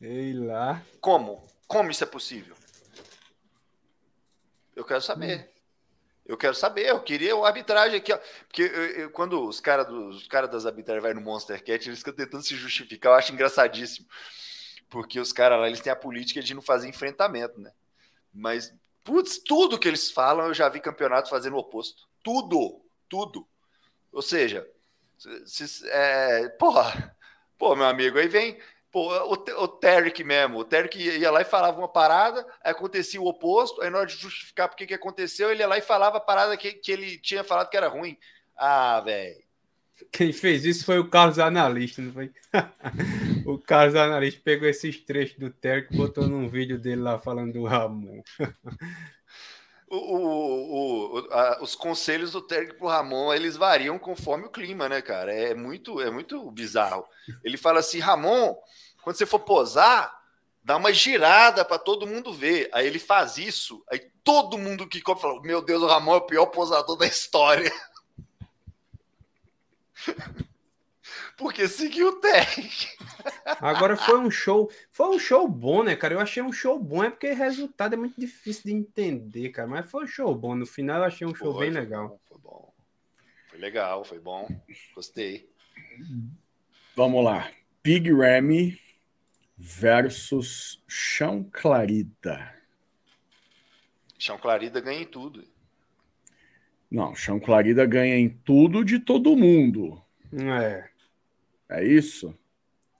Ei 0.00 0.32
lá. 0.32 0.82
Como? 1.00 1.46
Como 1.66 1.90
isso 1.90 2.02
é 2.02 2.06
possível? 2.06 2.56
Eu 4.74 4.84
quero 4.84 5.00
saber. 5.00 5.50
Eu 6.30 6.36
quero 6.36 6.54
saber, 6.54 6.86
eu 6.86 7.00
queria 7.02 7.34
o 7.34 7.44
arbitragem 7.44 7.98
aqui, 7.98 8.12
ó. 8.12 8.18
Porque 8.46 8.62
eu, 8.62 8.86
eu, 8.86 9.10
quando 9.10 9.46
os 9.46 9.60
caras 9.60 9.86
cara 10.28 10.46
das 10.46 10.66
arbitragens 10.66 11.02
vai 11.02 11.14
no 11.14 11.20
Monster 11.20 11.62
Cat, 11.62 11.88
eles 11.88 11.98
ficam 11.98 12.14
tentando 12.14 12.42
se 12.42 12.54
justificar, 12.54 13.12
eu 13.12 13.16
acho 13.16 13.32
engraçadíssimo. 13.32 14.06
Porque 14.88 15.18
os 15.18 15.32
caras 15.32 15.58
lá, 15.58 15.66
eles 15.66 15.80
têm 15.80 15.92
a 15.92 15.96
política 15.96 16.42
de 16.42 16.54
não 16.54 16.62
fazer 16.62 16.88
enfrentamento, 16.88 17.60
né? 17.60 17.72
Mas 18.32 18.72
Putz, 19.02 19.38
tudo 19.38 19.78
que 19.78 19.88
eles 19.88 20.10
falam 20.10 20.46
eu 20.46 20.54
já 20.54 20.68
vi 20.68 20.80
campeonato 20.80 21.30
fazendo 21.30 21.56
o 21.56 21.58
oposto. 21.58 22.08
Tudo, 22.22 22.80
tudo. 23.08 23.46
Ou 24.12 24.22
seja, 24.22 24.68
se, 25.46 25.66
se, 25.66 25.88
é, 25.88 26.48
porra, 26.50 27.16
pô, 27.58 27.74
meu 27.74 27.86
amigo, 27.86 28.18
aí 28.18 28.28
vem 28.28 28.60
pô, 28.90 29.12
o, 29.12 29.32
o 29.32 29.68
Terry 29.68 30.12
mesmo. 30.24 30.58
O 30.58 30.64
Terry 30.64 31.18
ia 31.18 31.30
lá 31.30 31.42
e 31.42 31.44
falava 31.44 31.78
uma 31.78 31.88
parada, 31.88 32.46
acontecia 32.62 33.20
o 33.20 33.26
oposto, 33.26 33.80
aí 33.80 33.90
na 33.90 33.98
hora 33.98 34.06
de 34.06 34.16
justificar 34.16 34.68
por 34.68 34.76
que, 34.76 34.86
que 34.86 34.94
aconteceu, 34.94 35.50
ele 35.50 35.60
ia 35.60 35.68
lá 35.68 35.78
e 35.78 35.82
falava 35.82 36.18
a 36.18 36.20
parada 36.20 36.56
que, 36.56 36.72
que 36.72 36.92
ele 36.92 37.18
tinha 37.18 37.44
falado 37.44 37.70
que 37.70 37.76
era 37.76 37.88
ruim. 37.88 38.16
Ah, 38.56 39.00
velho. 39.00 39.42
Quem 40.10 40.32
fez 40.32 40.64
isso 40.64 40.84
foi 40.84 40.98
o 40.98 41.08
Carlos 41.08 41.38
Analista, 41.38 42.00
não 42.00 42.12
foi? 42.12 42.32
o 43.44 43.58
Carlos 43.58 43.94
Analista 43.94 44.40
pegou 44.42 44.66
esses 44.66 44.98
trechos 44.98 45.38
do 45.38 45.50
Terry 45.50 45.86
e 45.90 45.96
botou 45.96 46.26
num 46.26 46.48
vídeo 46.48 46.78
dele 46.78 47.02
lá 47.02 47.18
falando 47.18 47.52
do 47.52 47.64
Ramon. 47.64 48.22
o, 49.90 49.96
o, 49.96 51.18
o 51.18 51.32
a, 51.32 51.58
os 51.60 51.74
conselhos 51.74 52.30
do 52.30 52.40
técnico 52.40 52.78
pro 52.78 52.86
Ramon 52.86 53.34
eles 53.34 53.56
variam 53.56 53.98
conforme 53.98 54.46
o 54.46 54.50
clima, 54.50 54.88
né, 54.88 55.02
cara? 55.02 55.34
É 55.34 55.52
muito, 55.54 56.00
é 56.00 56.10
muito 56.10 56.48
bizarro. 56.52 57.04
Ele 57.42 57.56
fala 57.56 57.80
assim: 57.80 57.98
Ramon, 57.98 58.56
quando 59.02 59.16
você 59.16 59.26
for 59.26 59.40
posar, 59.40 60.16
dá 60.62 60.76
uma 60.76 60.92
girada 60.92 61.64
para 61.64 61.78
todo 61.78 62.06
mundo 62.06 62.32
ver. 62.32 62.70
Aí 62.72 62.86
ele 62.86 63.00
faz 63.00 63.36
isso, 63.36 63.84
aí 63.90 63.98
todo 64.22 64.56
mundo 64.56 64.88
que 64.88 65.02
compra 65.02 65.22
fala: 65.22 65.42
Meu 65.42 65.60
Deus, 65.60 65.82
o 65.82 65.88
Ramon 65.88 66.14
é 66.14 66.18
o 66.18 66.26
pior 66.26 66.46
posador 66.46 66.96
da 66.96 67.06
história. 67.06 67.72
Porque 71.40 71.66
seguiu 71.66 72.08
o 72.08 72.20
técnico. 72.20 73.02
Agora 73.60 73.96
foi 73.96 74.20
um 74.20 74.30
show, 74.30 74.70
foi 74.90 75.08
um 75.08 75.18
show 75.18 75.48
bom, 75.48 75.82
né, 75.82 75.96
cara? 75.96 76.12
Eu 76.12 76.20
achei 76.20 76.42
um 76.42 76.52
show 76.52 76.78
bom, 76.78 77.02
é 77.02 77.08
porque 77.08 77.30
o 77.30 77.34
resultado 77.34 77.94
é 77.94 77.96
muito 77.96 78.20
difícil 78.20 78.64
de 78.64 78.72
entender, 78.72 79.48
cara. 79.48 79.66
Mas 79.66 79.90
foi 79.90 80.04
um 80.04 80.06
show 80.06 80.34
bom. 80.34 80.54
No 80.54 80.66
final 80.66 80.98
eu 80.98 81.04
achei 81.04 81.26
um 81.26 81.34
show 81.34 81.54
foi, 81.54 81.64
bem 81.64 81.72
foi 81.72 81.80
legal. 81.80 82.08
Bom, 82.08 82.20
foi 82.28 82.38
bom. 82.38 82.74
Foi 83.48 83.58
legal, 83.58 84.04
foi 84.04 84.18
bom. 84.18 84.48
Gostei. 84.94 85.48
Vamos 86.94 87.24
lá. 87.24 87.50
Big 87.82 88.12
Ramy 88.12 88.78
versus 89.56 90.84
Chão 90.86 91.48
Clarida. 91.50 92.54
Chão 94.18 94.36
Clarida 94.36 94.78
ganha 94.78 95.00
em 95.00 95.06
tudo. 95.06 95.42
Não, 96.90 97.14
Chão 97.14 97.40
Clarida 97.40 97.86
ganha 97.86 98.18
em 98.18 98.28
tudo 98.28 98.84
de 98.84 98.98
todo 98.98 99.34
mundo. 99.34 100.04
É. 100.34 100.89
É 101.70 101.84
isso? 101.84 102.36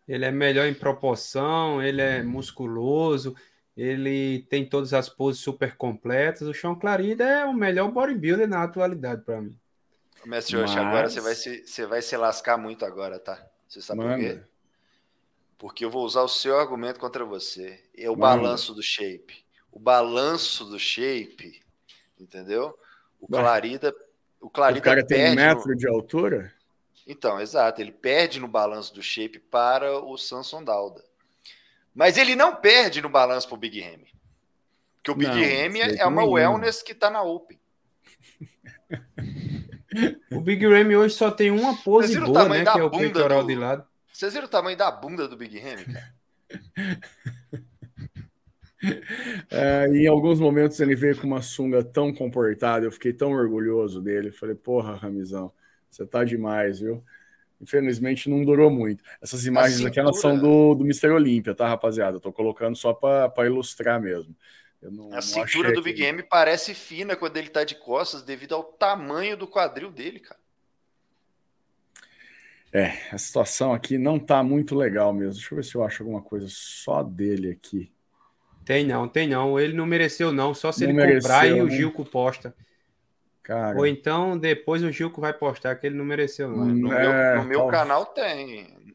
Ele 0.06 0.24
é 0.24 0.30
melhor 0.30 0.66
em 0.66 0.74
proporção, 0.74 1.82
ele 1.82 2.01
é 2.01 2.22
musculoso, 2.22 3.34
ele 3.76 4.47
tem 4.48 4.68
todas 4.68 4.94
as 4.94 5.09
poses 5.09 5.40
super 5.40 5.76
completas. 5.76 6.47
O 6.47 6.55
Chão 6.55 6.78
Clarida 6.78 7.24
é 7.24 7.44
o 7.44 7.52
melhor 7.52 7.90
bodybuilder 7.90 8.48
na 8.48 8.62
atualidade 8.62 9.22
para 9.22 9.40
mim. 9.40 9.59
Mestre 10.24 10.56
Mas... 10.56 10.76
agora 10.76 11.09
você 11.09 11.20
vai, 11.20 11.34
se, 11.34 11.66
você 11.66 11.86
vai 11.86 12.02
se 12.02 12.16
lascar 12.16 12.56
muito 12.56 12.84
agora, 12.84 13.18
tá? 13.18 13.44
Você 13.66 13.80
sabe 13.80 14.01
Manda. 14.01 14.14
por 14.14 14.20
quê? 14.20 14.40
Porque 15.59 15.84
eu 15.84 15.90
vou 15.90 16.05
usar 16.05 16.22
o 16.22 16.28
seu 16.28 16.59
argumento 16.59 17.01
contra 17.01 17.24
você. 17.24 17.82
É 17.97 18.09
o 18.09 18.16
Manda. 18.16 18.42
balanço 18.42 18.74
do 18.74 18.82
shape. 18.82 19.44
O 19.72 19.78
balanço 19.78 20.64
do 20.64 20.78
shape, 20.78 21.60
entendeu? 22.18 22.76
O 23.20 23.26
Clarida. 23.26 23.94
O 24.40 24.51
Clarida 24.51 24.80
o 24.80 24.82
cara 24.82 25.06
tem 25.06 25.32
um 25.32 25.34
metro 25.34 25.68
no... 25.68 25.76
de 25.76 25.88
altura? 25.88 26.52
Então, 27.11 27.41
exato. 27.41 27.81
Ele 27.81 27.91
perde 27.91 28.39
no 28.39 28.47
balanço 28.47 28.95
do 28.95 29.03
shape 29.03 29.41
para 29.41 29.99
o 29.99 30.16
Samson 30.16 30.62
Dauda. 30.62 31.05
Mas 31.93 32.16
ele 32.16 32.37
não 32.37 32.55
perde 32.55 33.03
no 33.03 33.09
balanço 33.09 33.49
para 33.49 33.57
o 33.57 33.59
Big 33.59 33.81
Ramy. 33.81 34.15
Porque 34.95 35.11
o 35.11 35.15
Big 35.16 35.28
Ramy 35.28 35.81
é 35.81 36.07
uma 36.07 36.23
nenhum. 36.23 36.35
wellness 36.35 36.85
que 36.85 36.93
está 36.93 37.11
na 37.11 37.20
Open. 37.23 37.59
o 40.31 40.41
Big 40.41 40.65
Ramy 40.65 40.95
hoje 40.95 41.16
só 41.16 41.32
tem 41.32 41.51
uma 41.51 41.77
pose 41.82 42.16
boa, 42.20 42.49
né? 42.49 42.62
Que 42.65 42.78
é 42.78 42.82
o 42.85 42.91
peitoral 42.91 43.43
do... 43.43 43.49
de 43.49 43.57
lado. 43.57 43.85
Vocês 44.12 44.32
viram 44.32 44.47
o 44.47 44.51
tamanho 44.51 44.77
da 44.77 44.89
bunda 44.89 45.27
do 45.27 45.37
Big 45.37 45.61
cara? 45.61 46.15
É, 49.51 49.89
em 49.89 50.07
alguns 50.07 50.41
momentos 50.41 50.81
ele 50.81 50.95
veio 50.95 51.15
com 51.15 51.27
uma 51.27 51.43
sunga 51.43 51.85
tão 51.85 52.15
comportada, 52.15 52.87
eu 52.87 52.91
fiquei 52.91 53.12
tão 53.12 53.32
orgulhoso 53.32 54.01
dele. 54.01 54.32
Falei, 54.32 54.55
porra, 54.55 54.97
Ramizão, 54.97 55.53
você 55.90 56.06
tá 56.06 56.24
demais, 56.24 56.80
viu? 56.80 57.02
Infelizmente 57.60 58.30
não 58.30 58.44
durou 58.44 58.70
muito. 58.70 59.04
Essas 59.20 59.44
imagens 59.44 59.76
cintura... 59.76 59.90
aqui 59.90 60.00
elas 60.00 60.20
são 60.20 60.38
do, 60.38 60.74
do 60.74 60.84
Mr. 60.84 61.10
Olímpia, 61.10 61.54
tá, 61.54 61.68
rapaziada? 61.68 62.16
Eu 62.16 62.20
tô 62.20 62.32
colocando 62.32 62.76
só 62.76 62.94
para 62.94 63.46
ilustrar 63.46 64.00
mesmo. 64.00 64.34
Não, 64.82 65.12
a 65.12 65.20
cintura 65.20 65.72
do 65.72 65.82
Big 65.82 66.02
M 66.02 66.22
parece 66.22 66.72
fina 66.72 67.14
quando 67.14 67.36
ele 67.36 67.50
tá 67.50 67.64
de 67.64 67.74
costas, 67.74 68.22
devido 68.22 68.54
ao 68.54 68.64
tamanho 68.64 69.36
do 69.36 69.46
quadril 69.46 69.90
dele, 69.90 70.20
cara. 70.20 70.40
É, 72.72 72.92
a 73.12 73.18
situação 73.18 73.74
aqui 73.74 73.98
não 73.98 74.18
tá 74.18 74.42
muito 74.42 74.74
legal 74.74 75.12
mesmo. 75.12 75.34
Deixa 75.34 75.52
eu 75.52 75.56
ver 75.56 75.64
se 75.64 75.74
eu 75.74 75.84
acho 75.84 76.02
alguma 76.02 76.22
coisa 76.22 76.46
só 76.48 77.02
dele 77.02 77.50
aqui. 77.50 77.92
Tem 78.64 78.86
não, 78.86 79.08
tem 79.08 79.28
não. 79.28 79.58
Ele 79.58 79.74
não 79.74 79.84
mereceu, 79.84 80.32
não. 80.32 80.54
Só 80.54 80.70
se 80.70 80.84
não 80.84 80.90
ele 80.90 80.98
mereceu, 80.98 81.20
comprar 81.22 81.46
e 81.48 81.60
o 81.60 81.66
né? 81.66 81.76
Gilco 81.76 82.04
posta. 82.04 82.54
Cara. 83.51 83.77
Ou 83.77 83.85
então 83.85 84.39
depois 84.39 84.81
o 84.81 84.93
Gilco 84.93 85.20
vai 85.20 85.32
postar 85.32 85.74
que 85.74 85.85
ele 85.85 85.97
não 85.97 86.05
mereceu, 86.05 86.48
não. 86.48 86.66
No, 86.66 86.93
é, 86.93 87.35
meu, 87.35 87.43
no 87.43 87.48
meu 87.48 87.66
canal 87.66 88.06
tem. 88.06 88.94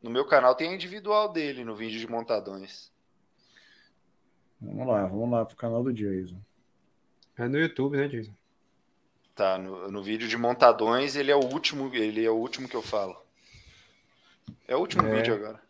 No 0.00 0.08
meu 0.08 0.24
canal 0.24 0.54
tem 0.54 0.70
a 0.70 0.74
individual 0.74 1.32
dele 1.32 1.64
no 1.64 1.74
vídeo 1.74 1.98
de 1.98 2.08
montadões. 2.08 2.92
Vamos 4.60 4.86
lá, 4.86 5.06
vamos 5.06 5.28
lá 5.32 5.44
pro 5.44 5.56
canal 5.56 5.82
do 5.82 5.92
Jason. 5.92 6.38
É 7.36 7.48
no 7.48 7.58
YouTube, 7.58 7.96
né, 7.96 8.06
Jason? 8.06 8.30
Tá, 9.34 9.58
no, 9.58 9.90
no 9.90 10.00
vídeo 10.04 10.28
de 10.28 10.36
montadões 10.36 11.16
ele 11.16 11.32
é 11.32 11.36
o 11.36 11.44
último, 11.44 11.92
ele 11.92 12.24
é 12.24 12.30
o 12.30 12.36
último 12.36 12.68
que 12.68 12.76
eu 12.76 12.82
falo. 12.82 13.20
É 14.68 14.76
o 14.76 14.78
último 14.78 15.04
é. 15.08 15.16
vídeo 15.16 15.34
agora. 15.34 15.60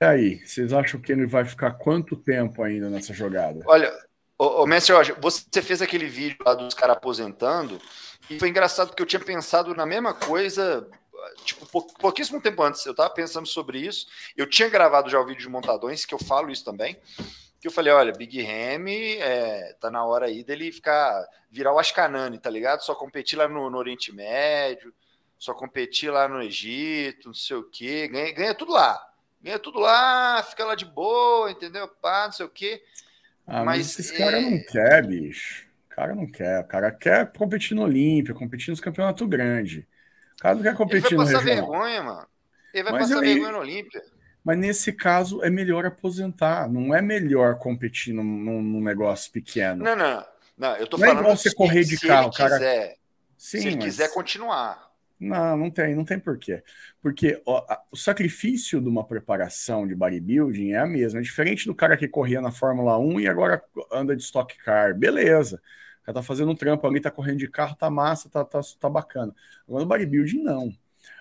E 0.00 0.04
aí, 0.04 0.44
vocês 0.44 0.72
acham 0.72 1.00
que 1.00 1.12
ele 1.12 1.24
vai 1.24 1.44
ficar 1.44 1.70
quanto 1.70 2.16
tempo 2.16 2.64
ainda 2.64 2.90
nessa 2.90 3.14
jogada? 3.14 3.62
Olha, 3.64 3.92
Ô, 4.38 4.62
ô 4.62 4.66
Mestre 4.66 4.94
Roger, 4.94 5.16
você 5.20 5.62
fez 5.62 5.80
aquele 5.80 6.06
vídeo 6.06 6.36
lá 6.44 6.54
dos 6.54 6.74
caras 6.74 6.96
aposentando 6.96 7.80
e 8.28 8.38
foi 8.38 8.48
engraçado 8.48 8.88
porque 8.88 9.02
eu 9.02 9.06
tinha 9.06 9.20
pensado 9.20 9.74
na 9.74 9.86
mesma 9.86 10.12
coisa, 10.12 10.88
tipo, 11.44 11.66
pouquíssimo 11.98 12.40
tempo 12.40 12.62
antes. 12.62 12.84
Eu 12.84 12.94
tava 12.94 13.10
pensando 13.10 13.46
sobre 13.46 13.78
isso. 13.78 14.06
Eu 14.36 14.48
tinha 14.48 14.68
gravado 14.68 15.08
já 15.08 15.18
o 15.18 15.24
vídeo 15.24 15.40
de 15.40 15.48
montadões, 15.48 16.04
que 16.04 16.12
eu 16.14 16.18
falo 16.18 16.50
isso 16.50 16.64
também. 16.64 17.00
Que 17.60 17.68
eu 17.68 17.70
falei, 17.70 17.92
olha, 17.92 18.12
Big 18.12 18.40
Ham 18.42 18.90
é, 19.20 19.74
tá 19.80 19.90
na 19.90 20.04
hora 20.04 20.26
aí 20.26 20.44
dele 20.44 20.70
ficar, 20.70 21.26
virar 21.50 21.72
o 21.72 21.78
Ashkanani, 21.78 22.38
tá 22.38 22.50
ligado? 22.50 22.84
Só 22.84 22.94
competir 22.94 23.38
lá 23.38 23.48
no, 23.48 23.70
no 23.70 23.78
Oriente 23.78 24.12
Médio, 24.12 24.92
só 25.38 25.54
competir 25.54 26.10
lá 26.10 26.28
no 26.28 26.42
Egito, 26.42 27.28
não 27.28 27.34
sei 27.34 27.56
o 27.56 27.64
quê, 27.64 28.08
ganha, 28.08 28.32
ganha 28.32 28.54
tudo 28.54 28.72
lá. 28.72 29.02
Ganha 29.40 29.58
tudo 29.58 29.78
lá, 29.78 30.42
fica 30.42 30.64
lá 30.64 30.74
de 30.74 30.84
boa, 30.84 31.50
entendeu? 31.50 31.88
Pá, 31.88 32.24
não 32.26 32.32
sei 32.32 32.44
o 32.44 32.50
quê. 32.50 32.82
Ah, 33.46 33.64
mas, 33.64 33.78
mas 33.78 33.98
esse 33.98 34.14
é... 34.14 34.18
cara 34.18 34.40
não 34.40 34.62
quer, 34.64 35.06
bicho. 35.06 35.66
O 35.86 35.94
cara 35.94 36.14
não 36.14 36.26
quer. 36.26 36.60
O 36.60 36.64
cara 36.64 36.90
quer 36.90 37.32
competir 37.32 37.74
no 37.74 37.82
Olímpia, 37.82 38.34
competir 38.34 38.70
nos 38.70 38.80
campeonatos 38.80 39.26
grandes. 39.28 39.84
O 40.38 40.42
cara 40.42 40.54
não 40.54 40.62
quer 40.62 40.74
competir 40.74 41.06
Ele 41.06 41.16
vai 41.16 41.26
passar 41.26 41.44
vergonha, 41.44 42.02
mano. 42.02 42.26
Ele 42.74 42.82
vai 42.82 42.92
mas 42.92 43.02
passar 43.02 43.14
eu... 43.14 43.20
vergonha 43.20 43.52
no 43.52 43.58
Olímpia. 43.58 44.02
Mas 44.44 44.58
nesse 44.58 44.92
caso 44.92 45.42
é 45.42 45.50
melhor 45.50 45.86
aposentar. 45.86 46.68
Não 46.68 46.94
é 46.94 47.00
melhor 47.00 47.58
competir 47.58 48.12
num, 48.14 48.22
num 48.24 48.80
negócio 48.80 49.32
pequeno. 49.32 49.82
Não, 49.82 49.96
não. 49.96 50.24
Não, 50.56 50.76
eu 50.76 50.86
tô 50.86 50.96
não 50.96 51.06
falando. 51.06 51.18
É 51.18 51.22
igual 51.22 51.36
você 51.36 51.54
correr 51.54 51.84
de 51.84 51.98
carro, 51.98 52.32
cara. 52.32 52.54
Quiser, 52.54 52.96
Sim, 53.36 53.60
se 53.60 53.66
ele 53.66 53.76
mas... 53.76 53.84
quiser 53.84 54.12
continuar. 54.12 54.85
Não, 55.18 55.56
não 55.56 55.70
tem, 55.70 55.94
não 55.94 56.04
tem 56.04 56.18
porquê. 56.20 56.62
Porque 57.00 57.40
ó, 57.46 57.64
a, 57.68 57.82
o 57.90 57.96
sacrifício 57.96 58.80
de 58.80 58.88
uma 58.88 59.06
preparação 59.06 59.86
de 59.86 59.94
bodybuilding 59.94 60.72
é 60.72 60.78
a 60.78 60.86
mesma. 60.86 61.20
É 61.20 61.22
diferente 61.22 61.66
do 61.66 61.74
cara 61.74 61.96
que 61.96 62.06
corria 62.08 62.40
na 62.40 62.52
Fórmula 62.52 62.98
1 62.98 63.20
e 63.20 63.28
agora 63.28 63.62
anda 63.90 64.14
de 64.14 64.22
Stock 64.22 64.56
Car. 64.58 64.94
Beleza. 64.98 65.56
O 66.02 66.04
cara 66.06 66.16
tá 66.16 66.22
fazendo 66.22 66.50
um 66.52 66.56
trampo 66.56 66.86
ali, 66.86 67.00
tá 67.00 67.10
correndo 67.10 67.38
de 67.38 67.48
carro, 67.48 67.74
tá 67.76 67.90
massa, 67.90 68.28
tá, 68.28 68.44
tá, 68.44 68.60
tá 68.78 68.90
bacana. 68.90 69.34
Agora 69.66 69.82
no 69.84 69.88
bodybuilding, 69.88 70.42
não. 70.42 70.70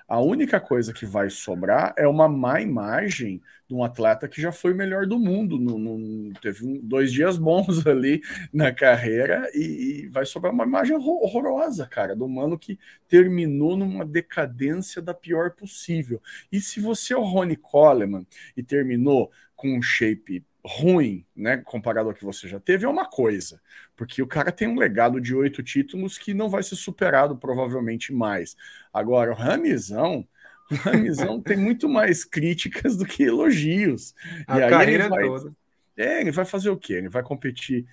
A 0.08 0.20
única 0.20 0.60
coisa 0.60 0.94
que 0.94 1.06
vai 1.06 1.30
sobrar 1.30 1.94
é 1.98 2.08
uma 2.08 2.28
má 2.28 2.62
imagem 2.62 3.42
de 3.68 3.74
um 3.74 3.84
atleta 3.84 4.28
que 4.28 4.40
já 4.40 4.52
foi 4.52 4.74
o 4.74 4.76
melhor 4.76 5.08
do 5.08 5.18
mundo. 5.18 5.58
No, 5.60 5.80
no 5.80 6.34
teve 6.40 6.66
um, 6.66 6.80
dois 6.80 7.12
dias 7.12 7.38
bons 7.38 7.86
ali 7.88 8.22
na 8.54 8.72
carreira 8.72 9.50
e, 9.54 10.04
e, 10.04 10.08
vai 10.10 10.26
sobrar 10.26 10.54
uma 10.54 10.64
imagem 10.64 10.96
horrorosa, 10.96 11.88
cara, 11.88 12.16
do 12.16 12.28
mano 12.28 12.60
que 12.60 12.78
terminou 13.08 13.76
numa 13.76 14.06
decadência 14.06 15.02
da 15.02 15.14
pior 15.14 15.52
possível. 15.52 16.22
E 16.52 16.62
se 16.62 16.80
você 16.80 17.14
é 17.14 17.18
o 17.18 17.24
Ronnie 17.24 17.56
Coleman 17.56 18.28
e 18.56 18.62
terminou 18.62 19.32
com 19.56 19.76
um 19.76 19.82
shape 19.82 20.46
ruim, 20.66 21.24
né, 21.36 21.58
comparado 21.58 22.10
ao 22.10 22.16
que 22.16 22.26
você 22.26 22.48
já 22.48 22.60
teve, 22.60 22.86
é 22.86 22.90
uma 22.90 23.06
coisa, 23.06 23.62
porque 23.96 24.22
o 24.22 24.28
cara 24.28 24.52
tem 24.52 24.68
um 24.68 24.78
legado 24.78 25.22
de 25.22 25.36
oito 25.36 25.62
títulos 25.62 26.18
que 26.18 26.34
não 26.34 26.50
vai 26.50 26.64
ser 26.64 26.76
superado 26.76 27.38
provavelmente 27.38 28.12
mais. 28.12 28.58
Agora, 28.92 29.32
o 29.32 29.36
Ramizão, 29.36 30.28
o 30.72 30.76
Ramizão 30.76 31.40
tem 31.40 31.56
muito 31.56 31.88
mais 31.88 32.26
críticas 32.26 32.98
do 32.98 33.06
que 33.06 33.24
elogios. 33.24 34.16
A 34.48 34.60
e 34.60 34.70
carreira 34.70 35.08
vai, 35.08 35.24
toda. 35.24 35.54
É, 35.96 36.22
ele 36.22 36.32
vai 36.32 36.46
fazer 36.46 36.70
o 36.70 36.78
quê? 36.78 36.94
Ele 36.94 37.10
vai 37.10 37.22
competir 37.22 37.86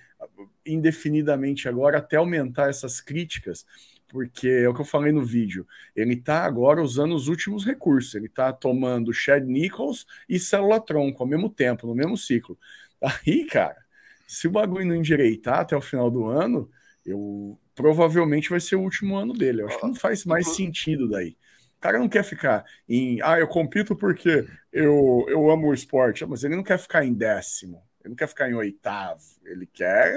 indefinidamente 0.65 1.69
agora 1.69 1.99
até 1.99 2.15
aumentar 2.15 2.69
essas 2.69 2.99
críticas, 2.99 3.65
porque 4.13 4.47
é 4.47 4.69
o 4.69 4.75
que 4.75 4.81
eu 4.81 4.85
falei 4.85 5.11
no 5.11 5.25
vídeo. 5.25 5.65
Ele 5.95 6.13
está 6.13 6.45
agora 6.45 6.83
usando 6.83 7.15
os 7.15 7.27
últimos 7.27 7.65
recursos. 7.65 8.13
Ele 8.13 8.27
está 8.27 8.53
tomando 8.53 9.11
Chad 9.11 9.43
Nichols 9.43 10.05
e 10.29 10.37
Célula 10.39 10.79
Tronco 10.79 11.23
ao 11.23 11.27
mesmo 11.27 11.49
tempo, 11.49 11.87
no 11.87 11.95
mesmo 11.95 12.15
ciclo. 12.15 12.55
Aí, 13.01 13.43
cara, 13.45 13.83
se 14.27 14.47
o 14.47 14.51
bagulho 14.51 14.85
não 14.85 14.95
endireitar 14.95 15.61
até 15.61 15.75
o 15.75 15.81
final 15.81 16.11
do 16.11 16.27
ano, 16.27 16.69
eu 17.03 17.59
provavelmente 17.73 18.51
vai 18.51 18.59
ser 18.59 18.75
o 18.75 18.81
último 18.81 19.15
ano 19.15 19.33
dele. 19.33 19.63
Eu 19.63 19.67
acho 19.67 19.79
que 19.79 19.87
não 19.87 19.95
faz 19.95 20.25
mais 20.25 20.47
sentido 20.55 21.09
daí. 21.09 21.35
O 21.77 21.81
cara 21.81 21.97
não 21.97 22.07
quer 22.07 22.23
ficar 22.23 22.63
em, 22.87 23.19
ah, 23.23 23.39
eu 23.39 23.47
compito 23.47 23.95
porque 23.95 24.47
eu, 24.71 25.25
eu 25.27 25.49
amo 25.49 25.69
o 25.69 25.73
esporte, 25.73 26.23
mas 26.23 26.43
ele 26.43 26.55
não 26.55 26.63
quer 26.63 26.77
ficar 26.77 27.03
em 27.03 27.13
décimo, 27.13 27.83
ele 28.01 28.09
não 28.09 28.15
quer 28.15 28.27
ficar 28.27 28.47
em 28.49 28.53
oitavo, 28.53 29.23
ele 29.43 29.65
quer, 29.65 30.15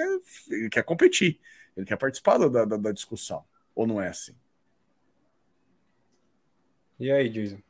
ele 0.49 0.69
quer 0.69 0.85
competir, 0.85 1.41
ele 1.75 1.87
quer 1.87 1.97
participar 1.97 2.39
da, 2.39 2.65
da, 2.67 2.77
da 2.77 2.93
discussão, 2.93 3.43
ou 3.77 3.87
não 3.87 4.01
é 4.01 4.09
assim? 4.09 4.35
E 6.99 7.13
aí, 7.13 7.29
Jason? 7.29 7.61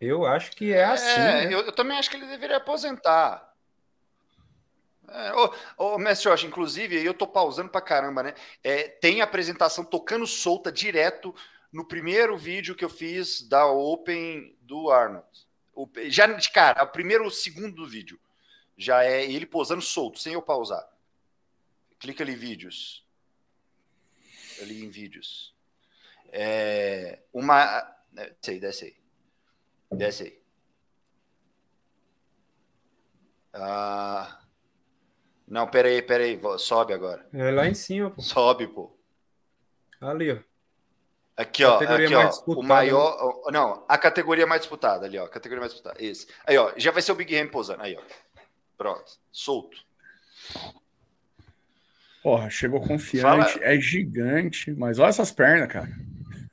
Eu 0.00 0.24
acho 0.24 0.52
que 0.52 0.72
é 0.72 0.84
assim. 0.84 1.20
É, 1.20 1.46
né? 1.46 1.54
eu, 1.54 1.60
eu, 1.60 1.72
também 1.72 1.98
acho 1.98 2.08
que 2.08 2.16
ele 2.16 2.26
deveria 2.26 2.56
aposentar. 2.56 3.54
É, 5.06 5.32
ô, 5.34 5.54
ô, 5.76 5.98
Mestre 5.98 6.24
Jorge, 6.24 6.46
inclusive, 6.46 7.04
eu 7.04 7.12
tô 7.12 7.26
pausando 7.26 7.68
pra 7.68 7.82
caramba, 7.82 8.22
né? 8.22 8.34
É, 8.64 8.88
tem 8.88 9.20
apresentação 9.20 9.84
tocando 9.84 10.26
solta 10.26 10.72
direto 10.72 11.34
no 11.70 11.86
primeiro 11.86 12.38
vídeo 12.38 12.74
que 12.74 12.84
eu 12.84 12.88
fiz 12.88 13.46
da 13.46 13.66
Open 13.66 14.56
do 14.62 14.90
Arnold. 14.90 15.26
O, 15.74 15.86
já 16.06 16.26
de 16.26 16.50
cara, 16.50 16.82
o 16.82 16.88
primeiro 16.88 17.24
ou 17.24 17.30
segundo 17.30 17.76
do 17.76 17.86
vídeo. 17.86 18.18
Já 18.78 19.04
é 19.04 19.30
ele 19.30 19.44
posando 19.44 19.82
solto, 19.82 20.18
sem 20.18 20.32
eu 20.32 20.40
pausar. 20.40 20.82
Clica 22.00 22.24
ali, 22.24 22.34
vídeos. 22.34 23.06
Ali 24.60 24.82
em 24.84 24.88
vídeos. 24.88 25.54
É, 26.32 27.20
uma. 27.32 27.82
Desce 28.10 28.50
aí, 28.50 28.60
desce 28.60 28.84
aí. 28.86 28.96
Desce 29.92 30.22
aí. 30.24 30.40
Ah. 33.52 34.40
Não, 35.46 35.68
peraí, 35.68 36.00
peraí. 36.00 36.40
Sobe 36.58 36.94
agora. 36.94 37.28
É 37.34 37.50
lá 37.50 37.66
em 37.66 37.74
cima, 37.74 38.10
pô. 38.10 38.22
Sobe, 38.22 38.66
pô. 38.66 38.96
Ali, 40.00 40.32
ó. 40.32 40.38
Aqui, 41.36 41.64
ó. 41.64 41.78
Aqui, 41.78 42.14
ó. 42.14 42.54
O 42.54 42.62
maior. 42.62 43.44
Né? 43.46 43.52
Não, 43.52 43.84
a 43.88 43.98
categoria 43.98 44.46
mais 44.46 44.62
disputada 44.62 45.04
ali, 45.04 45.18
ó. 45.18 45.28
Categoria 45.28 45.60
mais 45.60 45.72
disputada. 45.72 46.02
Esse. 46.02 46.26
Aí, 46.46 46.56
ó. 46.56 46.72
Já 46.76 46.92
vai 46.92 47.02
ser 47.02 47.12
o 47.12 47.16
Big 47.16 47.36
Ham 47.36 47.48
posando. 47.48 47.82
Aí, 47.82 47.94
ó. 47.96 48.02
Pronto. 48.78 49.18
Solto. 49.30 49.84
Porra, 52.22 52.50
chegou 52.50 52.80
confiante. 52.80 53.22
Fala... 53.22 53.64
É 53.64 53.80
gigante. 53.80 54.72
Mas 54.72 54.98
olha 54.98 55.08
essas 55.08 55.32
pernas, 55.32 55.68
cara. 55.68 55.90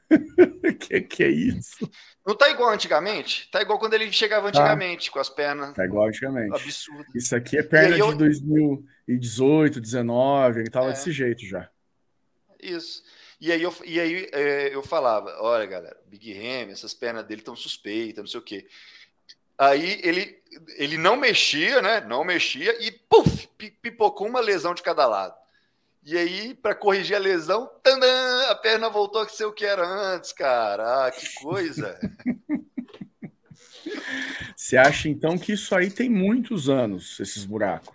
que 0.80 1.02
que 1.02 1.24
é 1.24 1.30
isso? 1.30 1.90
Não 2.26 2.36
tá 2.36 2.50
igual 2.50 2.70
antigamente? 2.70 3.50
Tá 3.52 3.62
igual 3.62 3.80
quando 3.80 3.94
ele 3.94 4.12
chegava 4.12 4.52
tá. 4.52 4.60
antigamente, 4.60 5.08
tá. 5.08 5.14
com 5.14 5.20
as 5.20 5.30
pernas. 5.30 5.74
Tá 5.74 5.86
igual 5.86 6.08
antigamente. 6.08 6.56
Absurdo. 6.56 7.06
Isso 7.16 7.36
aqui 7.36 7.58
é 7.58 7.64
perna 7.64 7.98
eu... 7.98 8.12
de 8.12 8.18
2018, 8.18 9.82
19, 9.82 10.60
ele 10.60 10.70
tava 10.70 10.88
é. 10.88 10.90
desse 10.92 11.12
jeito 11.12 11.46
já. 11.46 11.70
Isso. 12.62 13.04
E 13.40 13.52
aí, 13.52 13.62
eu, 13.62 13.74
e 13.86 14.00
aí 14.00 14.30
é, 14.32 14.74
eu 14.74 14.82
falava: 14.82 15.36
olha, 15.42 15.66
galera, 15.66 15.98
Big 16.08 16.34
Ham, 16.34 16.72
essas 16.72 16.94
pernas 16.94 17.26
dele 17.26 17.42
estão 17.42 17.56
suspeitas, 17.56 18.24
não 18.24 18.28
sei 18.28 18.40
o 18.40 18.44
quê. 18.44 18.68
Aí 19.58 20.00
ele, 20.04 20.40
ele 20.76 20.98
não 20.98 21.16
mexia, 21.16 21.82
né? 21.82 22.02
Não 22.02 22.24
mexia 22.24 22.76
e 22.86 22.92
puf, 22.92 23.48
pipocou 23.82 24.28
uma 24.28 24.40
lesão 24.40 24.74
de 24.74 24.84
cada 24.84 25.08
lado. 25.08 25.36
E 26.10 26.18
aí, 26.18 26.56
para 26.56 26.74
corrigir 26.74 27.18
a 27.18 27.20
lesão, 27.20 27.70
tandã, 27.84 28.44
a 28.50 28.56
perna 28.56 28.90
voltou 28.90 29.22
a 29.22 29.28
ser 29.28 29.44
o 29.44 29.52
que 29.52 29.66
era 29.66 29.86
antes, 29.86 30.32
cara. 30.32 31.06
Ah, 31.06 31.12
que 31.12 31.34
coisa. 31.34 32.00
Você 34.56 34.78
acha 34.78 35.10
então 35.10 35.38
que 35.38 35.52
isso 35.52 35.76
aí 35.76 35.92
tem 35.92 36.10
muitos 36.10 36.70
anos, 36.70 37.20
esses 37.20 37.44
buracos? 37.44 37.94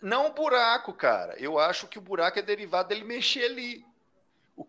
Não 0.00 0.32
buraco, 0.32 0.92
cara. 0.92 1.34
Eu 1.40 1.58
acho 1.58 1.88
que 1.88 1.98
o 1.98 2.00
buraco 2.00 2.38
é 2.38 2.42
derivado 2.42 2.90
dele 2.90 3.02
mexer 3.02 3.46
ali. 3.46 3.84
O, 4.56 4.64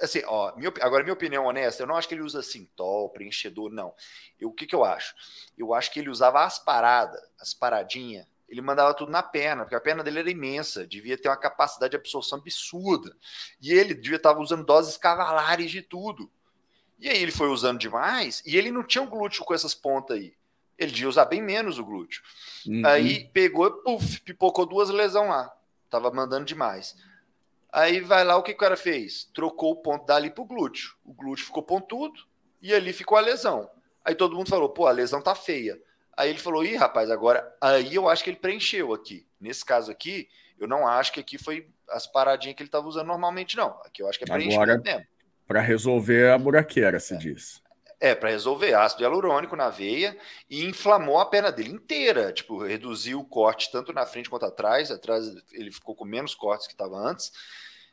assim, 0.00 0.22
ó, 0.24 0.56
minha, 0.56 0.72
agora 0.80 1.02
minha 1.02 1.12
opinião 1.12 1.44
honesta, 1.44 1.82
eu 1.82 1.86
não 1.86 1.96
acho 1.96 2.08
que 2.08 2.14
ele 2.14 2.22
usa 2.22 2.42
sintol, 2.42 3.10
preenchedor, 3.10 3.70
não. 3.70 3.94
Eu, 4.40 4.48
o 4.48 4.54
que, 4.54 4.66
que 4.66 4.74
eu 4.74 4.82
acho? 4.82 5.14
Eu 5.58 5.74
acho 5.74 5.92
que 5.92 6.00
ele 6.00 6.08
usava 6.08 6.42
as 6.46 6.58
paradas, 6.58 7.20
as 7.38 7.52
paradinhas, 7.52 8.26
ele 8.48 8.60
mandava 8.60 8.94
tudo 8.94 9.10
na 9.10 9.22
perna, 9.22 9.64
porque 9.64 9.74
a 9.74 9.80
perna 9.80 10.04
dele 10.04 10.20
era 10.20 10.30
imensa, 10.30 10.86
devia 10.86 11.18
ter 11.18 11.28
uma 11.28 11.36
capacidade 11.36 11.90
de 11.90 11.96
absorção 11.96 12.38
absurda. 12.38 13.16
E 13.60 13.72
ele 13.72 13.94
devia 13.94 14.16
estar 14.16 14.38
usando 14.38 14.64
doses 14.64 14.96
cavalares 14.96 15.70
de 15.70 15.82
tudo. 15.82 16.30
E 16.98 17.08
aí 17.08 17.22
ele 17.22 17.32
foi 17.32 17.48
usando 17.48 17.78
demais, 17.78 18.42
e 18.46 18.56
ele 18.56 18.70
não 18.70 18.82
tinha 18.82 19.02
o 19.02 19.08
glúteo 19.08 19.44
com 19.44 19.52
essas 19.52 19.74
pontas 19.74 20.16
aí. 20.16 20.34
Ele 20.78 20.92
devia 20.92 21.08
usar 21.08 21.24
bem 21.24 21.42
menos 21.42 21.78
o 21.78 21.84
glúteo. 21.84 22.22
Uhum. 22.66 22.86
Aí 22.86 23.28
pegou, 23.32 23.70
puf, 23.82 24.20
pipocou 24.20 24.66
duas 24.66 24.90
lesões 24.90 25.28
lá. 25.28 25.52
Tava 25.90 26.10
mandando 26.10 26.44
demais. 26.44 26.96
Aí 27.72 28.00
vai 28.00 28.24
lá, 28.24 28.36
o 28.36 28.42
que 28.42 28.52
o 28.52 28.56
cara 28.56 28.76
fez? 28.76 29.24
Trocou 29.34 29.72
o 29.72 29.76
ponto 29.76 30.06
dali 30.06 30.30
pro 30.30 30.44
glúteo. 30.44 30.94
O 31.04 31.12
glúteo 31.12 31.46
ficou 31.46 31.62
pontudo, 31.62 32.26
e 32.62 32.72
ali 32.74 32.92
ficou 32.92 33.18
a 33.18 33.20
lesão. 33.20 33.70
Aí 34.04 34.14
todo 34.14 34.36
mundo 34.36 34.48
falou, 34.48 34.68
pô, 34.68 34.86
a 34.86 34.92
lesão 34.92 35.20
tá 35.20 35.34
feia. 35.34 35.80
Aí 36.16 36.30
ele 36.30 36.38
falou: 36.38 36.64
ih, 36.64 36.76
rapaz, 36.76 37.10
agora. 37.10 37.54
Aí 37.60 37.94
eu 37.94 38.08
acho 38.08 38.24
que 38.24 38.30
ele 38.30 38.38
preencheu 38.38 38.94
aqui. 38.94 39.26
Nesse 39.40 39.64
caso 39.64 39.90
aqui, 39.90 40.28
eu 40.58 40.66
não 40.66 40.86
acho 40.86 41.12
que 41.12 41.20
aqui 41.20 41.36
foi 41.36 41.68
as 41.90 42.06
paradinhas 42.06 42.56
que 42.56 42.62
ele 42.62 42.68
estava 42.68 42.86
usando 42.86 43.08
normalmente, 43.08 43.56
não. 43.56 43.78
Aqui 43.84 44.02
eu 44.02 44.08
acho 44.08 44.18
que 44.18 44.24
é 44.24 44.26
preenchimento 44.26 44.62
agora, 44.62 44.82
mesmo. 44.82 45.06
Para 45.46 45.60
resolver 45.60 46.30
a 46.30 46.38
buraqueira, 46.38 46.98
se 46.98 47.14
é. 47.14 47.18
diz. 47.18 47.62
É, 47.98 48.14
para 48.14 48.28
resolver 48.28 48.74
ácido 48.74 49.02
hialurônico 49.02 49.56
na 49.56 49.70
veia 49.70 50.18
e 50.50 50.64
inflamou 50.64 51.18
a 51.18 51.26
perna 51.26 51.50
dele 51.50 51.70
inteira. 51.70 52.32
Tipo, 52.32 52.62
reduziu 52.62 53.20
o 53.20 53.24
corte 53.24 53.70
tanto 53.70 53.92
na 53.92 54.04
frente 54.04 54.28
quanto 54.28 54.44
atrás. 54.44 54.90
Atrás 54.90 55.24
ele 55.52 55.70
ficou 55.70 55.94
com 55.94 56.04
menos 56.04 56.34
cortes 56.34 56.66
que 56.66 56.74
estava 56.74 56.96
antes. 56.96 57.32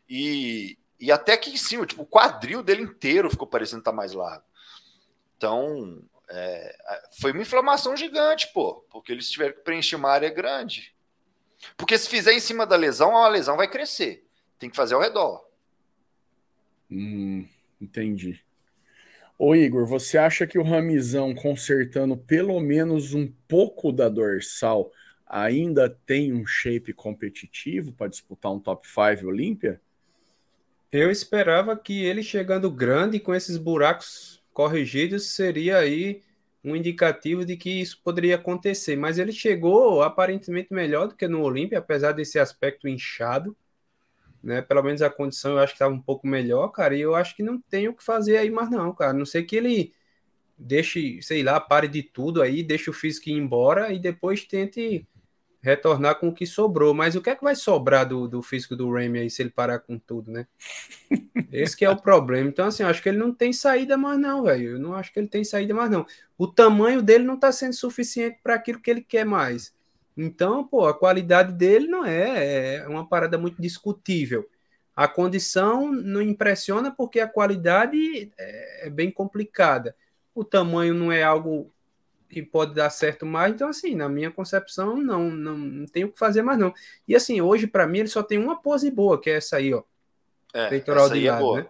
E, 0.09 0.77
e 0.99 1.11
até 1.11 1.33
aqui 1.33 1.51
em 1.51 1.57
cima, 1.57 1.85
tipo, 1.85 2.01
o 2.01 2.07
quadril 2.07 2.61
dele 2.61 2.81
inteiro 2.81 3.29
ficou 3.29 3.47
parecendo 3.47 3.79
estar 3.79 3.91
tá 3.91 3.97
mais 3.97 4.13
largo. 4.13 4.43
Então, 5.37 6.01
é, 6.35 6.75
foi 7.19 7.31
uma 7.31 7.43
inflamação 7.43 7.95
gigante, 7.95 8.51
pô, 8.51 8.83
porque 8.89 9.11
eles 9.11 9.29
tiveram 9.29 9.53
que 9.53 9.61
preencher 9.61 9.95
uma 9.95 10.09
área 10.09 10.29
grande. 10.31 10.95
Porque 11.77 11.97
se 11.97 12.09
fizer 12.09 12.33
em 12.33 12.39
cima 12.39 12.65
da 12.65 12.75
lesão, 12.75 13.15
a 13.15 13.29
lesão 13.29 13.55
vai 13.55 13.69
crescer. 13.69 14.25
Tem 14.57 14.69
que 14.69 14.75
fazer 14.75 14.95
ao 14.95 15.01
redor. 15.01 15.45
Hum, 16.89 17.47
entendi. 17.79 18.43
Ô 19.37 19.55
Igor, 19.55 19.85
você 19.85 20.17
acha 20.17 20.47
que 20.47 20.57
o 20.57 20.63
Ramizão 20.63 21.35
consertando 21.35 22.17
pelo 22.17 22.59
menos 22.59 23.13
um 23.13 23.31
pouco 23.47 23.91
da 23.91 24.09
dorsal 24.09 24.91
ainda 25.27 25.89
tem 25.89 26.33
um 26.33 26.45
shape 26.45 26.93
competitivo 26.93 27.93
para 27.93 28.09
disputar 28.09 28.51
um 28.51 28.59
top 28.59 28.87
5 28.87 29.27
Olímpia? 29.27 29.79
Eu 30.91 31.09
esperava 31.09 31.75
que 31.77 32.03
ele 32.03 32.21
chegando 32.21 32.69
grande 32.69 33.19
com 33.19 33.33
esses 33.33 33.57
buracos 33.57 34.42
corrigidos 34.53 35.31
seria 35.31 35.77
aí 35.77 36.21
um 36.63 36.75
indicativo 36.75 37.43
de 37.43 37.57
que 37.57 37.69
isso 37.81 37.99
poderia 38.03 38.35
acontecer. 38.35 38.95
Mas 38.95 39.17
ele 39.17 39.31
chegou 39.31 40.01
aparentemente 40.01 40.73
melhor 40.73 41.07
do 41.07 41.15
que 41.15 41.27
no 41.27 41.41
Olímpia, 41.41 41.79
apesar 41.79 42.13
desse 42.13 42.39
aspecto 42.39 42.87
inchado. 42.87 43.55
Né? 44.41 44.61
Pelo 44.61 44.83
menos 44.83 45.01
a 45.01 45.09
condição 45.09 45.53
eu 45.53 45.59
acho 45.59 45.73
que 45.73 45.75
estava 45.75 45.93
um 45.93 46.01
pouco 46.01 46.25
melhor, 46.27 46.69
cara. 46.69 46.95
E 46.95 47.01
eu 47.01 47.15
acho 47.15 47.35
que 47.35 47.43
não 47.43 47.59
tem 47.59 47.87
o 47.87 47.93
que 47.93 48.03
fazer 48.03 48.37
aí 48.37 48.49
mais, 48.49 48.69
não, 48.69 48.93
cara. 48.93 49.13
Não 49.13 49.25
sei 49.25 49.43
que 49.43 49.55
ele 49.55 49.93
deixe, 50.57 51.21
sei 51.21 51.43
lá, 51.43 51.59
pare 51.59 51.87
de 51.87 52.03
tudo 52.03 52.41
aí, 52.41 52.63
deixe 52.63 52.89
o 52.89 52.93
físico 52.93 53.29
ir 53.29 53.33
embora 53.33 53.91
e 53.91 53.99
depois 53.99 54.45
tente 54.45 55.05
retornar 55.63 56.19
com 56.19 56.27
o 56.27 56.33
que 56.33 56.45
sobrou. 56.45 56.93
Mas 56.93 57.15
o 57.15 57.21
que 57.21 57.29
é 57.29 57.35
que 57.35 57.43
vai 57.43 57.55
sobrar 57.55 58.07
do, 58.07 58.27
do 58.27 58.41
físico 58.41 58.75
do 58.75 58.91
Remy 58.91 59.19
aí 59.19 59.29
se 59.29 59.41
ele 59.41 59.49
parar 59.49 59.79
com 59.79 59.97
tudo, 59.97 60.29
né? 60.29 60.45
Esse 61.51 61.75
que 61.75 61.85
é 61.85 61.89
o 61.89 61.95
problema. 61.95 62.49
Então, 62.49 62.67
assim, 62.67 62.83
eu 62.83 62.89
acho 62.89 63.01
que 63.01 63.07
ele 63.07 63.17
não 63.17 63.33
tem 63.33 63.53
saída 63.53 63.97
mais, 63.97 64.19
não, 64.19 64.43
velho. 64.43 64.71
Eu 64.71 64.79
não 64.79 64.93
acho 64.93 65.11
que 65.13 65.19
ele 65.19 65.27
tem 65.27 65.43
saída 65.43 65.73
mais, 65.73 65.89
não. 65.89 66.05
O 66.37 66.45
tamanho 66.45 67.01
dele 67.01 67.23
não 67.23 67.39
tá 67.39 67.51
sendo 67.51 67.73
suficiente 67.73 68.39
para 68.43 68.55
aquilo 68.55 68.81
que 68.81 68.91
ele 68.91 69.01
quer 69.01 69.25
mais. 69.25 69.73
Então, 70.17 70.67
pô, 70.67 70.85
a 70.85 70.93
qualidade 70.93 71.53
dele 71.53 71.87
não 71.87 72.05
é, 72.05 72.75
é 72.75 72.87
uma 72.87 73.07
parada 73.07 73.37
muito 73.37 73.61
discutível. 73.61 74.47
A 74.95 75.07
condição 75.07 75.91
não 75.91 76.21
impressiona 76.21 76.91
porque 76.91 77.19
a 77.19 77.27
qualidade 77.27 78.31
é, 78.37 78.87
é 78.87 78.89
bem 78.89 79.09
complicada. 79.09 79.95
O 80.35 80.43
tamanho 80.43 80.93
não 80.93 81.11
é 81.11 81.23
algo 81.23 81.72
que 82.33 82.41
pode 82.41 82.73
dar 82.73 82.89
certo 82.89 83.25
mais. 83.25 83.53
Então, 83.53 83.69
assim, 83.69 83.95
na 83.95 84.09
minha 84.09 84.31
concepção, 84.31 84.97
não, 84.97 85.29
não, 85.29 85.57
não 85.57 85.85
tem 85.85 86.03
o 86.03 86.11
que 86.11 86.19
fazer 86.19 86.41
mais, 86.41 86.59
não. 86.59 86.73
E 87.07 87.15
assim, 87.15 87.39
hoje, 87.41 87.67
para 87.67 87.87
mim, 87.87 87.99
ele 87.99 88.09
só 88.09 88.23
tem 88.23 88.37
uma 88.37 88.61
pose 88.61 88.89
boa, 88.91 89.19
que 89.19 89.29
é 89.29 89.35
essa 89.35 89.57
aí, 89.57 89.73
ó. 89.73 89.83
É, 90.53 90.67
peitoral 90.67 91.09
de 91.09 91.25
é 91.25 91.31
lado, 91.31 91.57
é 91.57 91.61
né? 91.61 91.69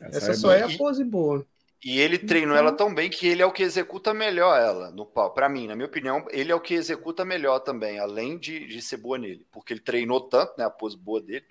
Essa, 0.00 0.16
essa 0.16 0.30
é 0.30 0.34
só 0.34 0.48
boa. 0.48 0.56
é 0.56 0.62
a 0.62 0.76
pose 0.76 1.04
boa. 1.04 1.46
E 1.84 2.00
ele 2.00 2.18
treinou 2.18 2.56
ela 2.56 2.72
tão 2.72 2.92
bem 2.92 3.08
que 3.08 3.26
ele 3.26 3.40
é 3.40 3.46
o 3.46 3.52
que 3.52 3.62
executa 3.62 4.12
melhor 4.12 4.58
ela 4.58 4.90
no 4.90 5.06
pau. 5.06 5.32
Para 5.32 5.48
mim, 5.48 5.68
na 5.68 5.76
minha 5.76 5.86
opinião, 5.86 6.26
ele 6.30 6.50
é 6.50 6.54
o 6.54 6.60
que 6.60 6.74
executa 6.74 7.24
melhor 7.24 7.60
também, 7.60 8.00
além 8.00 8.36
de, 8.36 8.66
de 8.66 8.82
ser 8.82 8.96
boa 8.96 9.16
nele, 9.16 9.46
porque 9.52 9.72
ele 9.72 9.80
treinou 9.80 10.20
tanto, 10.20 10.54
né, 10.58 10.64
a 10.64 10.70
pose 10.70 10.96
boa 10.96 11.20
dele. 11.20 11.44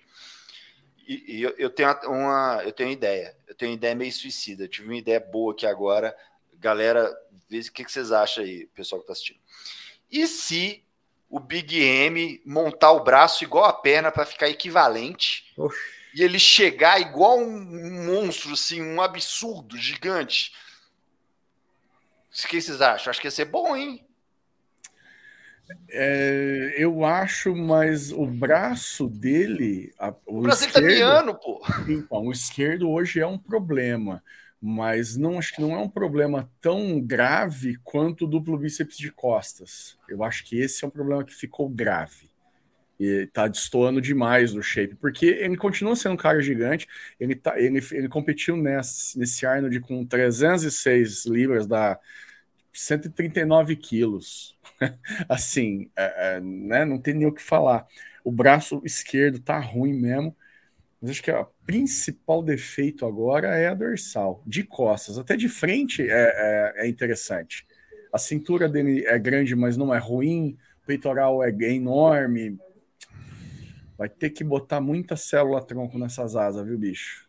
E, 1.06 1.38
e 1.38 1.42
eu, 1.42 1.54
eu, 1.56 1.70
tenho 1.70 1.88
uma, 2.04 2.60
eu 2.62 2.72
tenho 2.72 2.90
uma 2.90 2.92
ideia, 2.92 3.34
eu 3.46 3.54
tenho 3.54 3.70
uma 3.70 3.76
ideia 3.76 3.94
meio 3.94 4.12
suicida. 4.12 4.64
Eu 4.64 4.68
tive 4.68 4.88
uma 4.88 4.98
ideia 4.98 5.18
boa 5.18 5.54
aqui 5.54 5.66
agora, 5.66 6.14
galera. 6.58 7.10
Vê 7.48 7.60
o 7.60 7.72
que, 7.72 7.84
que 7.84 7.92
vocês 7.92 8.12
acham 8.12 8.44
aí, 8.44 8.66
pessoal 8.74 9.00
que 9.00 9.06
tá 9.06 9.12
assistindo. 9.12 9.38
E 10.10 10.26
se 10.26 10.84
o 11.30 11.40
Big 11.40 11.82
M 11.82 12.42
montar 12.44 12.92
o 12.92 13.04
braço 13.04 13.44
igual 13.44 13.64
a 13.64 13.72
perna 13.72 14.10
para 14.10 14.26
ficar 14.26 14.48
equivalente? 14.48 15.52
Oxi 15.56 15.98
e 16.14 16.22
ele 16.22 16.38
chegar 16.38 17.00
igual 17.00 17.38
um 17.38 18.06
monstro, 18.06 18.52
assim, 18.52 18.82
um 18.82 19.00
absurdo, 19.00 19.76
gigante. 19.76 20.52
O 22.28 22.48
que 22.48 22.60
vocês 22.60 22.80
acham? 22.80 23.10
Acho 23.10 23.20
que 23.20 23.26
ia 23.26 23.30
ser 23.30 23.44
bom, 23.44 23.76
hein? 23.76 24.04
É, 25.90 26.74
eu 26.78 27.04
acho, 27.04 27.54
mas 27.54 28.10
o 28.10 28.26
braço 28.26 29.06
dele. 29.06 29.92
A, 29.98 30.14
o, 30.26 30.38
o 30.38 30.42
braço 30.42 30.62
tá 30.62 30.66
esquerdo, 30.66 30.86
tá 30.86 30.94
miando, 30.94 31.34
pô. 31.34 31.62
Então, 31.88 32.26
o 32.26 32.32
esquerdo 32.32 32.90
hoje 32.90 33.20
é 33.20 33.26
um 33.26 33.38
problema, 33.38 34.22
mas 34.60 35.16
não 35.16 35.38
acho 35.38 35.54
que 35.54 35.60
não 35.60 35.72
é 35.72 35.78
um 35.78 35.88
problema 35.88 36.50
tão 36.60 37.00
grave 37.00 37.76
quanto 37.84 38.24
o 38.24 38.28
duplo 38.28 38.58
bíceps 38.58 38.98
de 38.98 39.10
costas. 39.10 39.96
Eu 40.08 40.24
acho 40.24 40.44
que 40.44 40.58
esse 40.58 40.84
é 40.84 40.88
um 40.88 40.90
problema 40.90 41.24
que 41.24 41.34
ficou 41.34 41.68
grave 41.68 42.28
e 42.98 43.26
tá 43.28 43.46
destoando 43.46 44.00
demais 44.00 44.52
do 44.52 44.62
shape, 44.62 44.96
porque 44.96 45.26
ele 45.26 45.56
continua 45.56 45.94
sendo 45.94 46.14
um 46.14 46.16
cara 46.16 46.40
gigante, 46.40 46.86
ele, 47.20 47.36
tá, 47.36 47.58
ele, 47.58 47.80
ele 47.92 48.08
competiu 48.08 48.56
nesse, 48.56 49.16
nesse 49.16 49.46
Arnold 49.46 49.78
com 49.80 50.04
306 50.04 51.24
libras, 51.26 51.66
da 51.66 51.98
139 52.72 53.76
quilos. 53.76 54.58
assim, 55.28 55.90
é, 55.96 56.36
é, 56.36 56.40
né, 56.40 56.84
não 56.84 56.98
tem 56.98 57.14
nem 57.14 57.26
o 57.26 57.32
que 57.32 57.42
falar. 57.42 57.86
O 58.24 58.32
braço 58.32 58.82
esquerdo 58.84 59.38
tá 59.38 59.58
ruim 59.58 59.92
mesmo, 59.92 60.36
mas 61.00 61.10
acho 61.12 61.22
que 61.22 61.30
o 61.30 61.46
principal 61.64 62.42
defeito 62.42 63.06
agora 63.06 63.56
é 63.56 63.68
a 63.68 63.74
dorsal, 63.74 64.42
de 64.46 64.64
costas, 64.64 65.18
até 65.18 65.36
de 65.36 65.48
frente 65.48 66.02
é, 66.02 66.06
é, 66.76 66.86
é 66.86 66.88
interessante. 66.88 67.66
A 68.12 68.18
cintura 68.18 68.68
dele 68.68 69.04
é 69.06 69.18
grande, 69.18 69.54
mas 69.54 69.76
não 69.76 69.94
é 69.94 69.98
ruim, 69.98 70.56
o 70.82 70.86
peitoral 70.86 71.42
é 71.44 71.50
enorme, 71.50 72.58
Vai 73.98 74.08
ter 74.08 74.30
que 74.30 74.44
botar 74.44 74.80
muita 74.80 75.16
célula 75.16 75.60
tronco 75.60 75.98
nessas 75.98 76.36
asas, 76.36 76.64
viu, 76.64 76.78
bicho? 76.78 77.28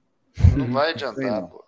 Não 0.56 0.72
vai 0.72 0.92
adiantar, 0.92 1.48
pô. 1.48 1.66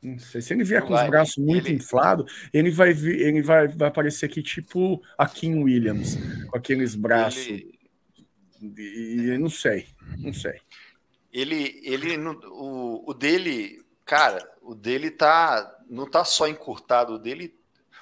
Não 0.00 0.20
sei. 0.20 0.40
Se 0.40 0.54
ele 0.54 0.62
vier 0.62 0.80
não 0.82 0.86
com 0.86 0.94
vai. 0.94 1.04
os 1.04 1.10
braços 1.10 1.36
muito 1.36 1.66
ele... 1.66 1.74
inflados, 1.74 2.48
ele 2.52 2.70
vai 2.70 2.92
vir, 2.92 3.20
ele 3.20 3.42
vai, 3.42 3.66
vai 3.66 3.88
aparecer 3.88 4.26
aqui 4.26 4.40
tipo 4.40 5.02
a 5.18 5.26
Kim 5.26 5.64
Williams, 5.64 6.16
com 6.48 6.56
aqueles 6.56 6.94
braços. 6.94 7.44
Ele... 7.44 7.78
E, 8.62 9.36
não 9.36 9.50
sei, 9.50 9.86
não 10.18 10.32
sei. 10.32 10.60
Ele, 11.32 11.80
ele, 11.84 12.16
o, 12.46 13.04
o 13.08 13.14
dele, 13.14 13.84
cara, 14.04 14.50
o 14.62 14.74
dele 14.74 15.10
tá, 15.10 15.78
não 15.88 16.08
tá 16.08 16.24
só 16.24 16.48
encurtado, 16.48 17.14
o 17.14 17.18
dele 17.18 17.58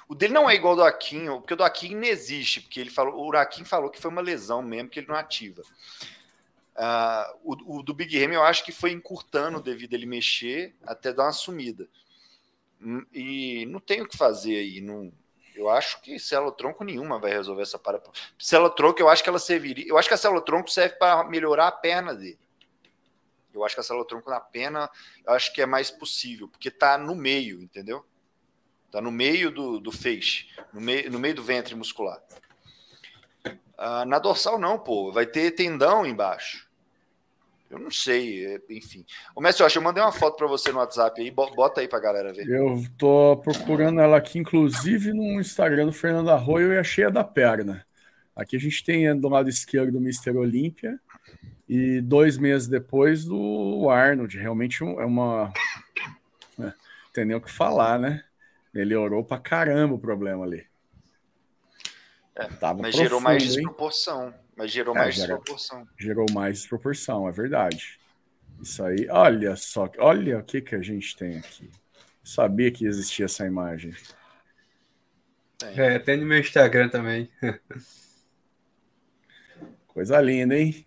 o 0.09 0.15
dele 0.15 0.33
não 0.33 0.49
é 0.49 0.55
igual 0.55 0.71
ao 0.71 0.77
do 0.77 0.83
Akin, 0.83 1.27
porque 1.37 1.53
o 1.53 1.57
do 1.57 1.63
Akin 1.63 1.93
não 1.93 2.03
existe, 2.03 2.61
porque 2.61 2.79
ele 2.79 2.89
falou, 2.89 3.29
o 3.29 3.37
Akin 3.37 3.63
falou 3.63 3.91
que 3.91 4.01
foi 4.01 4.09
uma 4.09 4.21
lesão 4.21 4.59
mesmo, 4.59 4.89
que 4.89 4.99
ele 4.99 5.07
não 5.07 5.15
ativa. 5.15 5.61
Uh, 6.75 7.37
o, 7.43 7.77
o, 7.77 7.83
do 7.83 7.93
Big 7.93 8.19
Ramy 8.19 8.33
eu 8.33 8.43
acho 8.43 8.65
que 8.65 8.71
foi 8.71 8.91
encurtando 8.91 9.61
devido 9.61 9.93
a 9.93 9.97
ele 9.97 10.07
mexer 10.07 10.73
até 10.83 11.13
dar 11.13 11.25
uma 11.25 11.31
sumida. 11.31 11.87
Hum, 12.81 13.05
e 13.13 13.67
não 13.67 13.79
tem 13.79 14.01
o 14.01 14.07
que 14.07 14.17
fazer 14.17 14.55
aí. 14.55 14.81
Não, 14.81 15.13
eu 15.53 15.69
acho 15.69 16.01
que 16.01 16.17
célula 16.17 16.53
tronco 16.53 16.83
nenhuma 16.83 17.19
vai 17.19 17.31
resolver 17.31 17.61
essa 17.61 17.77
parada. 17.77 18.09
Célula 18.39 18.71
tronco, 18.71 18.99
eu 18.99 19.09
acho 19.09 19.21
que 19.21 19.29
ela 19.29 19.37
serviria. 19.37 19.85
Eu 19.87 19.97
acho 19.97 20.07
que 20.07 20.13
a 20.15 20.17
célula 20.17 20.41
tronco 20.41 20.71
serve 20.71 20.95
para 20.95 21.23
melhorar 21.25 21.67
a 21.67 21.71
perna 21.71 22.15
dele. 22.15 22.39
Eu 23.53 23.65
acho 23.65 23.75
que 23.75 23.81
a 23.81 23.83
célula 23.83 24.05
tronco 24.05 24.29
na 24.29 24.39
perna, 24.39 24.89
eu 25.25 25.33
acho 25.33 25.53
que 25.53 25.61
é 25.61 25.65
mais 25.65 25.89
possível, 25.89 26.47
porque 26.47 26.69
tá 26.69 26.97
no 26.97 27.15
meio, 27.15 27.61
entendeu? 27.61 28.05
Tá 28.91 29.01
no 29.01 29.11
meio 29.11 29.51
do, 29.51 29.79
do 29.79 29.91
feixe, 29.91 30.47
no 30.73 30.81
meio, 30.81 31.11
no 31.11 31.19
meio 31.19 31.35
do 31.35 31.43
ventre 31.43 31.75
muscular. 31.75 32.21
Ah, 33.77 34.05
na 34.05 34.19
dorsal 34.19 34.59
não, 34.59 34.77
pô, 34.77 35.11
vai 35.11 35.25
ter 35.25 35.51
tendão 35.51 36.05
embaixo. 36.05 36.67
Eu 37.69 37.77
não 37.77 37.91
sei, 37.91 38.45
é, 38.45 38.61
enfim. 38.71 39.05
O 39.35 39.41
Mestre, 39.41 39.63
eu 39.75 39.81
mandei 39.81 40.01
uma 40.01 40.11
foto 40.11 40.37
para 40.37 40.47
você 40.47 40.71
no 40.71 40.79
WhatsApp 40.79 41.21
aí, 41.21 41.29
bota 41.29 41.81
aí 41.81 41.87
para 41.87 41.99
galera 41.99 42.33
ver. 42.33 42.49
Eu 42.49 42.83
tô 42.97 43.37
procurando 43.43 44.01
ela 44.01 44.17
aqui, 44.17 44.39
inclusive 44.39 45.13
no 45.13 45.39
Instagram 45.39 45.85
do 45.85 45.93
Fernando 45.93 46.31
Arroio 46.31 46.73
e 46.73 46.79
achei 46.79 47.05
a 47.05 47.09
da 47.09 47.23
perna. 47.23 47.85
Aqui 48.35 48.55
a 48.55 48.59
gente 48.59 48.83
tem 48.83 49.15
do 49.19 49.29
lado 49.29 49.49
esquerdo 49.49 49.91
do 49.91 49.97
Mr. 49.99 50.35
Olímpia 50.35 50.99
e 51.69 52.01
dois 52.01 52.35
meses 52.35 52.67
depois 52.67 53.23
do 53.23 53.87
Arnold. 53.91 54.35
Realmente 54.35 54.83
é 54.83 55.05
uma. 55.05 55.53
É, 56.59 56.73
tem 57.13 57.25
nem 57.25 57.37
o 57.37 57.41
que 57.41 57.51
falar, 57.51 57.99
né? 57.99 58.23
Melhorou 58.73 59.23
pra 59.23 59.37
caramba 59.37 59.93
o 59.93 59.99
problema 59.99 60.43
ali. 60.43 60.67
É, 62.35 62.47
mas 62.49 62.57
profundo, 62.57 62.91
gerou 62.91 63.21
mais 63.21 63.43
desproporção. 63.43 64.27
Hein? 64.27 64.33
Mas 64.55 64.71
gerou 64.71 64.95
é, 64.95 64.99
mais 64.99 65.15
gera, 65.15 65.27
desproporção. 65.27 65.87
Gerou 65.97 66.25
mais 66.33 66.59
desproporção, 66.59 67.29
é 67.29 67.31
verdade. 67.31 67.99
Isso 68.61 68.83
aí, 68.83 69.07
olha 69.09 69.55
só, 69.55 69.89
olha 69.99 70.39
o 70.39 70.43
que, 70.43 70.61
que 70.61 70.75
a 70.75 70.81
gente 70.81 71.15
tem 71.15 71.37
aqui. 71.37 71.69
Sabia 72.23 72.71
que 72.71 72.85
existia 72.85 73.25
essa 73.25 73.45
imagem. 73.45 73.93
Tem. 75.57 75.79
É, 75.79 75.99
tem 75.99 76.17
no 76.17 76.25
meu 76.25 76.39
Instagram 76.39 76.89
também. 76.89 77.29
Coisa 79.87 80.19
linda, 80.19 80.57
hein? 80.57 80.85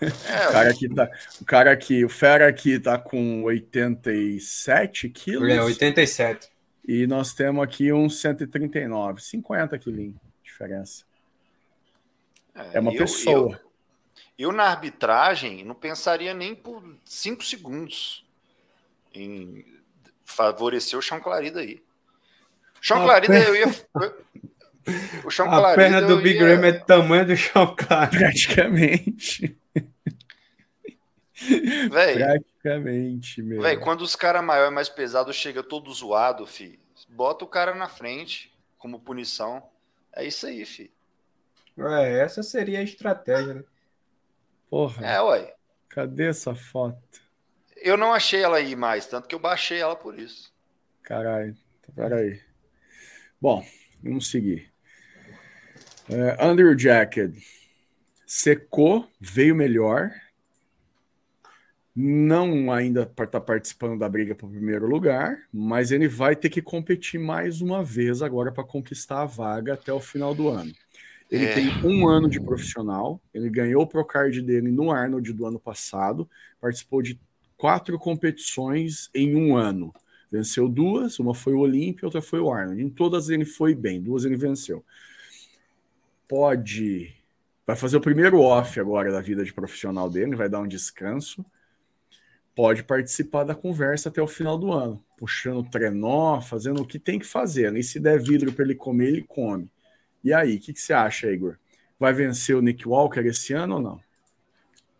É, 0.00 0.48
o, 0.48 0.52
cara 0.52 0.70
aqui 0.70 0.88
tá, 0.94 1.10
o 1.40 1.44
cara 1.44 1.72
aqui, 1.72 2.04
o 2.04 2.08
Fera 2.08 2.48
aqui 2.48 2.78
tá 2.78 2.96
com 2.96 3.42
87 3.42 5.08
quilos. 5.08 5.48
É, 5.50 5.60
87. 5.60 6.48
E 6.86 7.06
nós 7.06 7.34
temos 7.34 7.64
aqui 7.64 7.92
uns 7.92 8.20
139, 8.20 9.20
50 9.20 9.76
quilinhos 9.78 10.28
diferença. 10.58 11.04
É, 12.54 12.78
é 12.78 12.80
uma 12.80 12.92
eu, 12.92 12.98
pessoa. 12.98 13.60
Eu, 14.36 14.48
eu, 14.48 14.52
na 14.52 14.64
arbitragem, 14.64 15.64
não 15.64 15.74
pensaria 15.74 16.34
nem 16.34 16.54
por 16.54 16.82
cinco 17.04 17.44
segundos 17.44 18.26
em 19.14 19.64
favorecer 20.24 20.98
o 20.98 21.02
Chão 21.02 21.20
Clarida 21.20 21.60
aí. 21.60 21.82
Chão 22.80 23.02
Clarida, 23.02 23.38
eu 23.38 23.56
ia. 23.56 23.66
O 25.24 25.30
Chão 25.30 25.50
A 25.50 25.74
perna 25.74 26.02
do 26.02 26.20
Big 26.20 26.38
ia... 26.38 26.56
Ram 26.56 26.64
é 26.64 26.72
tamanho 26.72 27.26
do 27.26 27.36
Chão 27.36 27.74
Clarida. 27.74 28.18
Praticamente. 28.18 29.56
Véi, 31.90 32.14
Praticamente, 32.16 33.42
meu. 33.42 33.62
Véi, 33.62 33.76
quando 33.76 34.02
os 34.02 34.16
caras 34.16 34.44
maior 34.44 34.70
e 34.70 34.74
mais 34.74 34.88
pesado 34.88 35.32
chega 35.32 35.62
todo 35.62 35.92
zoado, 35.92 36.46
fi, 36.46 36.78
bota 37.08 37.44
o 37.44 37.48
cara 37.48 37.74
na 37.74 37.88
frente 37.88 38.52
como 38.76 39.00
punição. 39.00 39.62
É 40.12 40.24
isso 40.24 40.46
aí, 40.46 40.64
fi. 40.64 40.90
É, 41.78 42.18
essa 42.20 42.42
seria 42.42 42.80
a 42.80 42.82
estratégia, 42.82 43.54
né? 43.54 43.64
Porra. 44.68 45.06
É, 45.06 45.20
ué. 45.22 45.54
Cadê 45.88 46.28
essa 46.28 46.54
foto? 46.54 47.22
Eu 47.76 47.96
não 47.96 48.12
achei 48.12 48.42
ela 48.42 48.56
aí 48.56 48.74
mais, 48.74 49.06
tanto 49.06 49.28
que 49.28 49.34
eu 49.34 49.38
baixei 49.38 49.78
ela 49.78 49.94
por 49.94 50.18
isso. 50.18 50.52
Caralho, 51.02 51.56
peraí. 51.94 52.40
Bom, 53.40 53.64
vamos 54.02 54.28
seguir. 54.28 54.70
É, 56.10 56.46
Under 56.46 56.78
Jacket. 56.78 57.34
Secou, 58.26 59.08
veio 59.20 59.54
melhor. 59.54 60.10
Não 61.94 62.70
ainda 62.70 63.04
para 63.06 63.24
estar 63.24 63.40
tá 63.40 63.46
participando 63.46 63.98
da 63.98 64.08
briga 64.08 64.34
para 64.34 64.46
o 64.46 64.50
primeiro 64.50 64.86
lugar, 64.86 65.36
mas 65.52 65.90
ele 65.90 66.06
vai 66.06 66.36
ter 66.36 66.48
que 66.48 66.62
competir 66.62 67.18
mais 67.18 67.60
uma 67.60 67.82
vez 67.82 68.22
agora 68.22 68.52
para 68.52 68.62
conquistar 68.62 69.22
a 69.22 69.26
vaga 69.26 69.74
até 69.74 69.92
o 69.92 69.98
final 69.98 70.34
do 70.34 70.48
ano. 70.48 70.72
Ele 71.30 71.44
é. 71.44 71.54
tem 71.54 71.68
um 71.84 72.08
ano 72.08 72.28
de 72.28 72.40
profissional, 72.40 73.20
ele 73.34 73.50
ganhou 73.50 73.82
o 73.82 73.86
Procard 73.86 74.40
dele 74.40 74.70
no 74.70 74.90
Arnold 74.90 75.32
do 75.32 75.44
ano 75.44 75.58
passado, 75.58 76.28
participou 76.60 77.02
de 77.02 77.20
quatro 77.56 77.98
competições 77.98 79.10
em 79.12 79.34
um 79.34 79.56
ano. 79.56 79.92
Venceu 80.30 80.68
duas, 80.68 81.18
uma 81.18 81.34
foi 81.34 81.52
o 81.54 81.58
Olímpia, 81.58 82.06
outra 82.06 82.22
foi 82.22 82.38
o 82.40 82.50
Arnold. 82.50 82.82
Em 82.82 82.88
todas 82.88 83.28
ele 83.28 83.44
foi 83.44 83.74
bem, 83.74 84.00
duas 84.00 84.24
ele 84.24 84.36
venceu. 84.36 84.84
Pode. 86.28 87.14
Vai 87.66 87.74
fazer 87.74 87.96
o 87.96 88.00
primeiro 88.00 88.40
off 88.40 88.78
agora 88.78 89.10
da 89.10 89.20
vida 89.20 89.44
de 89.44 89.52
profissional 89.52 90.08
dele, 90.08 90.36
vai 90.36 90.48
dar 90.48 90.60
um 90.60 90.68
descanso. 90.68 91.44
Pode 92.54 92.82
participar 92.82 93.44
da 93.44 93.54
conversa 93.54 94.08
até 94.08 94.20
o 94.20 94.26
final 94.26 94.58
do 94.58 94.72
ano, 94.72 95.02
puxando 95.16 95.68
trenó, 95.70 96.40
fazendo 96.40 96.82
o 96.82 96.86
que 96.86 96.98
tem 96.98 97.18
que 97.18 97.26
fazer. 97.26 97.74
E 97.76 97.82
se 97.82 98.00
der 98.00 98.20
vidro 98.20 98.52
para 98.52 98.64
ele 98.64 98.74
comer, 98.74 99.08
ele 99.08 99.22
come. 99.22 99.70
E 100.24 100.32
aí, 100.32 100.56
o 100.56 100.60
que, 100.60 100.72
que, 100.72 100.80
você 100.80 100.92
acha, 100.92 101.30
Igor? 101.30 101.56
Vai 101.98 102.12
vencer 102.12 102.56
o 102.56 102.60
Nick 102.60 102.86
Walker 102.86 103.20
esse 103.20 103.52
ano 103.52 103.76
ou 103.76 103.80
não? 103.80 104.00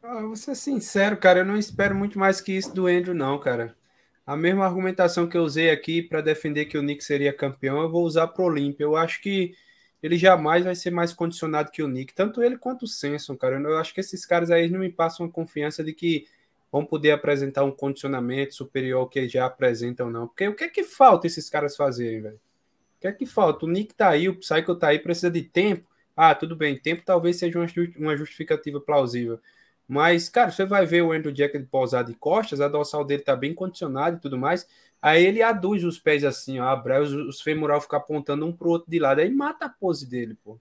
Ah, 0.02 0.22
vou 0.22 0.36
ser 0.36 0.54
sincero, 0.54 1.16
cara, 1.16 1.40
eu 1.40 1.44
não 1.44 1.56
espero 1.56 1.94
muito 1.94 2.18
mais 2.18 2.40
que 2.40 2.52
isso 2.52 2.72
do 2.72 2.86
Andrew, 2.86 3.14
não, 3.14 3.38
cara. 3.38 3.76
a 4.24 4.36
mesma 4.36 4.64
argumentação 4.64 5.28
que 5.28 5.36
eu 5.36 5.42
usei 5.42 5.70
aqui 5.70 6.00
para 6.00 6.20
defender 6.20 6.66
que 6.66 6.78
o 6.78 6.82
Nick 6.82 7.02
seria 7.02 7.32
campeão, 7.32 7.82
eu 7.82 7.90
vou 7.90 8.04
usar 8.04 8.28
para 8.28 8.42
o 8.42 8.46
Olímpia. 8.46 8.84
Eu 8.84 8.96
acho 8.96 9.20
que 9.20 9.54
ele 10.02 10.16
jamais 10.16 10.64
vai 10.64 10.74
ser 10.74 10.90
mais 10.90 11.12
condicionado 11.12 11.70
que 11.70 11.82
o 11.82 11.88
Nick, 11.88 12.14
tanto 12.14 12.42
ele 12.42 12.56
quanto 12.56 12.84
o 12.84 12.88
Senson, 12.88 13.36
cara. 13.36 13.60
Eu 13.60 13.78
acho 13.78 13.92
que 13.92 14.00
esses 14.00 14.24
caras 14.24 14.50
aí 14.50 14.68
não 14.70 14.80
me 14.80 14.90
passam 14.90 15.26
a 15.26 15.30
confiança 15.30 15.82
de 15.82 15.92
que 15.92 16.26
vão 16.70 16.84
poder 16.84 17.12
apresentar 17.12 17.64
um 17.64 17.72
condicionamento 17.72 18.54
superior 18.54 19.00
ao 19.00 19.08
que 19.08 19.28
já 19.28 19.46
apresentam, 19.46 20.10
não. 20.10 20.28
Porque 20.28 20.46
o 20.46 20.54
que 20.54 20.64
é 20.64 20.68
que 20.68 20.84
falta 20.84 21.26
esses 21.26 21.48
caras 21.50 21.76
fazerem, 21.76 22.20
velho? 22.20 22.36
O 22.36 23.00
que 23.00 23.06
é 23.08 23.12
que 23.12 23.26
falta? 23.26 23.64
O 23.64 23.68
Nick 23.68 23.94
tá 23.94 24.10
aí, 24.10 24.28
o 24.28 24.36
Psycho 24.36 24.74
tá 24.74 24.88
aí, 24.88 24.98
precisa 24.98 25.30
de 25.30 25.42
tempo. 25.42 25.88
Ah, 26.16 26.34
tudo 26.34 26.56
bem, 26.56 26.76
tempo 26.76 27.02
talvez 27.04 27.36
seja 27.36 27.58
uma 27.96 28.16
justificativa 28.16 28.80
plausível. 28.80 29.40
Mas, 29.86 30.28
cara, 30.28 30.50
você 30.50 30.66
vai 30.66 30.84
ver 30.84 31.02
o 31.02 31.12
Andrew 31.12 31.32
Jack 31.32 31.58
pousar 31.60 32.04
de 32.04 32.14
costas, 32.14 32.60
a 32.60 32.68
dorsal 32.68 33.04
dele 33.04 33.22
tá 33.22 33.34
bem 33.34 33.54
condicionada 33.54 34.16
e 34.16 34.20
tudo 34.20 34.36
mais. 34.36 34.68
Aí 35.00 35.24
ele 35.24 35.42
aduz 35.42 35.84
os 35.84 35.98
pés 35.98 36.24
assim, 36.24 36.58
ó, 36.58 36.68
abre 36.68 36.98
os, 36.98 37.12
os 37.12 37.40
femoral 37.40 37.80
ficar 37.80 37.98
apontando 37.98 38.44
um 38.44 38.52
pro 38.52 38.70
outro 38.70 38.90
de 38.90 38.98
lado, 38.98 39.20
aí 39.20 39.30
mata 39.30 39.66
a 39.66 39.68
pose 39.68 40.08
dele, 40.08 40.36
pô. 40.42 40.58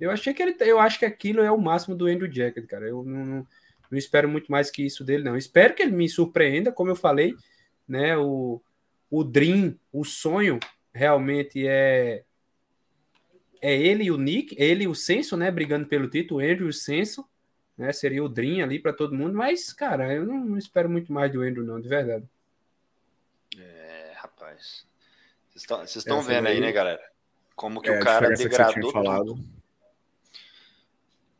Eu 0.00 0.10
achei 0.10 0.32
que 0.32 0.42
ele, 0.42 0.56
eu 0.60 0.78
acho 0.78 0.98
que 0.98 1.04
aquilo 1.04 1.40
é 1.40 1.50
o 1.50 1.60
máximo 1.60 1.94
do 1.94 2.06
Andrew 2.06 2.28
Jack, 2.28 2.60
cara. 2.62 2.86
Eu 2.86 3.02
não, 3.02 3.24
não, 3.24 3.46
não, 3.90 3.98
espero 3.98 4.28
muito 4.28 4.50
mais 4.50 4.70
que 4.70 4.84
isso 4.84 5.04
dele, 5.04 5.24
não. 5.24 5.36
Espero 5.36 5.74
que 5.74 5.82
ele 5.82 5.92
me 5.92 6.08
surpreenda, 6.08 6.70
como 6.70 6.90
eu 6.90 6.96
falei, 6.96 7.34
né? 7.86 8.16
O, 8.16 8.60
o 9.10 9.24
Dream, 9.24 9.76
o 9.92 10.04
sonho, 10.04 10.58
realmente 10.92 11.66
é 11.66 12.24
é 13.60 13.76
ele 13.76 14.04
e 14.04 14.10
o 14.12 14.16
Nick, 14.16 14.54
ele 14.56 14.84
e 14.84 14.88
o 14.88 14.94
Senso, 14.94 15.36
né, 15.36 15.50
brigando 15.50 15.88
pelo 15.88 16.08
título, 16.08 16.38
Andrew 16.38 16.66
e 16.66 16.70
o 16.70 16.72
Senso 16.72 17.28
né? 17.78 17.92
Seria 17.92 18.24
o 18.24 18.28
Dream 18.28 18.64
ali 18.64 18.80
para 18.80 18.92
todo 18.92 19.14
mundo, 19.14 19.34
mas, 19.34 19.72
cara, 19.72 20.12
eu 20.12 20.26
não, 20.26 20.44
não, 20.44 20.58
espero 20.58 20.90
muito 20.90 21.12
mais 21.12 21.30
do 21.30 21.40
Andrew, 21.40 21.64
não, 21.64 21.80
de 21.80 21.88
verdade. 21.88 22.28
É, 24.48 24.52
rapaz. 24.52 24.86
Vocês 25.54 25.96
estão 25.96 26.22
vendo 26.22 26.46
aí, 26.46 26.60
né, 26.60 26.70
galera? 26.72 27.02
Como 27.54 27.80
que 27.80 27.90
é, 27.90 27.98
o 27.98 28.02
cara 28.02 28.30
degradou 28.30 28.92
tudo. 28.92 29.44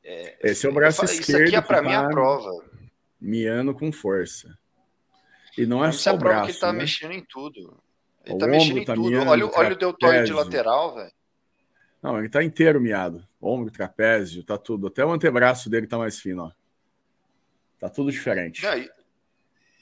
É, 0.03 0.51
Esse 0.51 0.67
é 0.67 0.71
o 0.71 0.73
braço 0.73 1.05
esquerdo. 1.05 1.29
Isso 1.29 1.37
aqui 1.37 1.57
é 1.57 1.61
para 1.61 1.83
mim 1.83 1.95
a 1.95 2.09
prova. 2.09 2.51
Miando 3.21 3.75
com 3.75 3.93
força. 3.93 4.59
E 5.57 5.67
não 5.67 5.85
é 5.85 5.93
só 5.93 6.15
o 6.15 6.19
braço. 6.19 6.47
Que 6.47 6.51
ele 6.53 6.59
tá 6.59 6.73
né? 6.73 6.79
mexendo 6.81 7.13
em 7.13 7.25
tudo. 7.25 7.81
Ele 8.25 8.35
o 8.35 8.39
tá 8.39 8.47
mexendo 8.47 8.79
em 8.79 8.85
tá 8.85 8.95
tudo. 8.95 9.17
Olha, 9.29 9.47
olha 9.47 9.73
o 9.75 9.79
deltóide 9.79 10.27
de 10.27 10.33
lateral, 10.33 10.95
velho. 10.95 11.13
Não, 12.03 12.19
ele 12.19 12.29
tá 12.29 12.43
inteiro 12.43 12.81
miado. 12.81 13.27
Ombro, 13.41 13.71
trapézio, 13.71 14.43
tá 14.43 14.57
tudo. 14.57 14.87
Até 14.87 15.05
o 15.05 15.13
antebraço 15.13 15.69
dele 15.69 15.87
tá 15.87 15.99
mais 15.99 16.19
fino, 16.19 16.45
ó. 16.45 16.53
Tá 17.79 17.89
tudo 17.89 18.11
diferente. 18.11 18.63
Não, 18.65 18.77
e, 18.77 18.91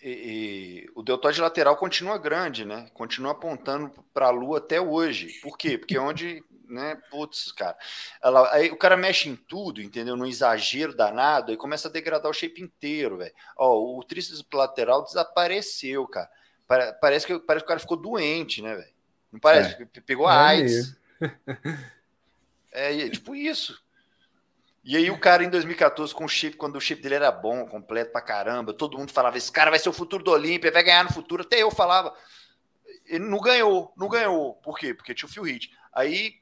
e, 0.06 0.84
e, 0.86 0.90
o 0.94 1.02
deltoide 1.02 1.40
lateral 1.40 1.76
continua 1.76 2.16
grande, 2.16 2.64
né? 2.64 2.88
Continua 2.94 3.32
apontando 3.32 3.90
para 4.14 4.28
a 4.28 4.30
lua 4.30 4.58
até 4.58 4.80
hoje. 4.80 5.40
Por 5.42 5.58
quê? 5.58 5.76
Porque 5.76 5.96
é 5.96 6.00
onde, 6.00 6.44
né? 6.68 6.96
Putz, 7.10 7.50
cara. 7.50 7.76
Ela, 8.22 8.54
aí 8.54 8.70
o 8.70 8.76
cara 8.76 8.96
mexe 8.96 9.28
em 9.28 9.34
tudo, 9.34 9.82
entendeu? 9.82 10.16
No 10.16 10.24
exagero 10.24 10.96
danado, 10.96 11.52
e 11.52 11.56
começa 11.56 11.88
a 11.88 11.90
degradar 11.90 12.30
o 12.30 12.34
shape 12.34 12.62
inteiro, 12.62 13.16
velho. 13.16 13.34
Ó, 13.56 13.98
o 13.98 14.04
tríceps 14.04 14.44
lateral 14.54 15.02
desapareceu, 15.02 16.06
cara. 16.06 16.30
Parece 17.00 17.26
que, 17.26 17.38
parece 17.40 17.64
que 17.64 17.66
o 17.66 17.68
cara 17.68 17.80
ficou 17.80 17.96
doente, 17.96 18.62
né, 18.62 18.76
velho? 18.76 18.94
Não 19.32 19.40
parece? 19.40 19.82
É. 19.82 20.00
Pegou 20.00 20.30
é 20.30 20.32
AIDS. 20.32 20.96
É, 22.78 23.08
tipo 23.08 23.34
isso. 23.34 23.82
E 24.86 24.96
aí 24.96 25.10
o 25.10 25.18
cara 25.18 25.42
em 25.42 25.50
2014 25.50 26.14
com 26.14 26.24
o 26.24 26.28
chip, 26.28 26.56
quando 26.56 26.76
o 26.76 26.80
chip 26.80 27.02
dele 27.02 27.16
era 27.16 27.32
bom, 27.32 27.66
completo 27.66 28.12
pra 28.12 28.20
caramba, 28.20 28.72
todo 28.72 28.96
mundo 28.96 29.10
falava, 29.10 29.36
esse 29.36 29.50
cara 29.50 29.68
vai 29.68 29.80
ser 29.80 29.88
o 29.88 29.92
futuro 29.92 30.22
do 30.22 30.30
Olímpia, 30.30 30.70
vai 30.70 30.84
ganhar 30.84 31.02
no 31.02 31.12
futuro, 31.12 31.42
até 31.42 31.60
eu 31.60 31.72
falava. 31.72 32.14
Ele 33.04 33.24
não 33.24 33.40
ganhou, 33.40 33.92
não 33.96 34.08
ganhou. 34.08 34.54
Por 34.54 34.78
quê? 34.78 34.94
Porque 34.94 35.12
tinha 35.12 35.28
o 35.28 35.32
Phil 35.32 35.44
Heath. 35.44 35.68
Aí 35.92 36.34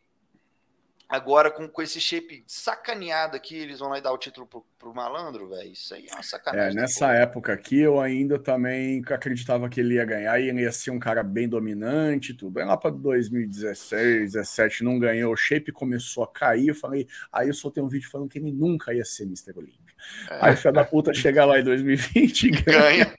Agora, 1.08 1.50
com, 1.50 1.68
com 1.68 1.82
esse 1.82 2.00
shape 2.00 2.44
sacaneado 2.46 3.36
aqui, 3.36 3.56
eles 3.56 3.78
vão 3.78 3.88
lá 3.88 3.98
e 3.98 4.02
dar 4.02 4.12
o 4.12 4.18
título 4.18 4.46
pro, 4.46 4.64
pro 4.78 4.94
malandro, 4.94 5.48
velho. 5.48 5.70
Isso 5.70 5.94
aí 5.94 6.06
é 6.10 6.14
uma 6.14 6.22
sacanagem. 6.22 6.78
É, 6.78 6.80
nessa 6.80 7.12
época 7.12 7.52
aqui, 7.52 7.78
eu 7.78 8.00
ainda 8.00 8.38
também 8.38 9.02
acreditava 9.08 9.68
que 9.68 9.80
ele 9.80 9.94
ia 9.94 10.04
ganhar 10.04 10.40
e 10.40 10.48
ele 10.48 10.62
ia 10.62 10.72
ser 10.72 10.90
um 10.90 10.98
cara 10.98 11.22
bem 11.22 11.48
dominante 11.48 12.34
tudo. 12.34 12.58
Aí 12.58 12.64
lá 12.64 12.76
para 12.76 12.90
2016, 12.90 14.32
17, 14.32 14.82
não 14.82 14.98
ganhou, 14.98 15.32
o 15.32 15.36
shape 15.36 15.72
começou 15.72 16.24
a 16.24 16.28
cair. 16.28 16.68
Eu 16.68 16.74
falei, 16.74 17.06
aí 17.32 17.48
eu 17.48 17.54
soltei 17.54 17.82
um 17.82 17.88
vídeo 17.88 18.10
falando 18.10 18.28
que 18.28 18.38
ele 18.38 18.52
nunca 18.52 18.92
ia 18.94 19.04
ser 19.04 19.24
Mr. 19.24 19.52
Olympia. 19.56 19.94
É. 20.30 20.38
Aí, 20.40 20.56
filho 20.56 20.72
da 20.72 20.84
puta, 20.84 21.12
chega 21.14 21.44
lá 21.44 21.58
em 21.58 21.64
2020 21.64 22.42
e 22.44 22.50
ganha. 22.62 22.80
ganha. 22.80 23.14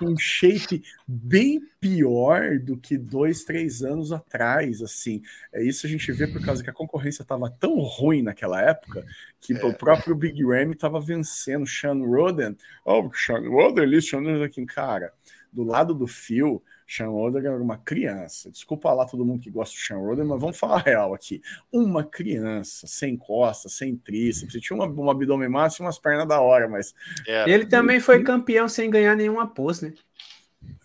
Um 0.00 0.16
shape 0.18 0.82
bem 1.06 1.60
pior 1.80 2.58
do 2.58 2.76
que 2.76 2.98
dois, 2.98 3.44
três 3.44 3.82
anos 3.82 4.12
atrás, 4.12 4.82
assim. 4.82 5.22
É 5.52 5.62
isso 5.62 5.86
a 5.86 5.90
gente 5.90 6.10
vê 6.12 6.26
por 6.26 6.44
causa 6.44 6.62
que 6.62 6.70
a 6.70 6.72
concorrência 6.72 7.22
estava 7.22 7.50
tão 7.50 7.78
ruim 7.78 8.22
naquela 8.22 8.60
época 8.60 9.04
que 9.40 9.54
é. 9.54 9.64
o 9.64 9.72
próprio 9.74 10.14
Big 10.14 10.42
Ram 10.44 10.72
estava 10.72 11.00
vencendo 11.00 11.66
Sean 11.66 11.98
Roden. 12.04 12.56
Oh, 12.84 13.10
Sean 13.12 13.48
Roden, 13.48 14.00
Sean 14.00 14.20
Roden 14.20 14.44
aqui, 14.44 14.64
cara. 14.66 15.12
Do 15.52 15.62
lado 15.62 15.94
do 15.94 16.06
Phil, 16.06 16.62
Sean 16.86 17.08
Roden 17.08 17.44
era 17.44 17.62
uma 17.62 17.78
criança. 17.78 18.50
Desculpa 18.50 18.92
lá 18.92 19.04
todo 19.04 19.24
mundo 19.24 19.40
que 19.40 19.50
gosta 19.50 19.74
do 19.74 19.80
Sean 19.80 19.98
Roden, 19.98 20.24
mas 20.24 20.40
vamos 20.40 20.58
falar 20.58 20.82
real 20.82 21.14
aqui. 21.14 21.42
Uma 21.72 22.04
criança, 22.04 22.86
sem 22.86 23.16
costas, 23.16 23.72
sem 23.72 23.96
tríceps, 23.96 24.60
tinha 24.60 24.76
uma, 24.76 24.86
um 24.86 25.10
abdômen 25.10 25.48
massa 25.48 25.82
e 25.82 25.84
umas 25.84 25.98
pernas 25.98 26.28
da 26.28 26.40
hora, 26.40 26.68
mas... 26.68 26.94
É. 27.26 27.48
Ele 27.50 27.66
também 27.66 27.98
foi 27.98 28.22
campeão 28.22 28.68
sem 28.68 28.88
ganhar 28.88 29.16
nenhuma 29.16 29.46
pose, 29.46 29.86
né? 29.88 29.94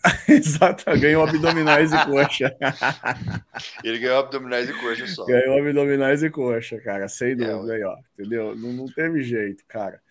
Exato, 0.28 0.86
ganhou 1.00 1.24
abdominais 1.24 1.92
e 1.92 2.06
coxa. 2.06 2.56
Ele 3.84 4.00
ganhou 4.00 4.20
abdominais 4.20 4.70
e 4.70 4.74
coxa 4.74 5.08
só. 5.08 5.26
Ganhou 5.26 5.60
abdominais 5.60 6.24
e 6.24 6.30
coxa, 6.30 6.80
cara, 6.80 7.08
sem 7.08 7.32
é, 7.32 7.36
dúvida 7.36 7.74
é, 7.74 7.78
aí, 7.78 7.84
ó. 7.84 7.96
Entendeu? 8.14 8.56
Não, 8.56 8.74
não 8.74 8.86
teve 8.88 9.22
jeito, 9.24 9.64
cara. 9.68 10.02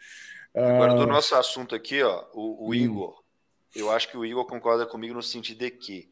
Agora, 0.55 0.95
do 0.95 1.03
ah, 1.03 1.07
nosso 1.07 1.35
assunto 1.35 1.75
aqui, 1.75 2.03
ó, 2.03 2.25
o, 2.33 2.67
o 2.67 2.71
hum. 2.71 2.75
Igor, 2.75 3.20
eu 3.75 3.91
acho 3.91 4.09
que 4.09 4.17
o 4.17 4.25
Igor 4.25 4.45
concorda 4.47 4.87
comigo 4.87 5.15
no 5.15 5.23
sentido 5.23 5.59
de 5.59 5.71
que 5.71 6.11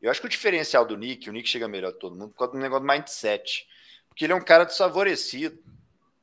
eu 0.00 0.10
acho 0.10 0.20
que 0.20 0.26
o 0.26 0.30
diferencial 0.30 0.84
do 0.84 0.96
Nick, 0.96 1.28
o 1.28 1.32
Nick 1.32 1.48
chega 1.48 1.66
melhor 1.66 1.92
que 1.92 1.98
todo 1.98 2.14
mundo, 2.14 2.30
por 2.30 2.38
causa 2.38 2.52
do 2.52 2.58
negócio 2.58 2.86
do 2.86 2.92
mindset. 2.92 3.66
Porque 4.08 4.24
ele 4.24 4.32
é 4.32 4.36
um 4.36 4.44
cara 4.44 4.64
desfavorecido. 4.64 5.58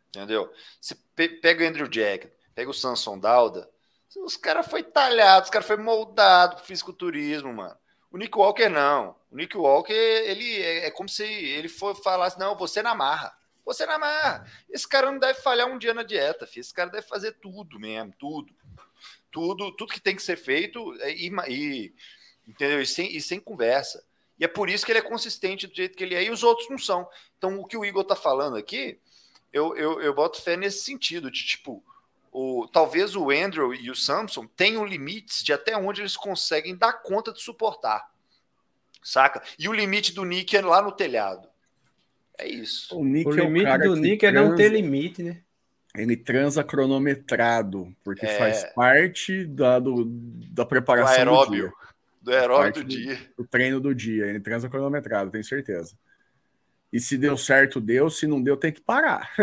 Entendeu? 0.09 0.51
Você 0.79 0.95
pega 1.41 1.63
o 1.63 1.67
Andrew 1.67 1.87
Jack, 1.87 2.29
pega 2.53 2.69
o 2.69 2.73
Samson 2.73 3.17
Dauda, 3.17 3.69
os 4.23 4.35
caras 4.35 4.67
foi 4.67 4.83
talhado, 4.83 5.45
os 5.45 5.49
caras 5.49 5.65
foi 5.65 5.77
moldado 5.77 6.57
pro 6.57 6.65
fisiculturismo, 6.65 7.53
mano. 7.53 7.77
O 8.11 8.17
Nick 8.17 8.37
Walker 8.37 8.67
não. 8.67 9.15
O 9.31 9.37
Nick 9.37 9.55
Walker, 9.57 9.93
ele 9.93 10.61
é, 10.61 10.87
é 10.87 10.91
como 10.91 11.07
se 11.07 11.23
ele 11.23 11.69
for 11.69 11.95
falasse, 11.95 12.37
não, 12.37 12.57
você 12.57 12.83
na 12.83 12.93
marra. 12.93 13.33
Você 13.63 13.85
na 13.85 13.97
marra. 13.97 14.45
Esse 14.69 14.87
cara 14.87 15.09
não 15.09 15.17
deve 15.17 15.39
falhar 15.41 15.67
um 15.67 15.77
dia 15.77 15.93
na 15.93 16.03
dieta, 16.03 16.45
filho. 16.45 16.61
Esse 16.61 16.73
cara 16.73 16.89
deve 16.89 17.07
fazer 17.07 17.31
tudo 17.33 17.79
mesmo, 17.79 18.13
tudo 18.19 18.53
tudo, 19.31 19.71
tudo 19.75 19.93
que 19.93 20.01
tem 20.01 20.15
que 20.15 20.21
ser 20.21 20.35
feito 20.35 20.93
é, 21.01 21.11
e, 21.13 21.31
e 21.49 21.93
entendeu? 22.47 22.81
E 22.81 22.85
sem, 22.85 23.15
e 23.15 23.21
sem 23.21 23.39
conversa. 23.39 24.03
E 24.39 24.43
é 24.43 24.47
por 24.47 24.69
isso 24.69 24.85
que 24.85 24.91
ele 24.91 24.99
é 24.99 25.03
consistente 25.03 25.67
do 25.67 25.75
jeito 25.75 25.95
que 25.95 26.03
ele 26.03 26.15
é, 26.15 26.23
e 26.23 26.31
os 26.31 26.43
outros 26.43 26.69
não 26.69 26.77
são. 26.77 27.07
Então, 27.37 27.59
o 27.59 27.65
que 27.65 27.77
o 27.77 27.85
Igor 27.85 28.03
tá 28.03 28.15
falando 28.15 28.57
aqui, 28.57 28.99
eu, 29.53 29.75
eu, 29.75 30.01
eu 30.01 30.13
boto 30.13 30.41
fé 30.41 30.57
nesse 30.57 30.83
sentido, 30.83 31.29
de 31.29 31.45
tipo, 31.45 31.83
o, 32.31 32.67
talvez 32.71 33.15
o 33.15 33.29
Andrew 33.29 33.73
e 33.73 33.91
o 33.91 33.95
Samson 33.95 34.47
tenham 34.47 34.85
limites 34.85 35.43
de 35.43 35.53
até 35.53 35.77
onde 35.77 36.01
eles 36.01 36.17
conseguem 36.17 36.75
dar 36.75 36.93
conta 36.93 37.31
de 37.31 37.41
suportar. 37.41 38.09
Saca? 39.03 39.43
E 39.57 39.67
o 39.67 39.73
limite 39.73 40.13
do 40.13 40.23
Nick 40.23 40.55
é 40.55 40.61
lá 40.61 40.81
no 40.81 40.91
telhado. 40.91 41.47
É 42.37 42.47
isso. 42.47 42.95
O, 42.95 43.01
o 43.01 43.05
é 43.05 43.43
limite 43.43 43.77
do 43.79 43.95
Nick 43.95 44.25
é 44.25 44.31
não 44.31 44.55
ter 44.55 44.71
limite, 44.71 45.21
né? 45.21 45.43
Ele 45.95 46.15
transa 46.15 46.63
cronometrado, 46.63 47.93
porque 48.03 48.25
é... 48.25 48.37
faz 48.37 48.63
parte 48.73 49.45
da, 49.45 49.79
do, 49.79 50.05
da 50.05 50.65
preparação 50.65 51.13
do, 51.13 51.19
aeróbio, 51.19 51.45
do 51.45 51.55
dia. 51.55 51.71
Do 52.21 52.31
aeróbio 52.31 52.73
do 52.73 52.83
dia. 52.83 53.15
Do, 53.15 53.43
do, 53.43 53.47
treino 53.47 53.79
do 53.79 53.93
dia. 53.93 54.25
Ele 54.25 54.39
transa 54.39 54.69
cronometrado, 54.69 55.31
tenho 55.31 55.43
certeza. 55.43 55.95
E 56.91 56.99
se 56.99 57.17
deu 57.17 57.37
certo, 57.37 57.79
deu. 57.79 58.09
Se 58.09 58.27
não 58.27 58.41
deu, 58.41 58.57
tem 58.57 58.71
que 58.71 58.81
parar. 58.81 59.31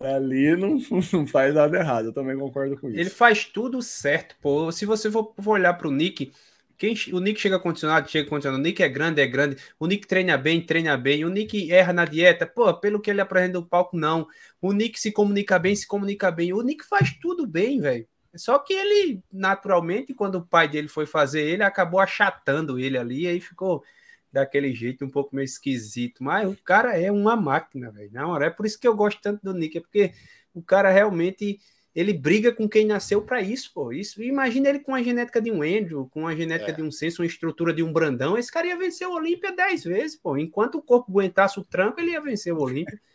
Ali 0.00 0.56
não, 0.56 0.78
não 1.12 1.26
faz 1.26 1.54
nada 1.54 1.78
errado. 1.78 2.06
Eu 2.06 2.12
também 2.12 2.36
concordo 2.36 2.78
com 2.78 2.88
isso. 2.88 2.98
Ele 2.98 3.10
faz 3.10 3.44
tudo 3.44 3.82
certo, 3.82 4.34
pô. 4.40 4.72
Se 4.72 4.86
você 4.86 5.10
for, 5.10 5.34
for 5.38 5.52
olhar 5.52 5.74
para 5.74 5.88
o 5.88 5.92
Nick, 5.92 6.32
quem, 6.78 6.94
o 7.12 7.18
Nick 7.18 7.40
chega 7.40 7.58
condicionado, 7.58 8.08
chega 8.08 8.28
condicionado. 8.28 8.62
O 8.62 8.64
Nick 8.64 8.80
é 8.80 8.88
grande, 8.88 9.20
é 9.20 9.26
grande. 9.26 9.56
O 9.80 9.86
Nick 9.86 10.06
treina 10.06 10.38
bem, 10.38 10.64
treina 10.64 10.96
bem. 10.96 11.24
O 11.24 11.28
Nick 11.28 11.72
erra 11.72 11.92
na 11.92 12.04
dieta. 12.04 12.46
Pô, 12.46 12.72
pelo 12.72 13.00
que 13.00 13.10
ele 13.10 13.20
apresenta 13.20 13.58
no 13.58 13.66
palco, 13.66 13.96
não. 13.96 14.28
O 14.62 14.72
Nick 14.72 14.98
se 14.98 15.10
comunica 15.10 15.58
bem, 15.58 15.74
se 15.74 15.88
comunica 15.88 16.30
bem. 16.30 16.52
O 16.52 16.62
Nick 16.62 16.84
faz 16.84 17.12
tudo 17.20 17.46
bem, 17.46 17.80
velho. 17.80 18.06
Só 18.36 18.58
que 18.60 18.72
ele, 18.72 19.20
naturalmente, 19.32 20.14
quando 20.14 20.36
o 20.36 20.46
pai 20.46 20.68
dele 20.68 20.86
foi 20.86 21.04
fazer 21.04 21.42
ele, 21.42 21.64
acabou 21.64 21.98
achatando 21.98 22.78
ele 22.78 22.96
ali, 22.96 23.26
aí 23.26 23.40
ficou 23.40 23.82
daquele 24.32 24.72
jeito 24.72 25.04
um 25.04 25.10
pouco 25.10 25.34
meio 25.34 25.46
esquisito. 25.46 26.22
Mas 26.22 26.48
o 26.48 26.56
cara 26.62 26.96
é 26.96 27.10
uma 27.10 27.34
máquina, 27.34 27.90
velho. 27.90 28.12
Na 28.12 28.28
hora, 28.28 28.46
é 28.46 28.50
por 28.50 28.64
isso 28.64 28.78
que 28.78 28.86
eu 28.86 28.94
gosto 28.94 29.20
tanto 29.20 29.42
do 29.42 29.52
Nick, 29.52 29.78
é 29.78 29.80
porque 29.80 30.12
o 30.54 30.62
cara 30.62 30.90
realmente 30.90 31.58
ele 31.98 32.12
briga 32.12 32.52
com 32.52 32.68
quem 32.68 32.86
nasceu 32.86 33.20
para 33.20 33.42
isso, 33.42 33.72
pô. 33.74 33.90
Isso, 33.92 34.22
imagina 34.22 34.68
ele 34.68 34.78
com 34.78 34.94
a 34.94 35.02
genética 35.02 35.40
de 35.40 35.50
um 35.50 35.62
Andrew, 35.62 36.08
com 36.08 36.28
a 36.28 36.34
genética 36.36 36.70
é. 36.70 36.74
de 36.74 36.80
um 36.80 36.92
Senso, 36.92 37.22
uma 37.22 37.26
estrutura 37.26 37.74
de 37.74 37.82
um 37.82 37.92
Brandão, 37.92 38.38
esse 38.38 38.52
cara 38.52 38.68
ia 38.68 38.78
vencer 38.78 39.08
o 39.08 39.14
Olímpia 39.14 39.50
10 39.50 39.82
vezes, 39.82 40.16
pô. 40.16 40.36
Enquanto 40.38 40.76
o 40.76 40.82
corpo 40.82 41.10
aguentasse 41.10 41.58
o 41.58 41.64
tranco, 41.64 41.98
ele 41.98 42.12
ia 42.12 42.20
vencer 42.20 42.54
o 42.54 42.60
Olímpia. 42.60 43.00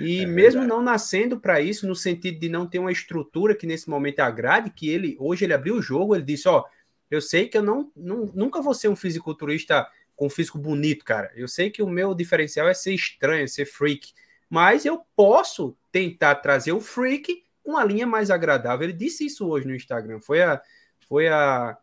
E 0.00 0.24
é 0.24 0.26
mesmo 0.26 0.64
não 0.64 0.82
nascendo 0.82 1.38
para 1.38 1.60
isso, 1.60 1.86
no 1.86 1.94
sentido 1.94 2.40
de 2.40 2.48
não 2.48 2.66
ter 2.66 2.80
uma 2.80 2.90
estrutura 2.90 3.54
que 3.54 3.68
nesse 3.68 3.88
momento 3.88 4.18
agrade, 4.18 4.68
que 4.68 4.90
ele 4.90 5.16
hoje 5.18 5.44
ele 5.44 5.54
abriu 5.54 5.76
o 5.76 5.80
jogo, 5.80 6.14
ele 6.14 6.24
disse, 6.24 6.48
ó, 6.48 6.64
eu 7.08 7.20
sei 7.20 7.48
que 7.48 7.56
eu 7.56 7.62
não, 7.62 7.90
não 7.96 8.26
nunca 8.34 8.60
vou 8.60 8.74
ser 8.74 8.88
um 8.88 8.96
fisiculturista 8.96 9.86
com 10.16 10.26
um 10.26 10.30
físico 10.30 10.58
bonito, 10.58 11.04
cara. 11.04 11.30
Eu 11.36 11.46
sei 11.46 11.70
que 11.70 11.84
o 11.84 11.88
meu 11.88 12.12
diferencial 12.16 12.68
é 12.68 12.74
ser 12.74 12.92
estranho, 12.92 13.48
ser 13.48 13.64
freak, 13.64 14.12
mas 14.50 14.84
eu 14.84 15.02
posso 15.14 15.76
tentar 15.92 16.34
trazer 16.34 16.72
o 16.72 16.80
freak 16.80 17.44
uma 17.70 17.84
linha 17.84 18.06
mais 18.06 18.30
agradável. 18.30 18.84
Ele 18.84 18.96
disse 18.96 19.26
isso 19.26 19.48
hoje 19.48 19.66
no 19.66 19.74
Instagram. 19.74 20.20
Foi 20.20 20.42
a. 20.42 20.60
Foi 21.08 21.28
a 21.28 21.76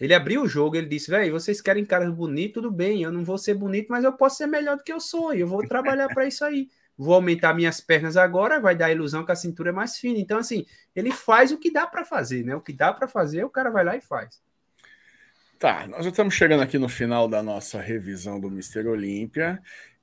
ele 0.00 0.14
abriu 0.14 0.42
o 0.42 0.48
jogo, 0.48 0.76
ele 0.76 0.86
disse, 0.86 1.10
velho, 1.10 1.32
vocês 1.32 1.60
querem 1.60 1.84
caras 1.84 2.14
bonitos, 2.14 2.54
tudo 2.54 2.70
bem, 2.70 3.02
eu 3.02 3.10
não 3.10 3.24
vou 3.24 3.36
ser 3.36 3.54
bonito, 3.54 3.88
mas 3.90 4.04
eu 4.04 4.12
posso 4.12 4.36
ser 4.36 4.46
melhor 4.46 4.76
do 4.76 4.84
que 4.84 4.92
eu 4.92 5.00
sou, 5.00 5.34
e 5.34 5.40
eu 5.40 5.46
vou 5.48 5.66
trabalhar 5.66 6.06
para 6.08 6.24
isso 6.24 6.44
aí. 6.44 6.68
Vou 6.96 7.14
aumentar 7.14 7.54
minhas 7.54 7.80
pernas 7.80 8.16
agora, 8.16 8.60
vai 8.60 8.76
dar 8.76 8.86
a 8.86 8.92
ilusão 8.92 9.24
que 9.24 9.32
a 9.32 9.36
cintura 9.36 9.70
é 9.70 9.72
mais 9.72 9.96
fina. 9.98 10.18
Então, 10.18 10.38
assim, 10.38 10.66
ele 10.94 11.12
faz 11.12 11.52
o 11.52 11.58
que 11.58 11.70
dá 11.70 11.86
para 11.86 12.04
fazer, 12.04 12.44
né? 12.44 12.56
O 12.56 12.60
que 12.60 12.72
dá 12.72 12.92
para 12.92 13.06
fazer, 13.06 13.44
o 13.44 13.50
cara 13.50 13.70
vai 13.70 13.84
lá 13.84 13.96
e 13.96 14.00
faz. 14.00 14.40
Tá, 15.58 15.86
nós 15.88 16.04
já 16.04 16.10
estamos 16.10 16.34
chegando 16.34 16.62
aqui 16.62 16.78
no 16.78 16.88
final 16.88 17.28
da 17.28 17.42
nossa 17.42 17.80
revisão 17.80 18.40
do 18.40 18.50
Mister 18.50 18.86
Olímpia. 18.86 19.60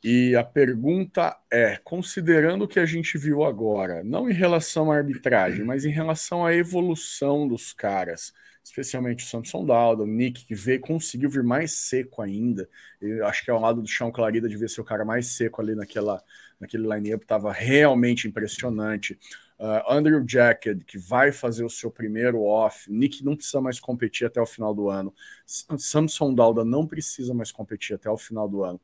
E 0.08 0.36
a 0.36 0.44
pergunta 0.44 1.36
é: 1.52 1.78
considerando 1.84 2.66
o 2.66 2.68
que 2.68 2.80
a 2.80 2.86
gente 2.86 3.18
viu 3.18 3.44
agora, 3.44 4.04
não 4.04 4.30
em 4.30 4.34
relação 4.34 4.92
à 4.92 4.98
arbitragem, 4.98 5.66
mas 5.66 5.84
em 5.84 5.90
relação 5.90 6.46
à 6.46 6.54
evolução 6.54 7.48
dos 7.48 7.74
caras, 7.74 8.32
especialmente 8.64 9.26
o 9.26 9.28
Samson 9.28 9.66
Dalda, 9.66 10.04
o 10.04 10.06
Nick, 10.06 10.46
que 10.46 10.54
veio, 10.54 10.80
conseguiu 10.80 11.28
vir 11.28 11.42
mais 11.42 11.72
seco 11.72 12.22
ainda. 12.22 12.70
Eu 13.02 13.26
acho 13.26 13.44
que 13.44 13.50
ao 13.50 13.60
lado 13.60 13.82
do 13.82 13.88
Chão 13.88 14.12
Clarida 14.12 14.48
devia 14.48 14.68
ser 14.68 14.80
o 14.80 14.84
cara 14.86 15.04
mais 15.04 15.26
seco 15.36 15.60
ali 15.60 15.74
naquela, 15.74 16.24
naquele 16.60 16.88
line-up, 16.88 17.24
estava 17.24 17.52
realmente 17.52 18.28
impressionante. 18.28 19.18
Uh, 19.58 19.92
Andrew 19.92 20.24
Jacket, 20.28 20.84
que 20.86 21.00
vai 21.00 21.32
fazer 21.32 21.64
o 21.64 21.70
seu 21.70 21.90
primeiro 21.90 22.44
off. 22.44 22.92
Nick 22.92 23.26
não 23.26 23.36
precisa 23.36 23.60
mais 23.60 23.80
competir 23.80 24.28
até 24.28 24.40
o 24.40 24.46
final 24.46 24.72
do 24.72 24.88
ano. 24.88 25.12
Samson 25.48 26.36
Dalda 26.36 26.64
não 26.64 26.86
precisa 26.86 27.34
mais 27.34 27.52
competir 27.52 27.96
até 27.96 28.08
o 28.08 28.18
final 28.18 28.48
do 28.48 28.64
ano 28.64 28.80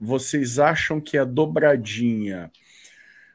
vocês 0.00 0.58
acham 0.58 1.00
que 1.00 1.18
a 1.18 1.24
dobradinha 1.24 2.50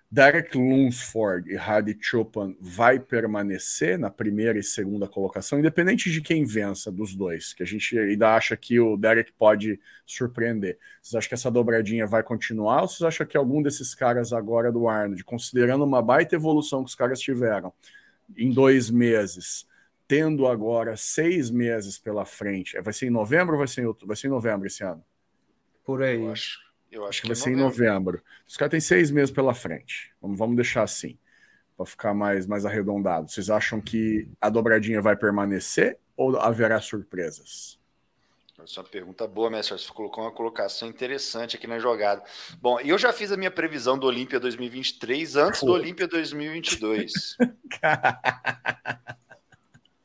Derek 0.10 0.58
Lunsford 0.58 1.52
e 1.52 1.58
Hadi 1.58 1.98
Chopin 2.00 2.56
vai 2.60 3.00
permanecer 3.00 4.00
na 4.00 4.10
primeira 4.10 4.58
e 4.58 4.64
segunda 4.64 5.08
colocação, 5.08 5.60
independente 5.60 6.10
de 6.10 6.22
quem 6.22 6.46
vença 6.46 6.92
dos 6.92 7.14
dois, 7.14 7.54
que 7.54 7.62
a 7.62 7.66
gente 7.66 8.00
ainda 8.00 8.34
acha 8.34 8.56
que 8.56 8.80
o 8.80 8.96
Derek 8.96 9.34
pode 9.34 9.80
surpreender. 10.06 10.78
Vocês 11.02 11.16
acham 11.16 11.28
que 11.28 11.34
essa 11.34 11.52
dobradinha 11.52 12.08
vai 12.08 12.24
continuar 12.24 12.84
ou 12.84 12.88
vocês 12.88 13.02
acham 13.02 13.28
que 13.28 13.36
algum 13.36 13.62
desses 13.62 13.94
caras 13.94 14.32
agora 14.32 14.72
do 14.72 14.88
Arnold, 14.88 15.24
considerando 15.24 15.84
uma 15.84 16.02
baita 16.02 16.36
evolução 16.36 16.84
que 16.84 16.90
os 16.90 16.96
caras 16.96 17.20
tiveram 17.20 17.74
em 18.38 18.52
dois 18.52 18.90
meses, 18.90 19.68
tendo 20.08 20.48
agora 20.48 20.96
seis 20.96 21.50
meses 21.52 21.98
pela 21.98 22.26
frente, 22.26 22.80
vai 22.80 22.94
ser 22.94 23.08
em 23.08 23.12
novembro 23.12 23.56
ou 23.56 23.60
vai 23.60 23.68
ser 23.68 23.82
em, 23.82 23.86
outro, 23.86 24.08
vai 24.08 24.16
ser 24.16 24.28
em 24.28 24.32
novembro 24.32 24.66
esse 24.66 24.84
ano? 24.84 25.04
Por 25.86 26.02
aí. 26.02 26.20
Eu 26.20 26.32
acho, 26.32 26.60
eu 26.91 27.06
acho 27.06 27.22
que 27.22 27.28
vai 27.28 27.36
ser 27.36 27.52
em 27.52 27.56
novembro. 27.56 28.22
Os 28.48 28.57
caras 28.57 28.72
têm 28.72 28.80
seis 28.80 29.12
meses 29.12 29.32
pela 29.32 29.53
frente. 29.53 30.12
Vamos, 30.22 30.38
vamos 30.38 30.56
deixar 30.56 30.84
assim, 30.84 31.18
para 31.78 31.86
ficar 31.86 32.14
mais, 32.14 32.48
mais 32.48 32.66
arredondado. 32.66 33.30
Vocês 33.30 33.49
acham 33.49 33.80
que 33.80 34.28
a 34.41 34.49
dobradinha 34.49 35.02
vai 35.02 35.16
permanecer 35.16 35.98
ou 36.18 36.38
haverá 36.38 36.82
surpresas? 36.82 37.80
Essa 38.64 38.80
é 38.80 38.84
uma 38.84 38.90
pergunta 38.90 39.28
boa, 39.28 39.49
mestre. 39.49 39.78
Você 39.78 39.91
colocou 39.91 40.24
uma 40.24 40.32
colocação 40.32 40.88
interessante 40.88 41.57
aqui 41.57 41.68
na 41.68 41.78
jogada. 41.78 42.24
Bom, 42.62 42.80
eu 42.80 42.98
já 42.98 43.12
fiz 43.12 43.32
a 43.32 43.38
minha 43.38 43.52
previsão 43.52 43.99
do 43.99 44.07
Olímpia 44.07 44.40
2023 44.40 45.36
antes 45.36 45.62
do 45.62 45.72
Olímpia 45.72 46.07
2022. 46.07 47.38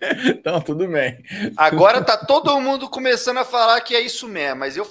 Então, 0.25 0.61
tudo 0.61 0.87
bem. 0.89 1.23
Agora 1.57 2.03
tá 2.03 2.17
todo 2.17 2.59
mundo 2.61 2.89
começando 2.89 3.39
a 3.39 3.45
falar 3.45 3.81
que 3.81 3.95
é 3.95 4.01
isso 4.01 4.27
mesmo, 4.27 4.61
mas 4.61 4.77
eu, 4.77 4.89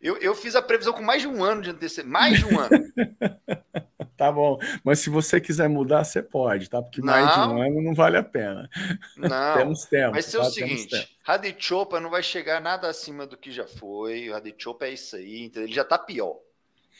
eu, 0.00 0.16
eu 0.18 0.34
fiz 0.34 0.54
a 0.54 0.62
previsão 0.62 0.92
com 0.92 1.02
mais 1.02 1.22
de 1.22 1.28
um 1.28 1.42
ano 1.42 1.62
de 1.62 1.70
antecedência. 1.70 2.10
Mais 2.10 2.38
de 2.38 2.46
um 2.46 2.58
ano. 2.58 2.70
tá 4.16 4.30
bom. 4.30 4.58
Mas 4.84 5.00
se 5.00 5.08
você 5.08 5.40
quiser 5.40 5.68
mudar, 5.68 6.04
você 6.04 6.22
pode, 6.22 6.68
tá? 6.68 6.82
Porque 6.82 7.00
mais 7.00 7.24
não, 7.24 7.48
de 7.48 7.54
um 7.54 7.62
ano 7.62 7.82
não 7.82 7.94
vale 7.94 8.18
a 8.18 8.22
pena. 8.22 8.68
Não. 9.16 9.56
Temos 9.56 9.84
tempo. 9.86 10.12
Mas 10.12 10.30
tá? 10.30 10.38
é 10.38 10.40
o 10.40 10.44
seguinte: 10.44 11.16
Radichopa 11.22 11.98
não 11.98 12.10
vai 12.10 12.22
chegar 12.22 12.60
nada 12.60 12.88
acima 12.88 13.26
do 13.26 13.36
que 13.36 13.50
já 13.50 13.66
foi. 13.66 14.28
O 14.28 14.34
Radichopa 14.34 14.86
é 14.86 14.90
isso 14.90 15.16
aí. 15.16 15.44
Entendeu? 15.44 15.64
Ele 15.64 15.74
já 15.74 15.84
tá 15.84 15.98
pior, 15.98 16.36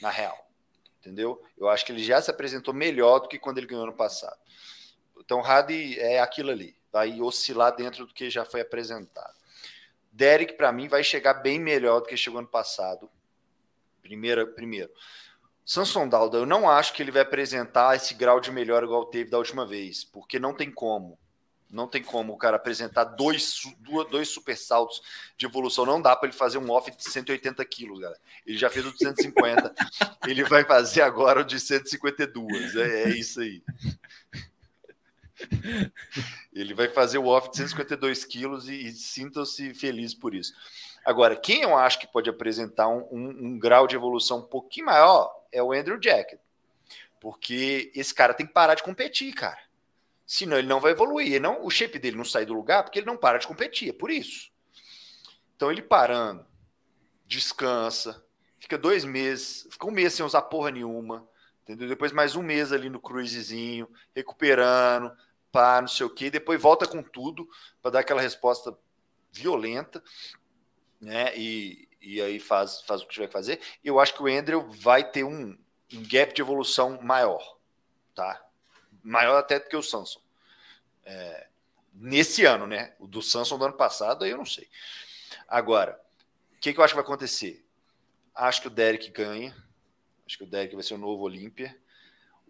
na 0.00 0.10
real. 0.10 0.48
Entendeu? 1.00 1.42
Eu 1.58 1.68
acho 1.68 1.84
que 1.84 1.92
ele 1.92 2.02
já 2.02 2.20
se 2.20 2.30
apresentou 2.30 2.74
melhor 2.74 3.20
do 3.20 3.28
que 3.28 3.38
quando 3.38 3.58
ele 3.58 3.66
ganhou 3.66 3.86
no 3.86 3.92
passado. 3.92 4.36
Então, 5.18 5.40
Radi 5.40 5.98
é 5.98 6.20
aquilo 6.20 6.50
ali 6.50 6.79
vai 6.92 7.20
oscilar 7.20 7.74
dentro 7.74 8.06
do 8.06 8.14
que 8.14 8.30
já 8.30 8.44
foi 8.44 8.60
apresentado. 8.60 9.34
Derek, 10.12 10.54
para 10.54 10.72
mim, 10.72 10.88
vai 10.88 11.04
chegar 11.04 11.34
bem 11.34 11.58
melhor 11.58 12.00
do 12.00 12.06
que 12.06 12.16
chegou 12.16 12.40
ano 12.40 12.48
passado. 12.48 13.08
Primeiro, 14.02 14.46
primeiro. 14.54 14.90
Samson 15.64 16.08
Dalda, 16.08 16.38
eu 16.38 16.46
não 16.46 16.68
acho 16.68 16.92
que 16.92 17.02
ele 17.02 17.12
vai 17.12 17.22
apresentar 17.22 17.94
esse 17.94 18.14
grau 18.14 18.40
de 18.40 18.50
melhor 18.50 18.82
igual 18.82 19.06
teve 19.06 19.30
da 19.30 19.38
última 19.38 19.64
vez, 19.64 20.02
porque 20.02 20.38
não 20.38 20.52
tem 20.52 20.70
como. 20.70 21.18
Não 21.70 21.86
tem 21.86 22.02
como 22.02 22.32
o 22.32 22.36
cara 22.36 22.56
apresentar 22.56 23.04
dois, 23.04 23.62
dois 24.10 24.28
super 24.28 24.56
saltos 24.56 25.00
de 25.36 25.46
evolução. 25.46 25.86
Não 25.86 26.02
dá 26.02 26.16
para 26.16 26.28
ele 26.28 26.36
fazer 26.36 26.58
um 26.58 26.68
off 26.68 26.90
de 26.90 27.04
180 27.04 27.64
quilos, 27.66 28.00
galera. 28.00 28.20
Ele 28.44 28.58
já 28.58 28.68
fez 28.68 28.84
o 28.84 28.90
de 28.90 28.98
150. 28.98 29.72
ele 30.26 30.42
vai 30.42 30.64
fazer 30.64 31.02
agora 31.02 31.42
o 31.42 31.44
de 31.44 31.60
152. 31.60 32.74
É, 32.74 33.02
é 33.04 33.08
isso 33.10 33.40
aí. 33.40 33.62
Ele 36.52 36.74
vai 36.74 36.88
fazer 36.88 37.18
o 37.18 37.26
off 37.26 37.50
de 37.50 37.56
152 37.56 38.24
quilos 38.24 38.68
e, 38.68 38.86
e 38.86 38.92
sintam-se 38.92 39.74
felizes 39.74 40.14
por 40.14 40.34
isso. 40.34 40.52
Agora, 41.04 41.36
quem 41.36 41.62
eu 41.62 41.76
acho 41.76 41.98
que 41.98 42.06
pode 42.06 42.28
apresentar 42.28 42.88
um, 42.88 43.06
um, 43.10 43.28
um, 43.28 43.58
grau 43.58 43.86
de 43.86 43.96
evolução 43.96 44.38
um 44.38 44.46
pouquinho 44.46 44.86
maior 44.86 45.32
é 45.50 45.62
o 45.62 45.72
Andrew 45.72 46.00
Jacket. 46.02 46.38
Porque 47.20 47.90
esse 47.94 48.14
cara 48.14 48.34
tem 48.34 48.46
que 48.46 48.52
parar 48.52 48.74
de 48.74 48.82
competir, 48.82 49.32
cara. 49.34 49.58
Senão 50.26 50.58
ele 50.58 50.68
não 50.68 50.80
vai 50.80 50.92
evoluir. 50.92 51.40
Não, 51.40 51.64
o 51.64 51.70
shape 51.70 51.98
dele 51.98 52.16
não 52.16 52.24
sai 52.24 52.46
do 52.46 52.54
lugar 52.54 52.84
porque 52.84 52.98
ele 52.98 53.06
não 53.06 53.16
para 53.16 53.38
de 53.38 53.46
competir. 53.46 53.90
É 53.90 53.92
por 53.92 54.10
isso. 54.10 54.50
Então 55.56 55.70
ele 55.70 55.82
parando, 55.82 56.46
descansa, 57.26 58.24
fica 58.58 58.78
dois 58.78 59.04
meses, 59.04 59.66
fica 59.70 59.86
um 59.86 59.90
mês 59.90 60.14
sem 60.14 60.24
usar 60.24 60.42
porra 60.42 60.70
nenhuma. 60.70 61.28
Entendeu? 61.62 61.88
Depois 61.88 62.12
mais 62.12 62.34
um 62.34 62.42
mês 62.42 62.72
ali 62.72 62.88
no 62.88 63.00
cruisezinho, 63.00 63.88
recuperando, 64.14 65.12
pá, 65.50 65.80
não 65.80 65.88
sei 65.88 66.06
o 66.06 66.10
quê, 66.10 66.30
depois 66.30 66.60
volta 66.60 66.86
com 66.86 67.02
tudo 67.02 67.48
para 67.82 67.92
dar 67.92 68.00
aquela 68.00 68.20
resposta 68.20 68.76
violenta, 69.32 70.02
né? 71.00 71.36
E, 71.36 71.88
e 72.00 72.20
aí 72.20 72.38
faz, 72.38 72.82
faz 72.82 73.02
o 73.02 73.06
que 73.06 73.14
tiver 73.14 73.26
que 73.26 73.32
fazer. 73.32 73.60
Eu 73.84 74.00
acho 74.00 74.14
que 74.14 74.22
o 74.22 74.26
Andrew 74.26 74.68
vai 74.70 75.08
ter 75.08 75.24
um, 75.24 75.56
um 75.92 76.02
gap 76.08 76.32
de 76.34 76.42
evolução 76.42 77.00
maior, 77.02 77.58
tá? 78.14 78.44
Maior 79.02 79.38
até 79.38 79.58
do 79.58 79.68
que 79.68 79.76
o 79.76 79.82
Samson. 79.82 80.20
É, 81.04 81.48
nesse 81.94 82.44
ano, 82.44 82.66
né? 82.66 82.94
O 82.98 83.06
do 83.06 83.22
Samson 83.22 83.58
do 83.58 83.64
ano 83.64 83.76
passado, 83.76 84.24
aí 84.24 84.30
eu 84.30 84.38
não 84.38 84.46
sei. 84.46 84.68
Agora, 85.48 86.00
o 86.54 86.60
que, 86.60 86.72
que 86.72 86.80
eu 86.80 86.84
acho 86.84 86.92
que 86.92 86.96
vai 86.96 87.04
acontecer? 87.04 87.64
Acho 88.34 88.62
que 88.62 88.68
o 88.68 88.70
Derek 88.70 89.10
ganha. 89.10 89.56
Acho 90.26 90.38
que 90.38 90.44
o 90.44 90.46
Derek 90.46 90.74
vai 90.74 90.84
ser 90.84 90.94
o 90.94 90.98
novo 90.98 91.22
Olímpia. 91.22 91.76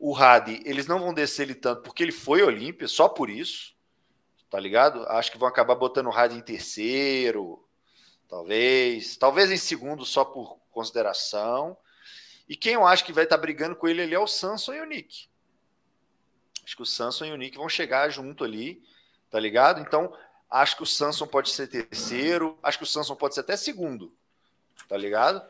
O 0.02 0.16
Hadi, 0.16 0.62
eles 0.64 0.86
não 0.86 0.98
vão 0.98 1.12
descer 1.12 1.42
ele 1.42 1.54
tanto 1.54 1.82
porque 1.82 2.02
ele 2.02 2.10
foi 2.10 2.42
Olímpia, 2.42 2.88
só 2.88 3.06
por 3.06 3.28
isso, 3.28 3.74
tá 4.48 4.58
ligado? 4.58 5.04
Acho 5.06 5.30
que 5.30 5.36
vão 5.36 5.46
acabar 5.46 5.74
botando 5.74 6.06
o 6.06 6.10
Hadi 6.10 6.36
em 6.36 6.40
terceiro, 6.40 7.62
talvez, 8.26 9.18
talvez 9.18 9.50
em 9.50 9.58
segundo 9.58 10.06
só 10.06 10.24
por 10.24 10.58
consideração. 10.70 11.76
E 12.48 12.56
quem 12.56 12.72
eu 12.72 12.86
acho 12.86 13.04
que 13.04 13.12
vai 13.12 13.24
estar 13.24 13.36
tá 13.36 13.42
brigando 13.42 13.76
com 13.76 13.86
ele 13.86 14.00
ali 14.00 14.14
é 14.14 14.18
o 14.18 14.26
Samson 14.26 14.72
e 14.72 14.80
o 14.80 14.86
Nick. 14.86 15.28
Acho 16.64 16.76
que 16.76 16.82
o 16.82 16.86
Samson 16.86 17.26
e 17.26 17.32
o 17.32 17.36
Nick 17.36 17.58
vão 17.58 17.68
chegar 17.68 18.08
junto 18.08 18.42
ali, 18.42 18.82
tá 19.28 19.38
ligado? 19.38 19.82
Então, 19.82 20.16
acho 20.48 20.78
que 20.78 20.82
o 20.82 20.86
Samson 20.86 21.26
pode 21.26 21.50
ser 21.50 21.66
terceiro, 21.66 22.58
acho 22.62 22.78
que 22.78 22.84
o 22.84 22.86
Samson 22.86 23.16
pode 23.16 23.34
ser 23.34 23.40
até 23.40 23.54
segundo, 23.54 24.16
tá 24.88 24.96
ligado? 24.96 25.46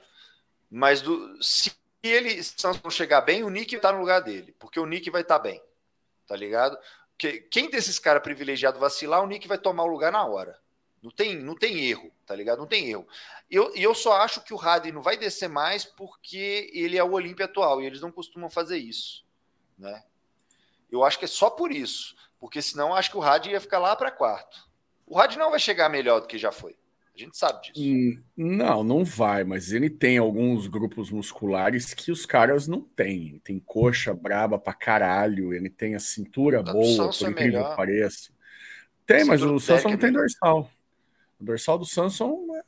Mas 0.68 1.02
do, 1.02 1.40
se 1.40 1.70
se 2.02 2.08
ele 2.08 2.42
não 2.82 2.90
chegar 2.90 3.20
bem, 3.20 3.42
o 3.42 3.50
Nick 3.50 3.78
tá 3.78 3.92
no 3.92 4.00
lugar 4.00 4.20
dele, 4.20 4.54
porque 4.58 4.80
o 4.80 4.86
Nick 4.86 5.10
vai 5.10 5.22
estar 5.22 5.38
tá 5.38 5.42
bem, 5.42 5.62
tá 6.26 6.34
ligado? 6.34 6.78
Porque 7.10 7.40
quem 7.50 7.68
desses 7.68 7.98
caras 7.98 8.22
privilegiados 8.22 8.80
vacilar, 8.80 9.22
o 9.22 9.26
Nick 9.26 9.46
vai 9.46 9.58
tomar 9.58 9.84
o 9.84 9.88
lugar 9.88 10.10
na 10.10 10.24
hora. 10.24 10.58
Não 11.02 11.10
tem, 11.10 11.36
não 11.36 11.54
tem 11.54 11.86
erro, 11.86 12.10
tá 12.26 12.34
ligado? 12.34 12.58
Não 12.58 12.66
tem 12.66 12.90
erro. 12.90 13.06
E 13.50 13.54
eu, 13.54 13.74
eu 13.74 13.94
só 13.94 14.20
acho 14.20 14.42
que 14.42 14.52
o 14.52 14.56
Harden 14.56 14.92
não 14.92 15.02
vai 15.02 15.16
descer 15.16 15.48
mais 15.48 15.84
porque 15.84 16.70
ele 16.74 16.98
é 16.98 17.04
o 17.04 17.12
Olímpia 17.12 17.46
atual 17.46 17.80
e 17.80 17.86
eles 17.86 18.00
não 18.00 18.12
costumam 18.12 18.50
fazer 18.50 18.78
isso, 18.78 19.24
né? 19.78 20.04
Eu 20.90 21.04
acho 21.04 21.18
que 21.18 21.24
é 21.24 21.28
só 21.28 21.48
por 21.48 21.70
isso. 21.70 22.16
Porque 22.40 22.62
senão 22.62 22.94
acho 22.94 23.10
que 23.10 23.18
o 23.18 23.20
Rad 23.20 23.46
ia 23.46 23.60
ficar 23.60 23.78
lá 23.78 23.94
para 23.94 24.10
quarto. 24.10 24.66
O 25.06 25.16
Rad 25.16 25.36
não 25.36 25.50
vai 25.50 25.60
chegar 25.60 25.90
melhor 25.90 26.20
do 26.20 26.26
que 26.26 26.38
já 26.38 26.50
foi. 26.50 26.76
A 27.20 27.24
gente 27.24 27.36
sabe 27.36 27.60
disso. 27.62 27.78
Hum, 27.78 28.22
não, 28.34 28.82
não 28.82 29.04
vai, 29.04 29.44
mas 29.44 29.72
ele 29.72 29.90
tem 29.90 30.16
alguns 30.16 30.66
grupos 30.66 31.10
musculares 31.10 31.92
que 31.92 32.10
os 32.10 32.24
caras 32.24 32.66
não 32.66 32.80
têm. 32.80 33.38
Tem 33.44 33.58
coxa 33.58 34.14
braba 34.14 34.58
pra 34.58 34.72
caralho, 34.72 35.52
ele 35.52 35.68
tem 35.68 35.94
a 35.94 36.00
cintura 36.00 36.62
boa, 36.62 37.12
por 37.12 37.26
é 37.26 37.30
incrível 37.30 37.68
que 37.68 37.76
pareça. 37.76 38.30
Tem, 39.04 39.24
mas 39.24 39.42
o 39.42 39.58
Samson 39.58 39.90
não 39.90 39.98
tem 39.98 40.12
dorsal. 40.12 40.70
O 41.38 41.44
dorsal 41.44 41.78
do 41.78 41.84
Samson 41.84 42.38
é... 42.56 42.62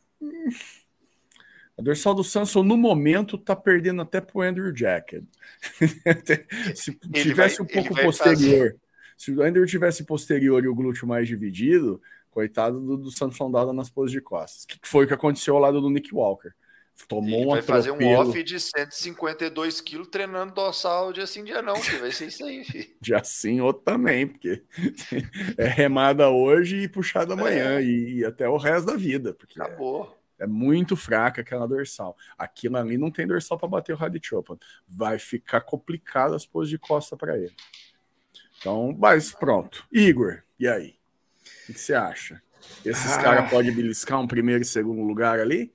A 1.79 1.83
dorsal 1.83 2.15
do 2.15 2.23
Samson, 2.23 2.63
no 2.63 2.77
momento, 2.77 3.39
tá 3.39 3.57
perdendo 3.57 4.03
até 4.03 4.21
pro 4.21 4.43
Andrew 4.43 4.77
Jacket. 4.77 5.25
Se 6.75 6.93
tivesse 6.93 7.57
vai, 7.57 7.67
um 7.67 7.69
pouco 7.69 8.03
posterior, 8.03 8.73
fazer... 8.73 8.77
se 9.17 9.33
o 9.33 9.43
Andrew 9.43 9.65
tivesse 9.65 10.05
posterior 10.05 10.63
e 10.63 10.69
o 10.69 10.75
glúteo 10.75 11.09
mais 11.09 11.27
dividido, 11.27 12.03
coitado 12.33 12.81
do, 12.81 12.97
do 12.97 13.11
Samson 13.11 13.51
Dada 13.51 13.73
nas 13.73 13.89
poses 13.89 14.11
de 14.11 14.21
costas. 14.21 14.65
Que 14.65 14.79
foi 14.83 15.05
o 15.05 15.09
que 15.09 15.15
aconteceu 15.15 15.55
ao 15.55 15.61
lado 15.61 15.81
do 15.81 15.91
Nick 15.91 16.13
Walker. 16.13 16.51
Tomou 17.09 17.41
ele 17.41 17.47
um 17.47 17.51
vai 17.51 17.61
atropelo. 17.61 17.97
fazer 17.97 18.05
um 18.05 18.15
off 18.17 18.43
de 18.43 18.61
152 18.61 19.81
quilos 19.81 20.09
treinando 20.09 20.53
dorsal 20.53 21.13
dia 21.13 21.27
sim, 21.27 21.43
dia 21.43 21.61
não, 21.63 21.75
que 21.75 21.97
vai 21.97 22.13
ser 22.13 22.27
isso 22.27 22.45
aí, 22.45 22.65
filho. 22.65 22.89
Dia 23.01 23.25
sim, 23.25 23.61
outro 23.61 23.83
também, 23.83 24.27
porque 24.27 24.63
é 25.57 25.67
remada 25.67 26.29
hoje 26.29 26.83
e 26.83 26.89
puxada 26.89 27.33
amanhã 27.33 27.79
é. 27.79 27.83
e, 27.83 28.19
e, 28.19 28.25
até 28.25 28.49
o 28.49 28.57
resto 28.57 28.87
da 28.87 28.97
vida. 28.97 29.35
Porque 29.35 29.61
Acabou. 29.61 30.17
É, 30.39 30.45
é 30.45 30.47
muito 30.47 30.95
fraca 30.95 31.41
aquela 31.41 31.67
dorsal. 31.67 32.17
Aquilo 32.39 32.77
ali 32.77 32.97
não 32.97 33.11
tem 33.11 33.27
dorsal 33.27 33.59
para 33.59 33.69
bater 33.69 33.95
o 33.95 33.97
Radi 33.97 34.21
Chopin. 34.23 34.59
Vai 34.87 35.19
ficar 35.19 35.63
complicado 35.63 36.35
as 36.35 36.47
poses 36.47 36.71
de 36.71 36.79
costa 36.79 37.17
para 37.17 37.37
ele. 37.37 37.55
Então, 38.59 38.95
mas 38.97 39.33
pronto. 39.33 39.85
Igor, 39.91 40.43
e 40.59 40.69
aí? 40.69 40.95
O 41.69 41.73
que 41.73 41.81
você 41.81 41.95
acha? 41.95 42.43
Esses 42.85 43.13
ah. 43.13 43.23
caras 43.23 43.51
podem 43.51 43.73
beliscar 43.73 44.21
um 44.21 44.27
primeiro 44.27 44.63
e 44.63 44.67
segundo 44.67 45.03
lugar 45.03 45.39
ali? 45.39 45.73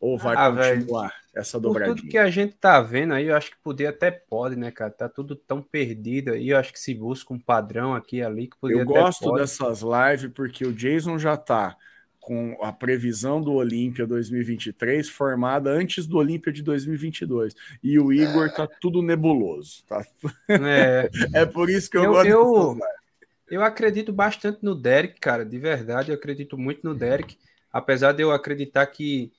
Ou 0.00 0.18
vai 0.18 0.34
ah, 0.36 0.50
continuar 0.50 1.08
véio. 1.08 1.20
essa 1.34 1.60
dobradinha? 1.60 1.94
Por 1.94 2.00
tudo 2.00 2.10
que 2.10 2.18
a 2.18 2.28
gente 2.28 2.54
tá 2.54 2.80
vendo 2.80 3.14
aí, 3.14 3.28
eu 3.28 3.36
acho 3.36 3.52
que 3.52 3.56
poder 3.62 3.86
até 3.86 4.10
pode, 4.10 4.56
né, 4.56 4.70
cara? 4.70 4.90
Tá 4.90 5.08
tudo 5.08 5.36
tão 5.36 5.62
perdido 5.62 6.32
aí, 6.32 6.48
eu 6.48 6.58
acho 6.58 6.72
que 6.72 6.80
se 6.80 6.92
busca 6.94 7.32
um 7.32 7.38
padrão 7.38 7.94
aqui 7.94 8.20
ali 8.20 8.48
que 8.48 8.56
poderia 8.58 8.82
Eu 8.82 8.86
gosto 8.86 9.24
pode. 9.24 9.40
dessas 9.40 9.80
lives 9.82 10.32
porque 10.34 10.66
o 10.66 10.72
Jason 10.72 11.18
já 11.18 11.36
tá 11.36 11.76
com 12.18 12.56
a 12.62 12.72
previsão 12.72 13.40
do 13.40 13.52
Olímpia 13.52 14.06
2023 14.06 15.08
formada 15.08 15.70
antes 15.70 16.06
do 16.06 16.18
Olímpia 16.18 16.52
de 16.52 16.62
2022. 16.62 17.54
E 17.82 17.98
o 17.98 18.12
Igor 18.12 18.48
tá 18.52 18.66
tudo 18.80 19.02
nebuloso, 19.02 19.84
tá? 19.88 20.04
É, 20.48 21.10
é 21.34 21.44
por 21.44 21.68
isso 21.68 21.90
que 21.90 21.96
eu, 21.96 22.04
eu 22.04 22.12
gosto 22.12 22.28
eu, 22.28 22.78
eu 23.52 23.62
acredito 23.62 24.14
bastante 24.14 24.60
no 24.62 24.74
Derek, 24.74 25.20
cara, 25.20 25.44
de 25.44 25.58
verdade, 25.58 26.10
eu 26.10 26.14
acredito 26.14 26.56
muito 26.56 26.80
no 26.82 26.94
Derek, 26.94 27.36
apesar 27.70 28.12
de 28.12 28.22
eu 28.22 28.32
acreditar 28.32 28.86
que 28.86 29.30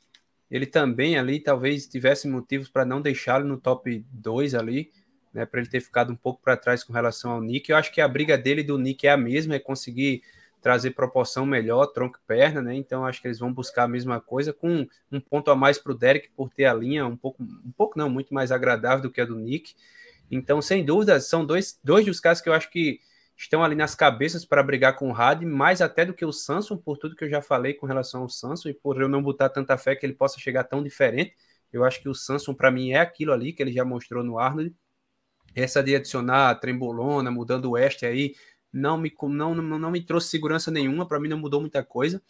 ele 0.52 0.68
também 0.68 1.18
ali 1.18 1.40
talvez 1.40 1.88
tivesse 1.88 2.27
motivos 2.27 2.69
para 2.69 2.85
não 2.85 3.02
deixá-lo 3.02 3.44
no 3.44 3.57
top 3.57 4.06
2 4.11 4.53
ali, 4.53 4.91
né, 5.34 5.48
para 5.48 5.60
ele 5.60 5.69
ter 5.69 5.81
ficado 5.81 6.14
um 6.14 6.15
pouco 6.15 6.40
para 6.44 6.56
trás 6.56 6.84
com 6.84 6.94
relação 6.94 7.31
ao 7.31 7.41
Nick. 7.41 7.72
Eu 7.72 7.76
acho 7.76 7.91
que 7.91 7.99
a 7.99 8.07
briga 8.07 8.38
dele 8.38 8.61
e 8.61 8.64
do 8.64 8.77
Nick 8.77 9.07
é 9.07 9.10
a 9.10 9.18
mesma, 9.18 9.56
é 9.56 9.60
conseguir 9.60 10.22
trazer 10.61 10.91
proporção 10.91 11.44
melhor, 11.44 11.88
tronco 11.88 12.19
e 12.23 12.27
perna, 12.27 12.61
né? 12.61 12.76
Então 12.76 13.03
acho 13.03 13.19
que 13.19 13.27
eles 13.27 13.40
vão 13.40 13.52
buscar 13.52 13.85
a 13.85 13.88
mesma 13.88 14.22
coisa 14.22 14.53
com 14.53 14.88
um 15.11 15.19
ponto 15.19 15.49
a 15.49 15.56
mais 15.56 15.80
para 15.80 15.91
o 15.91 15.95
Derek 15.95 16.30
por 16.35 16.52
ter 16.52 16.65
a 16.65 16.73
linha 16.76 17.07
um 17.07 17.18
pouco, 17.18 17.41
um 17.41 17.72
pouco 17.76 17.98
não, 17.98 18.11
muito 18.11 18.31
mais 18.31 18.52
agradável 18.52 19.02
do 19.02 19.10
que 19.10 19.22
a 19.22 19.26
do 19.26 19.35
Nick. 19.35 19.73
Então, 20.30 20.61
sem 20.61 20.85
dúvida, 20.85 21.19
são 21.19 21.44
dois, 21.44 21.80
dois 21.84 22.06
dos 22.06 22.19
casos 22.19 22.44
que 22.44 22.49
eu 22.49 22.53
acho 22.53 22.69
que 22.69 22.99
estão 23.35 23.64
ali 23.64 23.76
nas 23.76 23.95
cabeças 23.95 24.45
para 24.45 24.64
brigar 24.64 24.95
com 24.95 25.10
o 25.10 25.11
Harden, 25.11 25.47
mais 25.47 25.81
até 25.81 26.05
do 26.05 26.14
que 26.14 26.26
o 26.26 26.31
Samson, 26.31 26.77
por 26.77 26.97
tudo 26.97 27.15
que 27.15 27.23
eu 27.23 27.30
já 27.30 27.41
falei 27.41 27.73
com 27.73 27.85
relação 27.85 28.22
ao 28.22 28.30
Samson 28.30 28.69
e 28.69 28.73
por 28.73 29.01
eu 29.01 29.10
não 29.10 29.22
botar 29.22 29.49
tanta 29.49 29.77
fé 29.77 29.95
que 29.95 30.05
ele 30.05 30.14
possa 30.14 30.39
chegar 30.39 30.64
tão 30.64 30.84
diferente. 30.84 31.35
Eu 31.72 31.84
acho 31.84 32.01
que 32.01 32.07
o 32.07 32.14
Samson, 32.14 32.53
para 32.53 32.72
mim, 32.72 32.91
é 32.91 32.99
aquilo 32.99 33.34
ali 33.34 33.51
que 33.51 33.64
ele 33.64 33.72
já 33.72 33.84
mostrou 33.84 34.23
no 34.23 34.38
Arnold. 34.38 34.73
Essa 35.55 35.84
de 35.84 35.95
adicionar 35.95 36.49
a 36.49 36.55
trembolona, 36.55 37.30
mudando 37.31 37.65
o 37.65 37.72
oeste 37.72 38.05
aí, 38.05 38.35
não 38.72 38.97
me, 38.97 39.14
não, 39.30 39.53
não, 39.53 39.80
não 39.80 39.91
me 39.91 40.01
trouxe 40.01 40.30
segurança 40.30 40.72
nenhuma, 40.72 41.07
para 41.07 41.19
mim 41.19 41.27
não 41.27 41.38
mudou 41.38 41.61
muita 41.61 41.84
coisa, 41.84 42.22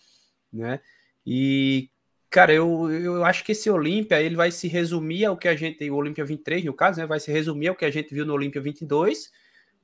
né? 0.51 0.81
E, 1.25 1.89
cara, 2.29 2.53
eu, 2.53 2.91
eu 2.91 3.23
acho 3.23 3.45
que 3.45 3.53
esse 3.53 3.69
Olímpia, 3.69 4.21
ele 4.21 4.35
vai 4.35 4.51
se 4.51 4.67
resumir 4.67 5.25
ao 5.25 5.37
que 5.37 5.47
a 5.47 5.55
gente, 5.55 5.89
o 5.89 5.95
Olímpia 5.95 6.25
23, 6.25 6.65
no 6.65 6.73
caso, 6.73 6.99
né, 6.99 7.05
vai 7.05 7.19
se 7.19 7.31
resumir 7.31 7.69
ao 7.69 7.75
que 7.75 7.85
a 7.85 7.91
gente 7.91 8.13
viu 8.13 8.25
no 8.25 8.33
Olímpia 8.33 8.61
22, 8.61 9.31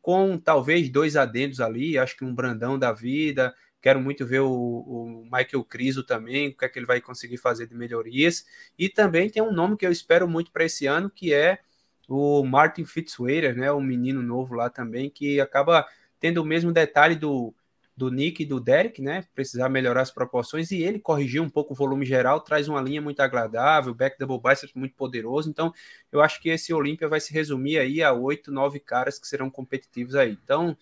com 0.02 0.38
talvez 0.38 0.90
dois 0.90 1.16
adendos 1.16 1.60
ali, 1.60 1.98
acho 1.98 2.18
que 2.18 2.26
um 2.26 2.34
Brandão 2.34 2.78
da 2.78 2.92
vida. 2.92 3.54
Quero 3.82 4.00
muito 4.02 4.26
ver 4.26 4.42
o, 4.42 4.52
o 4.52 5.24
Michael 5.24 5.64
Criso 5.64 6.04
também, 6.04 6.50
o 6.50 6.58
que 6.58 6.66
é 6.66 6.70
que 6.70 6.78
ele 6.78 6.86
vai 6.86 7.00
conseguir 7.00 7.38
fazer 7.38 7.68
de 7.68 7.76
melhorias. 7.76 8.46
E 8.78 8.90
também 8.90 9.30
tem 9.30 9.42
um 9.42 9.54
nome 9.54 9.78
que 9.78 9.86
eu 9.86 9.92
espero 9.92 10.28
muito 10.28 10.52
para 10.52 10.66
esse 10.66 10.86
ano, 10.86 11.10
que 11.10 11.34
é 11.34 11.60
o 12.08 12.44
Martin 12.44 12.86
Fitzwater, 12.86 13.56
né, 13.56 13.72
o 13.72 13.80
menino 13.80 14.22
novo 14.22 14.56
lá 14.56 14.70
também, 14.70 15.10
que 15.10 15.40
acaba 15.40 15.88
tendo 16.20 16.42
o 16.42 16.46
mesmo 16.46 16.72
detalhe 16.74 17.16
do, 17.16 17.54
do 18.00 18.10
Nick 18.10 18.42
e 18.42 18.46
do 18.46 18.62
Derek, 18.62 19.02
né? 19.02 19.26
Precisar 19.36 19.68
melhorar 19.68 20.02
as 20.02 20.10
proporções 20.10 20.72
e 20.72 20.82
ele 20.82 21.00
corrigir 21.00 21.42
um 21.42 21.50
pouco 21.50 21.74
o 21.74 21.76
volume 21.76 22.06
geral, 22.06 22.40
traz 22.40 22.70
uma 22.70 22.82
linha 22.82 23.02
muito 23.02 23.20
agradável, 23.20 23.94
back 23.94 24.18
double 24.18 24.40
bicep 24.42 24.72
muito 24.74 24.96
poderoso. 24.96 25.50
Então, 25.50 25.74
eu 26.10 26.22
acho 26.22 26.42
que 26.42 26.48
esse 26.48 26.74
Olímpia 26.74 27.10
vai 27.10 27.20
se 27.20 27.34
resumir 27.34 27.78
aí 27.78 28.02
a 28.02 28.14
oito, 28.14 28.54
nove 28.54 28.80
caras 28.80 29.20
que 29.20 29.28
serão 29.28 29.50
competitivos 29.50 30.16
aí. 30.16 30.32
Então, 30.42 30.78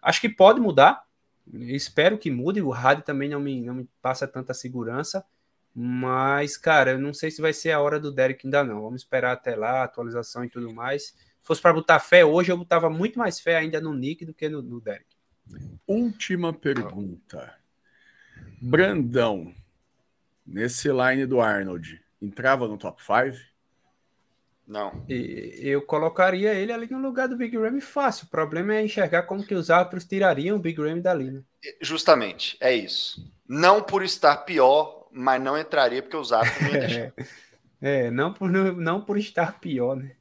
acho 0.00 0.18
que 0.18 0.30
pode 0.30 0.58
mudar. 0.58 1.04
Espero 1.52 2.16
que 2.16 2.30
mude. 2.30 2.62
O 2.62 2.72
Had 2.72 3.02
também 3.02 3.28
não 3.28 3.38
me, 3.38 3.60
não 3.60 3.74
me 3.74 3.88
passa 4.00 4.26
tanta 4.26 4.54
segurança. 4.54 5.26
Mas, 5.74 6.56
cara, 6.56 6.92
eu 6.92 6.98
não 6.98 7.12
sei 7.12 7.30
se 7.30 7.42
vai 7.42 7.52
ser 7.52 7.72
a 7.72 7.80
hora 7.82 8.00
do 8.00 8.10
Derek 8.10 8.46
ainda 8.46 8.64
não. 8.64 8.80
Vamos 8.80 9.02
esperar 9.02 9.32
até 9.32 9.54
lá, 9.54 9.84
atualização 9.84 10.42
e 10.42 10.48
tudo 10.48 10.72
mais. 10.72 11.08
Se 11.08 11.14
fosse 11.42 11.60
para 11.60 11.74
botar 11.74 11.98
fé 12.00 12.24
hoje, 12.24 12.50
eu 12.50 12.56
botava 12.56 12.88
muito 12.88 13.18
mais 13.18 13.38
fé 13.38 13.56
ainda 13.56 13.78
no 13.78 13.92
Nick 13.92 14.24
do 14.24 14.32
que 14.32 14.48
no, 14.48 14.62
no 14.62 14.80
Derek. 14.80 15.15
Última 15.86 16.52
pergunta. 16.52 17.54
Brandão, 18.60 19.54
nesse 20.44 20.88
line 20.88 21.26
do 21.26 21.40
Arnold, 21.40 22.02
entrava 22.20 22.66
no 22.66 22.76
top 22.76 23.02
5? 23.02 23.36
Não. 24.66 25.04
E 25.08 25.60
eu 25.62 25.80
colocaria 25.80 26.52
ele 26.54 26.72
ali 26.72 26.90
no 26.90 26.98
lugar 26.98 27.28
do 27.28 27.36
Big 27.36 27.56
Ram 27.56 27.80
fácil. 27.80 28.26
O 28.26 28.30
problema 28.30 28.74
é 28.74 28.84
enxergar 28.84 29.22
como 29.22 29.46
que 29.46 29.54
os 29.54 29.70
árbitros 29.70 30.04
tirariam 30.04 30.56
o 30.56 30.60
Big 30.60 30.80
Ram 30.80 31.00
dali, 31.00 31.30
né? 31.30 31.42
Justamente, 31.80 32.56
é 32.60 32.74
isso. 32.74 33.32
Não 33.48 33.80
por 33.80 34.02
estar 34.02 34.38
pior, 34.38 35.06
mas 35.12 35.40
não 35.40 35.56
entraria 35.56 36.02
porque 36.02 36.16
os 36.16 36.32
árbitros 36.32 36.62
não 36.62 36.70
iam 36.74 36.80
deixar. 36.80 37.12
é, 37.80 38.10
não 38.10 38.32
por, 38.32 38.50
não 38.50 39.00
por 39.00 39.16
estar 39.18 39.60
pior, 39.60 39.96
né? 39.96 40.16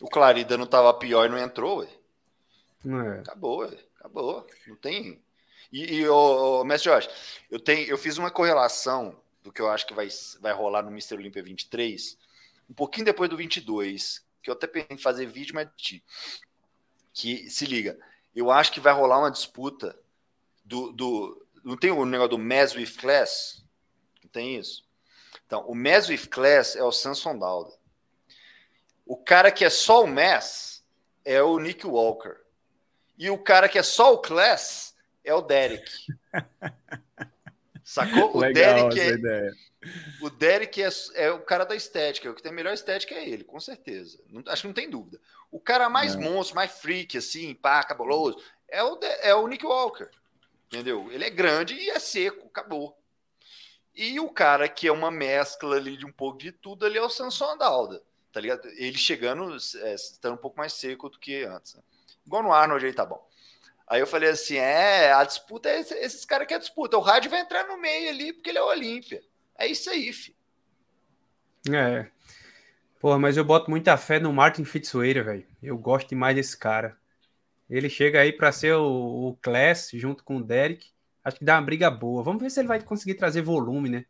O 0.00 0.08
Clarida 0.08 0.56
não 0.56 0.64
estava 0.64 0.94
pior 0.94 1.26
e 1.26 1.28
não 1.28 1.38
entrou, 1.38 1.80
ué. 1.80 1.88
É. 2.86 3.20
Acabou, 3.20 3.58
ué. 3.58 3.76
Acabou. 4.00 4.46
Não 4.66 4.74
tem. 4.76 5.22
E, 5.70 5.96
e 5.96 6.08
o, 6.08 6.64
Mestre 6.64 6.90
Jorge, 6.90 7.08
eu, 7.50 7.60
tenho, 7.60 7.86
eu 7.86 7.98
fiz 7.98 8.16
uma 8.16 8.30
correlação 8.30 9.20
do 9.42 9.52
que 9.52 9.60
eu 9.60 9.70
acho 9.70 9.86
que 9.86 9.94
vai, 9.94 10.08
vai 10.40 10.52
rolar 10.52 10.82
no 10.82 10.90
Mr. 10.90 11.14
Olympia 11.14 11.42
23, 11.42 12.18
um 12.68 12.74
pouquinho 12.74 13.04
depois 13.04 13.30
do 13.30 13.36
22, 13.36 14.24
que 14.42 14.50
eu 14.50 14.54
até 14.54 14.66
pensei 14.66 14.96
em 14.96 14.98
fazer 14.98 15.26
vídeo, 15.26 15.54
mas 15.54 15.68
que 17.12 17.50
se 17.50 17.66
liga, 17.66 17.98
eu 18.34 18.50
acho 18.50 18.72
que 18.72 18.80
vai 18.80 18.92
rolar 18.92 19.18
uma 19.18 19.30
disputa 19.30 19.98
do, 20.64 20.92
do 20.92 21.46
não 21.62 21.76
tem 21.76 21.90
o 21.90 22.04
negócio 22.04 22.30
do 22.30 22.38
Mass 22.38 22.74
with 22.74 22.96
Class? 22.96 23.62
Não 24.22 24.30
tem 24.30 24.56
isso? 24.56 24.84
Então, 25.46 25.64
o 25.66 25.74
Mass 25.74 26.08
with 26.08 26.26
Class 26.28 26.76
é 26.76 26.82
o 26.82 26.92
Samson 26.92 27.38
Dauda. 27.38 27.72
O 29.04 29.16
cara 29.16 29.50
que 29.50 29.64
é 29.64 29.70
só 29.70 30.04
o 30.04 30.06
Mass 30.06 30.84
é 31.24 31.42
o 31.42 31.58
Nick 31.58 31.86
Walker. 31.86 32.36
E 33.20 33.28
o 33.28 33.36
cara 33.36 33.68
que 33.68 33.78
é 33.78 33.82
só 33.82 34.14
o 34.14 34.18
Class 34.18 34.94
é 35.22 35.34
o 35.34 35.42
Derek. 35.42 35.92
Sacou? 37.84 38.34
O 38.34 38.40
Legal 38.40 38.88
Derek 38.88 38.98
é, 38.98 39.08
ideia. 39.08 39.52
O 40.22 40.30
Derek 40.30 40.82
é, 40.82 40.88
é, 41.16 41.30
o 41.30 41.40
cara 41.40 41.66
da 41.66 41.76
estética. 41.76 42.30
O 42.30 42.34
que 42.34 42.42
tem 42.42 42.50
a 42.50 42.54
melhor 42.54 42.72
estética 42.72 43.14
é 43.14 43.28
ele, 43.28 43.44
com 43.44 43.60
certeza. 43.60 44.18
Não, 44.26 44.42
acho 44.46 44.62
que 44.62 44.68
não 44.68 44.74
tem 44.74 44.88
dúvida. 44.88 45.20
O 45.50 45.60
cara 45.60 45.90
mais 45.90 46.16
não. 46.16 46.22
monstro, 46.22 46.56
mais 46.56 46.70
freak, 46.80 47.18
assim, 47.18 47.54
pá, 47.54 47.84
cabuloso, 47.84 48.42
é 48.66 48.82
o, 48.82 48.98
é 49.20 49.34
o 49.34 49.46
Nick 49.46 49.66
Walker. 49.66 50.08
Entendeu? 50.68 51.12
Ele 51.12 51.24
é 51.26 51.30
grande 51.30 51.74
e 51.74 51.90
é 51.90 51.98
seco, 51.98 52.46
acabou. 52.46 52.96
E 53.94 54.18
o 54.18 54.30
cara 54.30 54.66
que 54.66 54.88
é 54.88 54.92
uma 54.92 55.10
mescla 55.10 55.76
ali 55.76 55.94
de 55.94 56.06
um 56.06 56.12
pouco 56.12 56.38
de 56.38 56.52
tudo 56.52 56.86
ali 56.86 56.96
é 56.96 57.02
o 57.02 57.10
Samson 57.10 57.50
Adalda. 57.50 58.02
Tá 58.32 58.40
ligado? 58.40 58.66
Ele 58.66 58.96
chegando, 58.96 59.54
é, 59.82 59.94
estando 59.94 60.34
um 60.34 60.40
pouco 60.40 60.56
mais 60.56 60.72
seco 60.72 61.10
do 61.10 61.18
que 61.18 61.44
antes. 61.44 61.74
Né? 61.74 61.82
Igual 62.30 62.44
no 62.44 62.52
Arnold 62.52 62.86
aí 62.86 62.92
tá 62.92 63.04
bom. 63.04 63.20
Aí 63.88 63.98
eu 63.98 64.06
falei 64.06 64.30
assim: 64.30 64.54
é, 64.54 65.12
a 65.12 65.24
disputa 65.24 65.68
é 65.68 65.80
esses, 65.80 65.96
esses 65.96 66.24
caras 66.24 66.46
que 66.46 66.54
é 66.54 66.58
disputa. 66.60 66.96
O 66.96 67.00
Rádio 67.00 67.28
vai 67.28 67.40
entrar 67.40 67.66
no 67.66 67.76
meio 67.76 68.08
ali 68.08 68.32
porque 68.32 68.50
ele 68.50 68.58
é 68.58 68.62
o 68.62 68.68
Olímpia. 68.68 69.20
É 69.58 69.66
isso 69.66 69.90
aí, 69.90 70.12
fi. 70.12 70.32
É. 71.68 72.06
Porra, 73.00 73.18
mas 73.18 73.36
eu 73.36 73.44
boto 73.44 73.68
muita 73.68 73.96
fé 73.96 74.20
no 74.20 74.32
Martin 74.32 74.64
Fitzwater, 74.64 75.24
velho. 75.24 75.46
Eu 75.60 75.76
gosto 75.76 76.10
demais 76.10 76.36
desse 76.36 76.56
cara. 76.56 76.96
Ele 77.68 77.90
chega 77.90 78.20
aí 78.20 78.32
para 78.32 78.52
ser 78.52 78.74
o, 78.74 79.30
o 79.30 79.36
Class 79.42 79.90
junto 79.94 80.22
com 80.22 80.36
o 80.36 80.42
Derek. 80.42 80.86
Acho 81.24 81.38
que 81.38 81.44
dá 81.44 81.56
uma 81.56 81.62
briga 81.62 81.90
boa. 81.90 82.22
Vamos 82.22 82.40
ver 82.40 82.50
se 82.50 82.60
ele 82.60 82.68
vai 82.68 82.80
conseguir 82.80 83.14
trazer 83.14 83.42
volume, 83.42 83.88
né? 83.88 84.04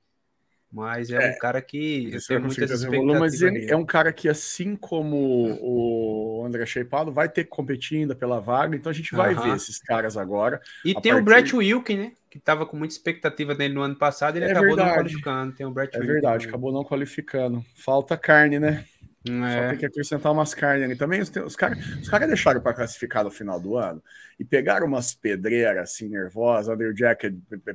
Mas 0.72 1.10
é, 1.10 1.30
é 1.30 1.34
um 1.34 1.38
cara 1.38 1.60
que 1.60 2.12
eu 2.12 2.20
tenho 2.26 2.40
muitas 2.40 2.70
expectativas. 2.70 3.18
Mas 3.18 3.42
ele 3.42 3.70
é 3.70 3.76
um 3.76 3.84
cara 3.84 4.12
que, 4.12 4.28
assim 4.28 4.76
como 4.76 5.58
o 5.60 6.44
André 6.46 6.64
Sheipado, 6.64 7.10
vai 7.10 7.28
ter 7.28 7.44
que 7.44 7.50
competir 7.50 7.98
ainda 7.98 8.14
pela 8.14 8.40
vaga. 8.40 8.76
Então 8.76 8.90
a 8.90 8.94
gente 8.94 9.14
vai 9.14 9.34
ver 9.34 9.56
esses 9.56 9.80
caras 9.80 10.16
agora. 10.16 10.60
E 10.84 10.94
tem 10.94 11.12
partir... 11.12 11.14
o 11.14 11.22
Brett 11.22 11.56
Wilkin, 11.56 11.96
né? 11.96 12.12
Que 12.30 12.38
estava 12.38 12.64
com 12.64 12.76
muita 12.76 12.94
expectativa 12.94 13.52
dele 13.52 13.74
no 13.74 13.82
ano 13.82 13.96
passado. 13.96 14.36
Ele 14.36 14.44
é 14.44 14.52
acabou 14.52 14.68
verdade. 14.68 14.88
não 14.88 14.96
qualificando. 14.96 15.52
Tem 15.56 15.66
o 15.66 15.70
Brett 15.72 15.96
é 15.96 15.98
Wilkin 15.98 16.12
verdade, 16.12 16.46
acabou 16.46 16.72
não 16.72 16.84
qualificando. 16.84 17.64
Falta 17.74 18.16
carne, 18.16 18.60
né? 18.60 18.84
É. 19.28 19.30
Só 19.30 19.68
tem 19.68 19.78
que 19.78 19.86
acrescentar 19.86 20.32
umas 20.32 20.54
carnes 20.54 20.84
ali. 20.84 20.96
Também 20.96 21.20
os, 21.20 21.30
os 21.44 21.54
caras 21.54 21.78
os 22.00 22.08
cara 22.08 22.26
deixaram 22.26 22.60
para 22.60 22.72
classificar 22.72 23.22
no 23.22 23.30
final 23.30 23.60
do 23.60 23.76
ano 23.76 24.02
e 24.38 24.44
pegaram 24.44 24.86
umas 24.86 25.12
pedreiras 25.12 25.90
assim 25.90 26.08
nervosas, 26.08 26.72
Andrew 26.72 26.94
Jack 26.94 27.30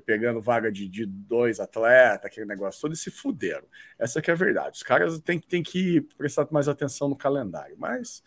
pegando 0.06 0.42
vaga 0.42 0.72
de, 0.72 0.90
de 0.90 1.06
dois 1.06 1.60
atletas, 1.60 2.26
aquele 2.26 2.48
negócio 2.48 2.82
todo, 2.82 2.94
e 2.94 2.98
se 2.98 3.12
fuderam. 3.12 3.68
Essa 4.00 4.22
que 4.22 4.32
é 4.32 4.34
a 4.34 4.38
verdade. 4.38 4.78
Os 4.78 4.84
caras 4.84 5.20
têm, 5.20 5.40
têm 5.40 5.62
que 5.62 6.02
prestar 6.18 6.48
mais 6.50 6.68
atenção 6.68 7.08
no 7.08 7.16
calendário. 7.16 7.76
Mas, 7.78 8.24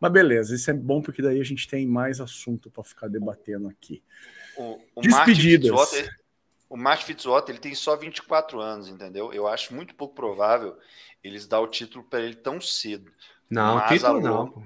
mas 0.00 0.10
beleza, 0.10 0.52
isso 0.52 0.68
é 0.68 0.74
bom 0.74 1.00
porque 1.00 1.22
daí 1.22 1.40
a 1.40 1.44
gente 1.44 1.68
tem 1.68 1.86
mais 1.86 2.20
assunto 2.20 2.68
para 2.68 2.82
ficar 2.82 3.06
debatendo 3.06 3.68
aqui. 3.68 4.02
O, 4.56 4.80
o 4.96 5.00
Despedidas. 5.00 5.70
o 6.68 6.76
Mark 6.76 7.02
Fitzwater 7.02 7.54
ele 7.54 7.62
tem 7.62 7.76
só 7.76 7.94
24 7.94 8.60
anos, 8.60 8.88
entendeu? 8.88 9.32
Eu 9.32 9.46
acho 9.46 9.72
muito 9.72 9.94
pouco 9.94 10.16
provável 10.16 10.76
eles 11.22 11.46
dão 11.46 11.62
o 11.62 11.68
título 11.68 12.04
para 12.04 12.20
ele 12.20 12.34
tão 12.34 12.60
cedo. 12.60 13.10
Não, 13.50 13.76
mas 13.76 13.88
título 13.90 14.20
não. 14.20 14.50
Pô. 14.50 14.62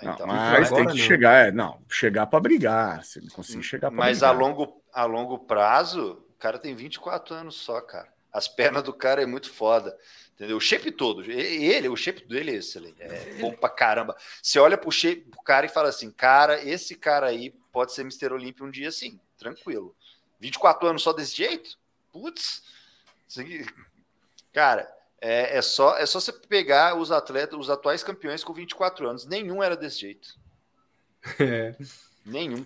Então, 0.00 0.26
não, 0.26 0.34
mas 0.34 0.70
tem 0.70 0.86
que 0.86 0.92
não. 0.92 0.96
chegar, 0.96 1.46
é, 1.46 1.52
não, 1.52 1.80
chegar 1.88 2.26
para 2.26 2.40
brigar, 2.40 3.04
se 3.04 3.18
ele 3.18 3.30
conseguir 3.30 3.62
chegar 3.62 3.90
para 3.90 3.96
Mas 3.96 4.18
brigar. 4.18 4.34
a 4.34 4.38
longo, 4.38 4.82
a 4.92 5.04
longo 5.04 5.38
prazo, 5.38 6.24
o 6.30 6.38
cara 6.38 6.58
tem 6.58 6.74
24 6.74 7.34
anos 7.34 7.54
só, 7.56 7.80
cara. 7.80 8.12
As 8.32 8.48
pernas 8.48 8.82
do 8.82 8.92
cara 8.92 9.22
é 9.22 9.26
muito 9.26 9.50
foda. 9.50 9.96
Entendeu? 10.34 10.56
O 10.56 10.60
shape 10.60 10.90
todo. 10.90 11.22
Ele, 11.30 11.88
o 11.88 11.96
shape 11.96 12.26
dele 12.26 12.50
é 12.50 12.54
excelente. 12.56 13.00
É 13.00 13.36
bom 13.40 13.52
pra 13.52 13.68
caramba. 13.68 14.16
Você 14.42 14.58
olha 14.58 14.76
pro 14.76 14.90
shape 14.90 15.22
pro 15.30 15.40
cara 15.42 15.66
e 15.66 15.68
fala 15.68 15.88
assim: 15.88 16.10
cara, 16.10 16.60
esse 16.60 16.96
cara 16.96 17.28
aí 17.28 17.54
pode 17.72 17.92
ser 17.92 18.00
Mr. 18.00 18.32
Olímpio 18.32 18.66
um 18.66 18.70
dia 18.70 18.90
sim, 18.90 19.20
tranquilo. 19.38 19.94
24 20.40 20.88
anos 20.88 21.02
só 21.02 21.12
desse 21.12 21.36
jeito? 21.36 21.78
Putz. 22.12 22.64
Cara, 24.52 24.92
é, 25.26 25.56
é, 25.56 25.62
só, 25.62 25.96
é 25.96 26.04
só 26.04 26.20
você 26.20 26.30
pegar 26.32 26.98
os 26.98 27.10
atletas, 27.10 27.58
os 27.58 27.70
atuais 27.70 28.04
campeões 28.04 28.44
com 28.44 28.52
24 28.52 29.08
anos. 29.08 29.24
Nenhum 29.24 29.62
era 29.62 29.74
desse 29.74 30.00
jeito. 30.00 30.28
É. 31.40 31.74
Nenhum. 32.26 32.62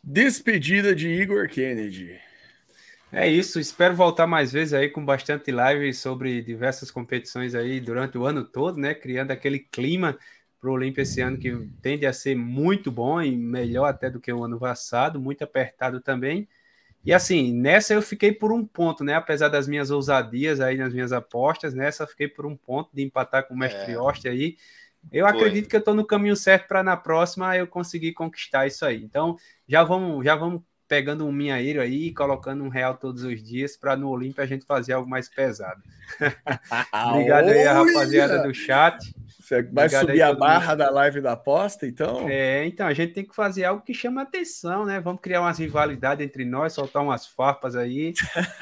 Despedida 0.00 0.94
de 0.94 1.08
Igor 1.08 1.48
Kennedy. 1.48 2.20
É 3.10 3.28
isso, 3.28 3.58
espero 3.58 3.96
voltar 3.96 4.24
mais 4.24 4.52
vezes 4.52 4.72
aí 4.72 4.88
com 4.88 5.04
bastante 5.04 5.50
live 5.50 5.92
sobre 5.92 6.40
diversas 6.42 6.92
competições 6.92 7.56
aí 7.56 7.80
durante 7.80 8.16
o 8.16 8.24
ano 8.24 8.44
todo, 8.44 8.78
né? 8.78 8.94
Criando 8.94 9.32
aquele 9.32 9.58
clima 9.58 10.16
para 10.60 10.70
o 10.70 10.74
Olímpia 10.74 11.02
esse 11.02 11.20
ano 11.20 11.36
que 11.36 11.52
tende 11.82 12.06
a 12.06 12.12
ser 12.12 12.36
muito 12.36 12.92
bom 12.92 13.20
e 13.20 13.34
melhor 13.36 13.86
até 13.86 14.08
do 14.08 14.20
que 14.20 14.32
o 14.32 14.44
ano 14.44 14.60
passado, 14.60 15.20
muito 15.20 15.42
apertado 15.42 16.00
também. 16.00 16.48
E 17.06 17.14
assim, 17.14 17.52
nessa 17.52 17.94
eu 17.94 18.02
fiquei 18.02 18.32
por 18.32 18.52
um 18.52 18.66
ponto, 18.66 19.04
né? 19.04 19.14
Apesar 19.14 19.48
das 19.48 19.68
minhas 19.68 19.92
ousadias 19.92 20.60
aí 20.60 20.76
nas 20.76 20.92
minhas 20.92 21.12
apostas, 21.12 21.72
nessa 21.72 22.02
eu 22.02 22.08
fiquei 22.08 22.26
por 22.26 22.44
um 22.44 22.56
ponto 22.56 22.90
de 22.92 23.00
empatar 23.04 23.46
com 23.46 23.54
o 23.54 23.56
Mestre 23.56 23.92
é. 23.92 23.98
Oste 23.98 24.28
aí. 24.28 24.56
Eu 25.12 25.24
Foi. 25.24 25.36
acredito 25.36 25.68
que 25.68 25.76
eu 25.76 25.78
estou 25.78 25.94
no 25.94 26.04
caminho 26.04 26.34
certo 26.34 26.66
para 26.66 26.82
na 26.82 26.96
próxima 26.96 27.56
eu 27.56 27.68
conseguir 27.68 28.12
conquistar 28.12 28.66
isso 28.66 28.84
aí. 28.84 29.04
Então, 29.04 29.36
já 29.68 29.84
vamos, 29.84 30.24
já 30.24 30.34
vamos 30.34 30.62
pegando 30.88 31.24
um 31.24 31.30
minhaeiro 31.30 31.80
aí, 31.80 32.12
colocando 32.12 32.64
um 32.64 32.68
real 32.68 32.96
todos 32.96 33.22
os 33.22 33.40
dias 33.40 33.76
para 33.76 33.96
no 33.96 34.08
Olímpia 34.08 34.42
a 34.42 34.46
gente 34.46 34.66
fazer 34.66 34.94
algo 34.94 35.08
mais 35.08 35.28
pesado. 35.28 35.80
Obrigado 37.10 37.50
aí, 37.50 37.62
rapaziada 37.62 38.42
do 38.42 38.52
chat. 38.52 38.98
Você 39.46 39.62
vai 39.62 39.84
Obrigado 39.84 40.06
subir 40.08 40.22
a 40.22 40.34
barra 40.34 40.70
mundo. 40.70 40.78
da 40.78 40.90
live 40.90 41.20
da 41.20 41.32
aposta, 41.32 41.86
então? 41.86 42.28
É, 42.28 42.66
então, 42.66 42.84
a 42.84 42.92
gente 42.92 43.12
tem 43.12 43.24
que 43.24 43.32
fazer 43.32 43.64
algo 43.64 43.80
que 43.80 43.94
chama 43.94 44.22
atenção, 44.22 44.84
né? 44.84 44.98
Vamos 44.98 45.20
criar 45.20 45.40
umas 45.40 45.56
rivalidades 45.56 46.26
entre 46.26 46.44
nós, 46.44 46.72
soltar 46.72 47.00
umas 47.00 47.28
farpas 47.28 47.76
aí. 47.76 48.12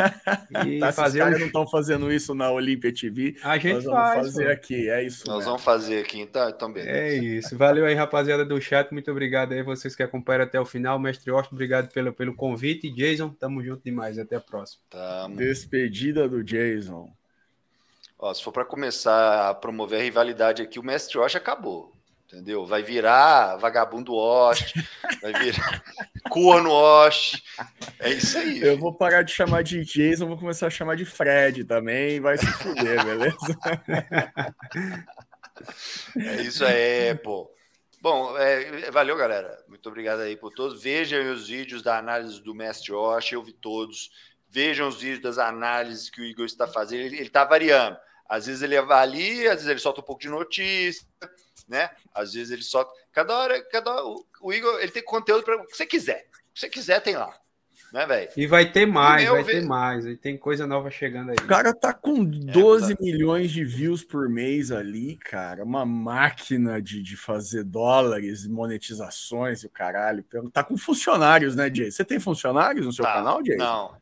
e 0.67 0.79
tá, 0.79 0.93
fazer 0.93 1.21
os 1.21 1.25
caras 1.25 1.37
um... 1.39 1.41
não 1.41 1.47
estão 1.47 1.67
fazendo 1.67 2.13
isso 2.13 2.35
na 2.35 2.51
Olímpia 2.51 2.93
TV. 2.93 3.35
A 3.43 3.57
gente 3.57 3.77
nós 3.77 3.85
vamos 3.85 3.99
faz, 3.99 4.27
fazer 4.27 4.45
pô. 4.45 4.53
aqui, 4.53 4.91
é 4.91 5.03
isso. 5.03 5.27
Nós 5.27 5.37
mesmo. 5.37 5.53
vamos 5.53 5.65
fazer 5.65 6.01
aqui, 6.01 6.21
então, 6.21 6.51
então 6.51 6.71
beleza. 6.71 6.91
É 6.91 7.15
isso. 7.15 7.57
Valeu 7.57 7.87
aí, 7.87 7.95
rapaziada 7.95 8.45
do 8.45 8.61
chat. 8.61 8.93
Muito 8.93 9.11
obrigado 9.11 9.53
aí, 9.53 9.63
vocês 9.63 9.97
que 9.97 10.03
acompanharam 10.03 10.45
até 10.45 10.61
o 10.61 10.67
final. 10.67 10.99
Mestre 10.99 11.31
Austin, 11.31 11.55
obrigado 11.55 11.91
pelo, 11.95 12.13
pelo 12.13 12.35
convite. 12.35 12.93
Jason, 12.93 13.31
tamo 13.31 13.65
junto 13.65 13.83
demais. 13.83 14.19
Até 14.19 14.37
a 14.37 14.41
próxima. 14.41 14.83
Tamo. 14.91 15.35
Despedida 15.35 16.29
do 16.29 16.45
Jason. 16.45 17.11
Ó, 18.25 18.33
se 18.33 18.43
for 18.43 18.53
para 18.53 18.65
começar 18.65 19.51
a 19.51 19.55
promover 19.55 20.01
a 20.01 20.03
rivalidade 20.03 20.63
aqui, 20.63 20.79
o 20.79 20.83
Mestre 20.83 21.19
Osh 21.19 21.37
acabou. 21.37 21.93
Entendeu? 22.25 22.65
Vai 22.65 22.83
virar 22.83 23.57
vagabundo 23.57 24.15
Osh, 24.15 24.73
vai 25.21 25.31
virar 25.35 25.85
corno 26.31 26.71
Osh. 26.71 27.43
É 28.01 28.09
isso 28.09 28.39
aí. 28.39 28.63
Eu 28.63 28.79
vou 28.79 28.95
parar 28.95 29.21
de 29.21 29.31
chamar 29.31 29.63
de 29.63 29.85
Jason, 29.85 30.27
vou 30.27 30.39
começar 30.39 30.69
a 30.69 30.71
chamar 30.71 30.97
de 30.97 31.05
Fred 31.05 31.65
também, 31.65 32.19
vai 32.19 32.39
se 32.39 32.47
fuder, 32.47 33.05
beleza? 33.05 33.37
É 36.19 36.43
isso 36.43 36.65
aí, 36.65 37.15
pô. 37.15 37.49
Bom, 38.01 38.37
é, 38.37 38.91
valeu, 38.91 39.17
galera. 39.17 39.57
Muito 39.69 39.89
obrigado 39.89 40.21
aí 40.21 40.37
por 40.37 40.51
todos. 40.51 40.83
Vejam 40.83 41.31
os 41.33 41.47
vídeos 41.47 41.81
da 41.81 41.97
análise 41.97 42.43
do 42.43 42.55
Mestre 42.55 42.93
Osh, 42.93 43.33
eu 43.33 43.43
vi 43.43 43.53
todos. 43.53 44.11
Vejam 44.49 44.89
os 44.89 45.01
vídeos 45.01 45.21
das 45.21 45.39
análises 45.39 46.11
que 46.11 46.21
o 46.21 46.25
Igor 46.25 46.45
está 46.45 46.67
fazendo. 46.67 47.03
Ele 47.03 47.23
está 47.23 47.45
variando. 47.45 47.97
Às 48.29 48.47
vezes 48.47 48.63
ele 48.63 48.77
avalia, 48.77 49.51
às 49.51 49.57
vezes 49.57 49.69
ele 49.69 49.81
solta 49.81 50.01
um 50.01 50.05
pouco 50.05 50.23
de 50.23 50.29
notícia, 50.29 51.07
né? 51.69 51.91
Às 52.15 52.33
vezes 52.33 52.51
ele 52.51 52.63
solta. 52.63 52.91
Cada 53.13 53.37
hora, 53.37 53.63
cada 53.71 53.91
hora, 53.91 54.25
o 54.41 54.53
Igor 54.53 54.81
ele 54.81 54.93
tem 54.93 55.05
conteúdo 55.05 55.45
para 55.45 55.57
o 55.57 55.67
que 55.67 55.77
você 55.77 55.87
quiser. 55.87 56.27
O 56.51 56.55
que 56.55 56.61
você 56.61 56.69
quiser 56.69 57.01
tem 57.01 57.17
lá. 57.17 57.39
Né, 57.93 58.07
velho? 58.07 58.31
E 58.37 58.45
vai 58.45 58.73
ter 58.73 58.87
mais, 58.87 59.29
vai 59.29 59.45
ter 59.45 59.65
mais. 59.65 60.05
E 60.05 60.17
tem 60.17 60.37
coisa 60.37 60.67
nova 60.67 60.91
chegando 60.91 61.31
aí. 61.31 61.37
O 61.37 61.47
cara 61.47 61.73
tá 61.73 61.93
com 61.93 62.25
12 62.25 62.93
é, 62.93 62.97
milhões 63.01 63.53
de 63.53 63.65
views 63.65 64.03
por 64.03 64.29
mês 64.29 64.73
ali, 64.73 65.17
cara. 65.17 65.63
Uma 65.63 65.87
máquina 65.87 66.83
de, 66.83 67.01
de 67.01 67.17
fazer 67.17 67.63
dólares, 67.63 68.49
monetizações 68.49 69.63
e 69.63 69.67
o 69.67 69.71
caralho. 69.71 70.25
Tá 70.53 70.65
com 70.65 70.77
funcionários, 70.77 71.55
né, 71.55 71.73
Jay? 71.73 71.93
Você 71.93 72.05
tem 72.05 72.19
funcionários 72.19 72.85
no 72.85 72.93
seu 72.93 73.05
tá. 73.05 73.13
canal, 73.13 73.45
Jay? 73.45 73.57
Não, 73.57 73.95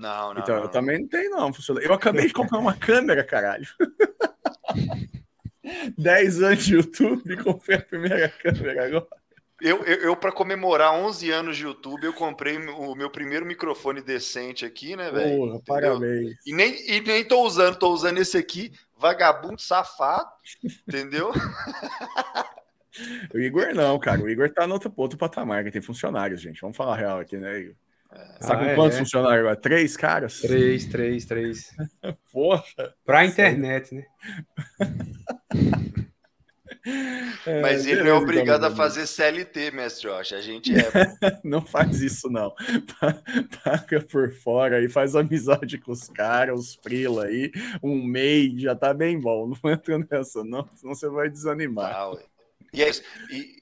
não, 0.00 0.34
não. 0.34 0.40
Então, 0.40 0.56
não, 0.56 0.62
eu 0.62 0.68
também 0.68 1.00
não 1.00 1.08
tenho, 1.08 1.30
não. 1.30 1.52
Funciona. 1.52 1.80
Eu 1.80 1.92
acabei 1.92 2.26
de 2.26 2.32
comprar 2.32 2.58
uma 2.58 2.74
câmera, 2.74 3.22
caralho. 3.22 3.66
10 5.96 6.42
anos 6.42 6.64
de 6.64 6.74
YouTube, 6.74 7.36
comprei 7.44 7.76
a 7.76 7.82
primeira 7.82 8.28
câmera 8.28 8.86
agora. 8.86 9.06
Eu, 9.60 9.84
eu, 9.84 9.98
eu 9.98 10.16
para 10.16 10.32
comemorar 10.32 10.94
11 10.94 11.30
anos 11.30 11.56
de 11.56 11.64
YouTube, 11.64 12.04
eu 12.04 12.14
comprei 12.14 12.56
o 12.56 12.94
meu 12.94 13.10
primeiro 13.10 13.44
microfone 13.44 14.00
decente 14.00 14.64
aqui, 14.64 14.96
né, 14.96 15.10
velho? 15.10 15.62
Parabéns. 15.66 16.34
E 16.46 16.54
nem, 16.54 16.90
e 16.90 17.00
nem 17.00 17.22
tô 17.22 17.42
usando, 17.42 17.78
tô 17.78 17.92
usando 17.92 18.18
esse 18.18 18.38
aqui, 18.38 18.72
vagabundo 18.96 19.60
safado, 19.60 20.30
entendeu? 20.88 21.30
o 23.34 23.38
Igor 23.38 23.74
não, 23.74 23.98
cara. 23.98 24.22
O 24.22 24.30
Igor 24.30 24.50
tá 24.50 24.66
no 24.66 24.74
outro, 24.74 24.90
outro 24.96 25.18
patamar, 25.18 25.62
que 25.62 25.70
tem 25.70 25.82
funcionários, 25.82 26.40
gente. 26.40 26.62
Vamos 26.62 26.76
falar 26.76 26.96
real 26.96 27.20
aqui, 27.20 27.36
né, 27.36 27.60
Igor? 27.60 27.74
Tá 28.40 28.56
com 28.56 28.64
ah, 28.64 28.74
quantos 28.74 28.96
é. 28.96 29.00
funcionários 29.00 29.40
agora? 29.40 29.56
Três 29.56 29.96
caras? 29.96 30.40
Três, 30.40 30.86
três, 30.86 31.24
três. 31.24 31.70
Porra! 32.32 32.64
Pra 33.04 33.24
internet, 33.24 33.94
né? 33.94 34.04
É, 37.46 37.60
Mas 37.60 37.86
ele 37.86 38.02
não 38.02 38.10
é 38.10 38.14
obrigado 38.14 38.64
a 38.64 38.70
fazer 38.70 39.06
CLT, 39.06 39.70
mestre 39.72 40.08
Josh. 40.08 40.32
A 40.32 40.40
gente 40.40 40.72
é. 40.74 40.80
não 41.44 41.60
faz 41.60 42.00
isso, 42.00 42.30
não. 42.30 42.54
Paga 43.62 44.00
por 44.10 44.32
fora 44.32 44.82
e 44.82 44.88
faz 44.88 45.14
amizade 45.14 45.76
com 45.78 45.92
os 45.92 46.08
caras, 46.08 46.58
os 46.58 46.74
frila 46.76 47.26
aí. 47.26 47.52
Um 47.82 48.02
mês 48.02 48.60
já 48.60 48.74
tá 48.74 48.94
bem 48.94 49.20
bom. 49.20 49.52
Não 49.62 49.70
entra 49.70 49.98
nessa, 50.10 50.42
não, 50.42 50.66
senão 50.74 50.94
você 50.94 51.08
vai 51.08 51.28
desanimar. 51.28 51.92
Ah, 51.94 52.16
e 52.72 52.82
é 52.82 52.88
isso. 52.88 53.02
E, 53.30 53.59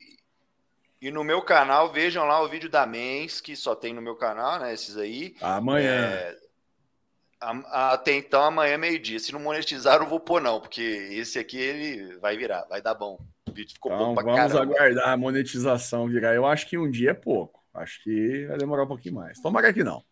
e 1.00 1.10
no 1.10 1.22
meu 1.22 1.42
canal, 1.42 1.92
vejam 1.92 2.26
lá 2.26 2.42
o 2.42 2.48
vídeo 2.48 2.68
da 2.68 2.86
Mens, 2.86 3.40
que 3.40 3.54
só 3.54 3.74
tem 3.74 3.94
no 3.94 4.02
meu 4.02 4.16
canal, 4.16 4.58
né? 4.58 4.74
Esses 4.74 4.96
aí. 4.96 5.34
Amanhã. 5.40 5.90
É, 5.90 6.36
até 7.40 8.14
então, 8.16 8.42
amanhã, 8.42 8.76
meio-dia. 8.76 9.20
Se 9.20 9.32
não 9.32 9.40
monetizar, 9.40 10.00
eu 10.00 10.08
vou 10.08 10.18
pôr, 10.18 10.40
não, 10.40 10.60
porque 10.60 10.82
esse 10.82 11.38
aqui 11.38 11.56
ele 11.56 12.16
vai 12.18 12.36
virar, 12.36 12.64
vai 12.68 12.82
dar 12.82 12.94
bom. 12.94 13.18
O 13.48 13.52
vídeo 13.52 13.72
ficou 13.72 13.92
então, 13.92 14.08
bom 14.08 14.14
pra 14.14 14.24
vamos 14.24 14.52
caramba. 14.52 14.74
aguardar 14.74 15.08
a 15.10 15.16
monetização 15.16 16.08
virar. 16.08 16.34
Eu 16.34 16.44
acho 16.44 16.66
que 16.66 16.76
um 16.76 16.90
dia 16.90 17.10
é 17.10 17.14
pouco. 17.14 17.62
Acho 17.72 18.02
que 18.02 18.46
vai 18.46 18.58
demorar 18.58 18.82
um 18.82 18.88
pouquinho 18.88 19.14
mais. 19.14 19.40
Tomara 19.40 19.72
que 19.72 19.84
não. 19.84 20.02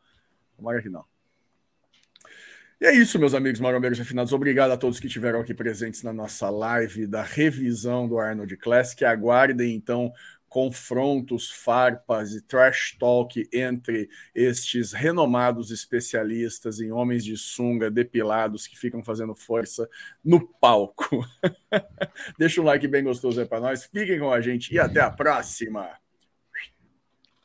Tomara 0.57 0.81
que 0.81 0.89
não. 0.89 1.05
E 2.81 2.85
é 2.85 2.95
isso, 2.95 3.19
meus 3.19 3.35
amigos 3.35 3.59
marombeiros 3.59 3.99
refinados. 3.99 4.35
Obrigado 4.35 4.71
a 4.71 4.77
todos 4.77 5.01
que 5.01 5.07
estiveram 5.07 5.41
aqui 5.41 5.55
presentes 5.55 6.03
na 6.03 6.13
nossa 6.13 6.51
live 6.51 7.07
da 7.07 7.23
revisão 7.23 8.07
do 8.07 8.19
Arnold 8.19 8.55
Classic. 8.59 9.03
Aguardem, 9.03 9.75
então, 9.75 10.13
confrontos, 10.49 11.51
farpas 11.51 12.33
e 12.33 12.41
trash 12.41 12.97
talk 12.99 13.49
entre 13.53 14.09
estes 14.35 14.93
renomados 14.93 15.71
especialistas 15.71 16.81
em 16.81 16.93
homens 16.93 17.25
de 17.25 17.37
sunga 17.37 17.91
depilados 17.91 18.67
que 18.67 18.79
ficam 18.79 19.03
fazendo 19.03 19.35
força 19.35 19.89
no 20.25 20.47
palco. 20.47 21.27
Deixa 22.39 22.61
um 22.61 22.65
like 22.65 22.87
bem 22.89 23.05
gostoso 23.05 23.41
aí 23.41 23.47
para 23.47 23.61
nós, 23.61 23.85
fiquem 23.85 24.19
com 24.19 24.33
a 24.33 24.41
gente 24.41 24.73
e 24.73 24.79
até 24.79 25.01
a 25.01 25.11
próxima! 25.11 26.06